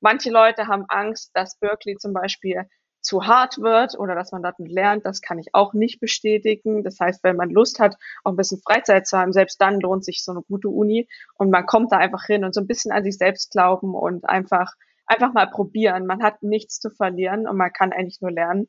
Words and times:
Manche 0.00 0.30
Leute 0.30 0.66
haben 0.66 0.84
Angst, 0.88 1.30
dass 1.34 1.58
Berkeley 1.58 1.96
zum 1.96 2.12
Beispiel 2.12 2.66
zu 3.06 3.26
hart 3.26 3.58
wird 3.58 3.98
oder 3.98 4.14
dass 4.14 4.32
man 4.32 4.42
dort 4.42 4.58
lernt. 4.58 5.06
Das 5.06 5.20
kann 5.20 5.38
ich 5.38 5.54
auch 5.54 5.72
nicht 5.72 6.00
bestätigen. 6.00 6.82
Das 6.82 6.98
heißt, 6.98 7.22
wenn 7.22 7.36
man 7.36 7.50
Lust 7.50 7.78
hat, 7.78 7.96
auch 8.24 8.32
ein 8.32 8.36
bisschen 8.36 8.60
Freizeit 8.60 9.06
zu 9.06 9.16
haben, 9.16 9.32
selbst 9.32 9.60
dann 9.60 9.80
lohnt 9.80 10.04
sich 10.04 10.24
so 10.24 10.32
eine 10.32 10.42
gute 10.42 10.68
Uni 10.68 11.08
und 11.34 11.50
man 11.50 11.66
kommt 11.66 11.92
da 11.92 11.98
einfach 11.98 12.24
hin 12.26 12.44
und 12.44 12.54
so 12.54 12.60
ein 12.60 12.66
bisschen 12.66 12.92
an 12.92 13.04
sich 13.04 13.16
selbst 13.16 13.52
glauben 13.52 13.94
und 13.94 14.28
einfach, 14.28 14.72
einfach 15.06 15.32
mal 15.32 15.46
probieren. 15.46 16.06
Man 16.06 16.22
hat 16.22 16.42
nichts 16.42 16.80
zu 16.80 16.90
verlieren 16.90 17.46
und 17.46 17.56
man 17.56 17.72
kann 17.72 17.92
eigentlich 17.92 18.20
nur 18.20 18.32
lernen. 18.32 18.68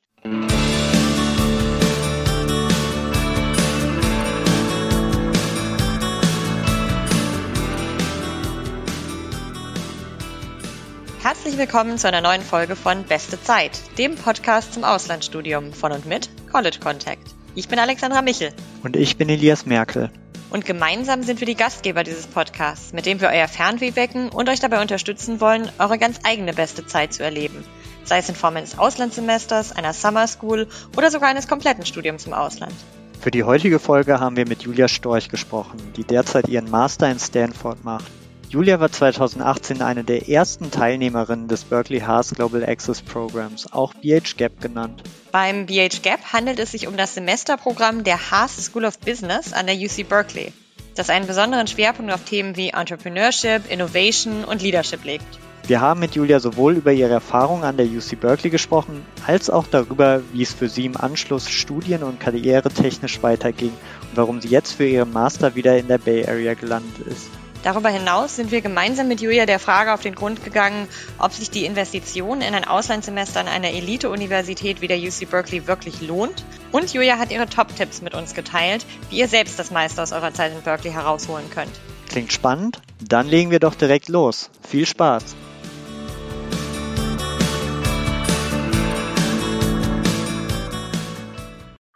Herzlich 11.28 11.58
willkommen 11.58 11.98
zu 11.98 12.08
einer 12.08 12.22
neuen 12.22 12.42
Folge 12.42 12.78
von 12.78 13.04
Beste 13.04 13.38
Zeit, 13.42 13.82
dem 13.98 14.16
Podcast 14.16 14.74
zum 14.74 14.86
Auslandsstudium 14.86 15.74
von 15.74 15.92
und 15.92 16.06
mit 16.06 16.30
College 16.50 16.78
Contact. 16.82 17.36
Ich 17.54 17.68
bin 17.68 17.80
Alexandra 17.80 18.22
Michel. 18.22 18.54
Und 18.82 18.96
ich 18.96 19.18
bin 19.18 19.28
Elias 19.28 19.66
Merkel. 19.66 20.10
Und 20.52 20.64
gemeinsam 20.64 21.24
sind 21.24 21.42
wir 21.42 21.46
die 21.46 21.58
Gastgeber 21.58 22.06
dieses 22.06 22.28
Podcasts, 22.28 22.94
mit 22.94 23.06
dem 23.06 23.20
wir 23.20 23.28
euer 23.28 23.50
Fernweh 23.50 23.98
wecken 23.98 24.30
und 24.30 24.48
euch 24.48 24.62
dabei 24.62 24.82
unterstützen 24.82 25.42
wollen, 25.42 25.70
eure 25.80 25.98
ganz 25.98 26.22
eigene 26.24 26.54
beste 26.54 26.86
Zeit 26.86 27.12
zu 27.12 27.24
erleben. 27.24 27.66
Sei 28.06 28.20
es 28.20 28.30
in 28.30 28.36
Form 28.36 28.56
eines 28.56 28.80
Auslandssemesters, 28.80 29.74
einer 29.74 29.92
Summer 29.92 30.28
School 30.28 30.70
oder 30.96 31.12
sogar 31.12 31.28
eines 31.28 31.50
kompletten 31.50 31.86
Studiums 31.86 32.26
im 32.26 32.32
Ausland. 32.32 32.74
Für 33.20 33.32
die 33.32 33.44
heutige 33.44 33.80
Folge 33.80 34.22
haben 34.22 34.38
wir 34.38 34.48
mit 34.48 34.64
Julia 34.64 34.88
Storch 34.88 35.28
gesprochen, 35.28 35.92
die 35.98 36.06
derzeit 36.06 36.48
ihren 36.48 36.72
Master 36.72 37.12
in 37.12 37.20
Stanford 37.20 37.84
macht. 37.84 38.10
Julia 38.50 38.80
war 38.80 38.90
2018 38.90 39.82
eine 39.82 40.06
der 40.06 40.30
ersten 40.30 40.72
Teilnehmerinnen 40.72 41.50
des 41.50 41.66
Berkeley 41.66 42.00
Haas 42.00 42.34
Global 42.34 42.64
Access 42.64 43.02
Programs, 43.02 43.74
auch 43.74 43.94
BHGAP 43.94 44.62
genannt. 44.62 45.04
Beim 45.34 45.66
BHGAP 45.66 46.32
handelt 46.32 46.58
es 46.60 46.72
sich 46.72 46.88
um 46.88 46.96
das 46.96 47.14
Semesterprogramm 47.14 48.06
der 48.06 48.32
Haas 48.32 48.66
School 48.66 48.86
of 48.86 49.00
Business 49.00 49.52
an 49.52 49.68
der 49.68 49.76
UC 49.76 50.08
Berkeley, 50.08 50.54
das 50.96 51.10
einen 51.10 51.28
besonderen 51.28 51.68
Schwerpunkt 51.68 52.10
auf 52.14 52.24
Themen 52.24 52.56
wie 52.56 52.70
Entrepreneurship, 52.70 53.70
Innovation 53.70 54.46
und 54.46 54.62
Leadership 54.62 55.04
legt. 55.04 55.28
Wir 55.68 55.82
haben 55.82 56.00
mit 56.00 56.16
Julia 56.16 56.40
sowohl 56.40 56.76
über 56.76 56.94
ihre 56.94 57.12
Erfahrungen 57.12 57.66
an 57.66 57.76
der 57.76 57.88
UC 57.88 58.18
Berkeley 58.22 58.50
gesprochen, 58.50 59.06
als 59.26 59.50
auch 59.50 59.68
darüber, 59.70 60.22
wie 60.32 60.44
es 60.44 60.54
für 60.54 60.70
sie 60.70 60.86
im 60.86 60.96
Anschluss 60.96 61.50
studien- 61.50 62.04
und 62.04 62.22
karrieretechnisch 62.22 63.22
weiterging 63.22 63.74
und 64.04 64.16
warum 64.16 64.40
sie 64.40 64.48
jetzt 64.48 64.72
für 64.72 64.88
ihren 64.88 65.12
Master 65.12 65.56
wieder 65.56 65.78
in 65.78 65.90
der 65.90 65.98
Bay 65.98 66.26
Area 66.26 66.54
gelandet 66.54 67.06
ist. 67.06 67.30
Darüber 67.64 67.90
hinaus 67.90 68.36
sind 68.36 68.52
wir 68.52 68.62
gemeinsam 68.62 69.08
mit 69.08 69.20
Julia 69.20 69.46
der 69.46 69.60
Frage 69.60 69.94
auf 69.94 70.02
den 70.02 70.16
Grund 70.16 70.44
gegangen, 70.44 70.88
ob 71.18 71.34
sich 71.34 71.50
die 71.50 71.66
Investition 71.66 72.42
in 72.42 72.54
ein 72.54 72.66
Auslandssemester 72.66 73.40
an 73.40 73.48
einer 73.48 73.72
Elite-Universität 73.72 74.82
wie 74.82 74.88
der 74.88 75.00
UC 75.00 75.30
Berkeley 75.30 75.68
wirklich 75.68 76.02
lohnt. 76.02 76.46
Und 76.72 76.94
Julia 76.94 77.18
hat 77.18 77.32
ihre 77.32 77.48
Top-Tipps 77.48 78.02
mit 78.02 78.14
uns 78.14 78.34
geteilt, 78.34 78.86
wie 79.10 79.18
ihr 79.18 79.28
selbst 79.28 79.58
das 79.58 79.72
meiste 79.72 80.02
aus 80.02 80.12
eurer 80.12 80.34
Zeit 80.34 80.54
in 80.54 80.62
Berkeley 80.62 80.92
herausholen 80.92 81.50
könnt. 81.50 81.72
Klingt 82.10 82.32
spannend? 82.32 82.82
Dann 83.02 83.28
legen 83.28 83.52
wir 83.52 83.60
doch 83.60 83.76
direkt 83.76 84.08
los. 84.08 84.50
Viel 84.68 84.86
Spaß! 84.86 85.36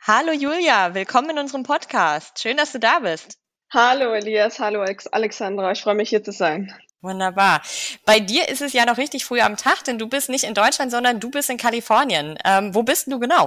Hallo 0.03 0.34
Julia, 0.34 0.94
willkommen 0.94 1.30
in 1.30 1.40
unserem 1.40 1.64
Podcast. 1.64 2.42
Schön, 2.42 2.58
dass 2.58 2.73
du 2.73 2.80
da 2.80 3.00
bist. 3.00 3.41
Hallo 3.74 4.14
Elias, 4.14 4.60
hallo 4.60 4.84
Alexandra, 5.14 5.72
ich 5.72 5.82
freue 5.82 5.96
mich 5.96 6.10
hier 6.10 6.22
zu 6.22 6.34
sein. 6.34 6.74
Wunderbar. 7.02 7.62
Bei 8.06 8.20
dir 8.20 8.50
ist 8.50 8.62
es 8.62 8.74
ja 8.74 8.86
noch 8.86 8.98
richtig 8.98 9.24
früh 9.24 9.40
am 9.40 9.56
Tag, 9.56 9.86
denn 9.86 9.98
du 9.98 10.10
bist 10.10 10.30
nicht 10.30 10.44
in 10.44 10.54
Deutschland, 10.54 10.92
sondern 10.92 11.22
du 11.22 11.32
bist 11.32 11.50
in 11.50 11.56
Kalifornien. 11.56 12.38
Ähm, 12.44 12.76
wo 12.76 12.84
bist 12.84 13.10
du 13.10 13.18
genau? 13.18 13.46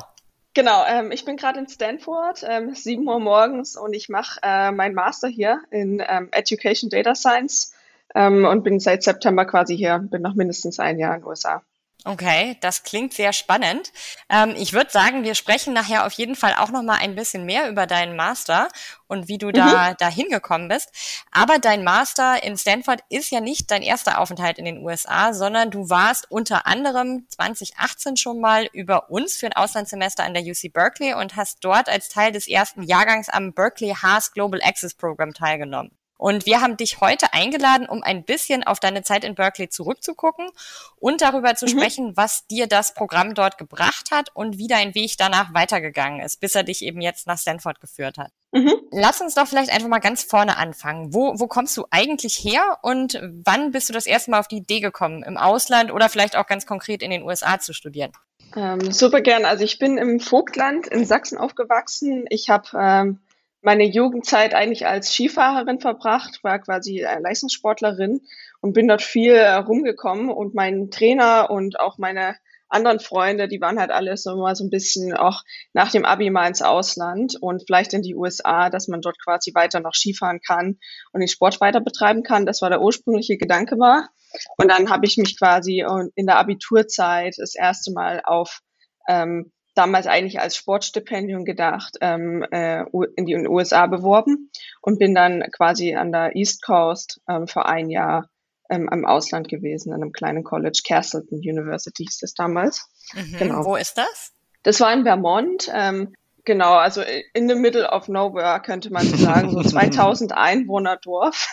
Genau, 0.55 0.83
ähm, 0.86 1.12
ich 1.12 1.27
bin 1.27 1.36
gerade 1.36 1.58
in 1.58 1.69
Stanford, 1.69 2.42
ähm, 2.48 2.75
7 2.75 3.06
Uhr 3.06 3.20
morgens 3.20 3.77
und 3.77 3.92
ich 3.92 4.08
mache 4.08 4.40
äh, 4.42 4.70
meinen 4.70 4.95
Master 4.95 5.29
hier 5.29 5.61
in 5.70 6.02
ähm, 6.08 6.30
Education 6.33 6.89
Data 6.89 7.14
Science 7.14 7.74
ähm, 8.14 8.46
und 8.46 8.64
bin 8.64 8.80
seit 8.80 9.02
September 9.02 9.45
quasi 9.45 9.77
hier, 9.77 9.98
bin 9.98 10.23
noch 10.23 10.34
mindestens 10.34 10.80
ein 10.80 10.98
Jahr 10.98 11.17
in 11.17 11.20
den 11.20 11.29
USA. 11.29 11.63
Okay, 12.06 12.58
das 12.60 12.82
klingt 12.82 13.14
sehr 13.14 13.32
spannend. 13.32 13.90
Ähm, 14.28 14.55
ich 14.58 14.74
würde 14.74 14.90
sagen, 14.90 15.24
wir 15.24 15.34
sprechen 15.34 15.72
nachher 15.72 16.05
auf 16.05 16.12
jeden 16.12 16.36
Fall 16.36 16.55
auch 16.58 16.70
noch 16.70 16.82
mal 16.82 16.98
ein 16.98 17.14
bisschen 17.14 17.46
mehr 17.46 17.70
über 17.70 17.86
deinen 17.86 18.14
Master 18.14 18.68
und 19.06 19.27
wie 19.28 19.38
du 19.38 19.52
da 19.52 19.92
mhm. 19.92 19.94
da 19.98 20.08
hingekommen 20.08 20.68
bist. 20.68 20.90
Aber 21.30 21.58
dein 21.58 21.83
Master 21.83 22.42
in 22.42 22.58
Stanford 22.58 23.00
ist 23.08 23.30
ja 23.30 23.40
nicht 23.40 23.70
dein 23.70 23.80
erster 23.80 24.20
Aufenthalt 24.20 24.58
in 24.58 24.66
den 24.66 24.84
USA, 24.84 25.33
sondern 25.33 25.70
du 25.70 25.88
warst 25.88 26.30
unter 26.30 26.66
anderem 26.66 27.27
2018 27.30 28.18
schon 28.18 28.38
mal 28.38 28.66
über 28.74 29.08
uns 29.10 29.36
für 29.36 29.46
ein 29.46 29.54
Auslandssemester 29.54 30.24
an 30.24 30.34
der 30.34 30.42
UC 30.42 30.74
Berkeley 30.74 31.14
und 31.14 31.36
hast 31.36 31.64
dort 31.64 31.88
als 31.88 32.10
Teil 32.10 32.33
des 32.33 32.46
ersten 32.46 32.83
Jahrgangs 32.83 33.30
am 33.30 33.54
Berkeley 33.54 33.94
Haas 33.94 34.33
Global 34.33 34.60
Access 34.62 34.92
Program 34.92 35.33
teilgenommen. 35.33 35.90
Und 36.24 36.46
wir 36.46 36.62
haben 36.62 36.79
dich 36.79 37.02
heute 37.02 37.35
eingeladen, 37.35 37.86
um 37.86 38.02
ein 38.02 38.24
bisschen 38.24 38.64
auf 38.64 38.80
deine 38.80 39.02
Zeit 39.02 39.24
in 39.24 39.35
Berkeley 39.35 39.68
zurückzugucken 39.68 40.48
und 40.96 41.20
darüber 41.20 41.55
zu 41.55 41.67
mhm. 41.67 41.68
sprechen, 41.68 42.17
was 42.17 42.46
dir 42.46 42.67
das 42.67 42.95
Programm 42.95 43.35
dort 43.35 43.58
gebracht 43.58 44.11
hat 44.11 44.30
und 44.33 44.57
wie 44.57 44.67
dein 44.67 44.95
Weg 44.95 45.18
danach 45.18 45.52
weitergegangen 45.52 46.20
ist, 46.20 46.40
bis 46.40 46.55
er 46.55 46.63
dich 46.63 46.80
eben 46.80 47.02
jetzt 47.02 47.27
nach 47.27 47.36
Stanford 47.36 47.79
geführt 47.79 48.17
hat. 48.17 48.30
Mhm. 48.52 48.73
Lass 48.90 49.20
uns 49.20 49.34
doch 49.34 49.46
vielleicht 49.46 49.70
einfach 49.70 49.89
mal 49.89 49.98
ganz 49.98 50.23
vorne 50.23 50.57
anfangen. 50.57 51.13
Wo, 51.13 51.39
wo 51.39 51.46
kommst 51.46 51.77
du 51.77 51.84
eigentlich 51.90 52.42
her 52.42 52.79
und 52.80 53.20
wann 53.45 53.73
bist 53.73 53.90
du 53.90 53.92
das 53.92 54.07
erste 54.07 54.30
Mal 54.30 54.40
auf 54.40 54.48
die 54.48 54.57
Idee 54.57 54.80
gekommen, 54.80 55.24
im 55.24 55.36
Ausland 55.36 55.92
oder 55.92 56.08
vielleicht 56.08 56.36
auch 56.36 56.46
ganz 56.46 56.64
konkret 56.64 57.02
in 57.02 57.11
den 57.11 57.24
USA 57.24 57.61
zu 57.61 57.74
studieren? 57.74 58.13
Ähm, 58.57 58.92
super 58.92 59.20
gern. 59.20 59.45
Also 59.45 59.63
ich 59.63 59.79
bin 59.79 59.98
im 59.98 60.20
Vogtland 60.20 60.86
in 60.86 61.05
Sachsen 61.05 61.36
aufgewachsen. 61.36 62.24
Ich 62.30 62.48
habe 62.48 62.68
ähm, 62.80 63.20
meine 63.64 63.85
Jugendzeit 63.85 64.55
eigentlich 64.55 64.86
als 64.86 65.13
Skifahrerin 65.13 65.80
verbracht, 65.80 66.41
war 66.42 66.58
quasi 66.58 67.01
Leistungssportlerin 67.01 68.20
und 68.61 68.73
bin 68.75 68.89
dort 68.89 69.02
viel 69.02 69.33
äh, 69.33 69.55
rumgekommen 69.55 70.30
und 70.30 70.55
mein 70.55 70.91
Trainer 70.91 71.51
und 71.51 71.80
auch 71.80 71.98
meine 71.98 72.36
anderen 72.69 73.01
Freunde, 73.01 73.48
die 73.48 73.61
waren 73.61 73.79
halt 73.79 73.91
alle 73.91 74.17
so 74.17 74.36
mal 74.36 74.57
so 74.57 74.64
ein 74.64 74.70
bisschen 74.70 75.14
auch 75.14 75.42
nach 75.73 75.91
dem 75.91 76.05
Abi 76.05 76.30
mal 76.30 76.48
ins 76.48 76.63
Ausland 76.63 77.36
und 77.41 77.63
vielleicht 77.67 77.95
in 77.95 78.02
die 78.02 78.14
USA, 78.14 78.69
dass 78.69 78.89
man 78.89 79.01
dort 79.01 79.17
quasi 79.23 79.55
weiter 79.55 79.81
noch 79.81 79.95
Skifahren 79.95 80.41
kann 80.41 80.79
und 81.13 81.20
den 81.20 81.29
Sport 81.29 81.61
weiter 81.61 81.81
betreiben 81.81 82.23
kann. 82.23 82.46
Das 82.46 82.63
war 82.63 82.70
der 82.70 82.83
ursprüngliche 82.83 83.36
Gedanke 83.36 83.79
war. 83.79 84.08
Und 84.57 84.69
dann 84.69 84.91
habe 84.91 85.07
ich 85.07 85.17
mich 85.17 85.39
quasi 85.39 85.85
in 86.17 86.27
der 86.27 86.39
Abiturzeit 86.39 87.35
das 87.39 87.55
erste 87.55 87.92
Mal 87.92 88.20
auf 88.25 88.61
ähm, 89.08 89.52
damals 89.74 90.07
eigentlich 90.07 90.40
als 90.40 90.57
Sportstipendium 90.57 91.45
gedacht, 91.45 91.96
ähm, 92.01 92.45
äh, 92.51 92.85
in 93.17 93.27
die 93.27 93.36
USA 93.36 93.86
beworben 93.86 94.51
und 94.80 94.98
bin 94.98 95.14
dann 95.14 95.45
quasi 95.52 95.95
an 95.95 96.12
der 96.12 96.36
East 96.36 96.62
Coast 96.62 97.20
ähm, 97.29 97.46
für 97.46 97.67
ein 97.67 97.90
Jahr 97.90 98.29
ähm, 98.70 98.89
im 98.90 99.05
Ausland 99.05 99.48
gewesen, 99.48 99.92
in 99.92 100.02
einem 100.02 100.13
kleinen 100.13 100.45
College, 100.45 100.83
Castleton 100.86 101.39
University 101.39 102.05
hieß 102.05 102.18
das 102.18 102.34
damals. 102.34 102.89
Mhm. 103.13 103.36
Genau. 103.39 103.64
Wo 103.64 103.77
ist 103.77 103.98
das? 103.98 104.33
Das 104.63 104.80
war 104.80 104.92
in 104.92 105.05
Vermont. 105.05 105.70
Ähm, 105.73 106.14
genau, 106.45 106.74
also 106.74 107.02
in 107.34 107.48
the 107.48 107.55
middle 107.55 107.89
of 107.90 108.08
nowhere 108.08 108.61
könnte 108.61 108.90
man 108.90 109.07
sagen, 109.07 109.51
so 109.51 109.63
2000 109.63 110.33
Einwohner 110.33 110.96
Dorf. 110.96 111.52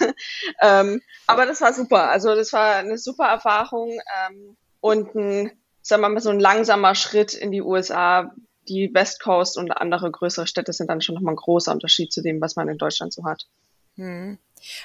ähm, 0.62 1.02
aber 1.28 1.46
das 1.46 1.62
war 1.62 1.74
super. 1.74 2.10
Also 2.10 2.36
das 2.36 2.54
war 2.54 2.76
eine 2.76 2.98
super 2.98 3.26
Erfahrung 3.26 4.00
ähm, 4.30 4.58
und 4.80 5.14
ein 5.16 5.52
sagen 5.81 6.02
wir 6.02 6.09
mal, 6.09 6.19
so 6.22 6.30
ein 6.30 6.40
langsamer 6.40 6.96
Schritt 6.96 7.34
in 7.34 7.52
die 7.52 7.62
USA. 7.62 8.31
Die 8.68 8.94
West 8.94 9.22
Coast 9.22 9.58
und 9.58 9.72
andere 9.72 10.12
größere 10.12 10.47
Städte 10.47 10.72
sind 10.72 10.88
dann 10.90 11.02
schon 11.02 11.16
nochmal 11.16 11.34
ein 11.34 11.38
großer 11.38 11.72
Unterschied 11.72 12.14
zu 12.14 12.22
dem, 12.22 12.40
was 12.42 12.56
man 12.56 12.69
in 12.69 12.78
Deutschland 12.78 13.12
so 13.12 13.25
hat. 13.25 13.47
Hm. 13.96 14.38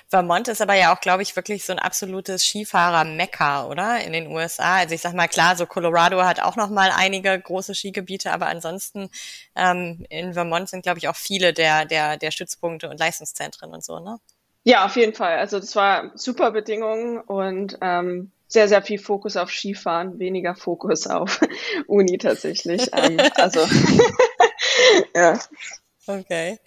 Vermont 0.08 0.48
ist 0.48 0.62
aber 0.62 0.74
ja 0.74 0.94
auch, 0.94 1.00
glaube 1.00 1.22
ich, 1.22 1.36
wirklich 1.36 1.64
so 1.64 1.72
ein 1.72 1.78
absolutes 1.78 2.44
Skifahrer-Mekka, 2.44 3.66
oder? 3.66 4.00
In 4.00 4.12
den 4.12 4.28
USA. 4.28 4.76
Also 4.76 4.94
ich 4.94 5.02
sag 5.02 5.12
mal, 5.12 5.28
klar, 5.28 5.54
so 5.56 5.66
Colorado 5.66 6.22
hat 6.24 6.40
auch 6.40 6.56
noch 6.56 6.70
mal 6.70 6.90
einige 6.94 7.38
große 7.38 7.74
Skigebiete, 7.74 8.32
aber 8.32 8.46
ansonsten 8.46 9.10
ähm, 9.54 10.06
in 10.08 10.32
Vermont 10.32 10.70
sind, 10.70 10.82
glaube 10.82 10.98
ich, 10.98 11.08
auch 11.08 11.16
viele 11.16 11.52
der, 11.52 11.84
der, 11.84 12.16
der 12.16 12.30
Stützpunkte 12.30 12.88
und 12.88 12.98
Leistungszentren 12.98 13.72
und 13.74 13.84
so, 13.84 14.00
ne? 14.00 14.18
Ja, 14.64 14.84
auf 14.84 14.96
jeden 14.96 15.14
Fall. 15.14 15.38
Also 15.38 15.60
das 15.60 15.76
war 15.76 16.10
super 16.16 16.50
Bedingungen 16.50 17.20
und 17.20 17.78
ähm, 17.82 18.32
sehr, 18.48 18.68
sehr 18.68 18.82
viel 18.82 18.98
Fokus 18.98 19.36
auf 19.36 19.50
Skifahren, 19.50 20.18
weniger 20.18 20.54
Fokus 20.54 21.06
auf 21.06 21.40
Uni 21.86 22.18
tatsächlich. 22.18 22.88
Ähm, 22.92 23.18
also 23.34 23.60
ja. 25.14 25.38
Okay. 26.06 26.58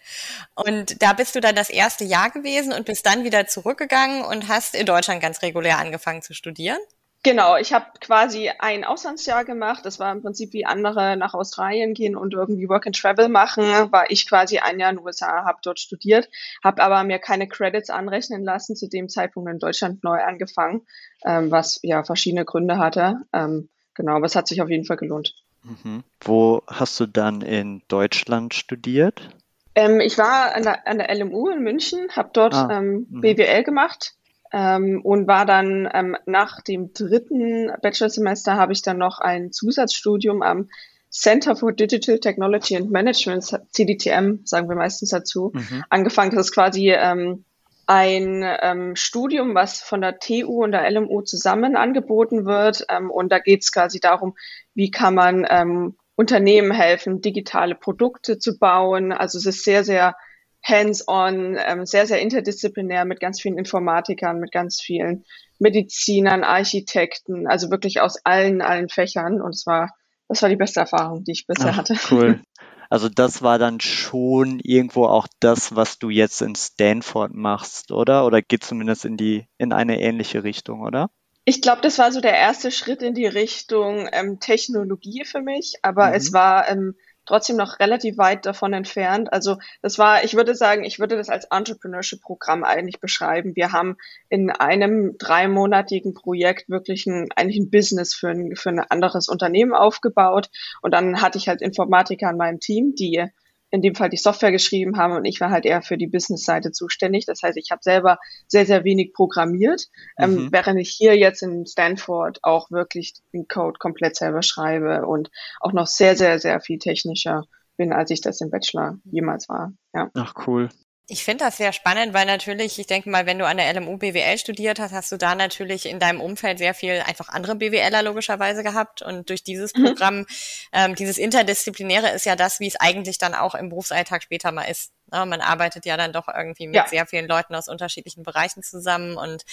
Und 0.56 1.02
da 1.02 1.14
bist 1.14 1.36
du 1.36 1.40
dann 1.40 1.56
das 1.56 1.70
erste 1.70 2.04
Jahr 2.04 2.30
gewesen 2.30 2.74
und 2.74 2.86
bist 2.86 3.06
dann 3.06 3.24
wieder 3.24 3.48
zurückgegangen 3.48 4.24
und 4.24 4.50
hast 4.50 4.76
in 4.76 4.86
Deutschland 4.86 5.22
ganz 5.22 5.42
regulär 5.42 5.78
angefangen 5.80 6.22
zu 6.22 6.34
studieren? 6.34 6.80
Genau, 7.22 7.58
ich 7.58 7.74
habe 7.74 7.86
quasi 8.00 8.50
ein 8.60 8.86
Auslandsjahr 8.86 9.44
gemacht. 9.44 9.86
Das 9.86 10.00
war 10.00 10.10
im 10.14 10.22
Prinzip 10.22 10.54
wie 10.54 10.66
andere 10.66 11.18
nach 11.18 11.34
Australien 11.34 11.94
gehen 11.94 12.16
und 12.16 12.34
irgendwie 12.34 12.70
Work 12.70 12.88
and 12.88 12.98
Travel 12.98 13.28
machen. 13.28 13.64
War 13.92 14.10
ich 14.10 14.28
quasi 14.28 14.60
ein 14.60 14.80
Jahr 14.80 14.90
in 14.90 14.98
den 14.98 15.06
USA, 15.06 15.44
habe 15.44 15.60
dort 15.62 15.82
studiert, 15.82 16.30
habe 16.64 16.82
aber 16.82 17.04
mir 17.04 17.20
keine 17.20 17.50
Credits 17.50 17.90
anrechnen 17.90 18.46
lassen. 18.46 18.78
Zu 18.78 18.88
dem 18.88 19.10
Zeitpunkt 19.10 19.52
in 19.52 19.60
Deutschland 19.60 20.02
neu 20.02 20.22
angefangen, 20.22 20.88
ähm, 21.26 21.52
was 21.52 21.80
ja 21.84 22.04
verschiedene 22.04 22.46
Gründe 22.46 22.78
hatte. 22.78 23.18
Ähm, 23.34 23.70
genau, 23.94 24.16
aber 24.16 24.26
es 24.26 24.36
hat 24.36 24.48
sich 24.48 24.62
auf 24.62 24.70
jeden 24.70 24.86
Fall 24.86 24.98
gelohnt. 24.98 25.36
Mhm. 25.64 26.04
Wo 26.22 26.64
hast 26.68 27.00
du 27.00 27.06
dann 27.06 27.42
in 27.42 27.82
Deutschland 27.88 28.54
studiert? 28.54 29.30
Ähm, 29.76 30.00
ich 30.00 30.18
war 30.18 30.56
an 30.56 30.64
der, 30.64 30.88
an 30.88 30.98
der 30.98 31.14
LMU 31.14 31.50
in 31.50 31.62
München, 31.62 32.08
habe 32.16 32.30
dort 32.34 32.54
ah, 32.54 32.70
ähm, 32.72 33.08
mhm. 33.10 33.22
BWL 33.22 33.64
gemacht 33.64 34.16
ähm, 34.52 35.02
und 35.04 35.28
war 35.28 35.46
dann 35.46 35.88
ähm, 35.94 36.18
nach 36.26 36.62
dem 36.62 36.94
dritten 36.94 37.72
Bachelorsemester 37.82 38.56
habe 38.56 38.74
ich 38.74 38.82
dann 38.82 38.98
noch 38.98 39.20
ein 39.20 39.52
Zusatzstudium 39.52 40.42
am 40.42 40.70
Center 41.12 41.56
for 41.56 41.72
Digital 41.72 42.20
Technology 42.20 42.76
and 42.76 42.92
Management, 42.92 43.44
CDTM, 43.72 44.42
sagen 44.46 44.70
wir 44.70 44.76
meistens 44.76 45.10
dazu, 45.10 45.52
mhm. 45.54 45.84
angefangen. 45.90 46.32
Das 46.32 46.48
ist 46.48 46.54
quasi 46.54 46.92
ähm, 46.92 47.46
ein 47.90 48.46
ähm, 48.62 48.96
Studium, 48.96 49.56
was 49.56 49.82
von 49.82 50.02
der 50.02 50.20
TU 50.20 50.64
und 50.64 50.74
der 50.74 50.88
LMU 50.92 51.24
zusammen 51.24 51.76
angeboten 51.76 52.46
wird. 52.46 52.86
Ähm, 52.88 53.10
und 53.10 53.32
da 53.32 53.40
geht 53.40 53.64
es 53.64 53.72
quasi 53.72 54.00
darum, 54.00 54.36
wie 54.76 54.92
kann 54.92 55.16
man 55.16 55.48
ähm, 55.50 55.98
Unternehmen 56.16 56.72
helfen, 56.72 57.22
digitale 57.22 57.74
Produkte 57.74 58.38
zu 58.38 58.60
bauen. 58.60 59.12
Also 59.12 59.40
es 59.40 59.48
ist 59.48 59.64
sehr, 59.64 59.84
sehr 59.84 60.16
hands-on, 60.64 61.58
ähm, 61.58 61.88
sehr, 61.88 62.06
sehr 62.06 62.22
interdisziplinär 62.22 63.06
mit 63.06 63.20
ganz 63.20 63.42
vielen 63.42 63.58
Informatikern, 63.58 64.40
mit 64.40 64.52
ganz 64.52 64.80
vielen 64.80 65.26
Medizinern, 65.58 66.44
Architekten, 66.44 67.48
also 67.48 67.72
wirklich 67.72 68.02
aus 68.02 68.24
allen, 68.24 68.62
allen 68.62 68.90
Fächern. 68.90 69.42
Und 69.42 69.56
es 69.56 69.66
war, 69.66 69.90
das 70.28 70.44
war 70.44 70.50
die 70.50 70.58
beste 70.58 70.82
Erfahrung, 70.82 71.24
die 71.24 71.32
ich 71.32 71.48
bisher 71.48 71.72
Ach, 71.72 71.78
hatte. 71.78 71.96
Cool. 72.12 72.40
Also 72.90 73.08
das 73.08 73.44
war 73.44 73.60
dann 73.60 73.80
schon 73.80 74.60
irgendwo 74.60 75.06
auch 75.06 75.28
das, 75.40 75.76
was 75.76 76.00
du 76.00 76.10
jetzt 76.10 76.42
in 76.42 76.56
Stanford 76.56 77.34
machst, 77.34 77.92
oder? 77.92 78.26
Oder 78.26 78.42
geht 78.42 78.64
zumindest 78.64 79.06
in 79.06 79.16
die, 79.16 79.46
in 79.58 79.74
eine 79.74 80.02
ähnliche 80.02 80.44
Richtung, 80.44 80.82
oder? 80.82 81.12
Ich 81.46 81.62
glaube, 81.62 81.82
das 81.82 81.98
war 82.00 82.12
so 82.12 82.20
der 82.20 82.36
erste 82.36 82.72
Schritt 82.72 83.02
in 83.02 83.14
die 83.14 83.28
Richtung 83.28 84.10
ähm, 84.12 84.40
Technologie 84.40 85.24
für 85.26 85.42
mich, 85.42 85.76
aber 85.84 86.10
mhm. 86.10 86.14
es 86.14 86.34
war 86.34 86.68
ähm, 86.70 86.96
trotzdem 87.26 87.58
noch 87.58 87.80
relativ 87.80 88.18
weit 88.18 88.46
davon 88.46 88.74
entfernt. 88.74 89.32
Also 89.32 89.58
das 89.82 90.00
war, 90.00 90.24
ich 90.24 90.36
würde 90.36 90.56
sagen, 90.56 90.84
ich 90.84 91.00
würde 91.00 91.16
das 91.16 91.30
als 91.30 91.46
Entrepreneurship-Programm 91.46 92.64
eigentlich 92.64 93.00
beschreiben. 93.00 93.56
Wir 93.56 93.72
haben 93.72 93.98
in 94.30 94.50
einem 94.50 95.18
dreimonatigen 95.18 96.14
Projekt 96.14 96.70
wirklich 96.70 97.06
ein, 97.06 97.30
eigentlich 97.36 97.60
ein 97.60 97.70
Business 97.70 98.14
für 98.14 98.30
ein, 98.30 98.56
für 98.56 98.70
ein 98.70 98.80
anderes 98.80 99.28
Unternehmen 99.28 99.74
aufgebaut. 99.74 100.50
Und 100.82 100.94
dann 100.94 101.22
hatte 101.22 101.38
ich 101.38 101.48
halt 101.48 101.62
Informatiker 101.62 102.30
in 102.30 102.38
meinem 102.38 102.60
Team, 102.60 102.96
die 102.96 103.26
in 103.72 103.82
dem 103.82 103.96
Fall 103.96 104.10
die 104.10 104.18
Software 104.18 104.52
geschrieben 104.52 104.98
haben 104.98 105.14
und 105.14 105.26
ich 105.26 105.40
war 105.40 105.52
halt 105.52 105.66
eher 105.66 105.82
für 105.82 105.98
die 105.98 106.08
Business-Seite 106.08 106.72
zuständig. 106.72 107.26
Das 107.26 107.42
heißt, 107.44 107.58
ich 107.58 107.72
habe 107.72 107.82
selber 107.84 108.18
sehr, 108.48 108.66
sehr 108.66 108.84
wenig 108.84 109.14
programmiert, 109.14 109.88
ähm, 110.18 110.32
mhm. 110.32 110.38
ähm, 110.38 110.50
während 110.52 110.80
ich 110.80 110.90
hier 110.90 111.18
jetzt 111.18 111.44
in 111.44 111.66
Stanford 111.66 112.40
auch 112.44 112.72
wirklich 112.72 113.14
den 113.34 113.48
Code 113.48 113.78
komplett 113.80 114.16
selber 114.16 114.42
schreibe 114.42 115.06
und 115.06 115.30
auch 115.60 115.74
noch 115.74 115.88
sehr, 115.88 116.16
sehr, 116.16 116.40
sehr 116.40 116.60
viel 116.62 116.80
technischer 116.80 117.44
bin, 117.78 117.94
als 117.94 118.12
ich 118.12 118.22
das 118.22 118.42
im 118.42 118.50
Bachelor 118.50 118.98
jemals 119.06 119.48
war. 119.50 119.72
Ja. 119.94 120.10
Ach 120.14 120.34
cool. 120.48 120.70
Ich 121.12 121.24
finde 121.24 121.46
das 121.46 121.58
sehr 121.58 121.74
spannend, 121.74 122.14
weil 122.14 122.28
natürlich, 122.28 122.78
ich 122.78 122.86
denke 122.86 123.10
mal, 123.10 123.26
wenn 123.26 123.40
du 123.40 123.48
an 123.48 123.58
der 123.58 123.74
LMU 123.74 123.98
BWL 123.98 124.38
studiert 124.38 124.80
hast, 124.80 124.92
hast 124.92 125.12
du 125.12 125.18
da 125.18 125.34
natürlich 125.34 125.88
in 125.88 126.00
deinem 126.00 126.22
Umfeld 126.22 126.60
sehr 126.60 126.76
viel 126.76 127.04
einfach 127.04 127.30
andere 127.30 127.56
BWLer 127.56 128.04
logischerweise 128.04 128.62
gehabt. 128.62 129.02
Und 129.02 129.28
durch 129.30 129.44
dieses 129.44 129.74
mhm. 129.74 129.86
Programm, 129.86 130.28
ähm, 130.72 130.94
dieses 130.94 131.18
Interdisziplinäre 131.18 132.10
ist 132.10 132.28
ja 132.28 132.36
das, 132.36 132.60
wie 132.60 132.68
es 132.68 132.76
eigentlich 132.76 133.18
dann 133.18 133.34
auch 133.34 133.56
im 133.56 133.70
Berufsalltag 133.70 134.22
später 134.22 134.52
mal 134.52 134.66
ist. 134.66 134.92
Ja, 135.12 135.22
ne? 135.22 135.26
man 135.26 135.42
arbeitet 135.42 135.88
ja 135.88 135.98
dann 135.98 136.14
doch 136.14 136.28
irgendwie 136.28 136.68
mit 136.68 136.76
ja. 136.76 136.88
sehr 136.88 137.08
vielen 137.08 137.28
Leuten 137.28 137.56
aus 137.56 137.70
unterschiedlichen 137.70 138.22
Bereichen 138.22 138.62
zusammen. 138.62 139.18
Und 139.18 139.46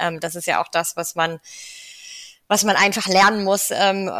ähm, 0.00 0.18
das 0.18 0.34
ist 0.34 0.48
ja 0.48 0.60
auch 0.60 0.68
das, 0.68 0.96
was 0.96 1.14
man, 1.14 1.38
was 2.48 2.64
man 2.64 2.74
einfach 2.74 3.06
lernen 3.06 3.44
muss. 3.44 3.70
Ähm, 3.70 4.10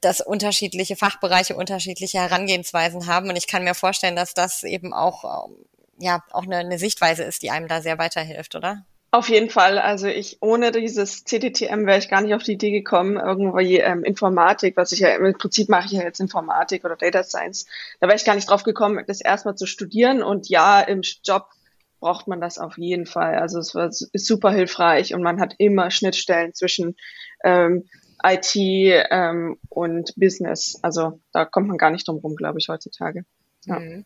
dass 0.00 0.20
unterschiedliche 0.20 0.96
Fachbereiche 0.96 1.56
unterschiedliche 1.56 2.18
Herangehensweisen 2.18 3.06
haben. 3.06 3.30
Und 3.30 3.36
ich 3.36 3.46
kann 3.46 3.64
mir 3.64 3.74
vorstellen, 3.74 4.16
dass 4.16 4.34
das 4.34 4.62
eben 4.62 4.92
auch 4.92 5.46
ähm, 5.48 5.56
ja 5.98 6.22
auch 6.30 6.44
eine, 6.44 6.58
eine 6.58 6.78
Sichtweise 6.78 7.24
ist, 7.24 7.42
die 7.42 7.50
einem 7.50 7.68
da 7.68 7.80
sehr 7.80 7.98
weiterhilft, 7.98 8.54
oder? 8.54 8.84
Auf 9.14 9.28
jeden 9.28 9.48
Fall. 9.48 9.78
Also 9.78 10.08
ich 10.08 10.38
ohne 10.40 10.72
dieses 10.72 11.22
CDTM 11.22 11.86
wäre 11.86 11.98
ich 11.98 12.08
gar 12.08 12.20
nicht 12.20 12.34
auf 12.34 12.42
die 12.42 12.54
Idee 12.54 12.72
gekommen, 12.72 13.16
irgendwie 13.16 13.78
ähm, 13.78 14.02
Informatik, 14.02 14.76
was 14.76 14.90
ich 14.90 14.98
ja 14.98 15.10
im 15.10 15.38
Prinzip 15.38 15.68
mache 15.68 15.86
ich 15.86 15.92
ja 15.92 16.02
jetzt 16.02 16.18
Informatik 16.18 16.84
oder 16.84 16.96
Data 16.96 17.22
Science. 17.22 17.66
Da 18.00 18.08
wäre 18.08 18.16
ich 18.16 18.24
gar 18.24 18.34
nicht 18.34 18.50
drauf 18.50 18.64
gekommen, 18.64 19.04
das 19.06 19.20
erstmal 19.20 19.54
zu 19.54 19.66
studieren. 19.66 20.20
Und 20.20 20.48
ja, 20.48 20.80
im 20.80 21.02
Job 21.22 21.46
braucht 22.00 22.26
man 22.26 22.40
das 22.40 22.58
auf 22.58 22.76
jeden 22.76 23.06
Fall. 23.06 23.36
Also 23.36 23.60
es 23.60 23.72
war, 23.76 23.86
ist 23.86 24.26
super 24.26 24.50
hilfreich 24.50 25.14
und 25.14 25.22
man 25.22 25.40
hat 25.40 25.54
immer 25.58 25.92
Schnittstellen 25.92 26.52
zwischen 26.52 26.96
ähm, 27.44 27.88
IT 28.20 28.56
ähm, 28.56 29.58
und 29.68 30.12
Business. 30.16 30.80
Also 30.82 31.20
da 31.32 31.44
kommt 31.44 31.68
man 31.68 31.78
gar 31.78 31.90
nicht 31.90 32.08
drum 32.08 32.16
rum, 32.16 32.34
glaube 32.34 32.58
ich, 32.58 32.68
heutzutage. 32.68 33.24
Ja. 33.66 33.78
Mhm. 33.78 34.04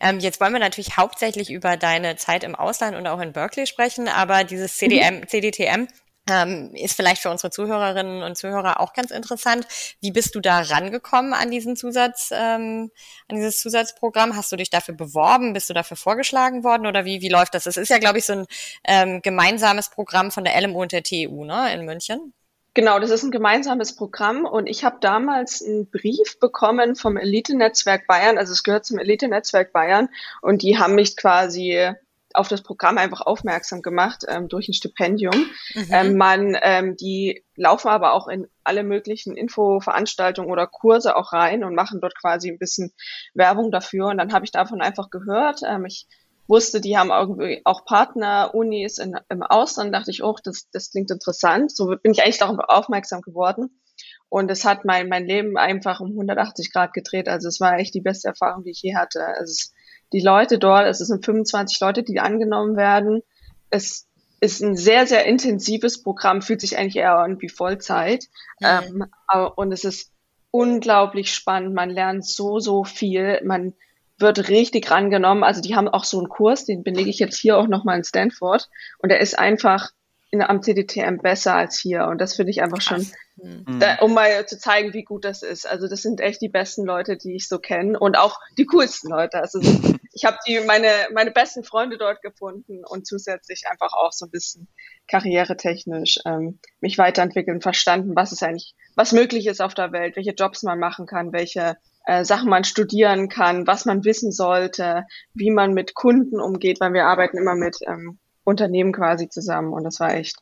Ähm, 0.00 0.20
jetzt 0.20 0.40
wollen 0.40 0.52
wir 0.52 0.60
natürlich 0.60 0.96
hauptsächlich 0.96 1.50
über 1.50 1.76
deine 1.76 2.16
Zeit 2.16 2.44
im 2.44 2.54
Ausland 2.54 2.96
und 2.96 3.06
auch 3.06 3.20
in 3.20 3.32
Berkeley 3.32 3.66
sprechen, 3.66 4.08
aber 4.08 4.44
dieses 4.44 4.76
CDM, 4.76 5.20
mhm. 5.20 5.28
CDTM 5.28 5.88
ähm, 6.30 6.70
ist 6.74 6.94
vielleicht 6.94 7.20
für 7.20 7.30
unsere 7.30 7.50
Zuhörerinnen 7.50 8.22
und 8.22 8.36
Zuhörer 8.36 8.80
auch 8.80 8.92
ganz 8.92 9.10
interessant. 9.10 9.66
Wie 10.00 10.12
bist 10.12 10.34
du 10.34 10.40
da 10.40 10.60
rangekommen 10.60 11.34
an 11.34 11.50
diesen 11.50 11.74
Zusatz, 11.74 12.30
ähm, 12.32 12.90
an 13.28 13.36
dieses 13.36 13.58
Zusatzprogramm? 13.60 14.36
Hast 14.36 14.52
du 14.52 14.56
dich 14.56 14.70
dafür 14.70 14.94
beworben? 14.94 15.52
Bist 15.52 15.68
du 15.68 15.74
dafür 15.74 15.96
vorgeschlagen 15.96 16.62
worden 16.62 16.86
oder 16.86 17.04
wie, 17.04 17.22
wie 17.22 17.28
läuft 17.28 17.54
das? 17.54 17.66
Es 17.66 17.76
ist 17.76 17.88
ja, 17.88 17.98
glaube 17.98 18.18
ich, 18.18 18.24
so 18.24 18.34
ein 18.34 18.46
ähm, 18.84 19.22
gemeinsames 19.22 19.90
Programm 19.90 20.30
von 20.30 20.44
der 20.44 20.60
LMU 20.60 20.82
und 20.82 20.92
der 20.92 21.02
TU, 21.02 21.44
ne, 21.44 21.74
in 21.74 21.84
München. 21.84 22.32
Genau, 22.74 22.98
das 22.98 23.10
ist 23.10 23.22
ein 23.22 23.30
gemeinsames 23.30 23.94
Programm 23.96 24.46
und 24.46 24.66
ich 24.66 24.82
habe 24.84 24.96
damals 25.00 25.62
einen 25.62 25.90
Brief 25.90 26.38
bekommen 26.40 26.96
vom 26.96 27.18
Elite-Netzwerk 27.18 28.06
Bayern, 28.06 28.38
also 28.38 28.52
es 28.52 28.62
gehört 28.62 28.86
zum 28.86 28.98
Elite-Netzwerk 28.98 29.72
Bayern 29.72 30.08
und 30.40 30.62
die 30.62 30.78
haben 30.78 30.94
mich 30.94 31.16
quasi 31.16 31.92
auf 32.34 32.48
das 32.48 32.62
Programm 32.62 32.98
einfach 32.98 33.20
aufmerksam 33.20 33.82
gemacht 33.82 34.24
ähm, 34.28 34.48
durch 34.48 34.68
ein 34.68 34.74
Stipendium. 34.74 35.50
Mhm. 35.74 35.86
Ähm, 35.90 36.16
man, 36.16 36.56
ähm, 36.62 36.96
die 36.96 37.44
laufen 37.56 37.88
aber 37.88 38.14
auch 38.14 38.28
in 38.28 38.48
alle 38.64 38.84
möglichen 38.84 39.36
Infoveranstaltungen 39.36 40.50
oder 40.50 40.66
Kurse 40.66 41.16
auch 41.16 41.32
rein 41.32 41.64
und 41.64 41.74
machen 41.74 42.00
dort 42.00 42.18
quasi 42.18 42.50
ein 42.50 42.58
bisschen 42.58 42.92
Werbung 43.34 43.70
dafür. 43.70 44.06
Und 44.06 44.18
dann 44.18 44.32
habe 44.32 44.44
ich 44.44 44.52
davon 44.52 44.80
einfach 44.80 45.10
gehört. 45.10 45.60
Ähm, 45.66 45.84
ich 45.84 46.06
wusste, 46.48 46.80
die 46.80 46.98
haben 46.98 47.10
irgendwie 47.10 47.62
auch 47.64 47.84
Partner, 47.84 48.54
Unis 48.54 48.98
in, 48.98 49.16
im 49.28 49.42
Ausland, 49.42 49.94
dachte 49.94 50.10
ich, 50.10 50.22
oh, 50.22 50.36
das, 50.44 50.68
das 50.70 50.90
klingt 50.90 51.10
interessant. 51.10 51.74
So 51.74 51.86
bin 51.86 52.12
ich 52.12 52.22
eigentlich 52.22 52.38
darauf 52.38 52.58
aufmerksam 52.68 53.22
geworden. 53.22 53.80
Und 54.28 54.50
es 54.50 54.64
hat 54.64 54.84
mein, 54.84 55.08
mein 55.08 55.26
Leben 55.26 55.56
einfach 55.58 56.00
um 56.00 56.08
180 56.08 56.72
Grad 56.72 56.94
gedreht. 56.94 57.28
Also 57.28 57.48
es 57.48 57.60
war 57.60 57.78
echt 57.78 57.94
die 57.94 58.00
beste 58.00 58.28
Erfahrung, 58.28 58.64
die 58.64 58.70
ich 58.70 58.82
je 58.82 58.96
hatte. 58.96 59.20
Es 59.42 59.50
ist, 59.50 59.74
die 60.12 60.20
Leute 60.20 60.58
dort, 60.58 60.86
es 60.86 60.98
sind 60.98 61.24
25 61.24 61.80
Leute, 61.80 62.02
die 62.02 62.18
angenommen 62.18 62.76
werden. 62.76 63.22
Es 63.70 64.08
ist 64.40 64.62
ein 64.62 64.76
sehr, 64.76 65.06
sehr 65.06 65.26
intensives 65.26 66.02
Programm, 66.02 66.42
fühlt 66.42 66.60
sich 66.60 66.76
eigentlich 66.76 66.96
eher 66.96 67.18
an 67.18 67.40
wie 67.40 67.48
Vollzeit. 67.48 68.24
Mhm. 68.60 69.06
Ähm, 69.32 69.52
und 69.56 69.72
es 69.72 69.84
ist 69.84 70.10
unglaublich 70.50 71.32
spannend. 71.32 71.74
Man 71.74 71.90
lernt 71.90 72.26
so, 72.26 72.58
so 72.58 72.84
viel. 72.84 73.40
Man, 73.44 73.74
wird 74.22 74.48
richtig 74.48 74.90
rangenommen. 74.90 75.44
Also 75.44 75.60
die 75.60 75.76
haben 75.76 75.88
auch 75.88 76.04
so 76.04 76.18
einen 76.18 76.28
Kurs, 76.28 76.64
den 76.64 76.82
belege 76.82 77.10
ich 77.10 77.18
jetzt 77.18 77.38
hier 77.38 77.58
auch 77.58 77.66
nochmal 77.66 77.98
in 77.98 78.04
Stanford. 78.04 78.68
Und 78.98 79.10
der 79.10 79.20
ist 79.20 79.38
einfach 79.38 79.90
in, 80.32 80.42
am 80.42 80.62
CDTM 80.62 81.18
besser 81.18 81.54
als 81.54 81.78
hier. 81.78 82.06
Und 82.06 82.18
das 82.18 82.34
finde 82.34 82.50
ich 82.50 82.62
einfach 82.62 82.80
schon, 82.80 83.06
mhm. 83.36 83.78
da, 83.78 83.96
um 83.96 84.14
mal 84.14 84.46
zu 84.46 84.58
zeigen, 84.58 84.94
wie 84.94 85.04
gut 85.04 85.24
das 85.24 85.42
ist. 85.42 85.68
Also 85.68 85.88
das 85.88 86.02
sind 86.02 86.20
echt 86.20 86.40
die 86.40 86.48
besten 86.48 86.84
Leute, 86.84 87.16
die 87.16 87.36
ich 87.36 87.48
so 87.48 87.58
kenne 87.58 87.98
und 87.98 88.16
auch 88.16 88.40
die 88.56 88.66
coolsten 88.66 89.10
Leute. 89.10 89.38
Also 89.38 89.60
ich 90.12 90.24
habe 90.24 90.38
die 90.46 90.60
meine 90.60 90.88
meine 91.12 91.30
besten 91.30 91.64
Freunde 91.64 91.98
dort 91.98 92.22
gefunden 92.22 92.82
und 92.84 93.06
zusätzlich 93.06 93.64
einfach 93.70 93.92
auch 93.92 94.12
so 94.12 94.26
ein 94.26 94.30
bisschen 94.30 94.68
karrieretechnisch 95.06 96.18
ähm, 96.24 96.58
mich 96.80 96.96
weiterentwickeln, 96.96 97.60
verstanden, 97.60 98.16
was 98.16 98.32
ist 98.32 98.42
eigentlich, 98.42 98.74
was 98.94 99.12
möglich 99.12 99.46
ist 99.46 99.60
auf 99.60 99.74
der 99.74 99.92
Welt, 99.92 100.16
welche 100.16 100.32
Jobs 100.32 100.62
man 100.62 100.78
machen 100.78 101.06
kann, 101.06 101.32
welche 101.32 101.76
äh, 102.04 102.24
Sachen 102.24 102.50
man 102.50 102.64
studieren 102.64 103.28
kann, 103.28 103.66
was 103.66 103.84
man 103.84 104.04
wissen 104.04 104.32
sollte, 104.32 105.06
wie 105.34 105.50
man 105.50 105.74
mit 105.74 105.94
Kunden 105.94 106.40
umgeht, 106.40 106.80
weil 106.80 106.92
wir 106.92 107.06
arbeiten 107.06 107.38
immer 107.38 107.54
mit 107.54 107.78
ähm, 107.86 108.18
Unternehmen 108.44 108.92
quasi 108.92 109.28
zusammen 109.28 109.72
und 109.72 109.84
das 109.84 110.00
war 110.00 110.14
echt 110.14 110.36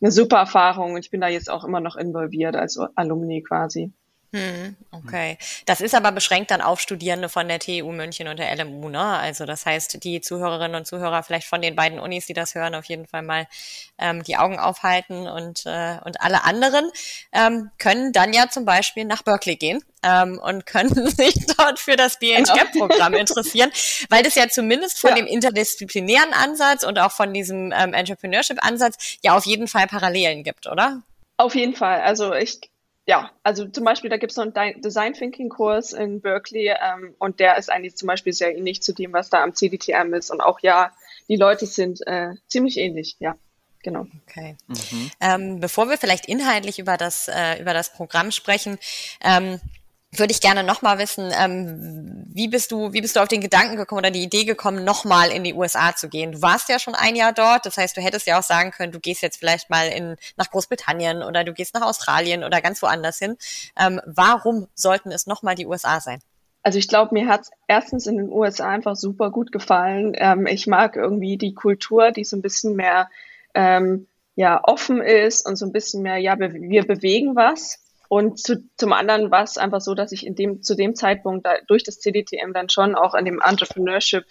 eine 0.00 0.10
super 0.10 0.38
Erfahrung 0.38 0.94
und 0.94 1.04
ich 1.04 1.10
bin 1.10 1.20
da 1.20 1.28
jetzt 1.28 1.50
auch 1.50 1.64
immer 1.64 1.80
noch 1.80 1.96
involviert 1.96 2.56
als 2.56 2.78
Alumni 2.94 3.42
quasi. 3.42 3.92
Hm, 4.34 4.74
okay. 4.90 5.38
Das 5.64 5.80
ist 5.80 5.94
aber 5.94 6.10
beschränkt 6.10 6.50
dann 6.50 6.60
auf 6.60 6.80
Studierende 6.80 7.28
von 7.28 7.46
der 7.46 7.60
TU 7.60 7.92
München 7.92 8.26
und 8.26 8.40
der 8.40 8.52
LMU, 8.56 8.88
ne? 8.88 9.00
Also 9.00 9.46
das 9.46 9.64
heißt, 9.64 10.02
die 10.02 10.20
Zuhörerinnen 10.20 10.74
und 10.74 10.88
Zuhörer 10.88 11.22
vielleicht 11.22 11.46
von 11.46 11.62
den 11.62 11.76
beiden 11.76 12.00
Unis, 12.00 12.26
die 12.26 12.32
das 12.32 12.56
hören, 12.56 12.74
auf 12.74 12.86
jeden 12.86 13.06
Fall 13.06 13.22
mal 13.22 13.46
ähm, 13.96 14.24
die 14.24 14.36
Augen 14.36 14.58
aufhalten 14.58 15.28
und, 15.28 15.66
äh, 15.66 15.98
und 16.04 16.20
alle 16.20 16.42
anderen 16.42 16.90
ähm, 17.30 17.70
können 17.78 18.12
dann 18.12 18.32
ja 18.32 18.48
zum 18.48 18.64
Beispiel 18.64 19.04
nach 19.04 19.22
Berkeley 19.22 19.54
gehen 19.54 19.84
ähm, 20.02 20.40
und 20.42 20.66
können 20.66 21.08
sich 21.10 21.34
dort 21.56 21.78
für 21.78 21.94
das 21.94 22.18
BHGAP-Programm 22.18 23.12
genau. 23.12 23.18
interessieren, 23.20 23.70
weil 24.08 24.24
das 24.24 24.34
ja 24.34 24.48
zumindest 24.48 24.98
von 24.98 25.10
ja. 25.10 25.16
dem 25.16 25.28
interdisziplinären 25.28 26.32
Ansatz 26.32 26.82
und 26.82 26.98
auch 26.98 27.12
von 27.12 27.32
diesem 27.32 27.72
ähm, 27.72 27.94
Entrepreneurship-Ansatz 27.94 29.18
ja 29.22 29.36
auf 29.36 29.46
jeden 29.46 29.68
Fall 29.68 29.86
Parallelen 29.86 30.42
gibt, 30.42 30.66
oder? 30.66 31.02
Auf 31.36 31.54
jeden 31.54 31.76
Fall. 31.76 32.00
Also 32.00 32.34
ich 32.34 32.60
ja, 33.06 33.30
also 33.42 33.66
zum 33.66 33.84
Beispiel, 33.84 34.08
da 34.08 34.16
gibt 34.16 34.32
es 34.32 34.38
noch 34.38 34.54
einen 34.54 34.80
Design 34.80 35.12
Thinking 35.12 35.50
Kurs 35.50 35.92
in 35.92 36.20
Berkeley 36.20 36.68
ähm, 36.68 37.14
und 37.18 37.38
der 37.38 37.58
ist 37.58 37.70
eigentlich 37.70 37.96
zum 37.96 38.06
Beispiel 38.06 38.32
sehr 38.32 38.56
ähnlich 38.56 38.82
zu 38.82 38.94
dem, 38.94 39.12
was 39.12 39.28
da 39.28 39.42
am 39.42 39.54
CDTM 39.54 40.14
ist. 40.14 40.30
Und 40.30 40.40
auch 40.40 40.60
ja, 40.60 40.90
die 41.28 41.36
Leute 41.36 41.66
sind 41.66 42.06
äh, 42.06 42.34
ziemlich 42.46 42.78
ähnlich, 42.78 43.16
ja. 43.18 43.36
Genau. 43.82 44.06
Okay. 44.26 44.56
Mhm. 44.66 45.10
Ähm, 45.20 45.60
bevor 45.60 45.90
wir 45.90 45.98
vielleicht 45.98 46.26
inhaltlich 46.26 46.78
über 46.78 46.96
das, 46.96 47.28
äh, 47.28 47.60
über 47.60 47.74
das 47.74 47.92
Programm 47.92 48.30
sprechen, 48.30 48.78
ähm, 49.22 49.60
würde 50.18 50.32
ich 50.32 50.40
gerne 50.40 50.64
nochmal 50.64 50.98
wissen, 50.98 51.30
ähm, 51.38 52.24
wie 52.32 52.48
bist 52.48 52.72
du, 52.72 52.92
wie 52.92 53.00
bist 53.00 53.16
du 53.16 53.20
auf 53.20 53.28
den 53.28 53.40
Gedanken 53.40 53.76
gekommen 53.76 54.00
oder 54.00 54.10
die 54.10 54.22
Idee 54.22 54.44
gekommen, 54.44 54.84
nochmal 54.84 55.30
in 55.30 55.44
die 55.44 55.54
USA 55.54 55.94
zu 55.94 56.08
gehen? 56.08 56.32
Du 56.32 56.42
warst 56.42 56.68
ja 56.68 56.78
schon 56.78 56.94
ein 56.94 57.16
Jahr 57.16 57.32
dort, 57.32 57.66
das 57.66 57.76
heißt, 57.76 57.96
du 57.96 58.00
hättest 58.00 58.26
ja 58.26 58.38
auch 58.38 58.42
sagen 58.42 58.70
können, 58.70 58.92
du 58.92 59.00
gehst 59.00 59.22
jetzt 59.22 59.38
vielleicht 59.38 59.70
mal 59.70 59.88
in, 59.88 60.16
nach 60.36 60.50
Großbritannien 60.50 61.22
oder 61.22 61.44
du 61.44 61.52
gehst 61.52 61.74
nach 61.74 61.82
Australien 61.82 62.44
oder 62.44 62.60
ganz 62.60 62.82
woanders 62.82 63.18
hin. 63.18 63.36
Ähm, 63.78 64.00
warum 64.06 64.66
sollten 64.74 65.12
es 65.12 65.26
nochmal 65.26 65.54
die 65.54 65.66
USA 65.66 66.00
sein? 66.00 66.20
Also 66.62 66.78
ich 66.78 66.88
glaube, 66.88 67.14
mir 67.14 67.28
hat 67.28 67.42
es 67.42 67.50
erstens 67.68 68.06
in 68.06 68.16
den 68.16 68.30
USA 68.30 68.70
einfach 68.70 68.96
super 68.96 69.30
gut 69.30 69.52
gefallen. 69.52 70.14
Ähm, 70.16 70.46
ich 70.46 70.66
mag 70.66 70.96
irgendwie 70.96 71.36
die 71.36 71.54
Kultur, 71.54 72.10
die 72.10 72.24
so 72.24 72.36
ein 72.36 72.42
bisschen 72.42 72.74
mehr 72.74 73.10
ähm, 73.54 74.06
ja 74.34 74.60
offen 74.64 75.00
ist 75.00 75.46
und 75.46 75.56
so 75.56 75.66
ein 75.66 75.72
bisschen 75.72 76.02
mehr, 76.02 76.16
ja, 76.16 76.38
wir 76.38 76.86
bewegen 76.86 77.36
was 77.36 77.83
und 78.08 78.38
zu, 78.38 78.68
zum 78.76 78.92
anderen 78.92 79.30
war 79.30 79.42
es 79.42 79.58
einfach 79.58 79.80
so, 79.80 79.94
dass 79.94 80.12
ich 80.12 80.26
in 80.26 80.34
dem, 80.34 80.62
zu 80.62 80.74
dem 80.74 80.94
Zeitpunkt 80.94 81.46
da, 81.46 81.54
durch 81.66 81.82
das 81.84 82.00
CDTM 82.00 82.52
dann 82.52 82.68
schon 82.68 82.94
auch 82.94 83.14
in 83.14 83.24
dem 83.24 83.40
Entrepreneurship 83.40 84.24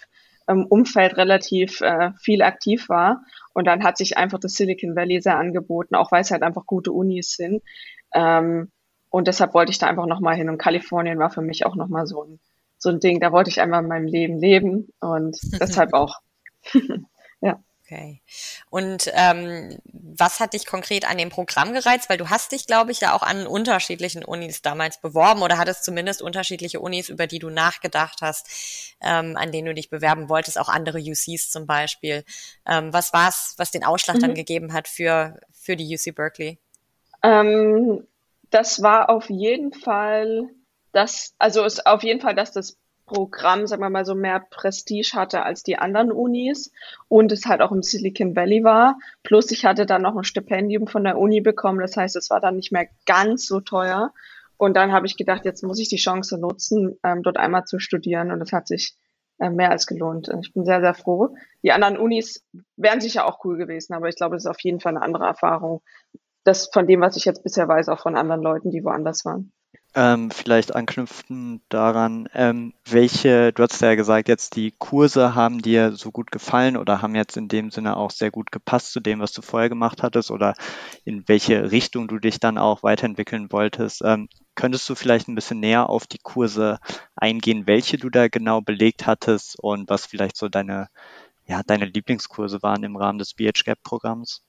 ähm, 0.48 0.68
relativ 0.70 1.80
äh, 1.80 2.12
viel 2.20 2.42
aktiv 2.42 2.88
war. 2.88 3.22
Und 3.52 3.66
dann 3.66 3.84
hat 3.84 3.96
sich 3.96 4.16
einfach 4.16 4.38
das 4.38 4.54
Silicon 4.54 4.96
Valley 4.96 5.20
sehr 5.20 5.38
angeboten, 5.38 5.94
auch 5.94 6.12
weil 6.12 6.22
es 6.22 6.30
halt 6.30 6.42
einfach 6.42 6.66
gute 6.66 6.92
Unis 6.92 7.30
sind. 7.30 7.62
Ähm, 8.14 8.70
und 9.10 9.28
deshalb 9.28 9.54
wollte 9.54 9.70
ich 9.70 9.78
da 9.78 9.86
einfach 9.86 10.06
nochmal 10.06 10.34
hin. 10.34 10.48
Und 10.48 10.58
Kalifornien 10.58 11.18
war 11.18 11.30
für 11.30 11.42
mich 11.42 11.66
auch 11.66 11.76
nochmal 11.76 12.06
so 12.06 12.24
ein, 12.24 12.40
so 12.78 12.90
ein 12.90 13.00
Ding. 13.00 13.20
Da 13.20 13.32
wollte 13.32 13.50
ich 13.50 13.60
einmal 13.60 13.82
in 13.82 13.88
meinem 13.88 14.06
Leben 14.06 14.38
leben 14.38 14.88
und 15.00 15.38
deshalb 15.60 15.94
auch. 15.94 16.20
ja. 17.40 17.62
Okay. 17.94 18.20
Und 18.70 19.10
ähm, 19.14 19.78
was 19.92 20.40
hat 20.40 20.52
dich 20.52 20.66
konkret 20.66 21.08
an 21.08 21.16
dem 21.16 21.30
Programm 21.30 21.72
gereizt? 21.72 22.08
Weil 22.08 22.18
du 22.18 22.28
hast 22.28 22.52
dich, 22.52 22.66
glaube 22.66 22.90
ich, 22.90 23.00
ja 23.00 23.14
auch 23.14 23.22
an 23.22 23.46
unterschiedlichen 23.46 24.24
Unis 24.24 24.62
damals 24.62 25.00
beworben 25.00 25.42
oder 25.42 25.58
hattest 25.58 25.84
zumindest 25.84 26.20
unterschiedliche 26.20 26.80
Unis, 26.80 27.08
über 27.08 27.26
die 27.26 27.38
du 27.38 27.50
nachgedacht 27.50 28.20
hast, 28.20 28.96
ähm, 29.00 29.36
an 29.36 29.52
denen 29.52 29.66
du 29.66 29.74
dich 29.74 29.90
bewerben 29.90 30.28
wolltest, 30.28 30.58
auch 30.58 30.68
andere 30.68 30.98
UCs 30.98 31.50
zum 31.50 31.66
Beispiel. 31.66 32.24
Ähm, 32.66 32.92
was 32.92 33.12
war 33.12 33.28
es, 33.28 33.54
was 33.58 33.70
den 33.70 33.84
Ausschlag 33.84 34.16
mhm. 34.16 34.20
dann 34.20 34.34
gegeben 34.34 34.72
hat 34.72 34.88
für, 34.88 35.38
für 35.52 35.76
die 35.76 35.94
UC 35.94 36.14
Berkeley? 36.14 36.58
Ähm, 37.22 38.06
das 38.50 38.82
war 38.82 39.08
auf 39.08 39.30
jeden 39.30 39.72
Fall 39.72 40.50
das, 40.92 41.34
also 41.38 41.64
ist 41.64 41.86
auf 41.86 42.02
jeden 42.02 42.20
Fall, 42.20 42.34
dass 42.34 42.52
das 42.52 42.78
Programm, 43.06 43.66
sagen 43.66 43.82
wir 43.82 43.90
mal 43.90 44.04
so, 44.04 44.14
mehr 44.14 44.40
Prestige 44.40 45.12
hatte 45.14 45.42
als 45.42 45.62
die 45.62 45.78
anderen 45.78 46.10
Unis 46.10 46.72
und 47.08 47.32
es 47.32 47.46
halt 47.46 47.60
auch 47.60 47.72
im 47.72 47.82
Silicon 47.82 48.34
Valley 48.34 48.64
war. 48.64 48.98
Plus 49.22 49.50
ich 49.50 49.64
hatte 49.64 49.86
dann 49.86 50.02
noch 50.02 50.16
ein 50.16 50.24
Stipendium 50.24 50.86
von 50.86 51.04
der 51.04 51.18
Uni 51.18 51.40
bekommen, 51.40 51.80
das 51.80 51.96
heißt, 51.96 52.16
es 52.16 52.30
war 52.30 52.40
dann 52.40 52.56
nicht 52.56 52.72
mehr 52.72 52.88
ganz 53.06 53.46
so 53.46 53.60
teuer. 53.60 54.12
Und 54.56 54.76
dann 54.76 54.92
habe 54.92 55.06
ich 55.06 55.16
gedacht, 55.16 55.44
jetzt 55.44 55.62
muss 55.62 55.80
ich 55.80 55.88
die 55.88 55.96
Chance 55.96 56.38
nutzen, 56.38 56.98
ähm, 57.02 57.22
dort 57.22 57.36
einmal 57.36 57.64
zu 57.64 57.78
studieren 57.78 58.30
und 58.30 58.40
es 58.40 58.52
hat 58.52 58.68
sich 58.68 58.96
äh, 59.38 59.50
mehr 59.50 59.70
als 59.70 59.86
gelohnt. 59.86 60.30
Ich 60.40 60.52
bin 60.52 60.64
sehr, 60.64 60.80
sehr 60.80 60.94
froh. 60.94 61.34
Die 61.62 61.72
anderen 61.72 61.98
Unis 61.98 62.44
wären 62.76 63.00
sicher 63.00 63.26
auch 63.26 63.44
cool 63.44 63.56
gewesen, 63.56 63.94
aber 63.94 64.08
ich 64.08 64.16
glaube, 64.16 64.36
es 64.36 64.44
ist 64.44 64.50
auf 64.50 64.60
jeden 64.60 64.80
Fall 64.80 64.96
eine 64.96 65.02
andere 65.02 65.24
Erfahrung. 65.24 65.82
Das 66.44 66.68
von 66.72 66.86
dem, 66.86 67.00
was 67.00 67.16
ich 67.16 67.24
jetzt 67.24 67.42
bisher 67.42 67.66
weiß, 67.66 67.88
auch 67.88 68.00
von 68.00 68.16
anderen 68.16 68.42
Leuten, 68.42 68.70
die 68.70 68.84
woanders 68.84 69.24
waren. 69.24 69.52
Ähm, 69.96 70.32
vielleicht 70.32 70.74
anknüpfen 70.74 71.62
daran, 71.68 72.28
ähm, 72.34 72.74
welche, 72.84 73.52
du 73.52 73.62
hast 73.62 73.80
ja 73.80 73.94
gesagt, 73.94 74.28
jetzt 74.28 74.56
die 74.56 74.72
Kurse 74.72 75.36
haben 75.36 75.62
dir 75.62 75.92
so 75.92 76.10
gut 76.10 76.32
gefallen 76.32 76.76
oder 76.76 77.00
haben 77.00 77.14
jetzt 77.14 77.36
in 77.36 77.46
dem 77.46 77.70
Sinne 77.70 77.96
auch 77.96 78.10
sehr 78.10 78.32
gut 78.32 78.50
gepasst 78.50 78.90
zu 78.90 78.98
dem, 78.98 79.20
was 79.20 79.32
du 79.32 79.40
vorher 79.40 79.68
gemacht 79.68 80.02
hattest 80.02 80.32
oder 80.32 80.54
in 81.04 81.28
welche 81.28 81.70
Richtung 81.70 82.08
du 82.08 82.18
dich 82.18 82.40
dann 82.40 82.58
auch 82.58 82.82
weiterentwickeln 82.82 83.52
wolltest. 83.52 84.02
Ähm, 84.04 84.28
könntest 84.56 84.88
du 84.88 84.96
vielleicht 84.96 85.28
ein 85.28 85.36
bisschen 85.36 85.60
näher 85.60 85.88
auf 85.88 86.08
die 86.08 86.18
Kurse 86.18 86.80
eingehen, 87.14 87.68
welche 87.68 87.96
du 87.96 88.10
da 88.10 88.26
genau 88.26 88.60
belegt 88.60 89.06
hattest 89.06 89.56
und 89.60 89.88
was 89.88 90.06
vielleicht 90.06 90.36
so 90.36 90.48
deine, 90.48 90.88
ja, 91.46 91.62
deine 91.64 91.84
Lieblingskurse 91.84 92.64
waren 92.64 92.82
im 92.82 92.96
Rahmen 92.96 93.20
des 93.20 93.34
BHGAP-Programms? 93.34 94.42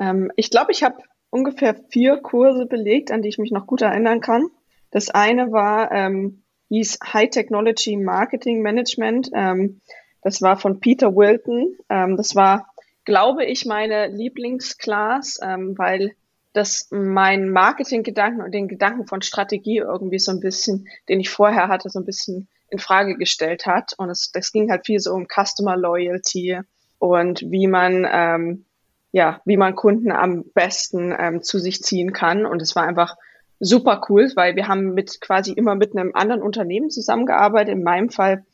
Ähm, 0.00 0.32
ich 0.34 0.50
glaube, 0.50 0.72
ich 0.72 0.82
habe 0.82 0.96
ungefähr 1.30 1.76
vier 1.90 2.16
Kurse 2.16 2.66
belegt, 2.66 3.12
an 3.12 3.22
die 3.22 3.28
ich 3.28 3.38
mich 3.38 3.52
noch 3.52 3.68
gut 3.68 3.82
erinnern 3.82 4.20
kann. 4.20 4.50
Das 4.90 5.10
eine 5.10 5.52
war, 5.52 5.92
ähm, 5.92 6.42
hieß 6.68 6.98
High 7.12 7.30
Technology 7.30 7.96
Marketing 7.96 8.62
Management. 8.62 9.30
Ähm, 9.34 9.80
das 10.22 10.42
war 10.42 10.56
von 10.56 10.80
Peter 10.80 11.14
Wilton. 11.14 11.76
Ähm, 11.88 12.16
das 12.16 12.34
war, 12.34 12.72
glaube 13.04 13.44
ich, 13.44 13.66
meine 13.66 14.08
Lieblingsclass, 14.08 15.40
ähm, 15.42 15.76
weil 15.76 16.12
das 16.52 16.88
meinen 16.90 17.50
Marketinggedanken 17.50 18.42
und 18.42 18.52
den 18.52 18.68
Gedanken 18.68 19.06
von 19.06 19.22
Strategie 19.22 19.78
irgendwie 19.78 20.18
so 20.18 20.32
ein 20.32 20.40
bisschen, 20.40 20.88
den 21.08 21.20
ich 21.20 21.30
vorher 21.30 21.68
hatte, 21.68 21.88
so 21.88 21.98
ein 21.98 22.06
bisschen 22.06 22.48
in 22.70 22.78
Frage 22.78 23.16
gestellt 23.16 23.66
hat. 23.66 23.92
Und 23.96 24.10
es, 24.10 24.32
das 24.32 24.52
ging 24.52 24.70
halt 24.70 24.86
viel 24.86 24.98
so 24.98 25.12
um 25.12 25.26
Customer 25.26 25.76
Loyalty 25.76 26.60
und 26.98 27.42
wie 27.42 27.66
man 27.66 28.06
ähm, 28.10 28.64
ja, 29.10 29.40
wie 29.44 29.56
man 29.56 29.74
Kunden 29.74 30.12
am 30.12 30.44
besten 30.54 31.14
ähm, 31.18 31.42
zu 31.42 31.58
sich 31.58 31.82
ziehen 31.82 32.12
kann. 32.12 32.44
Und 32.44 32.60
es 32.60 32.76
war 32.76 32.84
einfach 32.84 33.16
super 33.60 34.02
cool, 34.08 34.30
weil 34.34 34.56
wir 34.56 34.68
haben 34.68 34.94
mit 34.94 35.20
quasi 35.20 35.52
immer 35.52 35.74
mit 35.74 35.96
einem 35.96 36.14
anderen 36.14 36.42
Unternehmen 36.42 36.90
zusammengearbeitet. 36.90 37.74
In 37.74 37.82
meinem 37.82 38.10
Fall 38.10 38.44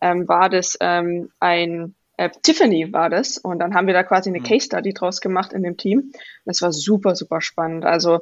ähm, 0.00 0.28
war 0.28 0.48
das 0.48 0.76
ähm, 0.80 1.30
ein 1.40 1.94
äh, 2.16 2.30
Tiffany 2.42 2.92
war 2.92 3.10
das 3.10 3.38
und 3.38 3.58
dann 3.58 3.74
haben 3.74 3.86
wir 3.86 3.94
da 3.94 4.02
quasi 4.02 4.30
eine 4.30 4.40
mhm. 4.40 4.44
Case 4.44 4.66
Study 4.66 4.92
draus 4.92 5.20
gemacht 5.20 5.52
in 5.52 5.62
dem 5.62 5.76
Team. 5.76 6.12
Das 6.44 6.62
war 6.62 6.72
super 6.72 7.14
super 7.14 7.40
spannend. 7.40 7.84
Also 7.84 8.20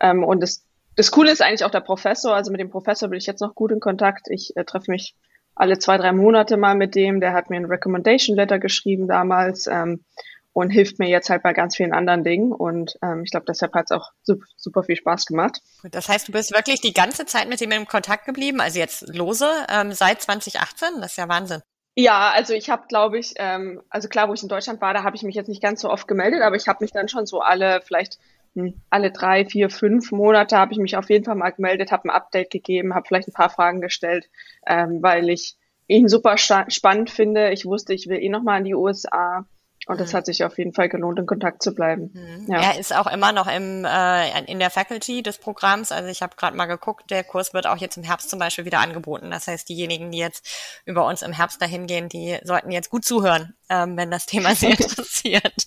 ähm, 0.00 0.24
und 0.24 0.40
das 0.40 0.64
das 0.96 1.10
Coole 1.10 1.32
ist 1.32 1.42
eigentlich 1.42 1.64
auch 1.64 1.70
der 1.70 1.80
Professor. 1.80 2.34
Also 2.34 2.50
mit 2.50 2.60
dem 2.60 2.70
Professor 2.70 3.08
bin 3.08 3.18
ich 3.18 3.26
jetzt 3.26 3.40
noch 3.40 3.54
gut 3.54 3.72
in 3.72 3.80
Kontakt. 3.80 4.28
Ich 4.28 4.56
äh, 4.56 4.64
treffe 4.64 4.90
mich 4.90 5.14
alle 5.54 5.78
zwei 5.78 5.98
drei 5.98 6.12
Monate 6.12 6.56
mal 6.56 6.74
mit 6.74 6.94
dem. 6.94 7.20
Der 7.20 7.32
hat 7.32 7.50
mir 7.50 7.56
ein 7.56 7.66
Recommendation 7.66 8.36
Letter 8.36 8.58
geschrieben 8.58 9.08
damals. 9.08 9.66
Ähm, 9.66 10.04
und 10.52 10.70
hilft 10.70 10.98
mir 10.98 11.08
jetzt 11.08 11.30
halt 11.30 11.42
bei 11.42 11.52
ganz 11.52 11.76
vielen 11.76 11.92
anderen 11.92 12.24
Dingen. 12.24 12.52
Und 12.52 12.96
ähm, 13.02 13.22
ich 13.24 13.30
glaube, 13.30 13.46
deshalb 13.48 13.74
hat 13.74 13.86
es 13.86 13.92
auch 13.92 14.10
super, 14.22 14.44
super 14.56 14.82
viel 14.82 14.96
Spaß 14.96 15.26
gemacht. 15.26 15.60
Das 15.90 16.08
heißt, 16.08 16.28
du 16.28 16.32
bist 16.32 16.52
wirklich 16.54 16.80
die 16.80 16.92
ganze 16.92 17.26
Zeit 17.26 17.48
mit 17.48 17.60
ihm 17.60 17.72
in 17.72 17.86
Kontakt 17.86 18.26
geblieben, 18.26 18.60
also 18.60 18.78
jetzt 18.78 19.08
lose, 19.08 19.48
ähm, 19.68 19.92
seit 19.92 20.20
2018? 20.22 21.00
Das 21.00 21.12
ist 21.12 21.16
ja 21.16 21.28
Wahnsinn. 21.28 21.62
Ja, 21.94 22.30
also 22.34 22.54
ich 22.54 22.70
habe, 22.70 22.86
glaube 22.88 23.18
ich, 23.18 23.34
ähm, 23.36 23.82
also 23.90 24.08
klar, 24.08 24.28
wo 24.28 24.34
ich 24.34 24.42
in 24.42 24.48
Deutschland 24.48 24.80
war, 24.80 24.94
da 24.94 25.02
habe 25.02 25.14
ich 25.14 25.22
mich 25.22 25.34
jetzt 25.34 25.48
nicht 25.48 25.62
ganz 25.62 25.82
so 25.82 25.90
oft 25.90 26.08
gemeldet, 26.08 26.40
aber 26.40 26.56
ich 26.56 26.66
habe 26.66 26.82
mich 26.82 26.92
dann 26.92 27.08
schon 27.08 27.26
so 27.26 27.40
alle, 27.40 27.82
vielleicht 27.84 28.18
hm, 28.54 28.80
alle 28.88 29.10
drei, 29.10 29.44
vier, 29.44 29.68
fünf 29.68 30.10
Monate 30.10 30.56
habe 30.56 30.72
ich 30.72 30.78
mich 30.78 30.96
auf 30.96 31.10
jeden 31.10 31.24
Fall 31.24 31.34
mal 31.34 31.50
gemeldet, 31.50 31.92
habe 31.92 32.08
ein 32.08 32.10
Update 32.10 32.50
gegeben, 32.50 32.94
habe 32.94 33.06
vielleicht 33.06 33.28
ein 33.28 33.34
paar 33.34 33.50
Fragen 33.50 33.82
gestellt, 33.82 34.30
ähm, 34.66 35.02
weil 35.02 35.28
ich 35.28 35.56
ihn 35.86 36.08
super 36.08 36.36
spannend 36.38 37.10
finde. 37.10 37.50
Ich 37.52 37.66
wusste, 37.66 37.92
ich 37.92 38.08
will 38.08 38.22
eh 38.22 38.30
nochmal 38.30 38.58
in 38.58 38.64
die 38.64 38.74
USA 38.74 39.44
und 39.86 40.00
das 40.00 40.12
mhm. 40.12 40.16
hat 40.18 40.26
sich 40.26 40.44
auf 40.44 40.58
jeden 40.58 40.72
Fall 40.72 40.88
gelohnt, 40.88 41.18
in 41.18 41.26
Kontakt 41.26 41.62
zu 41.62 41.74
bleiben. 41.74 42.10
Mhm. 42.12 42.52
Ja. 42.52 42.60
Er 42.60 42.78
ist 42.78 42.94
auch 42.94 43.06
immer 43.06 43.32
noch 43.32 43.52
im, 43.52 43.84
äh, 43.84 44.44
in 44.44 44.58
der 44.58 44.70
Faculty 44.70 45.22
des 45.22 45.38
Programms. 45.38 45.90
Also 45.90 46.08
ich 46.08 46.22
habe 46.22 46.36
gerade 46.36 46.56
mal 46.56 46.66
geguckt, 46.66 47.10
der 47.10 47.24
Kurs 47.24 47.52
wird 47.52 47.66
auch 47.66 47.78
jetzt 47.78 47.96
im 47.96 48.04
Herbst 48.04 48.30
zum 48.30 48.38
Beispiel 48.38 48.64
wieder 48.64 48.78
angeboten. 48.78 49.30
Das 49.30 49.48
heißt, 49.48 49.68
diejenigen, 49.68 50.10
die 50.12 50.18
jetzt 50.18 50.46
über 50.84 51.06
uns 51.06 51.22
im 51.22 51.32
Herbst 51.32 51.60
dahin 51.60 51.86
gehen, 51.86 52.08
die 52.08 52.38
sollten 52.44 52.70
jetzt 52.70 52.90
gut 52.90 53.04
zuhören, 53.04 53.54
ähm, 53.68 53.96
wenn 53.96 54.10
das 54.10 54.26
Thema 54.26 54.54
sie 54.54 54.70
interessiert. 54.70 55.54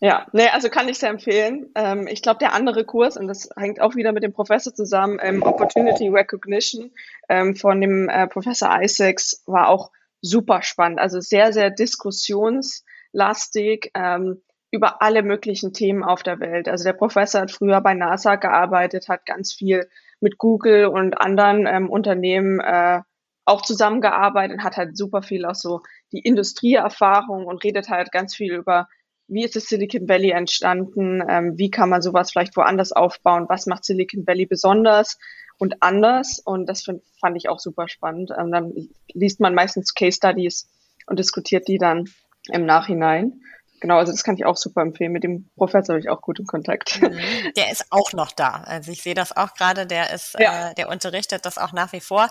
Ja, 0.00 0.26
nee, 0.32 0.48
also 0.48 0.68
kann 0.68 0.88
ich 0.90 0.98
sehr 0.98 1.08
empfehlen. 1.08 1.70
Ähm, 1.74 2.06
ich 2.06 2.20
glaube, 2.20 2.38
der 2.38 2.52
andere 2.52 2.84
Kurs, 2.84 3.16
und 3.16 3.26
das 3.26 3.48
hängt 3.56 3.80
auch 3.80 3.94
wieder 3.94 4.12
mit 4.12 4.22
dem 4.22 4.34
Professor 4.34 4.74
zusammen, 4.74 5.18
ähm, 5.22 5.42
Opportunity 5.42 6.08
Recognition 6.08 6.90
ähm, 7.30 7.56
von 7.56 7.80
dem 7.80 8.10
äh, 8.10 8.26
Professor 8.26 8.82
Isaacs, 8.82 9.42
war 9.46 9.68
auch 9.68 9.92
super 10.24 10.62
spannend. 10.62 10.98
Also 10.98 11.20
sehr, 11.20 11.52
sehr 11.52 11.70
diskussionslastig 11.70 13.92
ähm, 13.94 14.42
über 14.70 15.02
alle 15.02 15.22
möglichen 15.22 15.72
Themen 15.72 16.02
auf 16.02 16.22
der 16.22 16.40
Welt. 16.40 16.68
Also 16.68 16.84
der 16.84 16.94
Professor 16.94 17.42
hat 17.42 17.52
früher 17.52 17.80
bei 17.80 17.94
NASA 17.94 18.36
gearbeitet, 18.36 19.08
hat 19.08 19.26
ganz 19.26 19.52
viel 19.52 19.88
mit 20.20 20.38
Google 20.38 20.86
und 20.86 21.20
anderen 21.20 21.66
ähm, 21.66 21.90
Unternehmen 21.90 22.60
äh, 22.60 23.02
auch 23.44 23.62
zusammengearbeitet, 23.62 24.64
hat 24.64 24.78
halt 24.78 24.96
super 24.96 25.22
viel 25.22 25.44
auch 25.44 25.54
so 25.54 25.82
die 26.12 26.20
Industrieerfahrung 26.20 27.44
und 27.44 27.62
redet 27.62 27.90
halt 27.90 28.10
ganz 28.10 28.34
viel 28.34 28.54
über, 28.54 28.88
wie 29.28 29.44
ist 29.44 29.54
das 29.54 29.66
Silicon 29.66 30.08
Valley 30.08 30.30
entstanden, 30.30 31.22
ähm, 31.28 31.58
wie 31.58 31.70
kann 31.70 31.90
man 31.90 32.00
sowas 32.00 32.30
vielleicht 32.30 32.56
woanders 32.56 32.92
aufbauen, 32.92 33.44
was 33.48 33.66
macht 33.66 33.84
Silicon 33.84 34.26
Valley 34.26 34.46
besonders 34.46 35.18
und 35.58 35.82
anders. 35.82 36.40
Und 36.44 36.66
das 36.66 36.82
find, 36.82 37.02
fand 37.20 37.36
ich 37.36 37.48
auch 37.48 37.60
super 37.60 37.88
spannend. 37.88 38.30
Ähm, 38.36 38.50
dann 38.50 38.72
liest 39.12 39.40
man 39.40 39.54
meistens 39.54 39.94
Case 39.94 40.16
Studies 40.16 40.68
und 41.06 41.18
diskutiert 41.18 41.68
die 41.68 41.78
dann 41.78 42.08
im 42.50 42.66
Nachhinein. 42.66 43.40
Genau, 43.84 43.98
also 43.98 44.12
das 44.12 44.24
kann 44.24 44.36
ich 44.36 44.46
auch 44.46 44.56
super 44.56 44.80
empfehlen. 44.80 45.12
Mit 45.12 45.24
dem 45.24 45.50
Professor 45.56 45.94
habe 45.94 46.00
ich 46.00 46.08
auch 46.08 46.22
gut 46.22 46.38
in 46.38 46.46
Kontakt. 46.46 47.02
Mhm. 47.02 47.20
Der 47.54 47.70
ist 47.70 47.84
auch 47.90 48.14
noch 48.14 48.32
da. 48.32 48.62
Also 48.66 48.90
ich 48.90 49.02
sehe 49.02 49.12
das 49.12 49.36
auch 49.36 49.52
gerade, 49.52 49.86
der 49.86 50.10
ist, 50.10 50.36
ja. 50.38 50.70
äh, 50.70 50.74
der 50.74 50.88
unterrichtet 50.88 51.44
das 51.44 51.58
auch 51.58 51.72
nach 51.72 51.92
wie 51.92 52.00
vor. 52.00 52.30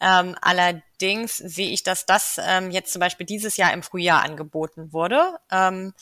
Ähm, 0.00 0.36
allerdings 0.40 1.38
sehe 1.38 1.70
ich, 1.70 1.82
dass 1.82 2.06
das 2.06 2.40
ähm, 2.46 2.70
jetzt 2.70 2.92
zum 2.92 3.00
Beispiel 3.00 3.26
dieses 3.26 3.56
Jahr 3.56 3.72
im 3.72 3.82
Frühjahr 3.82 4.22
angeboten 4.22 4.92
wurde. 4.92 5.34
Ähm, 5.50 5.92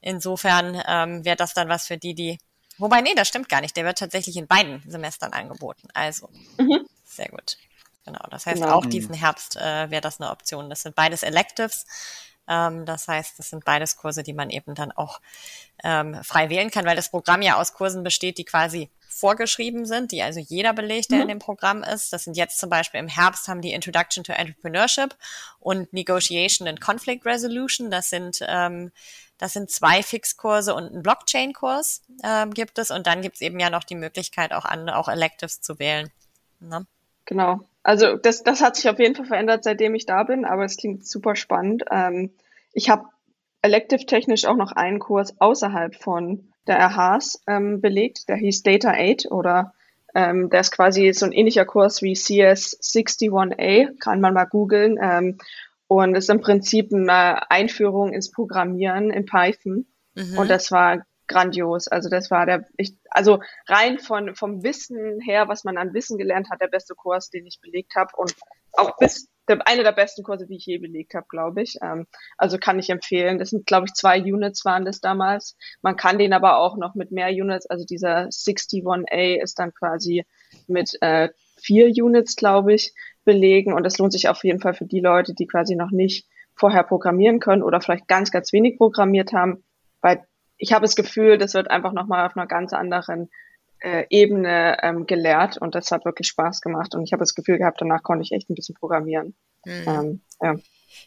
insofern 0.00 0.82
ähm, 0.84 1.24
wäre 1.24 1.36
das 1.36 1.54
dann 1.54 1.68
was 1.68 1.86
für 1.86 1.96
die, 1.96 2.14
die. 2.14 2.38
Wobei, 2.78 3.00
nee, 3.00 3.14
das 3.14 3.28
stimmt 3.28 3.48
gar 3.48 3.60
nicht. 3.60 3.76
Der 3.76 3.84
wird 3.84 3.98
tatsächlich 3.98 4.36
in 4.36 4.46
beiden 4.46 4.82
Semestern 4.86 5.32
angeboten. 5.32 5.88
Also, 5.94 6.28
mhm. 6.58 6.86
sehr 7.04 7.28
gut. 7.28 7.56
Genau. 8.04 8.20
Das 8.30 8.46
heißt, 8.46 8.60
genau. 8.60 8.74
auch 8.74 8.86
diesen 8.86 9.14
Herbst 9.14 9.56
äh, 9.56 9.90
wäre 9.90 10.02
das 10.02 10.20
eine 10.20 10.30
Option. 10.30 10.68
Das 10.68 10.82
sind 10.82 10.94
beides 10.94 11.22
Electives. 11.22 11.86
Ähm, 12.46 12.84
das 12.84 13.08
heißt, 13.08 13.38
das 13.38 13.50
sind 13.50 13.64
beides 13.64 13.96
Kurse, 13.96 14.22
die 14.22 14.34
man 14.34 14.50
eben 14.50 14.74
dann 14.74 14.92
auch 14.92 15.20
ähm, 15.82 16.22
frei 16.22 16.50
wählen 16.50 16.70
kann, 16.70 16.84
weil 16.84 16.96
das 16.96 17.10
Programm 17.10 17.42
ja 17.42 17.56
aus 17.56 17.72
Kursen 17.72 18.02
besteht, 18.02 18.38
die 18.38 18.44
quasi 18.44 18.90
vorgeschrieben 19.08 19.86
sind, 19.86 20.12
die 20.12 20.22
also 20.22 20.40
jeder 20.40 20.72
belegt, 20.72 21.10
der 21.10 21.18
mhm. 21.18 21.22
in 21.22 21.28
dem 21.28 21.38
Programm 21.38 21.82
ist. 21.82 22.12
Das 22.12 22.24
sind 22.24 22.36
jetzt 22.36 22.58
zum 22.58 22.68
Beispiel 22.68 23.00
im 23.00 23.08
Herbst 23.08 23.48
haben 23.48 23.62
die 23.62 23.72
Introduction 23.72 24.24
to 24.24 24.32
Entrepreneurship 24.32 25.14
und 25.60 25.92
Negotiation 25.92 26.66
and 26.68 26.80
Conflict 26.80 27.24
Resolution. 27.24 27.90
Das 27.90 28.10
sind 28.10 28.40
ähm, 28.46 28.90
das 29.44 29.52
sind 29.52 29.70
zwei 29.70 30.02
Fixkurse 30.02 30.74
und 30.74 30.90
ein 30.90 31.02
Blockchain-Kurs 31.02 32.00
ähm, 32.24 32.54
gibt 32.54 32.78
es 32.78 32.90
und 32.90 33.06
dann 33.06 33.20
gibt 33.20 33.34
es 33.34 33.42
eben 33.42 33.60
ja 33.60 33.68
noch 33.68 33.84
die 33.84 33.94
Möglichkeit, 33.94 34.54
auch 34.54 34.64
andere, 34.64 34.96
auch 34.96 35.06
Electives 35.06 35.60
zu 35.60 35.78
wählen. 35.78 36.08
Ne? 36.60 36.86
Genau. 37.26 37.60
Also 37.82 38.16
das, 38.16 38.42
das 38.42 38.62
hat 38.62 38.76
sich 38.76 38.88
auf 38.88 38.98
jeden 38.98 39.14
Fall 39.14 39.26
verändert, 39.26 39.62
seitdem 39.62 39.94
ich 39.94 40.06
da 40.06 40.22
bin, 40.22 40.46
aber 40.46 40.64
es 40.64 40.78
klingt 40.78 41.06
super 41.06 41.36
spannend. 41.36 41.84
Ähm, 41.90 42.30
ich 42.72 42.88
habe 42.88 43.04
elective-technisch 43.60 44.46
auch 44.46 44.56
noch 44.56 44.72
einen 44.72 44.98
Kurs 44.98 45.38
außerhalb 45.38 45.94
von 45.94 46.48
der 46.66 46.78
RHs 46.78 47.42
ähm, 47.46 47.82
belegt, 47.82 48.30
der 48.30 48.36
hieß 48.36 48.62
Data 48.62 48.92
8 48.92 49.30
oder 49.30 49.74
ähm, 50.14 50.48
der 50.48 50.60
ist 50.60 50.72
quasi 50.72 51.12
so 51.12 51.26
ein 51.26 51.32
ähnlicher 51.32 51.66
Kurs 51.66 52.00
wie 52.00 52.14
CS 52.14 52.80
61A, 52.80 53.98
kann 53.98 54.22
man 54.22 54.32
mal 54.32 54.46
googeln 54.46 54.98
ähm, 55.02 55.36
und 56.02 56.14
ist 56.14 56.30
im 56.30 56.40
Prinzip 56.40 56.92
eine 56.92 57.50
Einführung 57.50 58.12
ins 58.12 58.30
Programmieren 58.30 59.10
in 59.10 59.26
Python 59.26 59.86
mhm. 60.14 60.38
und 60.38 60.50
das 60.50 60.70
war 60.70 61.04
grandios. 61.26 61.88
Also 61.88 62.08
das 62.08 62.30
war 62.30 62.46
der, 62.46 62.66
ich, 62.76 62.96
also 63.10 63.40
rein 63.66 63.98
von 63.98 64.34
vom 64.34 64.62
Wissen 64.62 65.20
her, 65.20 65.48
was 65.48 65.64
man 65.64 65.78
an 65.78 65.94
Wissen 65.94 66.18
gelernt 66.18 66.50
hat, 66.50 66.60
der 66.60 66.68
beste 66.68 66.94
Kurs, 66.94 67.30
den 67.30 67.46
ich 67.46 67.60
belegt 67.60 67.96
habe 67.96 68.10
und 68.16 68.34
auch 68.72 68.96
bis 68.98 69.28
der, 69.48 69.66
eine 69.66 69.82
der 69.82 69.92
besten 69.92 70.22
Kurse, 70.22 70.46
die 70.46 70.56
ich 70.56 70.66
je 70.66 70.78
belegt 70.78 71.14
habe, 71.14 71.26
glaube 71.28 71.62
ich. 71.62 71.76
Ähm, 71.82 72.06
also 72.38 72.58
kann 72.58 72.78
ich 72.78 72.90
empfehlen. 72.90 73.38
Das 73.38 73.50
sind, 73.50 73.66
glaube 73.66 73.86
ich, 73.86 73.94
zwei 73.94 74.20
Units 74.20 74.64
waren 74.64 74.84
das 74.84 75.00
damals. 75.00 75.56
Man 75.82 75.96
kann 75.96 76.18
den 76.18 76.32
aber 76.32 76.58
auch 76.58 76.76
noch 76.76 76.94
mit 76.94 77.10
mehr 77.10 77.28
Units, 77.28 77.66
also 77.66 77.84
dieser 77.84 78.28
61A 78.28 79.42
ist 79.42 79.58
dann 79.58 79.72
quasi 79.74 80.24
mit 80.66 80.96
äh, 81.00 81.28
vier 81.56 81.86
Units, 81.86 82.36
glaube 82.36 82.74
ich, 82.74 82.94
belegen. 83.24 83.72
Und 83.72 83.84
das 83.84 83.98
lohnt 83.98 84.12
sich 84.12 84.28
auf 84.28 84.44
jeden 84.44 84.60
Fall 84.60 84.74
für 84.74 84.86
die 84.86 85.00
Leute, 85.00 85.34
die 85.34 85.46
quasi 85.46 85.74
noch 85.76 85.90
nicht 85.90 86.26
vorher 86.54 86.84
programmieren 86.84 87.40
können 87.40 87.62
oder 87.62 87.80
vielleicht 87.80 88.08
ganz, 88.08 88.30
ganz 88.30 88.52
wenig 88.52 88.78
programmiert 88.78 89.32
haben, 89.32 89.64
weil 90.00 90.24
ich 90.56 90.72
habe 90.72 90.82
das 90.82 90.94
Gefühl, 90.96 91.36
das 91.38 91.54
wird 91.54 91.70
einfach 91.70 91.92
nochmal 91.92 92.26
auf 92.26 92.36
einer 92.36 92.46
ganz 92.46 92.72
anderen 92.72 93.30
äh, 93.80 94.06
Ebene 94.08 94.78
ähm, 94.82 95.06
gelehrt 95.06 95.58
und 95.58 95.74
das 95.74 95.90
hat 95.90 96.04
wirklich 96.04 96.28
Spaß 96.28 96.60
gemacht 96.60 96.94
und 96.94 97.02
ich 97.02 97.12
habe 97.12 97.20
das 97.20 97.34
Gefühl 97.34 97.58
gehabt, 97.58 97.80
danach 97.80 98.02
konnte 98.02 98.22
ich 98.22 98.32
echt 98.32 98.48
ein 98.48 98.54
bisschen 98.54 98.76
programmieren. 98.76 99.34
Mhm. 99.64 99.84
Ähm, 99.86 100.20
ja. 100.40 100.54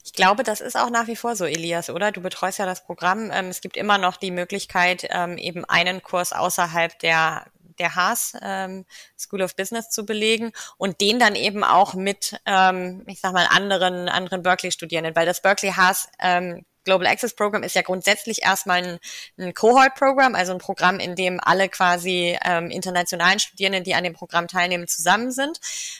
Ich 0.03 0.13
glaube, 0.13 0.43
das 0.43 0.59
ist 0.59 0.77
auch 0.77 0.89
nach 0.89 1.07
wie 1.07 1.15
vor 1.15 1.35
so, 1.35 1.45
Elias, 1.45 1.89
oder? 1.89 2.11
Du 2.11 2.21
betreust 2.21 2.59
ja 2.59 2.65
das 2.65 2.83
Programm. 2.83 3.31
Ähm, 3.31 3.47
es 3.47 3.61
gibt 3.61 3.77
immer 3.77 3.97
noch 3.97 4.17
die 4.17 4.31
Möglichkeit, 4.31 5.07
ähm, 5.11 5.37
eben 5.37 5.63
einen 5.63 6.03
Kurs 6.03 6.33
außerhalb 6.33 6.99
der 6.99 7.45
der 7.79 7.95
Haas 7.95 8.33
ähm, 8.41 8.85
School 9.17 9.41
of 9.41 9.55
Business 9.55 9.89
zu 9.89 10.05
belegen 10.05 10.51
und 10.77 11.01
den 11.01 11.19
dann 11.19 11.35
eben 11.35 11.63
auch 11.63 11.93
mit, 11.93 12.39
ähm, 12.45 13.03
ich 13.07 13.19
sag 13.19 13.33
mal, 13.33 13.47
anderen 13.49 14.09
anderen 14.09 14.43
Berkeley-Studierenden, 14.43 15.15
weil 15.15 15.25
das 15.25 15.41
Berkeley 15.41 15.71
Haas 15.71 16.09
ähm, 16.19 16.65
Global 16.87 17.07
Access 17.07 17.35
Program 17.35 17.63
ist 17.63 17.75
ja 17.75 17.81
grundsätzlich 17.81 18.43
erstmal 18.43 18.81
ein, 18.81 18.99
ein 19.37 19.53
Cohort-Programm, 19.53 20.35
also 20.35 20.53
ein 20.53 20.57
Programm, 20.57 20.99
in 20.99 21.17
dem 21.17 21.41
alle 21.43 21.67
quasi 21.67 22.37
ähm, 22.45 22.71
internationalen 22.71 23.39
Studierenden, 23.39 23.83
die 23.83 23.93
an 23.93 24.05
dem 24.05 24.13
Programm 24.13 24.47
teilnehmen, 24.47 24.87
zusammen 24.87 25.31
sind. 25.31 25.59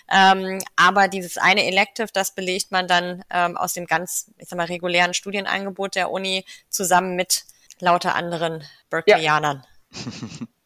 Ähm, 0.09 0.59
aber 0.77 1.09
dieses 1.09 1.37
eine 1.37 1.65
Elective, 1.67 2.07
das 2.13 2.31
belegt 2.31 2.71
man 2.71 2.87
dann 2.87 3.25
ähm, 3.29 3.57
aus 3.57 3.73
dem 3.73 3.85
ganz, 3.85 4.31
ich 4.37 4.47
sag 4.47 4.55
mal, 4.55 4.67
regulären 4.67 5.13
Studienangebot 5.13 5.95
der 5.95 6.09
Uni 6.09 6.45
zusammen 6.69 7.17
mit 7.17 7.43
lauter 7.79 8.15
anderen 8.15 8.63
Berkeleyanern. 8.89 9.65
Ja. 9.91 10.47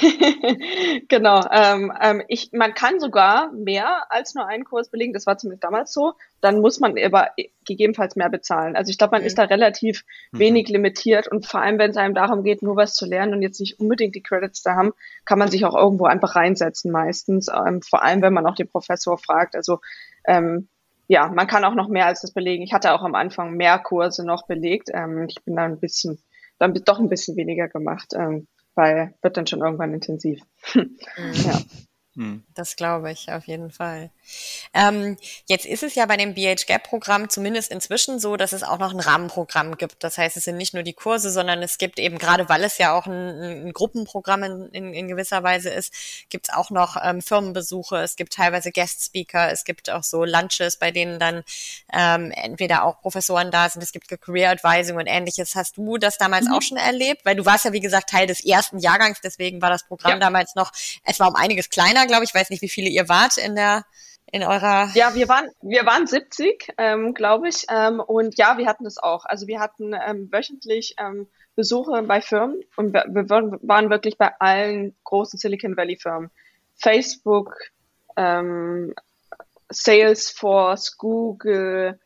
genau. 1.08 1.40
Ähm, 1.50 1.92
ähm, 2.00 2.22
ich, 2.28 2.50
man 2.52 2.74
kann 2.74 2.98
sogar 2.98 3.52
mehr 3.52 4.10
als 4.10 4.34
nur 4.34 4.46
einen 4.46 4.64
Kurs 4.64 4.88
belegen. 4.88 5.12
Das 5.12 5.26
war 5.26 5.36
zumindest 5.36 5.64
damals 5.64 5.92
so. 5.92 6.14
Dann 6.40 6.60
muss 6.60 6.80
man 6.80 6.96
aber 6.98 7.30
gegebenenfalls 7.64 8.16
mehr 8.16 8.30
bezahlen. 8.30 8.74
Also 8.74 8.90
ich 8.90 8.98
glaube, 8.98 9.12
man 9.12 9.22
mhm. 9.22 9.26
ist 9.26 9.38
da 9.38 9.44
relativ 9.44 10.04
mhm. 10.32 10.38
wenig 10.38 10.68
limitiert 10.68 11.28
und 11.28 11.46
vor 11.46 11.60
allem, 11.60 11.78
wenn 11.78 11.90
es 11.90 11.96
einem 11.96 12.14
darum 12.14 12.42
geht, 12.42 12.62
nur 12.62 12.76
was 12.76 12.94
zu 12.94 13.06
lernen 13.06 13.34
und 13.34 13.42
jetzt 13.42 13.60
nicht 13.60 13.80
unbedingt 13.80 14.14
die 14.14 14.22
Credits 14.22 14.62
da 14.62 14.74
haben, 14.74 14.92
kann 15.24 15.38
man 15.38 15.50
sich 15.50 15.64
auch 15.64 15.76
irgendwo 15.76 16.06
einfach 16.06 16.36
reinsetzen 16.36 16.90
meistens. 16.90 17.48
Ähm, 17.48 17.82
vor 17.82 18.02
allem, 18.02 18.22
wenn 18.22 18.32
man 18.32 18.46
auch 18.46 18.54
den 18.54 18.68
Professor 18.68 19.18
fragt. 19.18 19.54
Also 19.54 19.80
ähm, 20.24 20.68
ja, 21.06 21.28
man 21.28 21.46
kann 21.46 21.64
auch 21.64 21.74
noch 21.74 21.88
mehr 21.88 22.06
als 22.06 22.22
das 22.22 22.32
belegen. 22.32 22.62
Ich 22.62 22.72
hatte 22.72 22.92
auch 22.94 23.02
am 23.02 23.14
Anfang 23.14 23.54
mehr 23.54 23.78
Kurse 23.78 24.24
noch 24.24 24.46
belegt. 24.46 24.88
Ähm, 24.92 25.26
ich 25.28 25.42
bin 25.44 25.56
da 25.56 25.64
ein 25.64 25.78
bisschen, 25.78 26.18
dann 26.58 26.72
doch 26.72 26.98
ein 26.98 27.10
bisschen 27.10 27.36
weniger 27.36 27.68
gemacht. 27.68 28.14
Ähm, 28.16 28.46
weil 28.74 29.14
wird 29.22 29.36
dann 29.36 29.46
schon 29.46 29.60
irgendwann 29.60 29.94
intensiv. 29.94 30.40
Mhm. 30.74 31.32
ja. 31.44 31.60
Hm. 32.14 32.44
Das 32.54 32.76
glaube 32.76 33.10
ich 33.10 33.32
auf 33.32 33.46
jeden 33.46 33.70
Fall. 33.70 34.10
Ähm, 34.74 35.16
jetzt 35.46 35.64
ist 35.64 35.82
es 35.82 35.94
ja 35.94 36.04
bei 36.04 36.18
dem 36.18 36.34
BHGAP-Programm 36.34 37.30
zumindest 37.30 37.72
inzwischen 37.72 38.20
so, 38.20 38.36
dass 38.36 38.52
es 38.52 38.62
auch 38.62 38.78
noch 38.78 38.92
ein 38.92 39.00
Rahmenprogramm 39.00 39.78
gibt. 39.78 40.04
Das 40.04 40.18
heißt, 40.18 40.36
es 40.36 40.44
sind 40.44 40.58
nicht 40.58 40.74
nur 40.74 40.82
die 40.82 40.92
Kurse, 40.92 41.30
sondern 41.30 41.62
es 41.62 41.78
gibt 41.78 41.98
eben, 41.98 42.18
gerade 42.18 42.50
weil 42.50 42.64
es 42.64 42.76
ja 42.76 42.92
auch 42.96 43.06
ein, 43.06 43.68
ein 43.68 43.72
Gruppenprogramm 43.72 44.42
in, 44.42 44.68
in, 44.72 44.94
in, 44.94 45.08
gewisser 45.08 45.42
Weise 45.42 45.70
ist, 45.70 45.94
gibt 46.28 46.48
es 46.48 46.54
auch 46.54 46.68
noch 46.68 46.96
ähm, 47.02 47.22
Firmenbesuche, 47.22 47.96
es 47.96 48.16
gibt 48.16 48.34
teilweise 48.34 48.72
Guest-Speaker, 48.72 49.50
es 49.50 49.64
gibt 49.64 49.88
auch 49.88 50.02
so 50.02 50.24
Lunches, 50.24 50.76
bei 50.76 50.90
denen 50.90 51.18
dann 51.18 51.42
ähm, 51.94 52.30
entweder 52.30 52.84
auch 52.84 53.00
Professoren 53.00 53.50
da 53.50 53.70
sind, 53.70 53.82
es 53.82 53.92
gibt 53.92 54.08
Career 54.20 54.50
Advising 54.50 54.96
und 54.96 55.06
ähnliches. 55.06 55.54
Hast 55.54 55.78
du 55.78 55.96
das 55.96 56.18
damals 56.18 56.46
mhm. 56.46 56.52
auch 56.52 56.62
schon 56.62 56.76
erlebt? 56.76 57.24
Weil 57.24 57.36
du 57.36 57.46
warst 57.46 57.64
ja, 57.64 57.72
wie 57.72 57.80
gesagt, 57.80 58.10
Teil 58.10 58.26
des 58.26 58.44
ersten 58.44 58.78
Jahrgangs, 58.78 59.20
deswegen 59.22 59.62
war 59.62 59.70
das 59.70 59.86
Programm 59.86 60.12
ja. 60.12 60.18
damals 60.18 60.54
noch, 60.54 60.72
es 61.04 61.18
war 61.18 61.28
um 61.28 61.36
einiges 61.36 61.70
kleiner 61.70 62.01
Männer, 62.02 62.06
glaube 62.06 62.24
ich. 62.24 62.34
weiß 62.34 62.50
nicht, 62.50 62.62
wie 62.62 62.68
viele 62.68 62.88
ihr 62.88 63.08
wart 63.08 63.38
in 63.38 63.54
der 63.54 63.84
in 64.30 64.42
eurer. 64.42 64.88
Ja, 64.94 65.14
wir 65.14 65.28
waren 65.28 65.48
wir 65.60 65.84
waren 65.84 66.06
70, 66.06 66.74
ähm, 66.78 67.12
glaube 67.14 67.48
ich. 67.48 67.66
Ähm, 67.68 68.00
und 68.00 68.38
ja, 68.38 68.56
wir 68.56 68.66
hatten 68.66 68.84
das 68.84 68.98
auch. 68.98 69.24
Also 69.26 69.46
wir 69.46 69.60
hatten 69.60 69.92
ähm, 69.94 70.30
wöchentlich 70.32 70.94
ähm, 70.98 71.26
Besuche 71.54 72.02
bei 72.02 72.20
Firmen 72.22 72.62
und 72.76 72.94
wir, 72.94 73.04
wir 73.08 73.28
waren 73.28 73.90
wirklich 73.90 74.16
bei 74.16 74.32
allen 74.38 74.96
großen 75.04 75.38
Silicon 75.38 75.76
Valley 75.76 75.96
Firmen. 75.96 76.30
Facebook, 76.76 77.54
ähm, 78.16 78.94
Salesforce, 79.68 80.96
Google, 80.96 82.00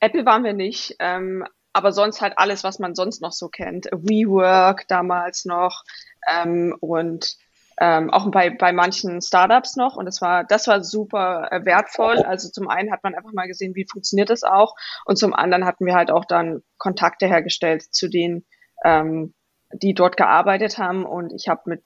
Apple 0.00 0.26
waren 0.26 0.44
wir 0.44 0.52
nicht, 0.52 0.96
ähm, 0.98 1.44
aber 1.72 1.92
sonst 1.92 2.20
halt 2.20 2.34
alles, 2.36 2.64
was 2.64 2.80
man 2.80 2.96
sonst 2.96 3.22
noch 3.22 3.32
so 3.32 3.48
kennt. 3.48 3.86
WeWork 3.92 4.88
damals 4.88 5.44
noch 5.44 5.84
ähm, 6.28 6.76
und 6.80 7.36
ähm, 7.80 8.10
auch 8.10 8.30
bei, 8.30 8.50
bei 8.50 8.72
manchen 8.72 9.22
Startups 9.22 9.76
noch. 9.76 9.96
Und 9.96 10.06
das 10.06 10.20
war, 10.20 10.44
das 10.44 10.66
war 10.66 10.82
super 10.82 11.48
äh, 11.50 11.64
wertvoll. 11.64 12.18
Also 12.18 12.50
zum 12.50 12.68
einen 12.68 12.90
hat 12.90 13.04
man 13.04 13.14
einfach 13.14 13.32
mal 13.32 13.46
gesehen, 13.46 13.74
wie 13.74 13.86
funktioniert 13.90 14.30
das 14.30 14.42
auch. 14.42 14.74
Und 15.04 15.16
zum 15.16 15.34
anderen 15.34 15.64
hatten 15.64 15.86
wir 15.86 15.94
halt 15.94 16.10
auch 16.10 16.24
dann 16.24 16.62
Kontakte 16.76 17.26
hergestellt 17.26 17.82
zu 17.82 18.08
denen, 18.08 18.44
ähm, 18.84 19.34
die 19.72 19.94
dort 19.94 20.16
gearbeitet 20.16 20.78
haben. 20.78 21.06
Und 21.06 21.32
ich 21.32 21.48
habe 21.48 21.62
mit 21.66 21.84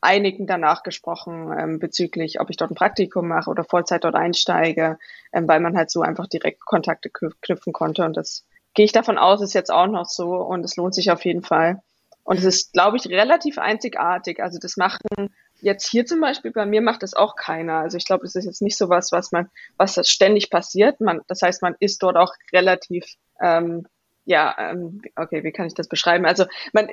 einigen 0.00 0.46
danach 0.46 0.82
gesprochen 0.82 1.52
ähm, 1.58 1.78
bezüglich, 1.78 2.40
ob 2.40 2.50
ich 2.50 2.56
dort 2.56 2.70
ein 2.70 2.76
Praktikum 2.76 3.26
mache 3.26 3.50
oder 3.50 3.64
Vollzeit 3.64 4.04
dort 4.04 4.14
einsteige, 4.14 4.98
ähm, 5.32 5.48
weil 5.48 5.60
man 5.60 5.76
halt 5.76 5.90
so 5.90 6.02
einfach 6.02 6.26
direkt 6.26 6.64
Kontakte 6.64 7.10
knüpfen 7.10 7.72
konnte. 7.72 8.04
Und 8.04 8.16
das 8.16 8.46
gehe 8.74 8.84
ich 8.84 8.92
davon 8.92 9.18
aus, 9.18 9.40
ist 9.40 9.54
jetzt 9.54 9.72
auch 9.72 9.86
noch 9.86 10.06
so 10.06 10.36
und 10.36 10.64
es 10.64 10.76
lohnt 10.76 10.94
sich 10.94 11.10
auf 11.10 11.24
jeden 11.24 11.42
Fall. 11.42 11.82
Und 12.24 12.38
es 12.38 12.44
ist, 12.44 12.72
glaube 12.72 12.96
ich, 12.96 13.06
relativ 13.06 13.58
einzigartig. 13.58 14.42
Also 14.42 14.58
das 14.58 14.76
machen 14.76 15.30
jetzt 15.60 15.88
hier 15.88 16.04
zum 16.06 16.20
Beispiel 16.20 16.52
bei 16.52 16.66
mir 16.66 16.82
macht 16.82 17.02
das 17.02 17.14
auch 17.14 17.36
keiner. 17.36 17.78
Also 17.78 17.96
ich 17.96 18.04
glaube, 18.04 18.26
es 18.26 18.34
ist 18.34 18.44
jetzt 18.44 18.62
nicht 18.62 18.76
so 18.76 18.88
was, 18.88 19.12
was 19.12 19.32
man, 19.32 19.48
was 19.76 19.94
das 19.94 20.08
ständig 20.08 20.50
passiert. 20.50 21.00
Man, 21.00 21.20
das 21.26 21.42
heißt, 21.42 21.62
man 21.62 21.74
ist 21.80 22.02
dort 22.02 22.16
auch 22.16 22.32
relativ, 22.52 23.04
ähm, 23.40 23.86
ja, 24.26 24.54
ähm, 24.58 25.02
okay, 25.16 25.42
wie 25.42 25.52
kann 25.52 25.66
ich 25.66 25.74
das 25.74 25.88
beschreiben? 25.88 26.26
Also 26.26 26.44
man, 26.72 26.88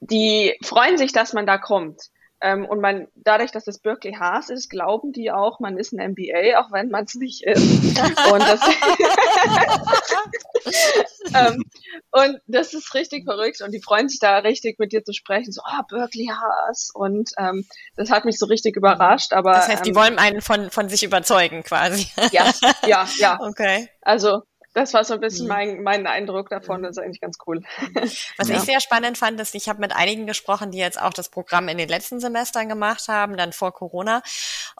die 0.00 0.56
freuen 0.62 0.98
sich, 0.98 1.12
dass 1.12 1.32
man 1.32 1.46
da 1.46 1.58
kommt. 1.58 2.10
Ähm, 2.42 2.66
und 2.66 2.80
man, 2.80 3.06
dadurch, 3.14 3.52
dass 3.52 3.68
es 3.68 3.78
Berkeley 3.78 4.14
Haas 4.14 4.50
ist, 4.50 4.68
glauben 4.68 5.12
die 5.12 5.30
auch, 5.30 5.60
man 5.60 5.78
ist 5.78 5.92
ein 5.92 6.10
MBA, 6.10 6.58
auch 6.58 6.72
wenn 6.72 6.90
man 6.90 7.04
es 7.04 7.14
nicht 7.14 7.44
ist. 7.44 7.96
und, 8.32 8.40
das 8.40 8.60
ähm, 11.34 11.64
und 12.10 12.40
das 12.48 12.74
ist 12.74 12.92
richtig 12.94 13.24
verrückt 13.24 13.62
und 13.62 13.72
die 13.72 13.80
freuen 13.80 14.08
sich 14.08 14.18
da 14.18 14.38
richtig 14.38 14.80
mit 14.80 14.92
dir 14.92 15.04
zu 15.04 15.12
sprechen. 15.12 15.52
So, 15.52 15.62
ah, 15.64 15.82
oh, 15.82 15.84
Berkeley 15.88 16.26
Haas. 16.26 16.90
Und 16.92 17.30
ähm, 17.38 17.64
das 17.96 18.10
hat 18.10 18.24
mich 18.24 18.38
so 18.38 18.46
richtig 18.46 18.76
überrascht. 18.76 19.32
Aber 19.32 19.52
das 19.52 19.68
heißt, 19.68 19.86
die 19.86 19.90
ähm, 19.90 19.96
wollen 19.96 20.18
einen 20.18 20.40
von, 20.40 20.70
von 20.70 20.88
sich 20.88 21.04
überzeugen, 21.04 21.62
quasi. 21.62 22.08
Ja, 22.32 22.50
ja, 22.86 23.06
ja. 23.18 23.38
Okay. 23.52 23.88
Also 24.00 24.42
das 24.74 24.94
war 24.94 25.04
so 25.04 25.14
ein 25.14 25.20
bisschen 25.20 25.44
mhm. 25.44 25.52
mein, 25.52 25.82
mein 25.82 26.06
Eindruck 26.06 26.48
davon. 26.48 26.82
Das 26.82 26.96
ist 26.96 27.02
eigentlich 27.02 27.20
ganz 27.20 27.36
cool. 27.46 27.62
Was 28.38 28.48
ja. 28.48 28.56
ich 28.56 28.62
sehr 28.62 28.80
spannend 28.80 29.18
fand, 29.18 29.38
ist, 29.40 29.54
ich 29.54 29.68
habe 29.68 29.80
mit 29.80 29.94
einigen 29.94 30.26
gesprochen, 30.26 30.70
die 30.70 30.78
jetzt 30.78 31.00
auch 31.00 31.12
das 31.12 31.28
Programm 31.28 31.68
in 31.68 31.78
den 31.78 31.88
letzten 31.88 32.20
Semestern 32.20 32.68
gemacht 32.68 33.06
haben, 33.08 33.36
dann 33.36 33.52
vor 33.52 33.72
Corona, 33.72 34.22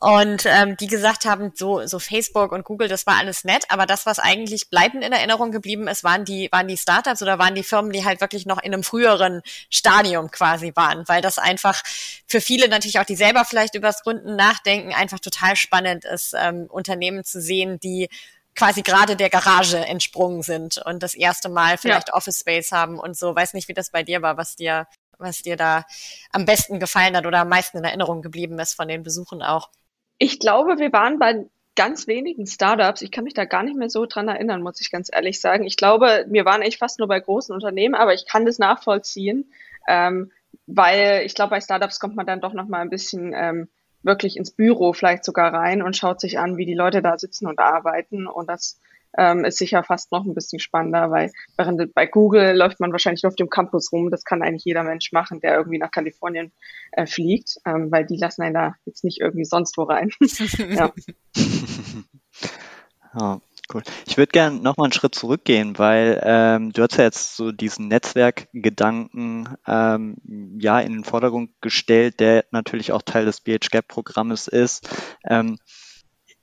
und 0.00 0.46
ähm, 0.46 0.76
die 0.78 0.86
gesagt 0.86 1.26
haben, 1.26 1.52
so, 1.54 1.86
so 1.86 1.98
Facebook 1.98 2.52
und 2.52 2.64
Google, 2.64 2.88
das 2.88 3.06
war 3.06 3.18
alles 3.18 3.44
nett, 3.44 3.66
aber 3.68 3.86
das, 3.86 4.06
was 4.06 4.18
eigentlich 4.18 4.70
bleibend 4.70 5.04
in 5.04 5.12
Erinnerung 5.12 5.52
geblieben 5.52 5.88
ist, 5.88 6.04
waren 6.04 6.24
die, 6.24 6.48
waren 6.50 6.68
die 6.68 6.76
Startups 6.76 7.22
oder 7.22 7.38
waren 7.38 7.54
die 7.54 7.62
Firmen, 7.62 7.92
die 7.92 8.04
halt 8.04 8.20
wirklich 8.20 8.46
noch 8.46 8.62
in 8.62 8.72
einem 8.72 8.82
früheren 8.82 9.42
Stadium 9.68 10.30
quasi 10.30 10.72
waren, 10.74 11.06
weil 11.06 11.20
das 11.20 11.38
einfach 11.38 11.82
für 12.26 12.40
viele 12.40 12.68
natürlich 12.68 12.98
auch, 12.98 13.04
die 13.04 13.16
selber 13.16 13.44
vielleicht 13.44 13.74
übers 13.74 14.02
Gründen 14.02 14.36
nachdenken, 14.36 14.94
einfach 14.94 15.20
total 15.20 15.56
spannend 15.56 16.04
ist, 16.04 16.34
ähm, 16.36 16.66
Unternehmen 16.70 17.24
zu 17.24 17.40
sehen, 17.40 17.78
die 17.78 18.08
quasi 18.54 18.82
gerade 18.82 19.16
der 19.16 19.30
Garage 19.30 19.78
entsprungen 19.78 20.42
sind 20.42 20.78
und 20.84 21.02
das 21.02 21.14
erste 21.14 21.48
Mal 21.48 21.78
vielleicht 21.78 22.08
ja. 22.08 22.14
Office 22.14 22.40
Space 22.40 22.72
haben 22.72 22.98
und 22.98 23.16
so. 23.16 23.34
Weiß 23.34 23.54
nicht, 23.54 23.68
wie 23.68 23.74
das 23.74 23.90
bei 23.90 24.02
dir 24.02 24.22
war, 24.22 24.36
was 24.36 24.56
dir, 24.56 24.86
was 25.18 25.42
dir 25.42 25.56
da 25.56 25.84
am 26.32 26.44
besten 26.44 26.78
gefallen 26.78 27.16
hat 27.16 27.26
oder 27.26 27.40
am 27.40 27.48
meisten 27.48 27.78
in 27.78 27.84
Erinnerung 27.84 28.22
geblieben 28.22 28.58
ist 28.58 28.74
von 28.74 28.88
den 28.88 29.02
Besuchen 29.02 29.42
auch. 29.42 29.70
Ich 30.18 30.38
glaube, 30.38 30.78
wir 30.78 30.92
waren 30.92 31.18
bei 31.18 31.46
ganz 31.74 32.06
wenigen 32.06 32.46
Startups. 32.46 33.02
Ich 33.02 33.10
kann 33.10 33.24
mich 33.24 33.34
da 33.34 33.44
gar 33.44 33.62
nicht 33.62 33.76
mehr 33.76 33.88
so 33.88 34.06
dran 34.06 34.28
erinnern, 34.28 34.62
muss 34.62 34.80
ich 34.80 34.90
ganz 34.90 35.08
ehrlich 35.10 35.40
sagen. 35.40 35.64
Ich 35.64 35.76
glaube, 35.76 36.26
wir 36.28 36.44
waren 36.44 36.62
echt 36.62 36.78
fast 36.78 36.98
nur 36.98 37.08
bei 37.08 37.18
großen 37.18 37.54
Unternehmen, 37.54 37.94
aber 37.94 38.12
ich 38.12 38.26
kann 38.26 38.44
das 38.44 38.58
nachvollziehen, 38.58 39.52
ähm, 39.88 40.30
weil 40.66 41.22
ich 41.24 41.34
glaube, 41.34 41.50
bei 41.50 41.60
Startups 41.60 41.98
kommt 41.98 42.14
man 42.14 42.26
dann 42.26 42.40
doch 42.40 42.52
noch 42.52 42.68
mal 42.68 42.80
ein 42.80 42.90
bisschen 42.90 43.32
ähm, 43.34 43.68
wirklich 44.02 44.36
ins 44.36 44.50
Büro 44.50 44.92
vielleicht 44.92 45.24
sogar 45.24 45.52
rein 45.52 45.82
und 45.82 45.96
schaut 45.96 46.20
sich 46.20 46.38
an, 46.38 46.56
wie 46.56 46.66
die 46.66 46.74
Leute 46.74 47.02
da 47.02 47.18
sitzen 47.18 47.46
und 47.46 47.58
arbeiten. 47.58 48.26
Und 48.26 48.48
das 48.48 48.78
ähm, 49.16 49.44
ist 49.44 49.58
sicher 49.58 49.82
fast 49.82 50.10
noch 50.12 50.24
ein 50.24 50.34
bisschen 50.34 50.58
spannender, 50.58 51.10
weil 51.10 51.30
während 51.56 51.94
bei 51.94 52.06
Google 52.06 52.56
läuft 52.56 52.80
man 52.80 52.92
wahrscheinlich 52.92 53.22
nur 53.22 53.30
auf 53.30 53.36
dem 53.36 53.50
Campus 53.50 53.92
rum. 53.92 54.10
Das 54.10 54.24
kann 54.24 54.42
eigentlich 54.42 54.64
jeder 54.64 54.82
Mensch 54.82 55.12
machen, 55.12 55.40
der 55.40 55.56
irgendwie 55.56 55.78
nach 55.78 55.90
Kalifornien 55.90 56.52
äh, 56.92 57.06
fliegt, 57.06 57.58
ähm, 57.66 57.90
weil 57.90 58.06
die 58.06 58.16
lassen 58.16 58.42
einen 58.42 58.54
da 58.54 58.74
jetzt 58.86 59.04
nicht 59.04 59.20
irgendwie 59.20 59.44
sonst 59.44 59.76
wo 59.76 59.82
rein. 59.84 60.10
ja. 60.58 60.92
ja. 63.18 63.40
Cool. 63.72 63.82
Ich 64.06 64.18
würde 64.18 64.32
gerne 64.32 64.60
nochmal 64.60 64.86
einen 64.86 64.92
Schritt 64.92 65.14
zurückgehen, 65.14 65.78
weil 65.78 66.20
ähm, 66.24 66.72
du 66.72 66.82
hast 66.82 66.96
ja 66.98 67.04
jetzt 67.04 67.36
so 67.36 67.52
diesen 67.52 67.88
Netzwerkgedanken 67.88 69.56
ähm, 69.66 70.16
ja 70.58 70.80
in 70.80 70.92
den 70.92 71.04
Vordergrund 71.04 71.50
gestellt, 71.60 72.20
der 72.20 72.44
natürlich 72.50 72.92
auch 72.92 73.02
Teil 73.02 73.24
des 73.24 73.40
BHGAP-Programmes 73.40 74.48
ist. 74.48 74.88
Ähm, 75.24 75.58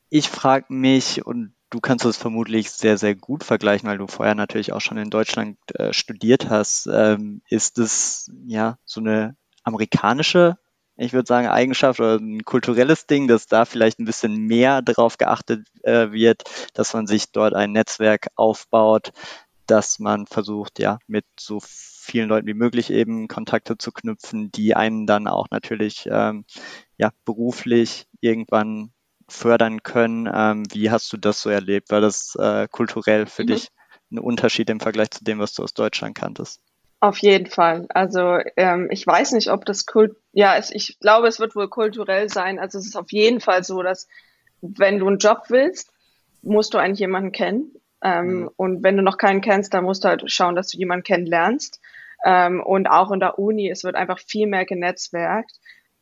ich 0.10 0.28
frage 0.28 0.74
mich, 0.74 1.26
und 1.26 1.54
du 1.70 1.80
kannst 1.80 2.06
es 2.06 2.18
vermutlich 2.18 2.72
sehr, 2.72 2.98
sehr 2.98 3.14
gut 3.16 3.44
vergleichen, 3.44 3.88
weil 3.88 4.00
du 4.00 4.08
vorher 4.08 4.34
natürlich 4.34 4.74
auch 4.74 4.82
schon 4.82 4.98
in 4.98 5.12
Deutschland 5.12 5.58
äh, 5.76 5.94
studiert 5.94 6.50
hast. 6.50 6.90
Ähm, 6.92 7.42
ist 7.48 7.78
es 7.78 8.32
ja 8.48 8.78
so 8.86 9.02
eine 9.02 9.36
amerikanische 9.64 10.58
ich 11.00 11.14
würde 11.14 11.28
sagen, 11.28 11.48
Eigenschaft 11.48 12.00
oder 12.00 12.18
ein 12.18 12.44
kulturelles 12.44 13.08
Ding, 13.08 13.28
dass 13.28 13.48
da 13.48 13.66
vielleicht 13.66 14.00
ein 14.00 14.06
bisschen 14.06 14.36
mehr 14.36 14.82
darauf 14.82 15.18
geachtet 15.18 15.66
äh, 15.84 16.12
wird, 16.12 16.44
dass 16.74 16.94
man 16.94 17.08
sich 17.08 17.32
dort 17.32 17.54
ein 17.54 17.72
Netzwerk 17.72 18.28
aufbaut, 18.36 19.12
dass 19.66 20.00
man 20.00 20.26
versucht, 20.26 20.80
ja, 20.80 21.00
mit 21.08 21.26
so 21.40 21.60
vielen 21.62 22.28
Leuten 22.28 22.48
wie 22.48 22.54
möglich 22.54 22.92
eben 22.92 23.28
Kontakte 23.28 23.78
zu 23.78 23.92
knüpfen, 23.92 24.52
die 24.52 24.76
einen 24.76 25.06
dann 25.06 25.28
auch 25.28 25.48
natürlich 25.52 26.08
ähm, 26.12 26.46
ja, 26.98 27.12
beruflich 27.24 28.08
irgendwann 28.20 28.92
fördern 29.30 29.84
können. 29.84 30.30
Ähm, 30.34 30.64
wie 30.72 30.90
hast 30.90 31.14
du 31.14 31.18
das 31.18 31.42
so 31.42 31.50
erlebt? 31.50 31.92
War 31.92 32.02
das 32.02 32.36
äh, 32.36 32.68
kulturell 32.70 33.26
für 33.28 33.44
mhm. 33.44 33.48
dich 33.48 33.70
ein 34.12 34.20
Unterschied 34.20 34.70
im 34.70 34.80
Vergleich 34.80 35.12
zu 35.12 35.24
dem, 35.24 35.40
was 35.40 35.54
du 35.54 35.64
aus 35.64 35.74
Deutschland 35.74 36.16
kanntest? 36.16 36.62
Auf 37.02 37.18
jeden 37.20 37.48
Fall. 37.48 37.86
Also 37.90 38.40
ähm, 38.58 38.90
ich 38.92 39.08
weiß 39.08 39.32
nicht, 39.32 39.50
ob 39.50 39.66
das 39.66 39.86
Kult, 39.86 40.18
ja, 40.34 40.58
es, 40.58 40.70
ich 40.70 41.00
glaube, 41.00 41.28
es 41.28 41.40
wird 41.40 41.56
wohl 41.56 41.70
kulturell 41.70 42.30
sein. 42.30 42.60
Also 42.60 42.78
es 42.78 42.88
ist 42.88 42.98
auf 42.98 43.12
jeden 43.12 43.40
Fall 43.40 43.64
so, 43.64 43.82
dass 43.82 44.08
wenn 44.62 45.00
du 45.00 45.08
einen 45.08 45.18
Job 45.18 45.44
willst, 45.48 45.94
musst 46.42 46.74
du 46.74 46.78
eigentlich 46.78 47.00
jemanden 47.00 47.32
kennen. 47.32 47.72
Ähm, 48.04 48.42
mhm. 48.42 48.50
Und 48.58 48.84
wenn 48.84 48.98
du 48.98 49.04
noch 49.04 49.18
keinen 49.18 49.42
kennst, 49.42 49.74
dann 49.74 49.86
musst 49.86 50.04
du 50.04 50.10
halt 50.10 50.30
schauen, 50.30 50.56
dass 50.56 50.68
du 50.68 50.78
jemanden 50.78 51.04
kennenlernst. 51.04 51.80
Ähm, 52.26 52.62
und 52.62 52.88
auch 52.88 53.12
in 53.12 53.22
der 53.22 53.40
Uni, 53.40 53.70
es 53.70 53.86
wird 53.86 53.96
einfach 53.96 54.20
viel 54.20 54.48
mehr 54.48 54.66
genetzwerkt 54.66 55.60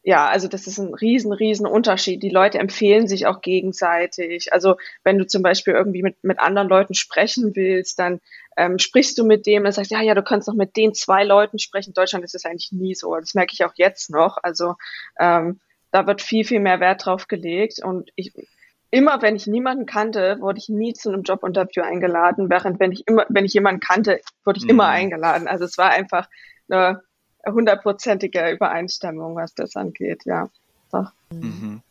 ja, 0.07 0.25
also 0.29 0.47
das 0.47 0.67
ist 0.67 0.77
ein 0.77 0.93
riesen, 0.93 1.33
riesen 1.33 1.67
Unterschied. 1.67 2.23
Die 2.23 2.29
Leute 2.29 2.59
empfehlen 2.59 3.09
sich 3.09 3.27
auch 3.27 3.41
gegenseitig. 3.41 4.53
Also 4.53 4.77
wenn 5.03 5.17
du 5.17 5.27
zum 5.27 5.41
Beispiel 5.41 5.73
irgendwie 5.73 6.01
mit, 6.01 6.23
mit 6.23 6.39
anderen 6.39 6.69
Leuten 6.69 6.93
sprechen 6.93 7.57
willst, 7.57 7.99
dann 7.99 8.21
ähm, 8.55 8.79
sprichst 8.79 9.17
du 9.17 9.25
mit 9.25 9.45
dem, 9.45 9.65
dann 9.65 9.73
sagst 9.73 9.91
ja, 9.91 10.01
ja, 10.01 10.15
du 10.15 10.23
kannst 10.23 10.47
noch 10.47 10.55
mit 10.55 10.77
den 10.77 10.93
zwei 10.93 11.25
Leuten 11.25 11.59
sprechen. 11.59 11.89
In 11.89 11.95
Deutschland 11.95 12.23
ist 12.23 12.33
das 12.33 12.45
eigentlich 12.45 12.71
nie 12.71 12.95
so. 12.95 13.13
Das 13.17 13.33
merke 13.33 13.51
ich 13.51 13.65
auch 13.65 13.73
jetzt 13.75 14.09
noch. 14.09 14.37
Also 14.41 14.75
ähm, 15.19 15.59
da 15.91 16.07
wird 16.07 16.21
viel, 16.21 16.45
viel 16.45 16.61
mehr 16.61 16.79
Wert 16.79 17.05
drauf 17.05 17.27
gelegt. 17.27 17.83
Und 17.83 18.09
ich, 18.15 18.31
immer 18.91 19.21
wenn 19.21 19.35
ich 19.35 19.45
niemanden 19.45 19.85
kannte, 19.85 20.37
wurde 20.39 20.59
ich 20.59 20.69
nie 20.69 20.93
zu 20.93 21.09
einem 21.09 21.23
Jobinterview 21.23 21.81
eingeladen, 21.81 22.49
während 22.49 22.79
wenn 22.79 22.93
ich 22.93 23.05
immer, 23.07 23.25
wenn 23.27 23.43
ich 23.43 23.53
jemanden 23.53 23.81
kannte, 23.81 24.21
wurde 24.45 24.59
ich 24.59 24.63
mhm. 24.63 24.69
immer 24.69 24.87
eingeladen. 24.87 25.49
Also 25.49 25.65
es 25.65 25.77
war 25.77 25.89
einfach 25.89 26.29
eine 26.69 27.01
hundertprozentige 27.53 28.51
Übereinstimmung, 28.51 29.35
was 29.35 29.53
das 29.53 29.75
angeht, 29.75 30.23
ja. 30.25 30.49
Doch. 30.91 31.11
Mhm. 31.31 31.81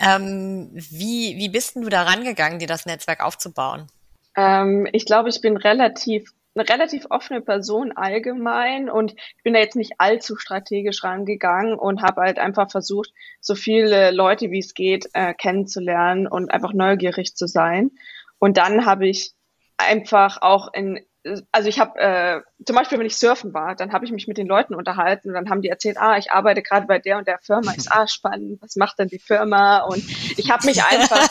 Ähm, 0.00 0.70
wie, 0.72 1.36
wie 1.36 1.48
bist 1.48 1.74
denn 1.74 1.82
du 1.82 1.88
da 1.88 2.02
rangegangen, 2.02 2.58
dir 2.58 2.68
das 2.68 2.86
Netzwerk 2.86 3.24
aufzubauen? 3.24 3.88
Ähm, 4.36 4.88
ich 4.92 5.06
glaube, 5.06 5.28
ich 5.28 5.40
bin 5.40 5.56
relativ 5.56 6.32
eine 6.54 6.68
relativ 6.68 7.06
offene 7.10 7.40
Person 7.40 7.92
allgemein 7.92 8.90
und 8.90 9.12
ich 9.12 9.42
bin 9.44 9.54
da 9.54 9.60
jetzt 9.60 9.76
nicht 9.76 9.92
allzu 9.98 10.36
strategisch 10.36 11.04
rangegangen 11.04 11.74
und 11.74 12.02
habe 12.02 12.22
halt 12.22 12.38
einfach 12.38 12.70
versucht, 12.70 13.12
so 13.40 13.54
viele 13.54 14.10
Leute 14.10 14.50
wie 14.50 14.58
es 14.58 14.74
geht 14.74 15.08
äh, 15.12 15.34
kennenzulernen 15.34 16.26
und 16.26 16.50
einfach 16.50 16.72
neugierig 16.72 17.34
zu 17.34 17.46
sein. 17.46 17.92
Und 18.38 18.56
dann 18.56 18.86
habe 18.86 19.08
ich 19.08 19.34
einfach 19.76 20.42
auch 20.42 20.72
in 20.72 21.00
also 21.52 21.68
ich 21.68 21.78
habe 21.78 21.98
äh, 21.98 22.40
zum 22.64 22.76
Beispiel, 22.76 22.98
wenn 22.98 23.06
ich 23.06 23.16
surfen 23.16 23.52
war, 23.52 23.74
dann 23.74 23.92
habe 23.92 24.04
ich 24.04 24.12
mich 24.12 24.28
mit 24.28 24.38
den 24.38 24.46
Leuten 24.46 24.74
unterhalten 24.74 25.28
und 25.28 25.34
dann 25.34 25.50
haben 25.50 25.62
die 25.62 25.68
erzählt, 25.68 25.98
ah, 25.98 26.16
ich 26.16 26.32
arbeite 26.32 26.62
gerade 26.62 26.86
bei 26.86 26.98
der 26.98 27.18
und 27.18 27.26
der 27.26 27.38
Firma. 27.38 27.72
So, 27.76 27.90
ah, 27.90 28.06
spannend, 28.06 28.62
was 28.62 28.76
macht 28.76 28.98
denn 28.98 29.08
die 29.08 29.18
Firma? 29.18 29.80
Und 29.80 30.04
ich 30.38 30.50
habe 30.50 30.66
mich 30.66 30.82
einfach, 30.82 31.28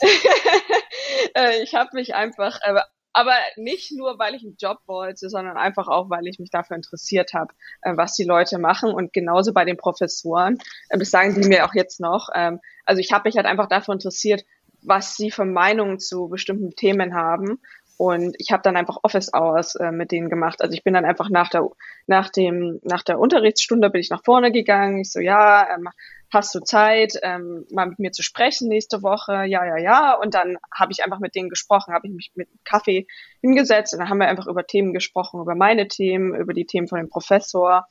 äh, 1.34 1.62
ich 1.62 1.74
habe 1.74 1.90
mich 1.94 2.14
einfach, 2.14 2.60
äh, 2.62 2.80
aber 3.12 3.34
nicht 3.56 3.92
nur, 3.92 4.18
weil 4.18 4.34
ich 4.34 4.42
einen 4.42 4.56
Job 4.58 4.78
wollte, 4.86 5.28
sondern 5.30 5.56
einfach 5.56 5.88
auch, 5.88 6.10
weil 6.10 6.26
ich 6.26 6.38
mich 6.38 6.50
dafür 6.50 6.76
interessiert 6.76 7.32
habe, 7.34 7.52
äh, 7.82 7.96
was 7.96 8.14
die 8.14 8.24
Leute 8.24 8.58
machen. 8.58 8.92
Und 8.92 9.12
genauso 9.12 9.52
bei 9.52 9.64
den 9.64 9.76
Professoren, 9.76 10.58
äh, 10.90 10.98
das 10.98 11.10
sagen 11.10 11.34
die 11.34 11.48
mir 11.48 11.64
auch 11.64 11.74
jetzt 11.74 11.98
noch. 12.00 12.28
Ähm, 12.34 12.60
also 12.84 13.00
ich 13.00 13.12
habe 13.12 13.28
mich 13.28 13.36
halt 13.36 13.46
einfach 13.46 13.68
dafür 13.68 13.94
interessiert, 13.94 14.44
was 14.82 15.16
sie 15.16 15.30
für 15.30 15.44
Meinungen 15.44 15.98
zu 15.98 16.28
bestimmten 16.28 16.76
Themen 16.76 17.14
haben 17.14 17.58
und 17.96 18.36
ich 18.38 18.52
habe 18.52 18.62
dann 18.62 18.76
einfach 18.76 18.98
Office 19.02 19.32
Hours 19.32 19.74
äh, 19.76 19.90
mit 19.90 20.12
denen 20.12 20.28
gemacht. 20.28 20.60
Also 20.60 20.74
ich 20.74 20.84
bin 20.84 20.94
dann 20.94 21.04
einfach 21.04 21.30
nach 21.30 21.48
der 21.48 21.66
nach 22.06 22.28
dem 22.30 22.78
nach 22.82 23.02
der 23.02 23.18
Unterrichtsstunde 23.18 23.90
bin 23.90 24.00
ich 24.00 24.10
nach 24.10 24.22
vorne 24.24 24.52
gegangen. 24.52 25.00
Ich 25.00 25.12
so 25.12 25.20
ja, 25.20 25.66
ähm, 25.74 25.88
hast 26.32 26.54
du 26.54 26.60
Zeit, 26.60 27.18
ähm, 27.22 27.64
mal 27.70 27.86
mit 27.86 27.98
mir 27.98 28.12
zu 28.12 28.22
sprechen 28.22 28.68
nächste 28.68 29.02
Woche? 29.02 29.44
Ja, 29.46 29.64
ja, 29.64 29.78
ja. 29.78 30.14
Und 30.14 30.34
dann 30.34 30.58
habe 30.74 30.92
ich 30.92 31.04
einfach 31.04 31.20
mit 31.20 31.34
denen 31.34 31.48
gesprochen, 31.48 31.94
habe 31.94 32.06
ich 32.06 32.12
mich 32.12 32.32
mit 32.34 32.48
Kaffee 32.64 33.06
hingesetzt 33.40 33.94
und 33.94 34.00
dann 34.00 34.10
haben 34.10 34.18
wir 34.18 34.28
einfach 34.28 34.46
über 34.46 34.66
Themen 34.66 34.92
gesprochen, 34.92 35.40
über 35.40 35.54
meine 35.54 35.88
Themen, 35.88 36.34
über 36.34 36.52
die 36.52 36.66
Themen 36.66 36.88
von 36.88 36.98
dem 36.98 37.08
Professor. 37.08 37.86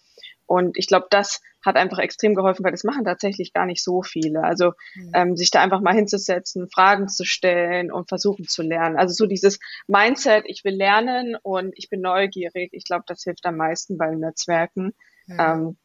Und 0.47 0.77
ich 0.77 0.87
glaube, 0.87 1.07
das 1.09 1.41
hat 1.63 1.75
einfach 1.75 1.97
extrem 1.97 2.35
geholfen, 2.35 2.63
weil 2.63 2.71
das 2.71 2.83
machen 2.83 3.05
tatsächlich 3.05 3.51
gar 3.53 3.65
nicht 3.65 3.83
so 3.83 4.03
viele. 4.03 4.43
Also 4.43 4.73
mhm. 4.93 5.11
ähm, 5.13 5.35
sich 5.35 5.49
da 5.49 5.61
einfach 5.61 5.81
mal 5.81 5.95
hinzusetzen, 5.95 6.69
Fragen 6.69 7.07
zu 7.07 7.25
stellen 7.25 7.91
und 7.91 8.07
versuchen 8.07 8.45
zu 8.45 8.61
lernen. 8.61 8.97
Also 8.97 9.13
so 9.13 9.25
dieses 9.25 9.59
Mindset, 9.87 10.43
ich 10.47 10.63
will 10.63 10.75
lernen 10.75 11.35
und 11.41 11.73
ich 11.75 11.89
bin 11.89 12.01
neugierig. 12.01 12.69
Ich 12.73 12.85
glaube, 12.85 13.05
das 13.07 13.23
hilft 13.23 13.45
am 13.45 13.57
meisten 13.57 13.97
beim 13.97 14.19
Netzwerken. 14.19 14.93
Mhm. 15.25 15.39
Ähm, 15.39 15.77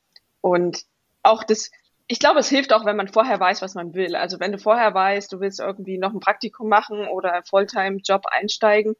und 0.42 0.84
auch 1.22 1.44
das, 1.44 1.70
ich 2.06 2.18
glaube, 2.18 2.40
es 2.40 2.48
hilft 2.48 2.72
auch, 2.72 2.84
wenn 2.84 2.96
man 2.96 3.08
vorher 3.08 3.40
weiß, 3.40 3.62
was 3.62 3.74
man 3.74 3.94
will. 3.94 4.16
Also 4.16 4.40
wenn 4.40 4.52
du 4.52 4.58
vorher 4.58 4.92
weißt, 4.92 5.32
du 5.32 5.40
willst 5.40 5.60
irgendwie 5.60 5.98
noch 5.98 6.12
ein 6.12 6.20
Praktikum 6.20 6.68
machen 6.68 7.08
oder 7.08 7.32
einen 7.32 7.44
Fulltime-Job 7.44 8.26
einsteigen, 8.26 8.94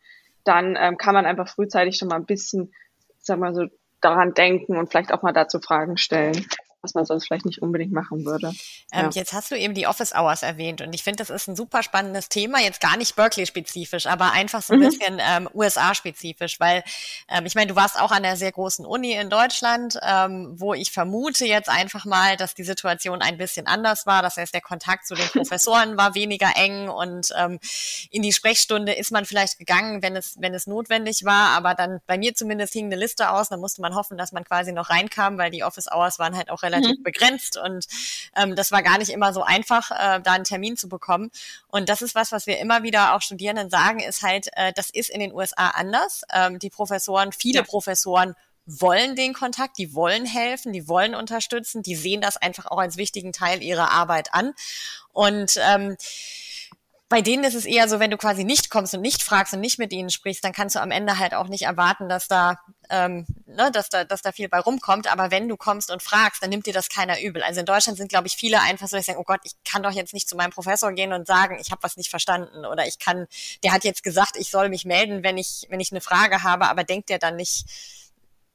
dann 0.44 0.76
ähm, 0.78 0.96
kann 0.96 1.14
man 1.14 1.26
einfach 1.26 1.48
frühzeitig 1.48 1.96
schon 1.98 2.08
mal 2.08 2.16
ein 2.16 2.26
bisschen, 2.26 2.72
sag 3.18 3.38
mal 3.38 3.54
so, 3.54 3.66
daran 4.00 4.34
denken 4.34 4.76
und 4.76 4.90
vielleicht 4.90 5.12
auch 5.12 5.22
mal 5.22 5.32
dazu 5.32 5.60
Fragen 5.60 5.96
stellen 5.96 6.46
was 6.82 6.94
man 6.94 7.04
sonst 7.04 7.26
vielleicht 7.26 7.44
nicht 7.44 7.60
unbedingt 7.60 7.92
machen 7.92 8.24
würde. 8.24 8.52
Ähm, 8.92 9.06
ja. 9.06 9.10
Jetzt 9.12 9.32
hast 9.32 9.50
du 9.50 9.56
eben 9.56 9.74
die 9.74 9.86
Office 9.86 10.14
Hours 10.14 10.42
erwähnt 10.42 10.80
und 10.80 10.94
ich 10.94 11.02
finde, 11.02 11.18
das 11.18 11.30
ist 11.30 11.48
ein 11.48 11.56
super 11.56 11.82
spannendes 11.82 12.28
Thema, 12.28 12.60
jetzt 12.60 12.80
gar 12.80 12.96
nicht 12.96 13.16
Berkeley-spezifisch, 13.16 14.06
aber 14.06 14.32
einfach 14.32 14.62
so 14.62 14.72
ein 14.72 14.80
mhm. 14.80 14.84
bisschen 14.84 15.18
ähm, 15.20 15.48
USA-spezifisch, 15.54 16.58
weil 16.58 16.82
ähm, 17.28 17.46
ich 17.46 17.54
meine, 17.54 17.68
du 17.68 17.76
warst 17.76 18.00
auch 18.00 18.10
an 18.10 18.22
der 18.22 18.36
sehr 18.36 18.52
großen 18.52 18.86
Uni 18.86 19.12
in 19.12 19.28
Deutschland, 19.28 19.98
ähm, 20.02 20.54
wo 20.56 20.74
ich 20.74 20.90
vermute 20.90 21.46
jetzt 21.46 21.68
einfach 21.68 22.04
mal, 22.04 22.36
dass 22.36 22.54
die 22.54 22.64
Situation 22.64 23.20
ein 23.20 23.36
bisschen 23.36 23.66
anders 23.66 24.06
war. 24.06 24.22
Das 24.22 24.36
heißt, 24.36 24.54
der 24.54 24.62
Kontakt 24.62 25.06
zu 25.06 25.14
den 25.14 25.28
Professoren 25.32 25.96
war 25.96 26.14
weniger 26.14 26.52
eng 26.56 26.88
und 26.88 27.28
ähm, 27.36 27.58
in 28.10 28.22
die 28.22 28.32
Sprechstunde 28.32 28.92
ist 28.92 29.12
man 29.12 29.26
vielleicht 29.26 29.58
gegangen, 29.58 30.02
wenn 30.02 30.16
es, 30.16 30.36
wenn 30.40 30.54
es 30.54 30.66
notwendig 30.66 31.24
war, 31.24 31.50
aber 31.50 31.74
dann 31.74 32.00
bei 32.06 32.16
mir 32.16 32.34
zumindest 32.34 32.72
hing 32.72 32.86
eine 32.86 32.96
Liste 32.96 33.30
aus, 33.30 33.50
dann 33.50 33.60
musste 33.60 33.82
man 33.82 33.94
hoffen, 33.94 34.16
dass 34.16 34.32
man 34.32 34.44
quasi 34.44 34.72
noch 34.72 34.88
reinkam, 34.88 35.36
weil 35.36 35.50
die 35.50 35.62
Office 35.62 35.90
Hours 35.90 36.18
waren 36.18 36.36
halt 36.36 36.50
auch 36.50 36.62
relativ 36.62 36.69
mhm. 36.78 37.02
begrenzt 37.02 37.56
und 37.56 37.86
ähm, 38.36 38.56
das 38.56 38.72
war 38.72 38.82
gar 38.82 38.98
nicht 38.98 39.10
immer 39.10 39.32
so 39.32 39.42
einfach, 39.42 39.90
äh, 39.90 40.20
da 40.20 40.32
einen 40.32 40.44
Termin 40.44 40.76
zu 40.76 40.88
bekommen. 40.88 41.30
Und 41.68 41.88
das 41.88 42.02
ist 42.02 42.14
was, 42.14 42.32
was 42.32 42.46
wir 42.46 42.58
immer 42.58 42.82
wieder 42.82 43.14
auch 43.14 43.22
Studierenden 43.22 43.70
sagen, 43.70 44.00
ist 44.00 44.22
halt, 44.22 44.48
äh, 44.54 44.72
das 44.74 44.90
ist 44.90 45.10
in 45.10 45.20
den 45.20 45.32
USA 45.32 45.68
anders. 45.68 46.22
Ähm, 46.32 46.58
die 46.58 46.70
Professoren, 46.70 47.32
viele 47.32 47.60
ja. 47.60 47.64
Professoren 47.64 48.34
wollen 48.66 49.16
den 49.16 49.32
Kontakt, 49.32 49.78
die 49.78 49.94
wollen 49.94 50.26
helfen, 50.26 50.72
die 50.72 50.86
wollen 50.86 51.14
unterstützen, 51.14 51.82
die 51.82 51.96
sehen 51.96 52.20
das 52.20 52.36
einfach 52.36 52.66
auch 52.66 52.78
als 52.78 52.96
wichtigen 52.96 53.32
Teil 53.32 53.62
ihrer 53.62 53.90
Arbeit 53.90 54.32
an. 54.32 54.52
Und 55.12 55.54
ähm, 55.56 55.96
bei 57.10 57.22
denen 57.22 57.42
ist 57.42 57.56
es 57.56 57.64
eher 57.64 57.88
so, 57.88 57.98
wenn 57.98 58.12
du 58.12 58.16
quasi 58.16 58.44
nicht 58.44 58.70
kommst 58.70 58.94
und 58.94 59.00
nicht 59.00 59.24
fragst 59.24 59.52
und 59.52 59.58
nicht 59.58 59.80
mit 59.80 59.92
ihnen 59.92 60.10
sprichst, 60.10 60.44
dann 60.44 60.52
kannst 60.52 60.76
du 60.76 60.80
am 60.80 60.92
Ende 60.92 61.18
halt 61.18 61.34
auch 61.34 61.48
nicht 61.48 61.62
erwarten, 61.62 62.08
dass 62.08 62.28
da, 62.28 62.60
ähm, 62.88 63.26
ne, 63.46 63.72
dass 63.72 63.88
da, 63.88 64.04
dass 64.04 64.22
da 64.22 64.30
viel 64.30 64.48
bei 64.48 64.60
rumkommt. 64.60 65.12
Aber 65.12 65.32
wenn 65.32 65.48
du 65.48 65.56
kommst 65.56 65.90
und 65.90 66.04
fragst, 66.04 66.40
dann 66.40 66.50
nimmt 66.50 66.66
dir 66.66 66.72
das 66.72 66.88
keiner 66.88 67.20
übel. 67.20 67.42
Also 67.42 67.58
in 67.58 67.66
Deutschland 67.66 67.98
sind, 67.98 68.10
glaube 68.10 68.28
ich, 68.28 68.36
viele 68.36 68.60
einfach 68.60 68.86
so, 68.86 68.96
dass 68.96 69.06
sie 69.06 69.10
sagen, 69.10 69.20
oh 69.20 69.26
Gott, 69.26 69.40
ich 69.42 69.54
kann 69.64 69.82
doch 69.82 69.90
jetzt 69.90 70.14
nicht 70.14 70.28
zu 70.28 70.36
meinem 70.36 70.52
Professor 70.52 70.92
gehen 70.92 71.12
und 71.12 71.26
sagen, 71.26 71.58
ich 71.60 71.72
habe 71.72 71.82
was 71.82 71.96
nicht 71.96 72.10
verstanden 72.10 72.64
oder 72.64 72.86
ich 72.86 73.00
kann, 73.00 73.26
der 73.64 73.72
hat 73.72 73.82
jetzt 73.82 74.04
gesagt, 74.04 74.36
ich 74.36 74.48
soll 74.48 74.68
mich 74.68 74.84
melden, 74.84 75.24
wenn 75.24 75.36
ich, 75.36 75.66
wenn 75.68 75.80
ich 75.80 75.90
eine 75.90 76.00
Frage 76.00 76.44
habe, 76.44 76.68
aber 76.68 76.84
denkt 76.84 77.08
der 77.08 77.18
dann 77.18 77.34
nicht, 77.34 77.64